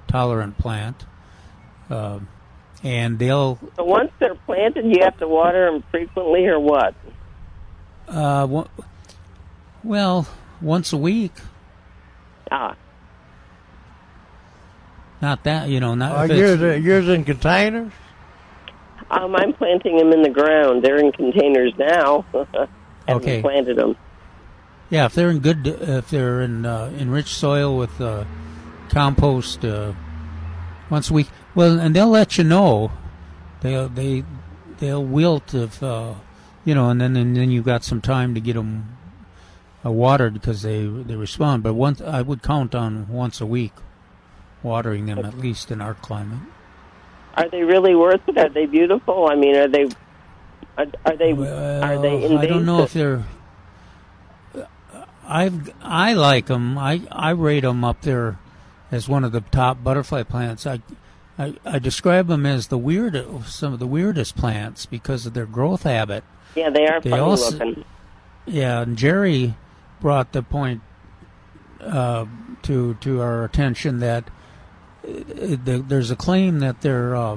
tolerant 0.08 0.58
plant, 0.58 1.04
uh, 1.90 2.20
and 2.82 3.18
they'll 3.18 3.58
So 3.76 3.84
once 3.84 4.10
they're 4.18 4.34
planted, 4.34 4.84
you 4.84 5.02
have 5.02 5.16
to 5.18 5.28
water 5.28 5.70
them 5.70 5.82
frequently, 5.90 6.46
or 6.46 6.58
what? 6.60 6.94
uh, 8.08 8.46
well 9.82 10.28
once 10.60 10.92
a 10.92 10.96
week. 10.98 11.32
Ah, 12.50 12.74
Not 15.22 15.44
that 15.44 15.68
you 15.68 15.80
know, 15.80 15.94
not 15.94 16.12
Are 16.12 16.24
if 16.26 16.30
it's- 16.32 16.60
yours, 16.60 16.84
yours 16.84 17.08
in 17.08 17.24
containers? 17.24 17.92
um, 19.10 19.34
I'm 19.36 19.52
planting 19.54 19.96
them 19.98 20.12
in 20.12 20.22
the 20.22 20.30
ground. 20.30 20.82
They're 20.82 20.98
in 20.98 21.12
containers 21.12 21.72
now. 21.78 22.24
Haven't 22.32 22.68
Okay. 23.08 23.40
planted 23.40 23.76
them. 23.78 23.96
Yeah, 24.92 25.06
if 25.06 25.14
they're 25.14 25.30
in 25.30 25.38
good, 25.38 25.66
if 25.66 26.10
they're 26.10 26.42
in 26.42 26.66
uh, 26.66 26.92
enriched 26.98 27.34
soil 27.34 27.78
with 27.78 27.98
uh, 27.98 28.26
compost 28.90 29.64
uh, 29.64 29.94
once 30.90 31.08
a 31.08 31.14
week, 31.14 31.28
well, 31.54 31.80
and 31.80 31.96
they'll 31.96 32.10
let 32.10 32.36
you 32.36 32.44
know. 32.44 32.92
They 33.62 33.86
they 33.86 34.24
they'll 34.80 35.02
wilt 35.02 35.54
if 35.54 35.82
uh, 35.82 36.12
you 36.66 36.74
know, 36.74 36.90
and 36.90 37.00
then 37.00 37.16
and 37.16 37.34
then 37.34 37.50
you've 37.50 37.64
got 37.64 37.84
some 37.84 38.02
time 38.02 38.34
to 38.34 38.40
get 38.42 38.52
them 38.52 38.98
uh, 39.82 39.90
watered 39.90 40.34
because 40.34 40.60
they 40.60 40.84
they 40.84 41.16
respond. 41.16 41.62
But 41.62 41.72
once 41.72 42.02
I 42.02 42.20
would 42.20 42.42
count 42.42 42.74
on 42.74 43.08
once 43.08 43.40
a 43.40 43.46
week 43.46 43.72
watering 44.62 45.06
them 45.06 45.20
at 45.20 45.38
least 45.38 45.70
in 45.70 45.80
our 45.80 45.94
climate. 45.94 46.40
Are 47.34 47.48
they 47.48 47.62
really 47.62 47.94
worth 47.94 48.20
it? 48.28 48.36
Are 48.36 48.50
they 48.50 48.66
beautiful? 48.66 49.26
I 49.30 49.36
mean, 49.36 49.56
are 49.56 49.68
they? 49.68 49.88
Are, 50.76 50.86
are 51.06 51.16
they? 51.16 51.32
are 51.32 51.98
they 51.98 52.24
invasive? 52.24 52.38
I 52.38 52.46
don't 52.46 52.66
know 52.66 52.82
if 52.82 52.92
they're. 52.92 53.24
I've 55.26 55.70
I 55.82 56.12
like 56.14 56.46
them. 56.46 56.76
I 56.78 57.02
I 57.10 57.30
rate 57.30 57.60
them 57.60 57.84
up 57.84 58.02
there 58.02 58.38
as 58.90 59.08
one 59.08 59.24
of 59.24 59.32
the 59.32 59.40
top 59.40 59.82
butterfly 59.82 60.22
plants. 60.24 60.66
I 60.66 60.80
I, 61.38 61.54
I 61.64 61.78
describe 61.78 62.26
them 62.28 62.44
as 62.44 62.66
the 62.68 62.78
weird 62.78 63.16
some 63.46 63.72
of 63.72 63.78
the 63.78 63.86
weirdest 63.86 64.36
plants 64.36 64.84
because 64.86 65.24
of 65.26 65.34
their 65.34 65.46
growth 65.46 65.84
habit. 65.84 66.24
Yeah, 66.54 66.70
they 66.70 66.86
are 66.86 67.00
They 67.00 67.10
funny 67.10 67.22
also- 67.22 67.56
looking. 67.58 67.84
Yeah, 68.44 68.80
and 68.82 68.98
Jerry 68.98 69.54
brought 70.00 70.32
the 70.32 70.42
point 70.42 70.82
uh, 71.80 72.26
to 72.62 72.94
to 72.94 73.20
our 73.20 73.44
attention 73.44 74.00
that 74.00 74.24
uh, 75.06 75.10
the, 75.64 75.84
there's 75.86 76.10
a 76.10 76.16
claim 76.16 76.58
that 76.58 76.80
their 76.80 77.14
uh, 77.14 77.36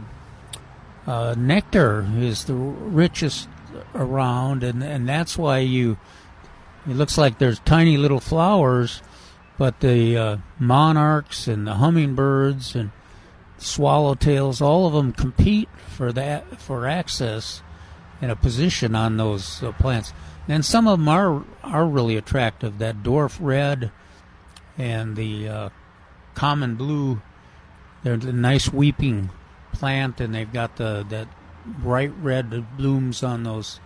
uh, 1.05 1.35
nectar 1.37 2.07
is 2.17 2.45
the 2.45 2.55
richest 2.55 3.47
around, 3.93 4.63
and 4.63 4.83
and 4.83 5.07
that's 5.07 5.37
why 5.37 5.59
you. 5.59 5.97
It 6.87 6.95
looks 6.95 7.17
like 7.17 7.39
there's 7.39 7.59
tiny 7.59 7.97
little 7.97 8.19
flowers, 8.19 9.01
but 9.57 9.79
the 9.79 10.17
uh, 10.17 10.37
monarchs 10.59 11.47
and 11.47 11.65
the 11.65 11.75
hummingbirds 11.75 12.75
and 12.75 12.91
swallowtails, 13.57 14.61
all 14.61 14.85
of 14.85 14.93
them 14.93 15.11
compete 15.11 15.69
for 15.87 16.11
that 16.13 16.59
for 16.59 16.85
access 16.85 17.63
and 18.21 18.31
a 18.31 18.35
position 18.35 18.95
on 18.95 19.17
those 19.17 19.63
uh, 19.63 19.71
plants. 19.73 20.13
And 20.47 20.63
some 20.63 20.87
of 20.87 20.99
them 20.99 21.09
are 21.09 21.43
are 21.63 21.87
really 21.87 22.17
attractive. 22.17 22.77
That 22.77 23.01
dwarf 23.01 23.37
red 23.39 23.91
and 24.77 25.15
the 25.15 25.49
uh, 25.49 25.69
common 26.35 26.75
blue, 26.75 27.21
they're 28.03 28.13
a 28.13 28.17
nice 28.17 28.71
weeping 28.71 29.31
plant, 29.73 30.21
and 30.21 30.35
they've 30.35 30.51
got 30.51 30.75
the 30.77 31.05
that 31.09 31.27
bright 31.65 32.13
red 32.21 32.77
blooms 32.77 33.23
on 33.23 33.43
those 33.43 33.79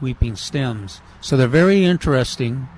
weeping 0.00 0.36
stems. 0.36 1.00
So 1.20 1.36
they're 1.36 1.48
very 1.48 1.84
interesting 1.84 2.68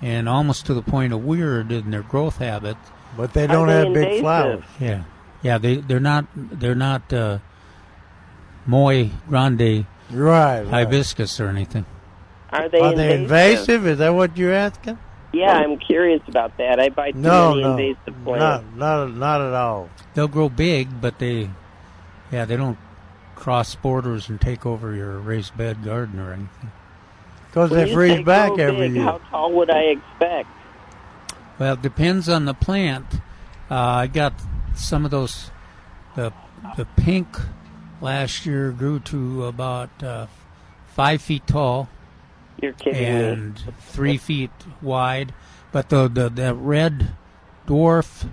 and 0.00 0.28
almost 0.28 0.66
to 0.66 0.74
the 0.74 0.82
point 0.82 1.12
of 1.12 1.24
weird 1.24 1.72
in 1.72 1.90
their 1.90 2.02
growth 2.02 2.38
habit. 2.38 2.76
But 3.16 3.32
they 3.34 3.46
don't 3.46 3.68
have 3.68 3.92
big 3.92 4.20
flowers. 4.20 4.62
Yeah, 4.78 5.04
yeah. 5.42 5.58
They 5.58 5.76
they're 5.76 5.98
not 5.98 6.26
they're 6.36 6.74
not 6.76 7.12
uh, 7.12 7.38
moy 8.66 9.10
grande 9.28 9.86
right, 10.10 10.64
hibiscus 10.66 11.40
or 11.40 11.48
anything. 11.48 11.84
Are 12.50 12.68
they 12.68 12.78
Are 12.80 12.94
they 12.94 13.14
invasive? 13.14 13.84
invasive? 13.84 13.86
Is 13.86 13.98
that 13.98 14.10
what 14.10 14.36
you're 14.36 14.54
asking? 14.54 14.98
Yeah, 15.32 15.52
I'm 15.52 15.78
curious 15.78 16.22
about 16.28 16.56
that. 16.56 16.80
I 16.80 16.88
buy 16.88 17.10
too 17.10 17.18
No, 17.18 17.50
many 17.50 17.62
no, 17.62 17.76
invasive 17.76 18.24
plants. 18.24 18.66
not 18.78 19.06
not 19.08 19.10
not 19.14 19.40
at 19.40 19.52
all. 19.54 19.90
They'll 20.14 20.28
grow 20.28 20.48
big, 20.48 21.00
but 21.00 21.18
they 21.18 21.50
yeah 22.32 22.44
they 22.44 22.56
don't 22.56 22.78
cross 23.38 23.74
borders 23.76 24.28
and 24.28 24.40
take 24.40 24.66
over 24.66 24.94
your 24.94 25.18
raised 25.18 25.56
bed 25.56 25.84
garden 25.84 26.18
or 26.18 26.32
anything. 26.32 26.72
Because 27.46 27.70
they 27.70 27.92
freeze 27.92 28.24
back 28.24 28.54
grow 28.54 28.64
every 28.64 28.88
big, 28.88 28.96
year. 28.96 29.04
How 29.04 29.18
tall 29.30 29.52
would 29.52 29.70
I 29.70 29.82
expect? 29.96 30.48
Well, 31.58 31.74
it 31.74 31.82
depends 31.82 32.28
on 32.28 32.44
the 32.44 32.54
plant. 32.54 33.06
Uh, 33.70 33.74
I 33.74 34.06
got 34.06 34.34
some 34.74 35.04
of 35.04 35.10
those. 35.10 35.50
The 36.16 36.32
the 36.76 36.84
pink 36.96 37.28
last 38.00 38.44
year 38.44 38.72
grew 38.72 38.98
to 39.00 39.46
about 39.46 40.02
uh, 40.02 40.26
five 40.88 41.22
feet 41.22 41.46
tall 41.46 41.88
You're 42.60 42.72
kidding 42.72 43.04
and 43.04 43.54
me. 43.54 43.72
three 43.80 44.16
feet 44.18 44.50
wide. 44.82 45.32
But 45.70 45.88
the, 45.90 46.08
the 46.08 46.28
the 46.28 46.54
red 46.54 47.12
dwarf, 47.66 48.28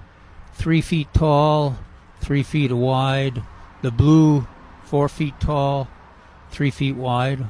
three 0.53 0.81
feet 0.81 1.13
tall, 1.13 1.77
three 2.21 2.43
feet 2.43 2.71
wide. 2.71 3.43
The 3.81 3.91
blue, 3.91 4.47
four 4.95 5.09
feet 5.09 5.37
tall, 5.41 5.89
three 6.51 6.71
feet 6.71 6.95
wide. 6.95 7.45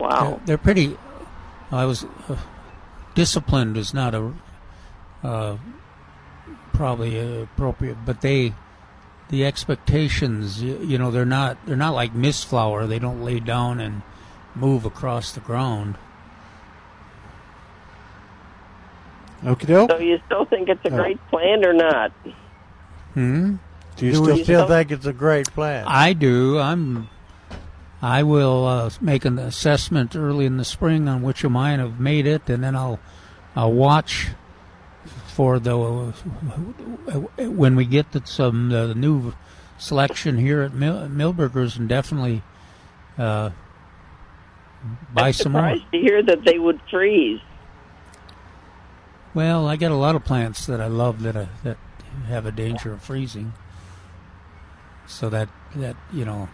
Wow. 0.00 0.08
They're, 0.38 0.40
they're 0.46 0.58
pretty. 0.58 0.96
I 1.70 1.84
was 1.84 2.06
uh, 2.30 2.36
disciplined 3.14 3.76
is 3.76 3.92
not 3.92 4.14
a 4.14 4.32
uh, 5.22 5.58
probably 6.72 7.42
appropriate, 7.42 7.98
but 8.06 8.22
they 8.22 8.54
the 9.28 9.44
expectations. 9.44 10.62
You, 10.62 10.78
you 10.82 10.96
know, 10.96 11.10
they're 11.10 11.26
not 11.26 11.58
they're 11.66 11.76
not 11.76 11.92
like 11.92 12.14
mist 12.14 12.46
flower. 12.46 12.86
They 12.86 12.98
don't 12.98 13.22
lay 13.22 13.38
down 13.38 13.78
and 13.78 14.00
move 14.54 14.86
across 14.86 15.30
the 15.32 15.40
ground. 15.40 15.98
Okie 19.42 19.66
doke. 19.66 19.90
So 19.90 19.98
you 19.98 20.18
still 20.24 20.46
think 20.46 20.70
it's 20.70 20.82
a 20.86 20.90
Oh. 20.90 20.96
great 20.96 21.20
plant 21.28 21.66
or 21.66 21.74
not? 21.74 22.12
Hmm. 23.12 23.56
Do, 23.96 24.22
we 24.22 24.42
still 24.42 24.66
think 24.66 24.90
it's 24.90 25.06
a 25.06 25.12
great 25.12 25.46
plan? 25.52 25.84
I 25.86 26.12
do. 26.12 26.58
I'm. 26.58 27.08
I 28.02 28.22
will 28.22 28.66
uh, 28.66 28.90
make 29.00 29.24
an 29.24 29.38
assessment 29.38 30.14
early 30.14 30.44
in 30.44 30.56
the 30.56 30.64
spring 30.64 31.08
on 31.08 31.22
which 31.22 31.42
of 31.44 31.52
mine 31.52 31.78
have 31.78 31.98
made 32.00 32.26
it, 32.26 32.48
and 32.50 32.62
then 32.62 32.76
I'll 32.76 32.98
I'll 33.56 33.72
watch 33.72 34.28
for 35.28 35.58
the 35.58 35.76
when 37.38 37.76
we 37.76 37.84
get 37.84 38.12
the, 38.12 38.22
some 38.24 38.72
uh, 38.72 38.92
new 38.94 39.32
selection 39.78 40.38
here 40.38 40.62
at 40.62 40.74
Mil- 40.74 41.08
Milberger's, 41.08 41.76
and 41.76 41.88
definitely 41.88 42.42
uh, 43.16 43.50
buy 45.12 45.14
some 45.14 45.24
I'm 45.24 45.32
some 45.32 45.52
more. 45.52 45.60
surprised 45.62 45.92
to 45.92 45.98
hear 45.98 46.22
that 46.24 46.44
they 46.44 46.58
would 46.58 46.80
freeze. 46.90 47.40
Well, 49.32 49.66
I 49.66 49.76
got 49.76 49.90
a 49.90 49.96
lot 49.96 50.14
of 50.14 50.24
plants 50.24 50.66
that 50.66 50.80
I 50.80 50.86
love 50.88 51.22
that 51.22 51.36
uh, 51.36 51.46
that 51.62 51.78
have 52.26 52.44
a 52.46 52.52
danger 52.52 52.92
of 52.92 53.02
freezing. 53.02 53.52
So 55.06 55.28
that 55.30 55.48
that 55.76 55.96
you 56.12 56.24
know, 56.24 56.48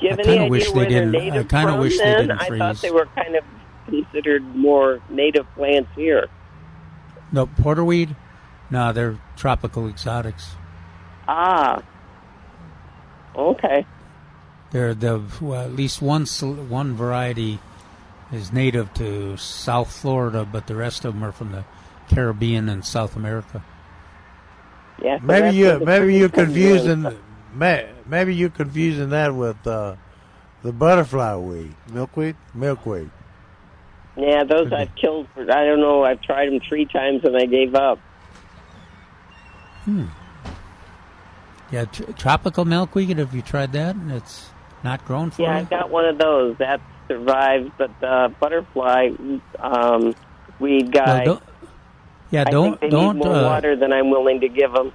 Do 0.00 0.06
you 0.06 0.10
have 0.10 0.18
I 0.20 0.22
any 0.22 0.28
kinda 0.30 0.40
idea 0.44 0.50
wish 0.50 0.66
they 0.66 0.72
where 0.72 0.88
they're 0.90 1.10
didn't- 1.10 1.32
I 1.32 1.42
kinda 1.44 1.72
from? 1.72 1.80
wish 1.80 1.98
they 1.98 2.04
didn't 2.16 2.38
freeze. 2.42 2.60
I 2.60 2.72
thought 2.72 2.82
they 2.82 2.90
were 2.90 3.06
kind 3.14 3.36
of 3.36 3.44
considered 3.86 4.42
more 4.56 5.00
native 5.08 5.46
plants 5.54 5.90
here. 5.96 6.26
No 7.32 7.46
porterweed. 7.46 8.16
No, 8.70 8.92
they're 8.92 9.16
tropical 9.36 9.88
exotics. 9.88 10.56
Ah. 11.28 11.82
Okay. 13.36 13.86
They're 14.70 14.94
the 14.94 15.22
well, 15.40 15.62
at 15.62 15.72
least 15.74 16.02
one 16.02 16.26
one 16.26 16.94
variety 16.94 17.58
is 18.32 18.52
native 18.52 18.92
to 18.94 19.36
South 19.36 19.92
Florida, 19.92 20.46
but 20.50 20.66
the 20.66 20.74
rest 20.74 21.04
of 21.04 21.14
them 21.14 21.22
are 21.24 21.32
from 21.32 21.52
the 21.52 21.64
Caribbean 22.08 22.68
and 22.68 22.84
South 22.84 23.16
America. 23.16 23.62
Yeah. 25.02 25.18
so 25.18 25.26
Maybe 25.26 25.56
you 25.56 25.66
where 25.66 25.78
maybe 25.80 26.16
you're 26.16 26.28
fruit 26.28 26.46
comes 26.46 26.56
in. 26.56 27.02
confusing 27.02 27.18
may, 27.54 27.88
maybe 28.06 28.34
you're 28.34 28.50
confusing 28.50 29.10
that 29.10 29.34
with 29.34 29.66
uh, 29.66 29.96
the 30.62 30.72
butterfly 30.72 31.36
weed, 31.36 31.74
milkweed, 31.92 32.36
milkweed. 32.54 33.10
Yeah, 34.16 34.44
those 34.44 34.72
I've 34.72 34.94
killed. 34.94 35.26
For, 35.34 35.42
I 35.42 35.64
don't 35.64 35.80
know. 35.80 36.04
I've 36.04 36.20
tried 36.22 36.46
them 36.50 36.60
three 36.68 36.86
times 36.86 37.22
and 37.24 37.36
I 37.36 37.46
gave 37.46 37.74
up. 37.74 37.98
Hmm. 39.84 40.06
Yeah, 41.72 41.84
tr- 41.86 42.12
tropical 42.12 42.64
milkweed. 42.64 43.18
Have 43.18 43.34
you 43.34 43.42
tried 43.42 43.72
that? 43.72 43.96
It's 44.08 44.50
not 44.84 45.04
grown 45.04 45.30
for 45.30 45.42
Yeah, 45.42 45.54
you. 45.54 45.58
I've 45.60 45.70
got 45.70 45.90
one 45.90 46.04
of 46.04 46.18
those 46.18 46.56
that 46.58 46.80
survived, 47.08 47.72
but 47.76 47.90
the 48.00 48.32
butterfly 48.38 49.10
um, 49.58 50.14
weed 50.60 50.92
guy. 50.92 51.24
don't- 51.24 51.42
yeah, 52.30 52.44
I 52.46 52.50
don't- 52.50 52.70
think 52.78 52.80
they 52.80 52.88
don't, 52.90 53.16
need 53.16 53.24
more 53.26 53.34
uh, 53.36 53.42
water 53.44 53.76
than 53.76 53.92
I'm 53.92 54.10
willing 54.10 54.40
to 54.40 54.48
give 54.48 54.72
them. 54.72 54.92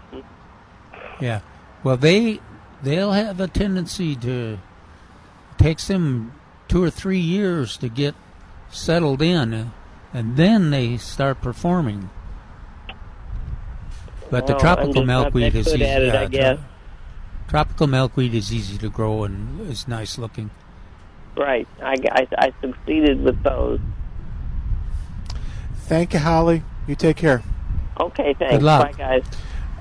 Yeah. 1.20 1.42
Well, 1.84 1.98
they 1.98 2.40
they'll 2.84 3.12
have 3.12 3.40
a 3.40 3.48
tendency 3.48 4.16
to 4.18 4.54
it 4.54 5.58
takes 5.64 5.88
them 5.88 6.34
two 6.68 6.84
or 6.84 6.90
three 6.90 7.20
years 7.20 7.78
to 7.78 7.90
get 7.90 8.16
settled 8.70 9.22
in, 9.22 9.72
and 10.14 10.38
then 10.38 10.70
they 10.72 10.98
start 10.98 11.42
performing. 11.42 12.10
But 14.30 14.46
the 14.48 14.54
Well, 14.54 14.62
I'm 14.62 14.62
tropical 14.62 15.06
milkweed 15.06 15.54
that 15.54 15.60
is 15.60 15.66
good 15.68 15.82
easy. 15.82 15.84
it, 15.86 16.14
yeah, 16.14 16.22
I 16.22 16.26
guess. 16.28 16.60
tropical 17.48 17.88
milkweed 17.88 18.34
is 18.36 18.54
easy 18.54 18.78
to 18.78 18.90
grow 18.90 19.24
and 19.24 19.62
is 19.70 19.88
nice 19.88 20.18
looking. 20.18 20.52
Right. 21.36 21.68
I, 21.82 21.96
I, 22.12 22.28
I 22.38 22.54
succeeded 22.62 23.22
with 23.22 23.42
those. 23.44 23.80
Thank 25.88 26.14
you, 26.14 26.20
Holly. 26.20 26.64
You 26.88 26.96
take 26.96 27.18
care. 27.18 27.42
Okay, 28.00 28.36
thanks. 28.36 28.64
Bye, 28.64 28.94
guys. 28.96 29.24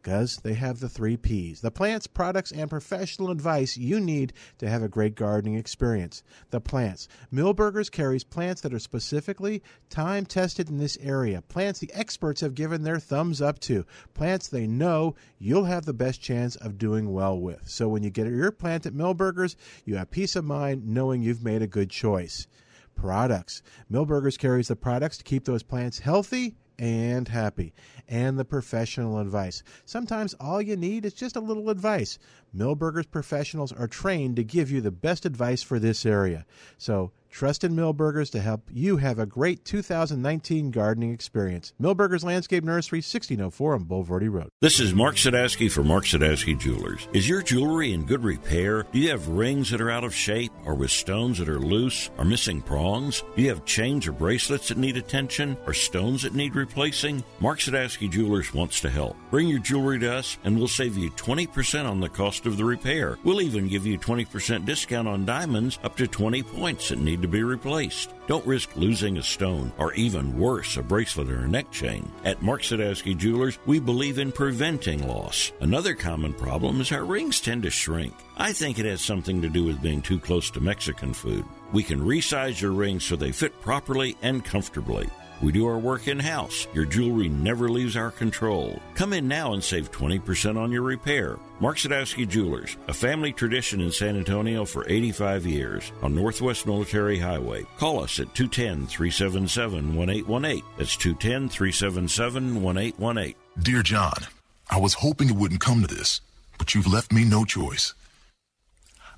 Because 0.02 0.38
they 0.38 0.56
have 0.56 0.80
the 0.80 0.90
three 0.90 1.16
P's 1.16 1.62
the 1.62 1.70
plants, 1.70 2.08
products, 2.08 2.52
and 2.52 2.68
professional 2.68 3.30
advice 3.30 3.78
you 3.78 4.00
need 4.00 4.34
to 4.58 4.68
have 4.68 4.82
a 4.82 4.90
great 4.90 5.14
gardening 5.14 5.54
experience. 5.54 6.24
The 6.50 6.60
plants. 6.60 7.08
Milberger's 7.32 7.92
carries 7.92 8.24
plants 8.24 8.62
that 8.62 8.74
are 8.74 8.80
specifically 8.80 9.62
time 9.92 10.26
tested 10.26 10.70
in 10.70 10.78
this 10.78 10.98
area. 11.02 11.44
Plants 11.44 11.80
the 11.80 11.94
experts 11.94 12.42
have 12.42 12.56
given 12.56 12.82
their 12.82 13.00
thumbs 13.00 13.44
up 13.44 13.60
to. 13.60 13.86
Plants 14.16 14.48
they 14.48 14.66
know 14.66 15.14
you'll 15.38 15.66
have 15.66 15.86
the 15.86 15.94
best 15.94 16.20
chance 16.20 16.56
of 16.56 16.80
doing 16.80 17.12
well 17.12 17.40
with. 17.40 17.70
So 17.70 17.88
when 17.88 18.02
you 18.02 18.10
get 18.10 18.26
your 18.26 18.52
plant 18.52 18.88
at 18.88 18.94
Milberger's, 18.94 19.56
you 19.86 19.98
have 19.98 20.10
peace 20.10 20.36
of 20.36 20.46
mind 20.46 20.88
knowing 20.88 21.22
you've 21.22 21.44
made 21.44 21.62
a 21.62 21.68
good 21.68 21.92
choice. 21.92 22.48
Products. 22.96 23.62
Milberger's 23.92 24.38
carries 24.38 24.68
the 24.68 24.76
products 24.76 25.18
to 25.18 25.24
keep 25.24 25.46
those 25.46 25.62
plants 25.62 26.00
healthy 26.00 26.56
and 26.82 27.28
happy, 27.28 27.74
and 28.10 28.40
the 28.40 28.44
professional 28.44 29.20
advice. 29.20 29.62
Sometimes 29.86 30.34
all 30.40 30.62
you 30.62 30.76
need 30.76 31.06
is 31.06 31.14
just 31.14 31.36
a 31.36 31.40
little 31.40 31.70
advice. 31.70 32.18
Milberger's 32.54 33.06
professionals 33.06 33.72
are 33.72 33.88
trained 33.88 34.36
to 34.36 34.44
give 34.44 34.70
you 34.70 34.82
the 34.82 34.92
best 34.92 35.26
advice 35.26 35.64
for 35.64 35.80
this 35.80 36.06
area. 36.06 36.46
So 36.78 37.12
trust 37.30 37.64
in 37.64 37.74
Milberger's 37.74 38.30
to 38.32 38.42
help 38.42 38.68
you 38.70 38.98
have 38.98 39.18
a 39.18 39.26
great 39.26 39.64
2019 39.64 40.70
gardening 40.70 41.14
experience. 41.14 41.72
Milberger's 41.82 42.26
Landscape 42.26 42.66
Nursery, 42.66 42.98
1604 42.98 43.76
on 43.76 43.86
Bulverde 43.86 44.30
Road. 44.30 44.50
This 44.60 44.82
is 44.82 44.94
Mark 44.94 45.16
Sadowski 45.16 45.72
for 45.72 45.82
Mark 45.82 46.04
Sadowski 46.04 46.60
Jewelers. 46.60 47.08
Is 47.14 47.30
your 47.30 47.42
jewelry 47.42 47.94
in 47.94 48.06
good 48.06 48.24
repair? 48.24 48.84
Do 48.92 49.00
you 49.00 49.12
have 49.12 49.30
rings 49.30 49.70
that 49.72 49.80
are 49.80 49.90
out 49.90 50.04
of 50.04 50.14
shape 50.14 50.52
or 50.66 50.76
with 50.76 50.92
stones 50.92 51.38
that 51.38 51.48
are 51.48 51.60
loose 51.60 52.10
or 52.18 52.26
missing 52.26 52.62
prongs? 52.62 53.24
Do 53.38 53.44
you 53.44 53.50
have 53.50 53.64
chains 53.64 54.08
or 54.08 54.12
bracelets 54.12 54.68
that 54.68 54.78
need 54.78 54.98
attention 54.98 55.56
or 55.66 55.74
stones 55.74 56.24
that 56.24 56.36
need 56.36 56.54
replacing? 56.56 57.24
Mark 57.40 57.60
Sadowski 57.60 58.12
Jewelers 58.12 58.54
wants 58.54 58.82
to 58.82 58.90
help. 58.90 59.16
Bring 59.30 59.48
your 59.48 59.60
jewelry 59.60 60.00
to 60.00 60.14
us 60.14 60.38
and 60.44 60.58
we'll 60.58 60.68
save 60.68 60.98
you 60.98 61.10
20% 61.12 61.90
on 61.90 62.02
the 62.02 62.10
cost 62.10 62.41
of 62.46 62.58
the 62.58 62.66
repair. 62.66 63.18
We'll 63.24 63.42
even 63.42 63.68
give 63.68 63.86
you 63.86 63.98
20% 63.98 64.66
discount 64.66 65.08
on 65.08 65.26
diamonds 65.26 65.80
up 65.84 65.96
to 65.98 66.08
20 66.08 66.44
points 66.44 66.90
that 66.90 67.00
need 67.00 67.22
to 67.22 67.28
be 67.28 67.44
replaced. 67.44 68.14
Don't 68.28 68.46
risk 68.46 68.76
losing 68.76 69.18
a 69.18 69.24
stone 69.24 69.72
or 69.78 69.94
even 69.94 70.38
worse, 70.38 70.78
a 70.78 70.84
bracelet 70.84 71.30
or 71.30 71.46
a 71.46 71.48
neck 71.48 71.72
chain. 71.72 72.10
At 72.24 72.42
Mark 72.42 72.62
Sadowski 72.62 73.18
Jewelers, 73.18 73.60
we 73.66 73.80
believe 73.80 74.20
in 74.20 74.32
preventing 74.32 75.08
loss. 75.08 75.52
Another 75.60 75.94
common 75.94 76.34
problem 76.34 76.82
is 76.82 76.92
our 76.92 77.06
rings 77.06 77.42
tend 77.42 77.64
to 77.64 77.70
shrink. 77.70 78.14
I 78.38 78.54
think 78.54 78.80
it 78.80 78.86
has 78.86 79.02
something 79.02 79.42
to 79.42 79.50
do 79.50 79.64
with 79.64 79.82
being 79.82 80.02
too 80.02 80.20
close 80.20 80.50
to 80.52 80.62
Mexican 80.62 81.14
food. 81.14 81.46
We 81.74 81.84
can 81.84 82.00
resize 82.00 82.60
your 82.60 82.72
rings 82.72 83.04
so 83.04 83.16
they 83.16 83.32
fit 83.32 83.60
properly 83.62 84.18
and 84.22 84.44
comfortably. 84.44 85.10
We 85.42 85.52
do 85.52 85.66
our 85.66 85.80
work 85.80 86.08
in 86.08 86.20
house. 86.20 86.68
Your 86.72 86.86
jewelry 86.86 87.28
never 87.28 87.68
leaves 87.68 87.96
our 87.96 88.12
control. 88.12 88.80
Come 88.94 89.12
in 89.12 89.28
now 89.28 89.54
and 89.54 89.64
save 89.64 89.92
20% 89.92 90.56
on 90.56 90.72
your 90.72 90.84
repair. 90.84 91.40
Mark 91.60 91.78
Sadowski 91.78 92.28
Jewelers, 92.30 92.78
a 92.88 92.94
family 92.94 93.34
tradition 93.34 93.82
in 93.82 93.92
San 93.92 94.18
Antonio 94.18 94.66
for 94.66 94.88
85 94.88 95.48
years 95.48 95.92
on 96.04 96.14
Northwest 96.14 96.68
Military 96.68 97.18
Highway. 97.18 97.66
Call 97.80 98.04
us 98.04 98.20
at 98.20 98.36
210 98.36 98.86
377 98.86 99.96
1818. 99.96 100.64
That's 100.78 100.96
210 100.96 101.50
377 101.50 102.62
1818. 102.62 103.36
Dear 103.64 103.82
John, 103.82 104.28
I 104.70 104.80
was 104.80 104.94
hoping 104.94 105.30
it 105.30 105.36
wouldn't 105.36 105.60
come 105.60 105.82
to 105.82 105.94
this, 105.94 106.22
but 106.60 106.76
you've 106.76 106.92
left 106.92 107.12
me 107.12 107.26
no 107.26 107.46
choice. 107.46 107.96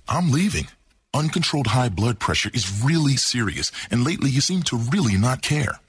I'm 0.07 0.31
leaving. 0.31 0.67
Uncontrolled 1.13 1.67
high 1.67 1.89
blood 1.89 2.17
pressure 2.17 2.49
is 2.53 2.81
really 2.81 3.17
serious, 3.17 3.71
and 3.91 4.03
lately 4.03 4.29
you 4.29 4.41
seem 4.41 4.63
to 4.63 4.77
really 4.77 5.17
not 5.17 5.41
care. 5.41 5.79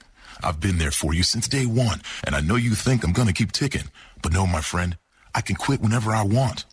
I've 0.43 0.59
been 0.59 0.77
there 0.77 0.91
for 0.91 1.13
you 1.13 1.23
since 1.23 1.47
day 1.47 1.65
one, 1.65 2.01
and 2.25 2.35
I 2.35 2.41
know 2.41 2.55
you 2.55 2.75
think 2.75 3.03
I'm 3.03 3.13
gonna 3.13 3.33
keep 3.33 3.51
ticking, 3.51 3.89
but 4.21 4.33
no, 4.33 4.45
my 4.45 4.61
friend, 4.61 4.97
I 5.33 5.41
can 5.41 5.55
quit 5.55 5.81
whenever 5.81 6.13
I 6.13 6.23
want. 6.23 6.65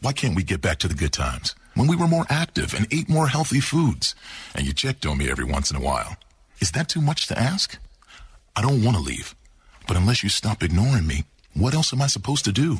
Why 0.00 0.12
can't 0.12 0.34
we 0.34 0.42
get 0.42 0.60
back 0.60 0.78
to 0.78 0.88
the 0.88 0.94
good 0.94 1.12
times? 1.12 1.54
When 1.74 1.86
we 1.86 1.96
were 1.96 2.08
more 2.08 2.26
active 2.28 2.74
and 2.74 2.86
ate 2.92 3.08
more 3.08 3.28
healthy 3.28 3.60
foods, 3.60 4.14
and 4.54 4.66
you 4.66 4.72
checked 4.72 5.06
on 5.06 5.18
me 5.18 5.30
every 5.30 5.44
once 5.44 5.70
in 5.70 5.76
a 5.76 5.80
while. 5.80 6.16
Is 6.60 6.72
that 6.72 6.88
too 6.88 7.00
much 7.00 7.26
to 7.28 7.38
ask? 7.38 7.78
I 8.54 8.62
don't 8.62 8.84
want 8.84 8.96
to 8.96 9.02
leave, 9.02 9.34
but 9.86 9.96
unless 9.96 10.22
you 10.22 10.28
stop 10.28 10.62
ignoring 10.62 11.06
me, 11.06 11.24
what 11.54 11.74
else 11.74 11.92
am 11.92 12.02
I 12.02 12.06
supposed 12.06 12.44
to 12.44 12.52
do? 12.52 12.78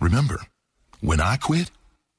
Remember, 0.00 0.42
when 1.00 1.20
I 1.20 1.36
quit, 1.36 1.70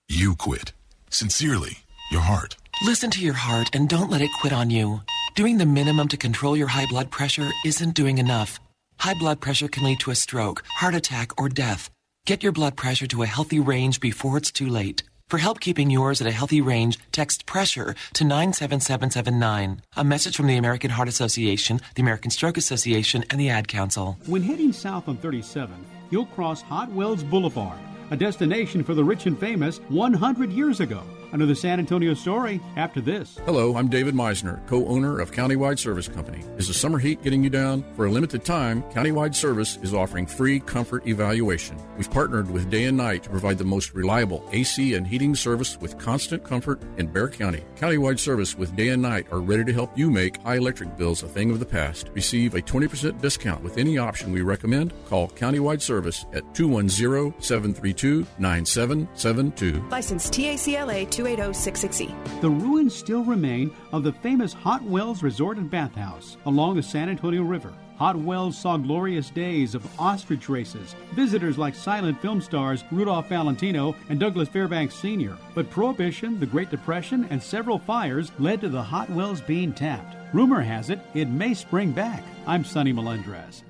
you 0.08 0.36
quit. 0.36 0.74
Sincerely, 1.10 1.80
your 2.12 2.22
heart. 2.22 2.56
Listen 2.84 3.10
to 3.12 3.22
your 3.22 3.34
heart 3.34 3.70
and 3.74 3.90
don't 3.90 4.10
let 4.10 4.22
it 4.22 4.30
quit 4.42 4.54
on 4.54 4.70
you. 4.70 5.02
Doing 5.36 5.58
the 5.58 5.66
minimum 5.66 6.08
to 6.10 6.18
control 6.18 6.58
your 6.58 6.68
high 6.68 6.86
blood 6.88 7.12
pressure 7.12 7.50
isn't 7.66 7.94
doing 7.94 8.18
enough. 8.18 8.60
High 9.00 9.14
blood 9.14 9.40
pressure 9.40 9.68
can 9.68 9.84
lead 9.84 10.00
to 10.02 10.12
a 10.12 10.16
stroke, 10.16 10.64
heart 10.68 10.96
attack, 10.96 11.40
or 11.40 11.48
death. 11.48 11.90
Get 12.26 12.44
your 12.44 12.52
blood 12.52 12.76
pressure 12.76 13.08
to 13.08 13.24
a 13.24 13.28
healthy 13.28 13.60
range 13.60 14.00
before 14.00 14.38
it's 14.38 14.52
too 14.52 14.68
late. 14.68 15.04
For 15.30 15.38
help 15.38 15.60
keeping 15.60 15.92
yours 15.92 16.20
at 16.22 16.28
a 16.28 16.32
healthy 16.32 16.60
range, 16.60 16.98
text 17.12 17.46
pressure 17.46 17.96
to 18.14 18.24
97779. 18.24 19.82
A 19.96 20.04
message 20.04 20.36
from 20.36 20.48
the 20.48 20.58
American 20.58 20.90
Heart 20.90 21.08
Association, 21.08 21.80
the 21.96 22.02
American 22.02 22.32
Stroke 22.32 22.58
Association, 22.58 23.24
and 23.30 23.40
the 23.40 23.50
Ad 23.50 23.68
Council. 23.68 24.18
When 24.26 24.42
heading 24.42 24.74
south 24.74 25.08
on 25.08 25.18
37, 25.18 25.74
you'll 26.10 26.26
cross 26.26 26.64
Hot 26.64 26.92
Wells 26.92 27.24
Boulevard, 27.24 27.80
a 28.10 28.18
destination 28.18 28.84
for 28.84 28.96
the 28.96 29.04
rich 29.04 29.28
and 29.28 29.40
famous 29.40 29.78
100 29.90 30.52
years 30.52 30.80
ago. 30.80 31.04
Another 31.32 31.54
San 31.54 31.80
Antonio 31.80 32.14
story 32.14 32.60
after 32.76 33.02
this. 33.02 33.38
Hello, 33.46 33.76
I'm 33.76 33.88
David 33.88 34.16
Meisner, 34.16 34.66
co 34.68 34.86
owner 34.88 35.20
of 35.20 35.32
Countywide 35.32 35.78
Service 35.78 36.08
Company. 36.08 36.44
Is 36.58 36.68
the 36.68 36.74
summer 36.74 36.98
heat 36.98 37.22
getting 37.22 37.44
you 37.44 37.50
down? 37.52 37.84
For 37.96 38.06
a 38.06 38.12
limited 38.12 38.44
time, 38.44 38.82
Countywide 38.92 39.36
Service 39.36 39.78
is 39.84 39.94
offering 39.94 40.26
free 40.26 40.60
comfort 40.60 41.08
evaluation. 41.08 41.78
We've 41.98 42.10
partnered 42.10 42.50
with 42.50 42.70
Day 42.72 42.86
and 42.86 42.98
Night 42.98 43.24
to 43.24 43.30
provide 43.30 43.60
the 43.60 43.64
most 43.64 43.94
reliable 43.94 44.44
AC 44.52 44.96
and 44.96 45.06
heating 45.06 45.36
service 45.36 45.80
with 45.80 46.00
constant 46.00 46.44
comfort 46.44 46.82
in 46.98 47.08
Bexar 47.08 47.30
County. 47.30 47.64
Countywide 47.76 48.20
Service 48.20 48.58
with 48.58 48.76
Day 48.76 48.90
and 48.90 49.02
Night 49.02 49.28
are 49.32 49.40
ready 49.40 49.64
to 49.66 49.74
help 49.74 49.96
you 49.98 50.10
make 50.10 50.42
high 50.42 50.56
electric 50.56 50.98
bills 50.98 51.22
a 51.22 51.28
thing 51.28 51.52
of 51.52 51.60
the 51.60 51.66
past. 51.66 52.10
Receive 52.14 52.56
a 52.56 52.62
20% 52.62 53.22
discount 53.22 53.64
with 53.64 53.78
any 53.78 53.98
option 53.98 54.32
we 54.32 54.42
recommend. 54.42 54.94
Call 55.06 55.28
Countywide 55.30 55.82
Service 55.82 56.26
at 56.34 56.56
210 56.56 57.40
732 57.42 58.26
9772. 58.40 59.88
License 59.90 60.30
TACLA 60.30 61.19
280660. 61.20 62.16
The 62.40 62.50
ruins 62.50 62.96
still 62.96 63.26
remain 63.26 63.76
of 63.92 64.04
the 64.04 64.14
famous 64.14 64.54
Hot 64.54 64.82
Wells 64.84 65.22
Resort 65.22 65.58
and 65.58 65.70
Bathhouse 65.70 66.38
along 66.46 66.78
the 66.78 66.84
San 66.84 67.10
Antonio 67.10 67.44
River. 67.44 67.74
Hot 67.98 68.16
Wells 68.16 68.58
saw 68.58 68.78
glorious 68.78 69.30
days 69.30 69.76
of 69.76 69.86
ostrich 70.00 70.48
races, 70.48 70.96
visitors 71.12 71.58
like 71.58 71.76
silent 71.76 72.22
film 72.22 72.40
stars 72.40 72.86
Rudolph 72.90 73.28
Valentino 73.28 73.98
and 74.08 74.18
Douglas 74.18 74.48
Fairbanks 74.48 74.96
Sr. 74.96 75.36
But 75.54 75.70
Prohibition, 75.70 76.40
the 76.40 76.46
Great 76.46 76.70
Depression, 76.70 77.28
and 77.30 77.44
several 77.44 77.80
fires 77.80 78.32
led 78.40 78.62
to 78.62 78.70
the 78.70 78.82
Hot 78.82 79.10
Wells 79.10 79.42
being 79.42 79.74
tapped. 79.74 80.16
Rumor 80.34 80.62
has 80.62 80.90
it, 80.90 81.02
it 81.14 81.28
may 81.28 81.54
spring 81.54 81.92
back. 81.92 82.24
I'm 82.48 82.64
Sonny 82.64 82.94
Melendrez. 82.94 83.64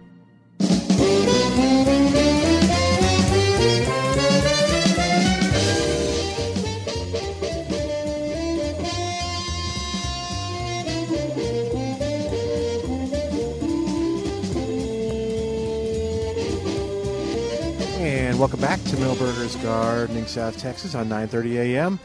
Welcome 18.40 18.62
back 18.62 18.82
to 18.84 18.96
Milberger's 18.96 19.58
Gardening, 19.58 20.26
South 20.26 20.58
Texas 20.58 20.96
on 20.96 21.10
9:30 21.10 21.58
a.m. 21.58 22.00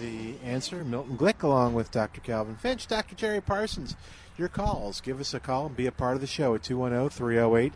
The 0.00 0.34
answer, 0.42 0.82
Milton 0.82 1.18
Glick, 1.18 1.42
along 1.42 1.74
with 1.74 1.90
Dr. 1.90 2.22
Calvin 2.22 2.56
Finch, 2.56 2.86
Dr. 2.86 3.14
Jerry 3.14 3.42
Parsons. 3.42 3.94
Your 4.38 4.48
calls. 4.48 5.02
Give 5.02 5.20
us 5.20 5.34
a 5.34 5.40
call 5.40 5.66
and 5.66 5.76
be 5.76 5.84
a 5.84 5.92
part 5.92 6.14
of 6.14 6.22
the 6.22 6.26
show 6.26 6.54
at 6.54 6.62
210-308-8867, 6.62 7.74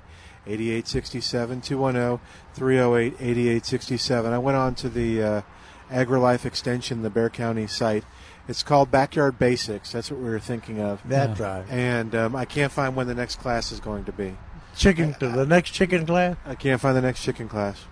210-308-8867. 2.56 4.32
I 4.32 4.38
went 4.38 4.56
on 4.56 4.74
to 4.76 4.88
the 4.88 5.22
uh, 5.22 5.42
AgriLife 5.90 6.46
Extension, 6.46 7.02
the 7.02 7.10
Bexar 7.10 7.28
County 7.28 7.66
site. 7.66 8.04
It's 8.48 8.62
called 8.62 8.90
Backyard 8.90 9.38
Basics. 9.38 9.92
That's 9.92 10.10
what 10.10 10.18
we 10.18 10.30
were 10.30 10.40
thinking 10.40 10.80
of. 10.80 11.02
That's 11.04 11.38
right. 11.38 11.66
And 11.68 12.14
um, 12.14 12.34
I 12.34 12.46
can't 12.46 12.72
find 12.72 12.96
when 12.96 13.06
the 13.06 13.14
next 13.14 13.38
class 13.38 13.70
is 13.70 13.80
going 13.80 14.06
to 14.06 14.12
be. 14.12 14.34
Chicken, 14.74 15.14
the 15.20 15.44
next 15.44 15.72
chicken 15.72 16.06
class? 16.06 16.38
I 16.46 16.54
can't 16.54 16.80
find 16.80 16.96
the 16.96 17.02
next 17.02 17.22
chicken 17.22 17.50
class. 17.50 17.84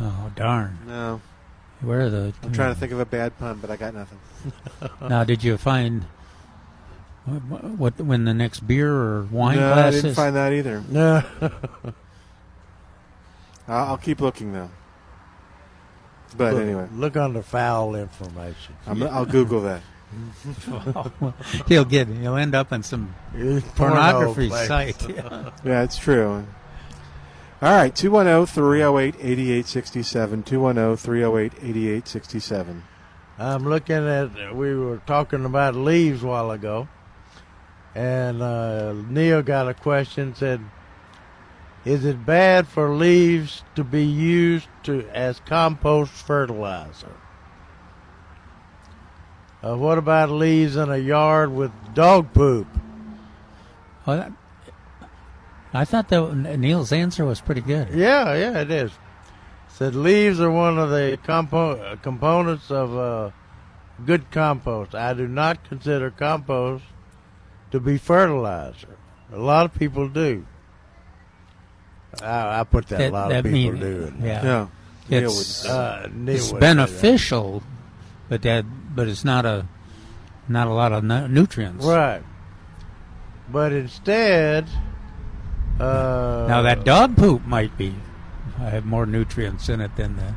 Oh 0.00 0.30
darn! 0.34 0.78
No. 0.86 1.20
Where 1.80 2.00
are 2.00 2.10
the? 2.10 2.32
I'm 2.42 2.52
trying 2.52 2.70
to 2.70 2.74
hmm. 2.74 2.80
think 2.80 2.92
of 2.92 3.00
a 3.00 3.04
bad 3.04 3.38
pun, 3.38 3.58
but 3.58 3.70
I 3.70 3.76
got 3.76 3.94
nothing. 3.94 4.18
now, 5.08 5.24
did 5.24 5.44
you 5.44 5.56
find 5.56 6.06
what, 7.26 7.64
what 7.64 8.00
when 8.00 8.24
the 8.24 8.34
next 8.34 8.60
beer 8.60 8.92
or 8.92 9.22
wine 9.24 9.56
no, 9.56 9.72
class 9.72 9.86
I 9.86 9.90
didn't 9.90 10.10
is? 10.10 10.16
find 10.16 10.36
that 10.36 10.52
either. 10.52 10.82
No. 10.88 11.22
I'll, 13.68 13.86
I'll 13.86 13.98
keep 13.98 14.20
looking 14.20 14.52
though. 14.52 14.70
But 16.36 16.54
Look- 16.54 16.62
anyway, 16.62 16.88
Look 16.92 17.16
under 17.16 17.42
foul 17.42 17.96
information. 17.96 18.76
I'm, 18.86 19.02
I'll 19.02 19.26
Google 19.26 19.62
that. 19.62 19.82
he'll 21.66 21.84
get. 21.84 22.06
He'll 22.06 22.36
end 22.36 22.54
up 22.54 22.72
on 22.72 22.84
some 22.84 23.12
pornography 23.74 24.50
site. 24.50 25.08
Yeah. 25.08 25.50
Yeah, 25.64 25.82
it's 25.82 25.98
true. 25.98 26.46
All 27.62 27.72
right, 27.72 27.90
oh, 27.90 27.94
210 27.94 28.46
308 28.46 29.14
8867. 29.18 30.42
210 30.42 30.96
308 30.98 31.52
8867. 31.54 32.82
I'm 33.38 33.66
looking 33.66 34.06
at. 34.06 34.54
We 34.54 34.76
were 34.76 35.00
talking 35.06 35.46
about 35.46 35.74
leaves 35.74 36.22
a 36.22 36.26
while 36.26 36.50
ago, 36.50 36.86
and 37.94 38.42
uh, 38.42 38.92
Neil 38.92 39.42
got 39.42 39.68
a 39.68 39.74
question. 39.74 40.34
Said, 40.34 40.60
"Is 41.86 42.04
it 42.04 42.26
bad 42.26 42.68
for 42.68 42.94
leaves 42.94 43.62
to 43.74 43.84
be 43.84 44.04
used 44.04 44.68
to 44.82 45.08
as 45.14 45.40
compost 45.40 46.12
fertilizer?" 46.12 47.14
Uh, 49.62 49.76
what 49.76 49.96
about 49.96 50.30
leaves 50.30 50.76
in 50.76 50.90
a 50.90 50.98
yard 50.98 51.52
with 51.52 51.72
dog 51.94 52.34
poop? 52.34 52.68
Oh, 54.06 54.16
that, 54.16 54.32
I 55.74 55.84
thought 55.84 56.08
that 56.08 56.34
Neil's 56.58 56.92
answer 56.92 57.24
was 57.24 57.40
pretty 57.40 57.60
good. 57.60 57.88
Yeah, 57.90 58.34
yeah, 58.34 58.60
it 58.60 58.70
is. 58.70 58.90
Said 59.68 59.94
leaves 59.94 60.40
are 60.40 60.50
one 60.50 60.78
of 60.78 60.88
the 60.90 61.18
compo- 61.24 61.76
uh, 61.78 61.96
components 61.96 62.70
of 62.70 62.96
uh, 62.96 63.30
good 64.06 64.30
compost. 64.30 64.94
I 64.94 65.12
do 65.12 65.28
not 65.28 65.62
consider 65.68 66.10
compost 66.10 66.84
to 67.72 67.80
be 67.80 67.98
fertilizer. 67.98 68.96
A 69.32 69.38
lot 69.38 69.66
of 69.66 69.74
people 69.74 70.08
do. 70.08 70.46
I, 72.22 72.60
I 72.60 72.64
put 72.64 72.86
that, 72.88 73.10
a 73.10 73.12
lot 73.12 73.32
of 73.32 73.44
people 73.44 73.72
mean- 73.72 73.80
do. 73.80 74.02
in 74.04 74.22
Yeah, 74.24 74.68
there. 75.08 75.24
it's, 75.24 75.66
Uh, 75.66 76.08
it's 76.08 76.12
would 76.26 76.40
say 76.40 76.52
that. 76.52 76.60
beneficial, 76.60 77.62
but 78.30 78.42
that 78.42 78.64
but 78.94 79.08
it's 79.08 79.24
not 79.24 79.44
a 79.44 79.66
not 80.48 80.68
a 80.68 80.72
lot 80.72 80.92
of 80.92 81.04
nu- 81.04 81.28
nutrients. 81.28 81.84
Right. 81.84 82.22
But 83.50 83.72
instead, 83.72 84.66
uh, 85.80 86.46
Now 86.48 86.62
that 86.62 86.84
dog 86.84 87.16
poop 87.16 87.44
might 87.46 87.76
be 87.76 87.94
I 88.58 88.70
have 88.70 88.84
more 88.86 89.06
nutrients 89.06 89.68
in 89.68 89.80
it 89.80 89.94
than 89.96 90.16
the. 90.16 90.34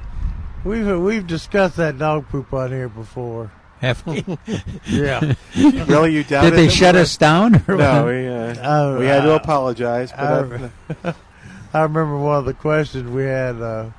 we've 0.64 1.00
we've 1.00 1.26
discussed 1.28 1.78
that 1.78 1.98
dog 1.98 2.28
poop 2.30 2.54
on 2.54 2.70
here 2.72 2.90
before. 2.90 3.52
Have 3.80 4.06
we? 4.06 4.26
yeah. 4.88 5.36
Really, 5.56 6.14
you 6.14 6.24
doubt 6.26 6.44
Did 6.44 6.54
they 6.56 6.68
shut 6.68 6.96
us 6.96 7.16
down? 7.16 7.64
or 7.68 7.78
No, 7.78 8.04
what? 8.04 8.06
we, 8.14 8.28
uh, 8.28 8.56
Uh, 8.56 8.98
we 9.00 9.06
had 9.06 9.22
to 9.22 9.32
uh, 9.34 9.38
apologize. 9.38 10.12
But 10.12 10.22
I, 10.22 11.08
uh, 11.08 11.14
I 11.74 11.82
remember 11.84 12.18
one 12.18 12.40
of 12.40 12.46
the 12.46 12.54
questions 12.54 13.10
we 13.10 13.24
had. 13.24 13.56
Uh, 13.62 13.92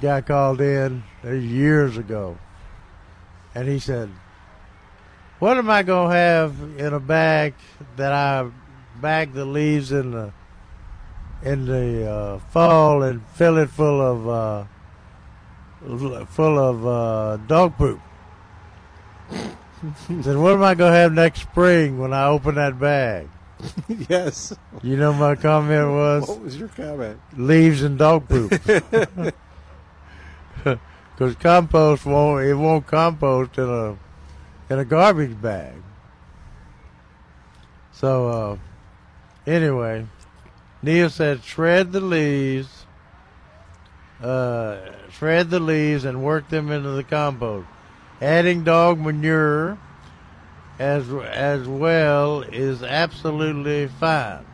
guy 0.00 0.20
called 0.20 0.60
in 0.60 1.04
uh, 1.24 1.30
years 1.30 1.96
ago, 1.96 2.36
and 3.54 3.68
he 3.68 3.78
said, 3.78 4.08
"What 5.38 5.58
am 5.58 5.70
I 5.70 5.82
gonna 5.84 6.12
have 6.14 6.54
in 6.78 6.92
a 6.92 6.98
bag 7.00 7.54
that 7.96 8.12
I 8.12 8.48
bag 9.02 9.34
the 9.34 9.44
leaves 9.44 9.92
in 9.92 10.12
the 10.12 10.32
in 11.42 11.66
the 11.66 12.08
uh, 12.10 12.38
fall 12.38 13.02
and 13.02 13.26
fill 13.34 13.58
it 13.58 13.68
full 13.68 14.00
of 14.00 14.28
uh, 14.28 14.64
full 16.26 16.58
of 16.58 16.86
uh, 16.86 17.36
dog 17.48 17.76
poop?" 17.76 18.00
He 20.08 20.22
said, 20.22 20.36
"What 20.36 20.54
am 20.54 20.62
I 20.62 20.74
gonna 20.74 20.96
have 20.96 21.12
next 21.12 21.42
spring 21.42 21.98
when 21.98 22.14
I 22.14 22.26
open 22.28 22.54
that 22.54 22.78
bag?" 22.78 23.28
yes. 24.08 24.54
You 24.82 24.96
know 24.96 25.12
my 25.12 25.34
comment 25.34 25.90
was 25.90 26.28
What 26.28 26.40
was 26.40 26.56
your 26.56 26.68
comment? 26.68 27.20
leaves 27.36 27.82
and 27.82 27.98
dog 27.98 28.28
poop. 28.28 28.52
Because 31.14 31.34
compost 31.36 32.06
won't 32.06 32.44
it 32.44 32.54
won't 32.54 32.86
compost 32.86 33.58
in 33.58 33.68
a 33.68 33.96
in 34.72 34.78
a 34.78 34.84
garbage 34.84 35.40
bag. 35.40 35.74
So 37.92 38.28
uh, 38.28 38.56
anyway, 39.46 40.06
Neil 40.82 41.10
said 41.10 41.42
shred 41.44 41.92
the 41.92 42.00
leaves, 42.00 42.86
uh, 44.22 44.76
shred 45.10 45.50
the 45.50 45.60
leaves 45.60 46.04
and 46.04 46.22
work 46.22 46.48
them 46.48 46.70
into 46.70 46.90
the 46.90 47.04
compost. 47.04 47.66
Adding 48.20 48.64
dog 48.64 49.00
manure 49.00 49.78
as 50.78 51.08
as 51.12 51.66
well 51.66 52.42
is 52.42 52.82
absolutely 52.82 53.88
fine. 53.88 54.44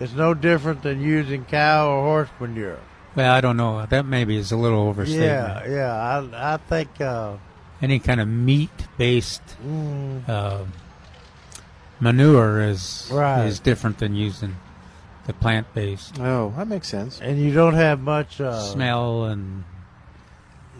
It's 0.00 0.12
no 0.12 0.34
different 0.34 0.82
than 0.82 1.00
using 1.00 1.44
cow 1.44 1.88
or 1.88 2.02
horse 2.02 2.28
manure. 2.40 2.78
Well, 3.14 3.32
I 3.32 3.40
don't 3.40 3.56
know. 3.56 3.86
That 3.86 4.06
maybe 4.06 4.36
is 4.36 4.50
a 4.50 4.56
little 4.56 4.80
overstatement. 4.88 5.66
Yeah, 5.68 5.68
yeah. 5.68 5.94
I 6.32 6.54
I 6.54 6.56
think 6.56 7.00
uh, 7.00 7.36
Any 7.82 7.98
kind 7.98 8.20
of 8.20 8.28
meat-based 8.28 9.42
Mm. 9.64 10.28
uh, 10.28 10.64
manure 12.04 12.60
is 12.60 13.08
Right. 13.10 13.44
is 13.48 13.58
different 13.58 13.98
than 13.98 14.14
using 14.14 14.56
the 15.26 15.32
plant-based. 15.32 16.20
Oh, 16.20 16.52
that 16.56 16.68
makes 16.68 16.88
sense. 16.88 17.18
and 17.20 17.40
you 17.40 17.50
don't 17.52 17.74
have 17.74 17.98
much 18.00 18.40
uh, 18.40 18.60
Smell 18.60 19.24
and 19.24 19.64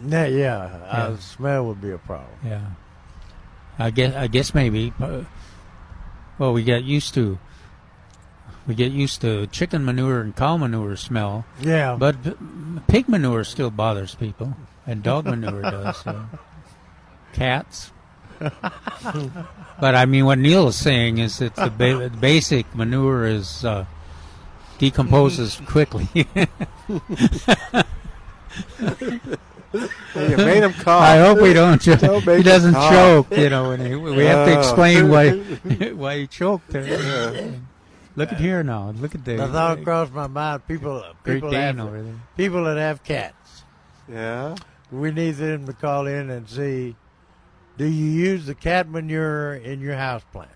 Yeah, 0.05 0.27
yeah. 0.27 0.57
Uh, 0.85 1.17
smell 1.17 1.65
would 1.65 1.81
be 1.81 1.89
a 1.91 1.97
problem. 1.97 2.29
yeah. 2.45 2.61
I 3.79 3.89
guess 3.91 4.13
I 4.15 4.27
guess 4.27 4.53
maybe. 4.53 4.93
Uh, 5.01 5.23
well, 6.39 6.53
we 6.53 6.63
get 6.63 6.83
used 6.85 7.13
to 7.15 7.39
we 8.67 8.73
get 8.75 8.91
used 8.91 9.19
to 9.21 9.47
chicken 9.47 9.83
manure 9.83 10.21
and 10.21 10.35
cow 10.35 10.55
manure 10.57 10.95
smell. 10.95 11.43
Yeah. 11.59 11.97
But 11.99 12.15
pig 12.87 13.09
manure 13.09 13.43
still 13.43 13.69
bothers 13.71 14.15
people, 14.15 14.55
and 14.87 15.03
dog 15.03 15.25
manure 15.25 15.61
does. 15.61 15.97
So. 16.03 16.15
cats. 17.33 17.91
but 19.79 19.95
I 19.95 20.05
mean, 20.05 20.25
what 20.25 20.37
Neil 20.39 20.67
is 20.67 20.75
saying 20.75 21.17
is 21.19 21.37
that 21.39 21.55
the 21.55 21.69
ba- 21.69 22.09
basic 22.09 22.73
manure 22.75 23.25
is 23.25 23.63
uh, 23.65 23.85
decomposes 24.77 25.59
quickly. 25.65 26.07
you 26.15 26.25
made 30.37 30.63
him 30.63 30.73
cough. 30.73 31.01
I 31.01 31.17
hope 31.19 31.41
we 31.41 31.53
don't. 31.53 31.81
Cho- 31.81 31.95
Don't 31.95 32.37
he 32.37 32.43
doesn't 32.43 32.73
choke. 32.73 33.27
You 33.35 33.49
know, 33.49 33.71
and 33.71 33.85
he, 33.85 33.95
we 33.95 34.25
have 34.25 34.47
to 34.47 34.55
Oh. 34.55 34.59
explain 34.59 35.09
why 35.09 35.31
why 35.93 36.19
he 36.19 36.27
choked. 36.27 36.69
There. 36.69 37.53
Look 38.17 38.31
at 38.31 38.39
here 38.39 38.63
now. 38.63 38.91
Look 38.91 39.13
at 39.15 39.25
the. 39.25 39.35
The 39.35 39.47
thought 39.47 39.83
crossed 39.83 40.13
my 40.13 40.27
mind. 40.27 40.65
People, 40.67 41.03
people 41.23 41.51
have, 41.51 41.79
over 41.79 42.01
there. 42.01 42.13
people 42.37 42.63
that 42.63 42.77
have 42.77 43.03
cats. 43.03 43.63
Yeah. 44.09 44.55
We 44.91 45.11
need 45.11 45.31
them 45.31 45.65
to 45.65 45.73
call 45.73 46.07
in 46.07 46.29
and 46.29 46.47
see. 46.47 46.95
Do 47.77 47.85
you 47.85 48.05
use 48.05 48.45
the 48.45 48.55
cat 48.55 48.87
manure 48.89 49.55
in 49.55 49.81
your 49.81 49.95
house 49.95 50.23
plants? 50.31 50.51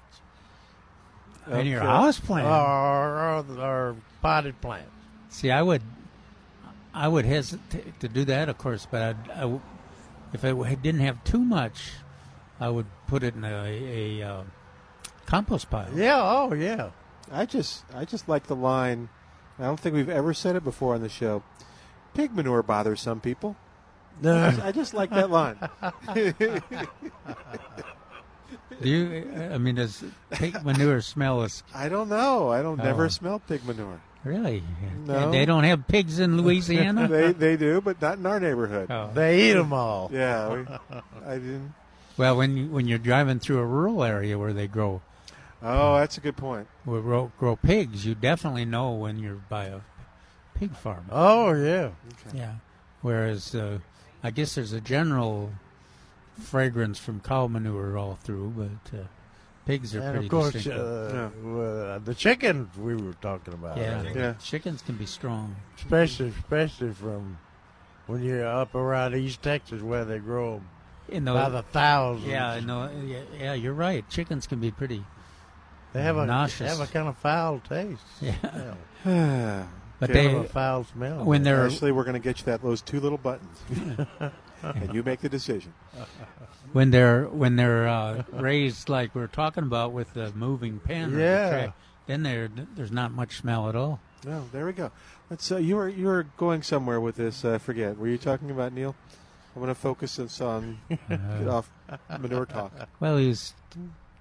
In 1.52 1.66
your 1.66 1.82
house 1.82 2.20
plant? 2.20 2.48
or, 2.48 3.20
or, 3.20 3.60
or 3.60 3.96
potted 4.22 4.60
plants? 4.62 4.90
See, 5.30 5.52
I 5.52 5.62
would, 5.62 5.82
I 6.94 7.08
would 7.08 7.26
hesitate 7.26 8.00
to 8.00 8.08
do 8.08 8.26
that, 8.26 8.50
of 8.50 8.58
course, 8.58 8.88
but 8.90 9.02
I'd, 9.02 9.32
I 9.32 9.40
w- 9.42 9.62
if 10.34 10.44
I 10.46 10.50
w- 10.50 10.76
didn't 10.76 11.02
have 11.02 11.24
too 11.24 11.40
much, 11.40 11.92
I 12.60 12.70
would 12.70 12.86
put 13.08 13.24
it 13.24 13.36
in 13.36 13.44
a, 13.44 14.20
a 14.22 14.22
uh, 14.24 14.44
compost 15.26 15.70
pile. 15.70 15.90
Yeah. 15.96 16.20
Oh, 16.22 16.54
yeah. 16.54 16.92
I 17.32 17.46
just 17.46 17.84
I 17.94 18.06
just 18.06 18.28
like 18.28 18.48
the 18.48 18.56
line. 18.56 19.10
I 19.60 19.64
don't 19.64 19.80
think 19.80 19.96
we've 19.96 20.10
ever 20.10 20.34
said 20.34 20.56
it 20.56 20.64
before 20.64 20.96
on 20.96 21.02
the 21.02 21.10
show. 21.10 21.44
Pig 22.14 22.34
manure 22.36 22.64
bothers 22.64 23.02
some 23.02 23.20
people. 23.20 23.56
No. 24.22 24.36
I, 24.38 24.50
just, 24.52 24.62
I 24.64 24.72
just 24.72 24.94
like 24.94 25.10
that 25.12 25.30
line. 25.30 25.58
Do 28.82 28.88
you? 28.90 29.30
I 29.52 29.58
mean, 29.58 29.76
does 29.76 30.04
pig 30.32 30.64
manure 30.64 31.02
smell 31.02 31.42
as? 31.44 31.64
I 31.76 31.90
don't 31.90 32.08
know. 32.10 32.50
I 32.50 32.62
don't 32.62 32.78
never 32.78 33.06
Oh. 33.06 33.10
smell 33.10 33.40
pig 33.40 33.66
manure. 33.66 34.00
Really? 34.24 34.64
No. 35.06 35.32
They 35.32 35.46
don't 35.46 35.64
have 35.64 35.88
pigs 35.88 36.20
in 36.20 36.38
Louisiana. 36.42 37.08
they 37.08 37.32
they 37.32 37.58
do, 37.58 37.82
but 37.82 38.02
not 38.02 38.18
in 38.18 38.26
our 38.26 38.40
neighborhood. 38.40 38.90
Oh. 38.92 39.10
They 39.14 39.50
eat 39.50 39.54
them 39.54 39.74
all. 39.74 40.10
Yeah, 40.14 40.50
we, 40.54 40.66
I 41.26 41.36
didn't. 41.36 41.74
Well, 42.18 42.36
when 42.38 42.58
you, 42.58 42.68
when 42.68 42.88
you're 42.88 42.98
driving 43.00 43.40
through 43.40 43.60
a 43.60 43.66
rural 43.66 44.04
area 44.04 44.38
where 44.38 44.52
they 44.54 44.68
grow, 44.68 45.02
Oh, 45.64 45.98
that's 45.98 46.18
a 46.18 46.22
good 46.22 46.36
point. 46.38 46.68
where 46.84 47.00
grow, 47.02 47.32
grow 47.40 47.56
pigs, 47.56 48.06
you 48.06 48.14
definitely 48.16 48.66
know 48.66 48.92
when 48.92 49.20
you're 49.20 49.36
by 49.50 49.66
a 49.66 49.80
pig 50.56 50.76
farm. 50.76 51.06
Oh, 51.12 51.54
yeah. 51.54 51.92
Yeah. 52.34 52.56
Whereas, 53.02 53.56
uh, 53.56 53.80
I 54.24 54.32
guess 54.32 54.56
there's 54.56 54.74
a 54.74 54.82
general 54.82 55.52
fragrance 56.40 57.00
from 57.00 57.20
cow 57.22 57.48
manure 57.48 57.98
all 57.98 58.16
through, 58.24 58.54
but 58.58 58.98
uh, 59.00 59.04
pigs 59.66 59.96
are 59.96 60.02
And 60.02 60.12
pretty 60.12 60.26
of 60.28 60.32
course, 60.32 60.54
distinctive. 60.54 61.46
uh, 61.46 61.60
uh, 61.60 62.00
the 62.00 62.16
chickens 62.16 62.76
we 62.78 62.96
were 62.96 63.14
talking 63.22 63.54
about. 63.54 63.78
yeah. 63.78 64.00
earlier. 64.02 64.38
chickens 64.42 64.82
can 64.82 64.96
be 64.96 65.06
strong. 65.06 65.56
especially 65.78 66.30
especially 66.40 66.94
from 66.94 67.38
when 68.08 68.24
you're 68.24 68.46
up 68.48 68.74
around 68.76 69.16
East 69.16 69.42
Texas 69.42 69.82
where 69.82 70.04
they 70.06 70.20
grow 70.20 70.56
'em 70.56 70.68
In 71.10 71.26
the, 71.26 71.34
by 71.34 71.50
the 71.50 71.62
thousands. 71.62 72.28
Yeah, 72.28 72.50
I 72.50 72.60
know. 72.60 72.90
Yeah, 73.06 73.22
yeah, 73.38 73.54
you're 73.54 73.74
right. 73.74 74.08
Chickens 74.10 74.48
can 74.48 74.60
be 74.60 74.72
pretty. 74.72 75.04
They 75.94 76.02
have 76.04 76.18
a 76.18 76.26
nauseous. 76.26 76.78
have 76.78 76.88
a 76.88 76.92
kind 76.92 77.08
of 77.08 77.18
foul 77.18 77.60
taste. 77.68 78.02
Yeah. 78.22 78.76
But 80.00 80.14
they 80.14 80.34
of 80.34 80.46
a 80.46 80.50
foul 80.50 80.86
smell. 80.86 81.24
when 81.26 81.44
they're 81.44 81.66
Actually, 81.66 81.92
we're 81.92 82.04
going 82.04 82.14
to 82.14 82.20
get 82.20 82.40
you 82.40 82.46
that 82.46 82.62
those 82.62 82.82
two 82.82 83.00
little 83.00 83.18
buttons, 83.18 83.58
and 84.64 84.94
you 84.94 85.04
make 85.04 85.20
the 85.20 85.30
decision. 85.30 85.74
when 86.74 86.92
they're 86.92 87.26
when 87.26 87.56
they're 87.56 87.88
uh, 87.88 88.24
raised 88.32 88.90
like 88.90 89.14
we're 89.14 89.28
talking 89.28 89.64
about 89.64 89.92
with 89.92 90.14
the 90.14 90.32
moving 90.32 90.80
pen. 90.80 91.14
or 91.14 91.18
the 91.18 91.22
Yeah. 91.22 91.72
then 92.08 92.24
there 92.24 92.50
there's 92.76 92.92
not 92.92 93.12
much 93.12 93.38
smell 93.38 93.68
at 93.70 93.76
all. 93.76 94.00
No, 94.26 94.46
there 94.52 94.66
we 94.66 94.74
go. 94.74 94.92
Let's. 95.30 95.52
Uh, 95.52 95.58
you 95.58 95.76
were 95.76 95.90
you 95.90 96.06
were 96.08 96.28
going 96.38 96.62
somewhere 96.64 97.00
with 97.00 97.16
this. 97.16 97.44
Uh, 97.44 97.54
I 97.56 97.58
forget. 97.58 97.98
Were 97.98 98.08
you 98.08 98.18
talking 98.18 98.52
about 98.52 98.74
Neil? 98.74 98.96
I'm 99.56 99.62
going 99.62 99.74
to 99.74 99.80
focus 99.80 100.18
this 100.18 100.40
on 100.42 100.80
get 101.10 101.48
off 101.48 101.70
manure 102.20 102.46
talk. 102.46 102.72
Well, 103.00 103.18
he's 103.18 103.54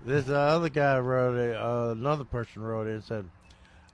This 0.05 0.29
uh, 0.29 0.35
other 0.35 0.69
guy 0.69 0.99
wrote 0.99 1.37
it. 1.37 1.57
Uh, 1.57 1.91
another 1.93 2.25
person 2.25 2.63
wrote 2.63 2.87
it 2.87 2.95
and 2.95 3.05
said, 3.05 3.25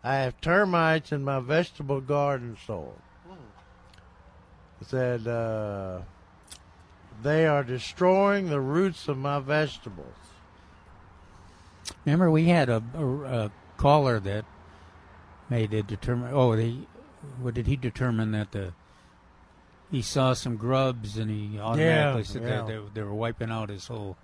"I 0.05 0.17
have 0.17 0.41
termites 0.41 1.11
in 1.11 1.25
my 1.25 1.41
vegetable 1.41 2.01
garden 2.01 2.57
soil." 2.67 2.95
It 4.81 4.87
said 4.89 5.27
uh, 5.27 6.03
they 7.23 7.47
are 7.47 7.65
destroying 7.65 8.51
the 8.51 8.61
roots 8.61 9.09
of 9.09 9.17
my 9.17 9.41
vegetables. 9.41 10.15
Remember, 12.05 12.31
we 12.31 12.45
had 12.47 12.69
a, 12.69 12.83
a, 12.95 13.07
a 13.23 13.53
caller 13.79 14.21
that 14.21 14.45
made 15.49 15.73
a 15.73 15.83
determine. 15.83 16.33
Oh, 16.35 16.55
they 16.55 16.77
what 17.41 17.55
did 17.55 17.67
he 17.67 17.77
determine 17.77 18.33
that 18.33 18.53
the 18.53 18.75
he 19.91 20.03
saw 20.03 20.33
some 20.33 20.57
grubs 20.57 21.17
and 21.17 21.31
he 21.31 21.59
automatically 21.59 22.23
Yeah, 22.23 22.27
said 22.27 22.43
yeah. 22.43 22.49
that 22.49 22.67
they, 22.67 22.81
they 22.95 23.03
were 23.03 23.15
wiping 23.15 23.51
out 23.51 23.69
his 23.71 23.87
whole 23.87 24.17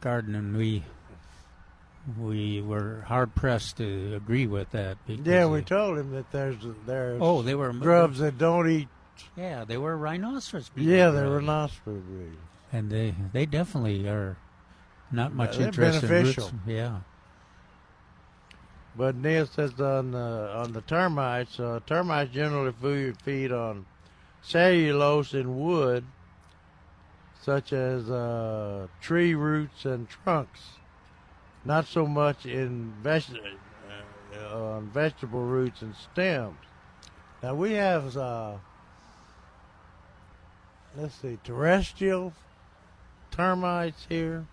garden, 0.00 0.34
and 0.34 0.56
we 0.56 0.84
we 2.18 2.60
were 2.60 3.02
hard 3.06 3.34
pressed 3.34 3.78
to 3.78 4.14
agree 4.14 4.46
with 4.46 4.70
that. 4.72 4.98
Because 5.06 5.26
Yeah, 5.26 5.46
we 5.46 5.58
they- 5.60 5.64
told 5.64 5.98
him 5.98 6.10
that 6.12 6.30
there's 6.32 6.56
there's 6.86 7.18
Oh, 7.22 7.42
they 7.42 7.54
were 7.54 7.72
grubs 7.72 8.18
that 8.18 8.36
don't 8.38 8.68
eat. 8.68 8.88
Yeah, 9.36 9.64
they 9.64 9.78
were 9.78 9.96
rhinoceros. 9.96 10.70
Yeah, 10.76 11.10
they're 11.10 11.28
rhinoceros 11.30 12.02
breed. 12.02 12.38
and 12.72 12.90
they 12.90 13.14
they 13.32 13.46
definitely 13.46 14.08
are 14.08 14.36
not 15.12 15.32
much 15.34 15.58
interested 15.58 16.08
beneficial. 16.08 16.48
in 16.48 16.52
roots. 16.52 16.62
Yeah. 16.66 16.98
But 18.96 19.16
Neil 19.16 19.46
says 19.46 19.80
on 19.80 20.12
the 20.12 20.52
on 20.54 20.72
the 20.72 20.80
termites, 20.82 21.58
uh, 21.58 21.80
termites 21.86 22.32
generally 22.32 22.72
feed, 22.72 23.20
feed 23.22 23.50
on 23.52 23.86
cellulose 24.42 25.34
in 25.34 25.58
wood, 25.58 26.04
such 27.42 27.72
as 27.72 28.08
uh, 28.10 28.86
tree 29.00 29.34
roots 29.34 29.84
and 29.84 30.08
trunks. 30.08 30.60
Not 31.64 31.86
so 31.86 32.06
much 32.06 32.44
in 32.46 32.92
veg- 33.02 33.24
uh, 34.38 34.58
on 34.58 34.90
vegetable 34.90 35.42
roots 35.42 35.80
and 35.82 35.94
stems. 35.96 36.56
Now 37.42 37.54
we 37.54 37.72
have, 37.72 38.16
uh, 38.16 38.54
let's 40.96 41.14
see, 41.14 41.38
terrestrial 41.44 42.32
termites 43.30 44.06
here. 44.08 44.46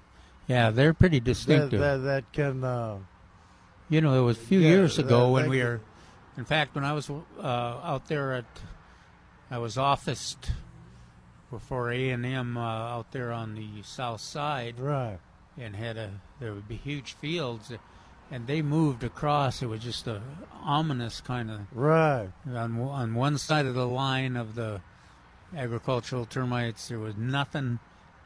Yeah, 0.47 0.69
they're 0.71 0.93
pretty 0.93 1.19
that, 1.19 1.25
distinctive. 1.25 1.79
that, 1.79 1.97
that 1.97 2.31
can. 2.33 2.63
Uh, 2.63 2.97
You 3.89 3.99
know, 4.01 4.17
it 4.19 4.23
was 4.23 4.38
a 4.38 4.41
few 4.41 4.59
Yeah, 4.59 4.69
years 4.69 4.97
ago 4.97 5.25
that- 5.27 5.31
when 5.31 5.49
we 5.49 5.57
could- 5.59 5.65
were, 5.65 5.81
in 6.38 6.45
fact, 6.45 6.75
when 6.75 6.85
I 6.85 6.93
was 6.93 7.09
uh, 7.09 7.43
out 7.43 8.07
there 8.07 8.33
at, 8.33 8.45
I 9.49 9.57
was 9.57 9.77
officed 9.77 10.51
for 11.67 11.91
A 11.91 12.09
and 12.11 12.25
M 12.25 12.55
uh, 12.57 12.61
out 12.61 13.11
there 13.11 13.33
on 13.33 13.55
the 13.55 13.81
south 13.83 14.21
side, 14.21 14.79
right, 14.79 15.19
and 15.61 15.75
had 15.75 15.97
a 15.97 16.09
there 16.39 16.53
would 16.53 16.67
be 16.67 16.75
huge 16.75 17.13
fields, 17.13 17.71
and 18.31 18.47
they 18.47 18.61
moved 18.61 19.03
across. 19.03 19.61
It 19.61 19.67
was 19.67 19.81
just 19.81 20.07
a 20.07 20.21
ominous 20.63 21.21
kind 21.21 21.51
of 21.51 21.59
Right. 21.71 22.29
on 22.47 22.79
on 22.81 23.13
one 23.13 23.38
side 23.38 23.65
of 23.65 23.75
the 23.75 23.88
line 23.88 24.35
of 24.35 24.55
the 24.55 24.81
agricultural 25.55 26.25
termites. 26.25 26.88
There 26.88 26.99
was 26.99 27.15
nothing 27.17 27.79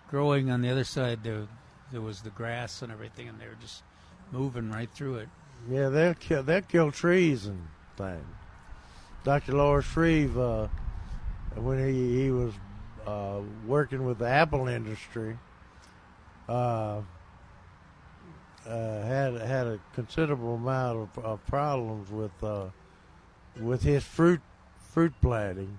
growing 0.09 0.49
on 0.49 0.61
the 0.61 0.69
other 0.69 0.83
side. 0.83 1.23
There, 1.23 1.47
there 1.91 2.01
was 2.01 2.21
the 2.21 2.29
grass 2.29 2.81
and 2.81 2.91
everything, 2.91 3.27
and 3.27 3.39
they 3.39 3.47
were 3.47 3.57
just 3.61 3.83
moving 4.31 4.71
right 4.71 4.89
through 4.93 5.15
it. 5.15 5.29
Yeah, 5.69 5.89
they'll 5.89 6.13
kill 6.13 6.43
they'll 6.43 6.61
kill 6.61 6.91
trees 6.91 7.45
and 7.47 7.67
things. 7.97 8.23
Dr. 9.23 9.53
Loris 9.53 9.85
Shreve, 9.85 10.37
uh, 10.37 10.67
when 11.55 11.79
he 11.87 12.23
he 12.23 12.31
was 12.31 12.53
uh, 13.07 13.39
working 13.65 14.05
with 14.05 14.19
the 14.19 14.27
apple 14.27 14.67
industry, 14.67 15.37
uh, 16.47 17.01
uh, 18.67 19.01
had 19.03 19.33
had 19.41 19.67
a 19.67 19.79
considerable 19.93 20.55
amount 20.55 21.09
of, 21.15 21.23
of 21.25 21.45
problems 21.47 22.09
with 22.09 22.43
uh, 22.43 22.65
with 23.59 23.83
his 23.83 24.03
fruit 24.03 24.41
fruit 24.93 25.13
planting 25.21 25.77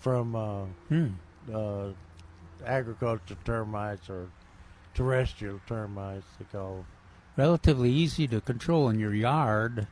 from 0.00 0.34
uh, 0.34 0.64
Hmm. 0.88 1.08
uh, 1.52 1.88
agricultural 2.64 3.38
termites 3.44 4.08
or 4.08 4.28
terrestrial 4.94 5.60
termites 5.66 6.26
they 6.38 6.44
call 6.52 6.76
them. 6.76 6.86
relatively 7.36 7.90
easy 7.90 8.26
to 8.28 8.40
control 8.40 8.88
in 8.88 8.98
your 8.98 9.14
yard 9.14 9.86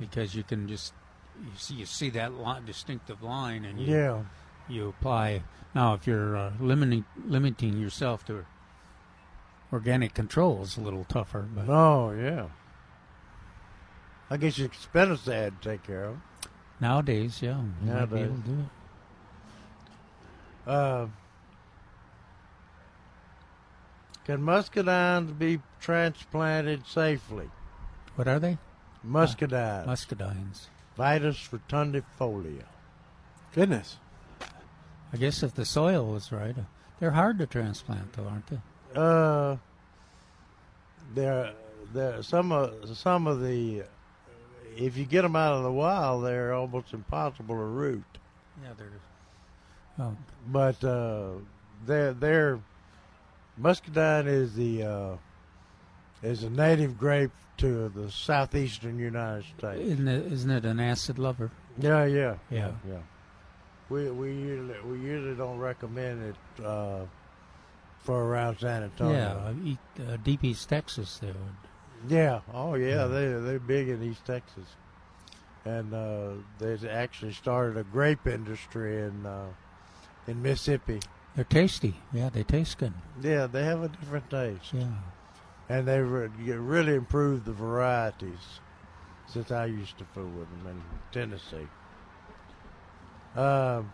because 0.00 0.34
you 0.34 0.42
can 0.42 0.68
just 0.68 0.92
you 1.40 1.50
see 1.56 1.74
you 1.74 1.86
see 1.86 2.10
that 2.10 2.32
line, 2.34 2.64
distinctive 2.64 3.22
line 3.22 3.64
and 3.64 3.78
you, 3.80 3.94
Yeah. 3.94 4.22
you 4.68 4.88
apply 4.88 5.42
now 5.74 5.94
if 5.94 6.06
you're 6.06 6.36
uh, 6.36 6.52
limiting 6.60 7.04
limiting 7.26 7.78
yourself 7.78 8.24
to 8.26 8.44
organic 9.72 10.14
control 10.14 10.62
is 10.62 10.76
a 10.76 10.80
little 10.80 11.04
tougher 11.04 11.46
but 11.54 11.68
Oh 11.68 12.10
yeah. 12.12 12.46
I 14.30 14.36
guess 14.36 14.58
you 14.58 14.68
could 14.68 14.80
spend 14.80 15.10
a 15.12 15.16
sad 15.16 15.60
to 15.62 15.68
take 15.70 15.82
care 15.84 16.04
of. 16.04 16.16
nowadays 16.80 17.40
yeah 17.42 17.58
you 17.58 17.92
might 17.92 18.06
be 18.10 18.16
Nowadays. 18.16 18.24
able 18.26 18.34
to 18.36 18.42
do 18.48 18.60
it. 20.66 20.70
Uh, 20.70 21.06
Can 24.26 24.40
muscadines 24.42 25.38
be 25.38 25.60
transplanted 25.80 26.86
safely? 26.86 27.48
What 28.16 28.28
are 28.28 28.38
they? 28.38 28.58
Muscadines. 29.06 29.86
Muscadines. 29.86 30.66
Vitis 30.98 31.48
rotundifolia. 31.50 32.64
Goodness. 33.54 33.96
I 35.12 35.16
guess 35.16 35.42
if 35.42 35.54
the 35.54 35.64
soil 35.64 36.04
was 36.12 36.30
right, 36.30 36.58
uh, 36.58 36.62
they're 37.00 37.12
hard 37.12 37.38
to 37.38 37.46
transplant, 37.46 38.12
though, 38.12 38.26
aren't 38.26 38.48
they? 38.48 38.58
Uh, 38.94 39.56
there, 41.14 41.52
there. 41.92 42.22
Some 42.22 42.52
of 42.52 42.96
some 42.96 43.26
of 43.26 43.40
the, 43.40 43.82
if 44.76 44.96
you 44.96 45.04
get 45.04 45.22
them 45.22 45.36
out 45.36 45.54
of 45.54 45.62
the 45.62 45.72
wild, 45.72 46.24
they're 46.24 46.52
almost 46.54 46.92
impossible 46.92 47.54
to 47.54 47.60
root. 47.62 48.04
Yeah, 48.62 48.70
they're. 48.76 48.90
Oh. 50.00 50.16
But 50.48 50.82
uh, 50.84 51.30
they're 51.86 52.12
they're 52.14 52.60
muscadine 53.56 54.26
is 54.26 54.54
the 54.54 54.82
uh, 54.84 55.16
is 56.22 56.42
a 56.44 56.50
native 56.50 56.98
grape 56.98 57.32
to 57.58 57.88
the 57.88 58.10
southeastern 58.10 58.98
United 58.98 59.44
States. 59.58 59.80
Isn't 59.80 60.06
it, 60.08 60.32
isn't 60.32 60.50
it 60.50 60.64
an 60.64 60.78
acid 60.78 61.18
lover? 61.18 61.50
Yeah, 61.78 62.04
yeah, 62.04 62.36
Yeah. 62.50 62.70
yeah. 62.88 62.98
We 63.88 64.10
we 64.10 64.28
usually 64.32 64.80
we 64.86 64.98
usually 65.00 65.34
don't 65.34 65.58
recommend 65.58 66.22
it 66.22 66.64
uh, 66.64 67.00
for 68.08 68.24
around 68.24 68.58
San 68.58 68.84
Antonio. 68.84 69.54
Yeah, 69.62 69.74
uh, 70.02 70.12
uh, 70.12 70.16
deep 70.24 70.42
East 70.42 70.66
Texas 70.66 71.18
there. 71.18 71.34
Yeah. 72.08 72.40
Oh, 72.54 72.72
yeah. 72.72 73.04
They 73.04 73.26
they're 73.26 73.58
big 73.58 73.90
in 73.90 74.02
East 74.02 74.24
Texas, 74.24 74.64
and 75.66 75.92
uh, 75.92 76.30
they 76.58 76.88
actually 76.88 77.34
started 77.34 77.76
a 77.76 77.84
grape 77.84 78.26
industry 78.26 79.02
in 79.02 79.26
uh, 79.26 79.48
in 80.26 80.40
Mississippi. 80.40 81.00
They're 81.34 81.44
tasty. 81.44 81.96
Yeah, 82.10 82.30
they 82.30 82.44
taste 82.44 82.78
good. 82.78 82.94
Yeah, 83.22 83.46
they 83.46 83.62
have 83.64 83.82
a 83.82 83.88
different 83.88 84.30
taste. 84.30 84.72
Yeah. 84.72 84.86
And 85.68 85.86
they 85.86 86.00
re- 86.00 86.28
really 86.28 86.94
improved 86.94 87.44
the 87.44 87.52
varieties 87.52 88.60
since 89.26 89.50
I 89.50 89.66
used 89.66 89.98
to 89.98 90.06
fool 90.14 90.30
with 90.30 90.48
them 90.48 90.66
in 90.66 90.82
Tennessee. 91.12 91.68
Um. 93.36 93.92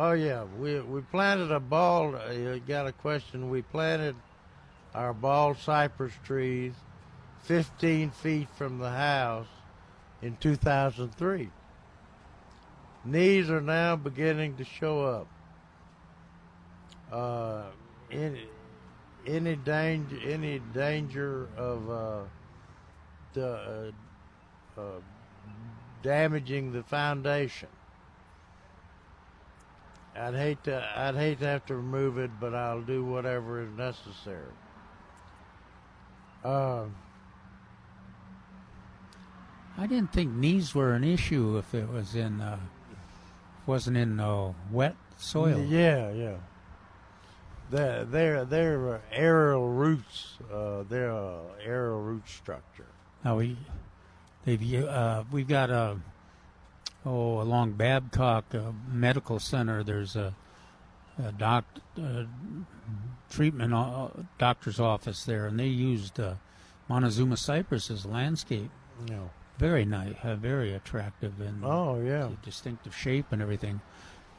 Oh 0.00 0.12
yeah, 0.12 0.44
we 0.60 0.78
we 0.78 1.00
planted 1.00 1.50
a 1.50 1.58
ball. 1.58 2.14
Uh, 2.14 2.58
got 2.68 2.86
a 2.86 2.92
question? 2.92 3.50
We 3.50 3.62
planted 3.62 4.14
our 4.94 5.12
bald 5.12 5.58
cypress 5.58 6.12
trees 6.24 6.72
15 7.42 8.12
feet 8.12 8.46
from 8.56 8.78
the 8.78 8.90
house 8.90 9.48
in 10.22 10.36
2003. 10.36 11.50
Knees 13.06 13.50
are 13.50 13.60
now 13.60 13.96
beginning 13.96 14.56
to 14.58 14.64
show 14.64 15.04
up. 15.04 15.26
Uh, 17.10 17.64
any 18.12 18.46
any 19.26 19.56
danger 19.56 20.16
any 20.24 20.60
danger 20.72 21.48
of 21.56 21.90
uh, 21.90 22.20
the, 23.32 23.92
uh, 24.76 24.80
uh, 24.80 25.00
damaging 26.04 26.72
the 26.72 26.84
foundation. 26.84 27.68
I'd 30.20 30.34
hate 30.34 30.64
to 30.64 30.84
I'd 30.96 31.14
hate 31.14 31.38
to 31.40 31.46
have 31.46 31.66
to 31.66 31.76
remove 31.76 32.18
it, 32.18 32.30
but 32.40 32.54
I'll 32.54 32.82
do 32.82 33.04
whatever 33.04 33.62
is 33.62 33.70
necessary. 33.76 34.52
Uh, 36.44 36.84
I 39.76 39.86
didn't 39.86 40.12
think 40.12 40.32
knees 40.32 40.74
were 40.74 40.94
an 40.94 41.04
issue 41.04 41.56
if 41.56 41.74
it 41.74 41.88
was 41.88 42.14
in 42.14 42.40
uh, 42.40 42.58
wasn't 43.66 43.96
in 43.96 44.18
uh, 44.18 44.52
wet 44.72 44.96
soil. 45.18 45.60
Yeah, 45.60 46.10
yeah. 46.10 46.36
They're 47.70 48.04
they're 48.04 48.44
they're 48.44 49.00
aerial 49.12 49.68
roots. 49.68 50.38
Uh, 50.52 50.84
they're 50.88 51.10
a 51.10 51.40
aerial 51.62 52.00
root 52.00 52.26
structure. 52.26 52.86
Now 53.24 53.36
we 53.36 53.56
they've 54.44 54.84
uh, 54.84 55.24
we've 55.30 55.48
got 55.48 55.70
a 55.70 55.98
oh 57.08 57.40
along 57.40 57.72
Babcock 57.72 58.54
uh, 58.54 58.72
Medical 58.90 59.38
Center. 59.38 59.82
There's 59.82 60.14
a, 60.16 60.34
a 61.22 61.32
doc 61.32 61.64
uh, 62.00 62.24
treatment 63.30 63.74
uh, 63.74 64.08
doctor's 64.38 64.78
office 64.80 65.24
there, 65.24 65.46
and 65.46 65.58
they 65.58 65.66
used 65.66 66.20
uh, 66.20 66.34
Montezuma 66.88 67.36
cypress 67.36 67.90
as 67.90 68.04
landscape. 68.06 68.70
Yeah. 69.08 69.28
Very 69.58 69.84
nice, 69.84 70.14
uh, 70.22 70.36
very 70.36 70.72
attractive, 70.74 71.40
and 71.40 71.64
Oh, 71.64 72.00
yeah. 72.00 72.28
distinctive 72.44 72.94
shape 72.94 73.26
and 73.32 73.42
everything. 73.42 73.80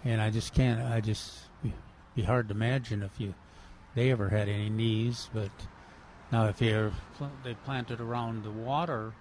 And 0.06 0.22
I 0.22 0.30
just 0.30 0.54
can't. 0.54 0.80
I 0.82 1.02
just 1.02 1.34
be, 2.16 2.24
hard 2.24 2.48
to 2.50 2.54
imagine 2.56 3.04
if 3.04 3.20
you 3.20 3.34
they 3.96 4.12
ever 4.12 4.30
had 4.30 4.48
any 4.48 4.70
knees. 4.70 5.30
But 5.34 5.52
now 6.32 6.46
if 6.46 6.62
you're 6.62 6.94
pl- 7.18 7.32
they 7.44 7.54
planted 7.54 8.00
around 8.00 8.44
the 8.46 8.52
water, 8.52 9.12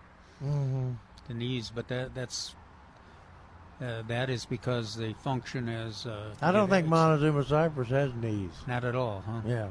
Mhm. 0.44 0.98
the 1.26 1.34
knees. 1.34 1.72
But 1.74 1.88
that 1.88 2.14
that's 2.14 2.54
uh, 3.80 4.02
that 4.08 4.28
is 4.30 4.44
because 4.44 4.96
they 4.96 5.12
function 5.12 5.68
as. 5.68 6.06
Uh, 6.06 6.34
I 6.42 6.50
don't 6.52 6.68
think 6.68 6.86
Montezuma 6.86 7.44
cypress 7.44 7.88
has 7.88 8.12
knees. 8.14 8.50
Not 8.66 8.84
at 8.84 8.94
all, 8.94 9.22
huh? 9.26 9.40
Yeah. 9.46 9.68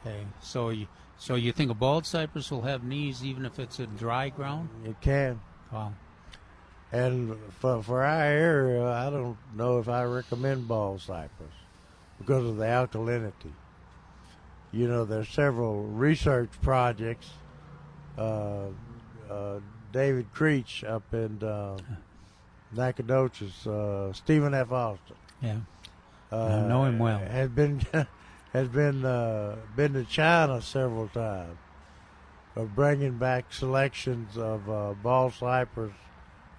Okay. 0.00 0.24
So 0.40 0.70
you 0.70 0.86
so 1.18 1.34
you 1.34 1.52
think 1.52 1.70
a 1.70 1.74
bald 1.74 2.06
cypress 2.06 2.50
will 2.50 2.62
have 2.62 2.84
knees 2.84 3.24
even 3.24 3.44
if 3.44 3.58
it's 3.58 3.78
in 3.78 3.96
dry 3.96 4.30
ground? 4.30 4.68
It 4.84 5.00
can. 5.00 5.40
Wow. 5.72 5.92
And 6.92 7.36
for 7.60 7.82
for 7.82 8.02
our 8.02 8.22
area, 8.22 8.86
I 8.86 9.10
don't 9.10 9.36
know 9.54 9.78
if 9.78 9.88
I 9.88 10.04
recommend 10.04 10.68
bald 10.68 11.02
cypress 11.02 11.52
because 12.18 12.44
of 12.44 12.56
the 12.56 12.64
alkalinity. 12.64 13.52
You 14.72 14.88
know, 14.88 15.04
there's 15.04 15.28
several 15.28 15.82
research 15.84 16.50
projects. 16.62 17.30
Uh, 18.16 18.66
uh, 19.30 19.60
David 19.92 20.32
Creech 20.32 20.82
up 20.84 21.14
in 21.14 21.42
uh, 21.42 21.76
Nacogdoches, 22.76 23.66
uh, 23.66 24.12
Stephen 24.12 24.54
F. 24.54 24.72
Austin. 24.72 25.16
Yeah. 25.40 25.58
Uh, 26.32 26.46
I 26.46 26.68
know 26.68 26.84
him 26.84 26.98
well. 26.98 27.18
Has 27.18 27.50
been 27.50 27.82
has 28.52 28.68
been 28.68 29.04
uh, 29.04 29.56
been 29.76 29.92
to 29.94 30.04
China 30.04 30.60
several 30.60 31.08
times 31.08 31.58
of 32.56 32.74
bringing 32.74 33.18
back 33.18 33.52
selections 33.52 34.36
of 34.36 34.68
uh, 34.68 34.94
bald 35.02 35.34
cypress 35.34 35.92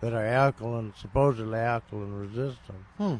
that 0.02 0.14
are 0.14 0.26
alkaline, 0.26 0.94
supposedly 0.98 1.58
alkaline 1.58 2.14
resistant. 2.14 2.78
Hmm. 2.98 3.16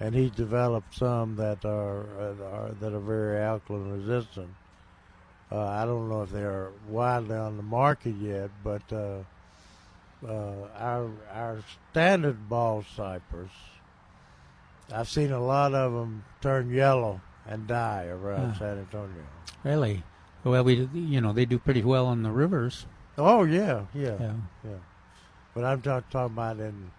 And 0.00 0.14
he's 0.14 0.30
developed 0.30 0.94
some 0.94 1.36
that 1.36 1.64
are, 1.64 2.02
uh, 2.18 2.44
are 2.44 2.70
that 2.80 2.92
are 2.92 3.00
very 3.00 3.40
alkaline 3.40 3.90
resistant. 3.90 4.50
Uh, 5.50 5.66
I 5.66 5.84
don't 5.84 6.08
know 6.08 6.22
if 6.22 6.30
they 6.30 6.42
are 6.42 6.72
widely 6.88 7.36
on 7.36 7.56
the 7.56 7.62
market 7.62 8.14
yet, 8.20 8.50
but 8.62 8.82
uh, 8.92 9.18
uh, 10.26 10.68
our 10.78 11.10
our 11.32 11.58
standard 11.98 12.48
bald 12.48 12.84
cypress, 12.96 13.52
I've 14.92 15.08
seen 15.08 15.30
a 15.30 15.38
lot 15.40 15.74
of 15.74 15.92
them 15.92 16.24
turn 16.40 16.70
yellow 16.70 17.20
and 17.46 17.68
die 17.68 18.06
around 18.06 18.54
Huh. 18.54 18.58
San 18.58 18.78
Antonio. 18.78 19.22
Really? 19.62 20.02
Well, 20.42 20.64
we 20.64 20.88
you 20.92 21.20
know 21.20 21.32
they 21.32 21.44
do 21.44 21.56
pretty 21.58 21.82
well 21.84 22.10
in 22.12 22.24
the 22.24 22.32
rivers. 22.32 22.86
Oh 23.16 23.44
yeah, 23.44 23.84
yeah, 23.94 24.16
Yeah. 24.20 24.32
yeah. 24.64 24.70
But 25.54 25.64
I'm 25.64 25.80
talk, 25.82 26.10
talking 26.10 26.34
about 26.34 26.58
in 26.58 26.90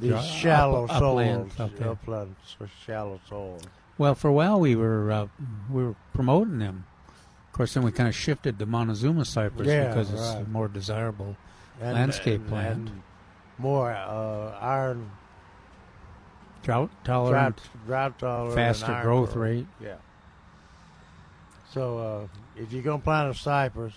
these 0.00 0.24
shallow 0.24 0.84
up- 0.84 0.90
upland, 1.02 1.52
soils, 1.52 1.72
okay. 1.74 1.84
upland, 1.88 2.34
so 2.46 2.66
shallow 2.86 3.20
soils. 3.28 3.62
Well, 3.98 4.14
for 4.14 4.28
a 4.28 4.32
while 4.32 4.58
we 4.58 4.74
were 4.74 5.12
uh, 5.12 5.26
we 5.70 5.84
were 5.84 5.94
promoting 6.14 6.60
them. 6.60 6.86
Of 7.48 7.52
course, 7.52 7.74
then 7.74 7.82
we 7.84 7.92
kind 7.92 8.08
of 8.08 8.14
shifted 8.16 8.58
to 8.58 8.64
Montezuma 8.66 9.26
cypress 9.26 9.68
Yeah, 9.68 9.88
because 9.88 10.10
it's 10.12 10.22
a 10.32 10.44
more 10.50 10.66
desirable 10.66 11.36
And- 11.80 11.92
landscape 11.92 12.40
and- 12.40 12.48
plant. 12.48 12.88
and 12.88 13.02
more 13.58 13.90
uh, 13.92 14.56
iron 14.60 15.10
drought 16.62 16.90
tolerant, 17.04 17.56
drought, 17.56 17.86
drought 17.86 18.18
tolerant, 18.18 18.54
faster 18.54 19.00
growth 19.02 19.32
tolerant. 19.34 19.66
rate. 19.80 19.86
Yeah. 19.86 19.96
So 21.72 21.98
uh, 21.98 22.60
if 22.60 22.72
you're 22.72 22.82
gonna 22.82 23.02
plant 23.02 23.30
a 23.30 23.38
cypress, 23.38 23.94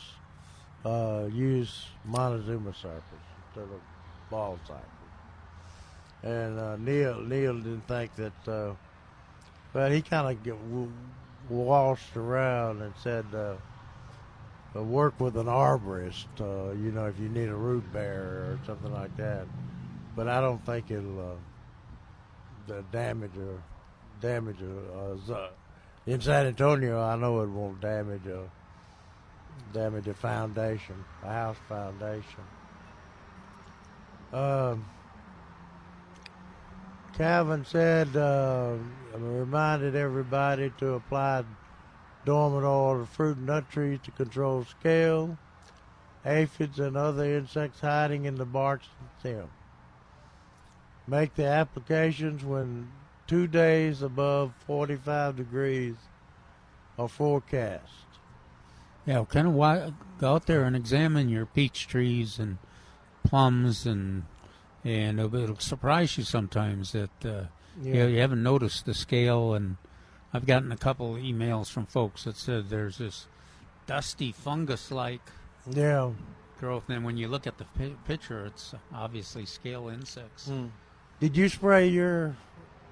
uh, 0.85 1.27
use 1.31 1.85
Montezuma 2.05 2.73
cypress 2.73 3.03
instead 3.47 3.63
of 3.73 3.81
bald 4.29 4.59
cypress. 4.67 4.83
And 6.23 6.59
uh, 6.59 6.75
Neil 6.77 7.21
Neil 7.21 7.53
didn't 7.55 7.87
think 7.87 8.15
that. 8.15 8.47
Uh, 8.47 8.73
but 9.73 9.91
he 9.91 10.01
kind 10.01 10.27
of 10.35 10.43
w- 10.43 10.91
waltzed 11.49 12.15
around 12.15 12.81
and 12.81 12.93
said, 13.03 13.25
uh, 14.77 14.81
uh, 14.81 14.83
"Work 14.83 15.19
with 15.19 15.37
an 15.37 15.47
arborist, 15.47 16.27
uh, 16.39 16.73
you 16.73 16.91
know, 16.91 17.07
if 17.07 17.19
you 17.19 17.29
need 17.29 17.49
a 17.49 17.55
root 17.55 17.91
barrier 17.91 18.53
or 18.53 18.59
something 18.65 18.93
like 18.93 19.15
that." 19.17 19.47
But 20.15 20.27
I 20.27 20.41
don't 20.41 20.63
think 20.65 20.91
it'll 20.91 21.43
uh, 22.69 22.81
damage 22.91 23.37
or 23.37 23.63
damage 24.19 24.61
a 24.61 25.17
z- 25.17 25.33
in 26.05 26.21
San 26.21 26.47
Antonio. 26.47 27.01
I 27.01 27.15
know 27.17 27.41
it 27.41 27.49
won't 27.49 27.81
damage 27.81 28.27
a 28.27 28.49
damage 29.71 30.07
a 30.07 30.13
foundation, 30.13 31.05
a 31.23 31.31
house 31.33 31.57
foundation. 31.67 32.45
Um, 34.33 34.87
Calvin 37.13 37.65
said, 37.65 38.15
uh, 38.15 38.77
reminded 39.15 39.95
everybody 39.95 40.71
to 40.71 40.93
apply 40.93 41.45
dormant 42.27 42.65
oil 42.65 42.99
of 43.01 43.07
fruit 43.07 43.37
and 43.37 43.45
nut 43.45 43.69
trees 43.71 43.99
to 44.03 44.11
control 44.11 44.65
scale, 44.65 45.37
aphids, 46.25 46.77
and 46.77 46.97
other 46.97 47.23
insects 47.23 47.79
hiding 47.79 48.25
in 48.25 48.35
the 48.35 48.43
bark 48.45 48.81
stem. 49.21 49.47
Make 51.07 51.35
the 51.35 51.45
applications 51.45 52.43
when 52.43 52.89
two 53.27 53.47
days 53.47 54.01
above 54.01 54.51
45 54.65 55.37
degrees 55.37 55.95
are 56.99 57.07
forecast. 57.07 57.85
Yeah, 59.05 59.23
kind 59.29 59.47
of 59.47 59.53
why, 59.53 59.93
go 60.19 60.33
out 60.33 60.47
there 60.47 60.65
and 60.65 60.75
examine 60.75 61.29
your 61.29 61.45
peach 61.45 61.87
trees 61.87 62.39
and 62.39 62.57
plums 63.23 63.85
and 63.85 64.23
and 64.83 65.17
it'll, 65.19 65.35
it'll 65.35 65.59
surprise 65.59 66.17
you 66.17 66.23
sometimes 66.25 66.91
that 66.91 67.09
uh, 67.25 67.43
Yeah. 67.81 68.03
you, 68.03 68.07
you 68.07 68.19
haven't 68.19 68.43
noticed 68.43 68.85
the 68.85 68.93
scale. 68.93 69.53
And 69.53 69.77
I've 70.33 70.45
gotten 70.45 70.71
a 70.71 70.77
couple 70.77 71.15
of 71.15 71.21
emails 71.21 71.69
from 71.71 71.85
folks 71.85 72.25
that 72.25 72.35
said 72.35 72.69
there's 72.69 72.97
this 72.97 73.27
dusty 73.85 74.31
fungus-like 74.31 75.21
Yeah. 75.69 76.11
growth. 76.59 76.89
And 76.89 77.05
when 77.05 77.17
you 77.17 77.27
look 77.27 77.47
at 77.47 77.57
the 77.57 77.65
pi- 77.77 77.95
picture, 78.05 78.45
it's 78.45 78.73
obviously 78.93 79.45
scale 79.45 79.87
insects. 79.89 80.47
Hmm. 80.47 80.67
Did 81.19 81.35
you 81.37 81.49
spray 81.49 81.87
your 81.87 82.35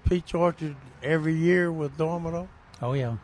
peach 0.07 0.34
orchard 0.34 0.76
every 1.03 1.36
year 1.36 1.72
with 1.72 1.98
dormant 1.98 2.48
Oh 2.82 2.94
yeah. 2.94 3.18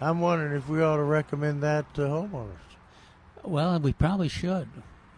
I'm 0.00 0.20
wondering 0.20 0.56
if 0.56 0.68
we 0.68 0.82
ought 0.82 0.96
to 0.96 1.02
recommend 1.02 1.62
that 1.62 1.92
to 1.94 2.02
homeowners. 2.02 2.50
Well, 3.42 3.78
we 3.80 3.92
probably 3.92 4.28
should. 4.28 4.68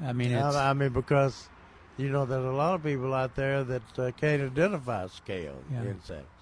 I 0.01 0.13
mean, 0.13 0.31
it's, 0.33 0.55
I, 0.55 0.71
I 0.71 0.73
mean, 0.75 0.91
because 0.93 1.49
you 1.97 2.11
know 2.11 2.25
there's 2.27 2.45
a 2.45 2.51
lot 2.51 2.75
of 2.75 2.83
people 2.85 3.13
out 3.13 3.35
there 3.35 3.65
that 3.65 3.99
uh, 3.99 4.11
can't 4.17 4.43
identify 4.43 5.07
scale 5.09 5.57
Yeah. 5.73 5.83
insects. 5.85 6.38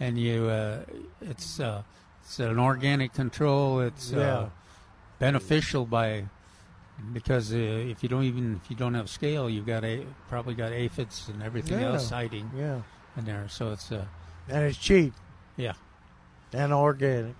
And 0.00 0.18
you, 0.18 0.46
uh, 0.48 0.80
it's 1.20 1.60
uh, 1.60 1.82
it's 2.22 2.38
an 2.38 2.58
organic 2.58 3.12
control. 3.12 3.80
It's 3.80 4.10
Yeah. 4.10 4.20
uh, 4.36 4.48
beneficial 5.18 5.84
by 5.86 6.24
because 7.12 7.52
uh, 7.52 7.56
if 7.56 8.02
you 8.02 8.08
don't 8.08 8.24
even 8.24 8.60
if 8.62 8.70
you 8.70 8.76
don't 8.76 8.94
have 8.94 9.08
scale, 9.08 9.48
you've 9.50 9.66
got 9.66 9.84
a 9.84 10.04
probably 10.28 10.54
got 10.54 10.72
aphids 10.72 11.28
and 11.28 11.42
everything 11.42 11.80
Yeah. 11.80 11.92
else 11.92 12.10
hiding. 12.10 12.50
Yeah. 12.56 12.82
in 13.16 13.24
there. 13.26 13.46
So 13.48 13.72
it's 13.72 13.92
uh, 13.92 14.04
And 14.48 14.64
it's 14.64 14.78
cheap. 14.78 15.12
Yeah. 15.56 15.74
And 16.52 16.72
organic. 16.72 17.34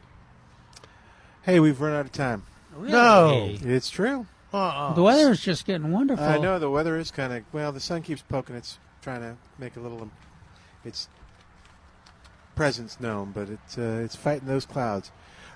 Hey, 1.42 1.58
we've 1.60 1.80
run 1.80 1.92
out 1.94 2.04
of 2.06 2.12
time. 2.12 2.44
No. 2.78 3.48
It's 3.60 3.90
true. 3.90 4.26
Uh-uh. 4.54 4.92
the 4.92 5.02
weather 5.02 5.30
is 5.30 5.40
just 5.40 5.64
getting 5.64 5.90
wonderful. 5.92 6.22
I 6.24 6.36
know 6.36 6.58
the 6.58 6.68
weather 6.70 6.98
is 6.98 7.10
kind 7.10 7.32
of 7.32 7.42
well. 7.52 7.72
The 7.72 7.80
sun 7.80 8.02
keeps 8.02 8.20
poking. 8.20 8.54
It's 8.54 8.78
trying 9.00 9.20
to 9.22 9.36
make 9.58 9.76
a 9.76 9.80
little. 9.80 10.10
Its 10.84 11.08
presence 12.54 13.00
known, 13.00 13.32
but 13.32 13.48
it's 13.48 13.78
uh, 13.78 14.00
it's 14.04 14.16
fighting 14.16 14.48
those 14.48 14.66
clouds. 14.66 15.10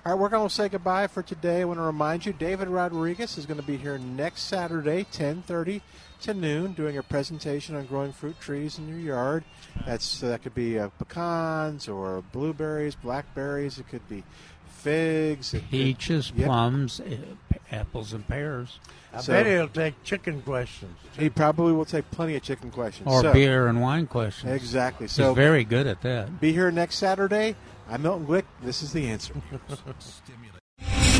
All 0.04 0.12
right, 0.12 0.20
we're 0.20 0.28
going 0.28 0.48
to 0.48 0.54
say 0.54 0.68
goodbye 0.68 1.08
for 1.08 1.22
today. 1.22 1.62
I 1.62 1.64
want 1.64 1.78
to 1.80 1.82
remind 1.82 2.24
you, 2.24 2.32
David 2.32 2.68
Rodriguez 2.68 3.36
is 3.38 3.44
going 3.44 3.58
to 3.58 3.66
be 3.66 3.76
here 3.76 3.98
next 3.98 4.42
Saturday, 4.42 5.04
10:30 5.12 5.80
to 6.22 6.32
noon, 6.34 6.72
doing 6.74 6.96
a 6.96 7.02
presentation 7.02 7.74
on 7.74 7.86
growing 7.86 8.12
fruit 8.12 8.38
trees 8.40 8.78
in 8.78 8.88
your 8.88 8.98
yard. 8.98 9.44
That's 9.84 10.20
that 10.20 10.42
could 10.42 10.54
be 10.54 10.78
uh, 10.78 10.90
pecans 10.98 11.88
or 11.88 12.22
blueberries, 12.32 12.94
blackberries. 12.94 13.78
It 13.78 13.88
could 13.88 14.08
be 14.08 14.22
figs, 14.90 15.52
it 15.54 15.60
could- 15.60 15.70
peaches, 15.70 16.32
Yep. 16.36 16.46
plums, 16.46 17.00
uh, 17.00 17.16
apples, 17.72 18.12
and 18.12 18.26
pears. 18.26 18.78
I 19.12 19.20
So- 19.20 19.32
bet 19.32 19.46
he'll 19.46 19.68
take 19.68 20.02
chicken 20.04 20.42
questions. 20.42 20.96
He 21.18 21.28
probably 21.30 21.72
will 21.72 21.84
take 21.84 22.10
plenty 22.10 22.36
of 22.36 22.42
chicken 22.42 22.70
questions. 22.70 23.08
Or 23.10 23.22
So- 23.22 23.32
beer 23.32 23.66
and 23.66 23.80
wine 23.80 24.06
questions. 24.06 24.52
Exactly. 24.52 25.04
He's 25.04 25.12
So 25.12 25.34
very 25.34 25.64
good 25.64 25.86
at 25.86 26.02
that. 26.02 26.40
Be 26.40 26.52
here 26.52 26.70
next 26.70 26.96
Saturday. 26.96 27.56
I'm 27.90 28.02
Milton 28.02 28.26
Glick. 28.26 28.44
This 28.62 28.82
is 28.82 28.92
the 28.92 29.08
answer. 29.08 29.34